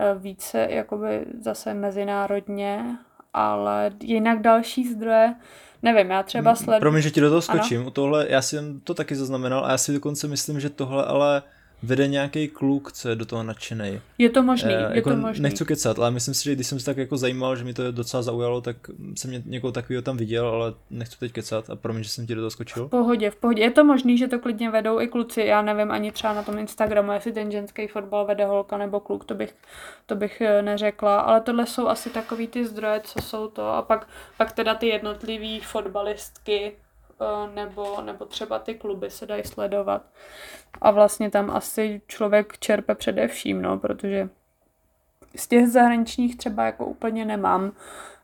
uh, 0.00 0.22
více 0.22 0.66
jakoby 0.70 1.24
zase 1.40 1.74
mezinárodně 1.74 2.98
ale 3.34 3.90
jinak 4.02 4.40
další 4.40 4.92
zdroje, 4.92 5.34
nevím, 5.82 6.10
já 6.10 6.22
třeba 6.22 6.54
sleduju. 6.54 6.80
Promiň, 6.80 7.02
že 7.02 7.10
ti 7.10 7.20
do 7.20 7.28
toho 7.28 7.42
skočím, 7.42 7.80
ano? 7.80 7.88
u 7.88 7.90
tohle, 7.90 8.26
já 8.28 8.42
jsem 8.42 8.80
to 8.80 8.94
taky 8.94 9.16
zaznamenal 9.16 9.64
a 9.64 9.70
já 9.70 9.78
si 9.78 9.92
dokonce 9.92 10.28
myslím, 10.28 10.60
že 10.60 10.70
tohle 10.70 11.04
ale 11.04 11.42
vede 11.82 12.06
nějaký 12.06 12.48
kluk, 12.48 12.92
co 12.92 13.08
je 13.08 13.16
do 13.16 13.26
toho 13.26 13.42
nadšený. 13.42 14.00
Je 14.18 14.30
to 14.30 14.42
možný, 14.42 14.72
e, 14.72 14.76
je 14.76 14.88
jako 14.92 15.10
to 15.10 15.16
možný. 15.16 15.42
Nechci 15.42 15.64
kecat, 15.64 15.98
ale 15.98 16.10
myslím 16.10 16.34
si, 16.34 16.44
že 16.44 16.54
když 16.54 16.66
jsem 16.66 16.80
se 16.80 16.86
tak 16.86 16.96
jako 16.96 17.16
zajímal, 17.16 17.56
že 17.56 17.64
mi 17.64 17.74
to 17.74 17.92
docela 17.92 18.22
zaujalo, 18.22 18.60
tak 18.60 18.76
jsem 19.14 19.30
mě 19.30 19.42
někoho 19.46 19.72
takového 19.72 20.02
tam 20.02 20.16
viděl, 20.16 20.46
ale 20.46 20.74
nechci 20.90 21.18
teď 21.18 21.32
kecat 21.32 21.70
a 21.70 21.76
promiň, 21.76 22.02
že 22.02 22.10
jsem 22.10 22.26
ti 22.26 22.34
do 22.34 22.40
toho 22.40 22.50
skočil. 22.50 22.86
V 22.86 22.90
pohodě, 22.90 23.30
v 23.30 23.36
pohodě. 23.36 23.62
Je 23.62 23.70
to 23.70 23.84
možný, 23.84 24.18
že 24.18 24.28
to 24.28 24.38
klidně 24.38 24.70
vedou 24.70 25.00
i 25.00 25.08
kluci, 25.08 25.40
já 25.40 25.62
nevím 25.62 25.90
ani 25.90 26.12
třeba 26.12 26.34
na 26.34 26.42
tom 26.42 26.58
Instagramu, 26.58 27.12
jestli 27.12 27.32
ten 27.32 27.50
ženský 27.50 27.86
fotbal 27.86 28.26
vede 28.26 28.44
holka 28.44 28.78
nebo 28.78 29.00
kluk, 29.00 29.24
to 29.24 29.34
bych, 29.34 29.54
to 30.06 30.16
bych 30.16 30.40
eh, 30.40 30.62
neřekla, 30.62 31.20
ale 31.20 31.40
tohle 31.40 31.66
jsou 31.66 31.88
asi 31.88 32.10
takový 32.10 32.46
ty 32.48 32.66
zdroje, 32.66 33.00
co 33.04 33.22
jsou 33.22 33.48
to 33.48 33.68
a 33.68 33.82
pak, 33.82 34.08
pak 34.38 34.52
teda 34.52 34.74
ty 34.74 34.86
jednotlivý 34.86 35.60
fotbalistky, 35.60 36.72
nebo, 37.54 38.00
nebo 38.02 38.24
třeba 38.24 38.58
ty 38.58 38.74
kluby 38.74 39.10
se 39.10 39.26
dají 39.26 39.44
sledovat. 39.44 40.02
A 40.80 40.90
vlastně 40.90 41.30
tam 41.30 41.50
asi 41.50 42.00
člověk 42.06 42.58
čerpe 42.58 42.94
především, 42.94 43.62
no, 43.62 43.78
protože 43.78 44.28
z 45.36 45.48
těch 45.48 45.68
zahraničních 45.68 46.36
třeba 46.36 46.64
jako 46.64 46.86
úplně 46.86 47.24
nemám, 47.24 47.72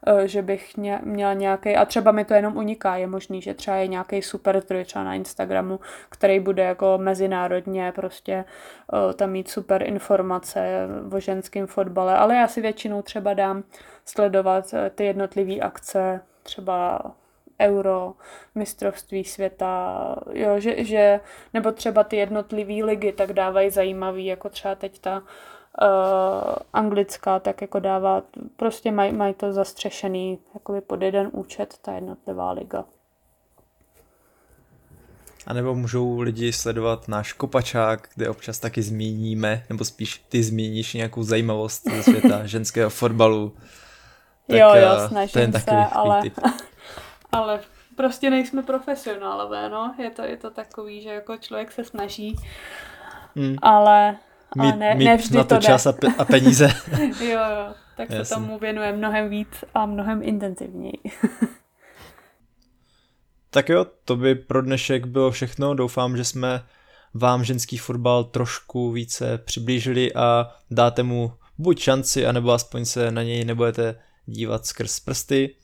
eh, 0.07 0.29
že 0.29 0.43
bych 0.43 0.77
měla 1.03 1.33
nějaký, 1.35 1.77
a 1.77 1.85
třeba 1.85 2.13
mi 2.13 2.25
to 2.25 2.35
jenom 2.35 2.57
uniká, 2.57 2.97
je 2.97 3.07
možný, 3.07 3.43
že 3.43 3.55
třeba 3.55 3.77
je 3.77 3.87
nějaký 3.87 4.23
super 4.23 4.61
zdroj 4.61 4.85
třeba 4.85 5.05
na 5.05 5.15
Instagramu, 5.15 5.81
který 6.09 6.41
bude 6.41 6.63
jako 6.63 6.99
mezinárodně 6.99 7.93
prostě 7.95 8.33
eh, 9.11 9.15
tam 9.15 9.31
mít 9.31 9.49
super 9.49 9.83
informace 9.83 10.89
o 11.13 11.21
ženském 11.21 11.67
fotbale, 11.67 12.17
ale 12.17 12.37
já 12.37 12.49
si 12.49 12.61
většinou 12.61 13.03
třeba 13.03 13.35
dám 13.35 13.65
sledovat 14.05 14.75
ty 14.95 15.05
jednotlivé 15.05 15.55
akce 15.61 16.21
třeba 16.43 17.01
euro, 17.61 18.13
mistrovství 18.55 19.25
světa, 19.25 20.17
jo, 20.33 20.61
že, 20.61 20.85
že, 20.85 21.21
nebo 21.55 21.73
třeba 21.73 22.05
ty 22.05 22.17
jednotlivé 22.17 22.85
ligy 22.85 23.13
tak 23.13 23.33
dávají 23.33 23.71
zajímavý, 23.71 24.27
jako 24.27 24.49
třeba 24.49 24.75
teď 24.75 24.99
ta 24.99 25.19
uh, 25.19 26.55
anglická, 26.73 27.39
tak 27.39 27.61
jako 27.61 27.79
dává, 27.79 28.23
prostě 28.57 28.93
mají 28.93 29.13
maj 29.13 29.35
to 29.35 29.53
zastřešený 29.53 30.39
jakoby 30.55 30.81
pod 30.81 31.03
jeden 31.03 31.29
účet 31.33 31.75
ta 31.83 31.93
jednotlivá 31.93 32.53
liga. 32.53 32.85
A 35.47 35.53
nebo 35.53 35.75
můžou 35.75 36.21
lidi 36.21 36.53
sledovat 36.53 37.09
náš 37.09 37.33
kopačák, 37.33 38.09
kde 38.15 38.29
občas 38.29 38.59
taky 38.59 38.83
zmíníme, 38.83 39.65
nebo 39.69 39.85
spíš 39.85 40.25
ty 40.29 40.43
zmíníš 40.43 40.95
nějakou 40.95 41.23
zajímavost 41.23 41.91
ze 41.91 42.03
světa 42.03 42.41
ženského 42.47 42.91
fotbalu. 42.91 43.53
Tak, 44.47 44.59
jo, 44.59 44.69
jo, 44.75 44.97
eh, 44.97 45.09
snažím 45.09 45.53
se, 45.53 45.71
ale, 45.93 46.23
ale 47.33 47.61
prostě 47.97 48.31
nejsme 48.31 48.63
profesionálové, 48.63 49.69
no. 49.69 49.95
Je 49.99 50.11
to, 50.11 50.23
je 50.23 50.37
to 50.37 50.51
takový, 50.51 51.03
že 51.03 51.09
jako 51.09 51.37
člověk 51.37 51.73
se 51.73 51.85
snaží, 51.85 52.37
hmm. 53.37 53.57
ale, 53.63 54.17
ale 54.59 54.67
mít, 54.67 54.79
ne, 54.79 54.95
mít 54.95 55.05
nevždy 55.05 55.37
na 55.37 55.45
to, 55.45 55.55
to 55.55 55.61
čas 55.61 55.87
a, 55.87 55.93
pe- 55.93 56.15
a 56.19 56.25
peníze. 56.25 56.69
jo, 57.21 57.31
jo, 57.31 57.75
tak 57.97 58.11
Jasně. 58.11 58.25
se 58.25 58.35
tomu 58.35 58.59
věnuje 58.59 58.93
mnohem 58.93 59.29
víc 59.29 59.65
a 59.75 59.87
mnohem 59.87 60.23
intenzivněji. 60.23 61.03
tak 63.51 63.69
jo, 63.69 63.87
to 64.05 64.17
by 64.17 64.35
pro 64.35 64.63
dnešek 64.63 65.07
bylo 65.07 65.31
všechno. 65.31 65.75
Doufám, 65.75 66.17
že 66.17 66.25
jsme 66.25 66.65
vám 67.15 67.45
ženský 67.45 67.79
fotbal 67.79 68.25
trošku 68.25 68.91
více 68.91 69.39
přiblížili 69.39 70.15
a 70.15 70.55
dáte 70.71 71.03
mu 71.03 71.33
buď 71.59 71.81
šanci, 71.81 72.27
anebo 72.27 72.53
aspoň 72.53 72.85
se 72.85 73.11
na 73.11 73.23
něj 73.23 73.45
nebudete 73.45 74.01
dívat 74.27 74.67
skrz 74.67 75.01
prsty. 75.01 75.55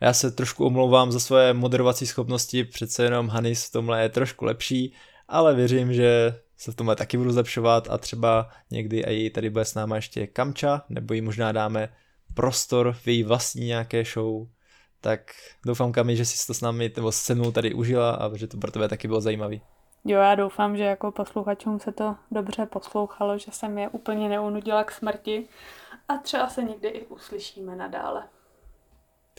Já 0.00 0.12
se 0.12 0.30
trošku 0.30 0.66
omlouvám 0.66 1.12
za 1.12 1.20
své 1.20 1.54
moderovací 1.54 2.06
schopnosti, 2.06 2.64
přece 2.64 3.04
jenom 3.04 3.28
Hanis 3.28 3.64
v 3.64 3.72
tomhle 3.72 4.02
je 4.02 4.08
trošku 4.08 4.44
lepší, 4.44 4.94
ale 5.28 5.54
věřím, 5.54 5.92
že 5.92 6.34
se 6.56 6.72
v 6.72 6.74
tomhle 6.74 6.96
taky 6.96 7.16
budu 7.16 7.32
zlepšovat 7.32 7.90
a 7.90 7.98
třeba 7.98 8.48
někdy 8.70 9.00
i 9.00 9.30
tady 9.30 9.50
bude 9.50 9.64
s 9.64 9.74
náma 9.74 9.96
ještě 9.96 10.26
Kamča, 10.26 10.82
nebo 10.88 11.14
jí 11.14 11.20
možná 11.20 11.52
dáme 11.52 11.88
prostor 12.34 12.92
v 12.92 13.06
její 13.06 13.22
vlastní 13.22 13.66
nějaké 13.66 14.04
show. 14.04 14.46
Tak 15.00 15.20
doufám, 15.66 15.92
Kami, 15.92 16.16
že 16.16 16.24
jsi 16.24 16.46
to 16.46 16.54
s 16.54 16.60
námi 16.60 16.92
nebo 16.96 17.12
se 17.12 17.34
mnou 17.34 17.52
tady 17.52 17.74
užila 17.74 18.10
a 18.10 18.36
že 18.36 18.46
to 18.46 18.56
pro 18.56 18.70
tebe 18.70 18.88
taky 18.88 19.08
bylo 19.08 19.20
zajímavý. 19.20 19.62
Jo, 20.04 20.20
já 20.20 20.34
doufám, 20.34 20.76
že 20.76 20.84
jako 20.84 21.12
posluchačům 21.12 21.80
se 21.80 21.92
to 21.92 22.16
dobře 22.30 22.66
poslouchalo, 22.66 23.38
že 23.38 23.52
jsem 23.52 23.78
je 23.78 23.88
úplně 23.88 24.28
neunudila 24.28 24.84
k 24.84 24.92
smrti 24.92 25.48
a 26.08 26.16
třeba 26.16 26.48
se 26.48 26.62
někdy 26.62 26.88
i 26.88 27.06
uslyšíme 27.06 27.76
nadále. 27.76 28.22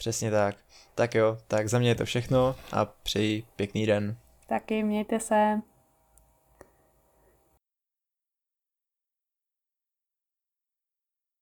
Přesně 0.02 0.30
tak. 0.30 0.56
Tak 0.94 1.14
jo, 1.14 1.38
tak 1.48 1.68
za 1.68 1.78
mě 1.78 1.88
je 1.88 1.94
to 1.94 2.04
všechno 2.04 2.56
a 2.72 2.84
přeji 2.84 3.42
pěkný 3.56 3.86
den. 3.86 4.16
Taky 4.46 4.82
mějte 4.82 5.20
se. 5.20 5.60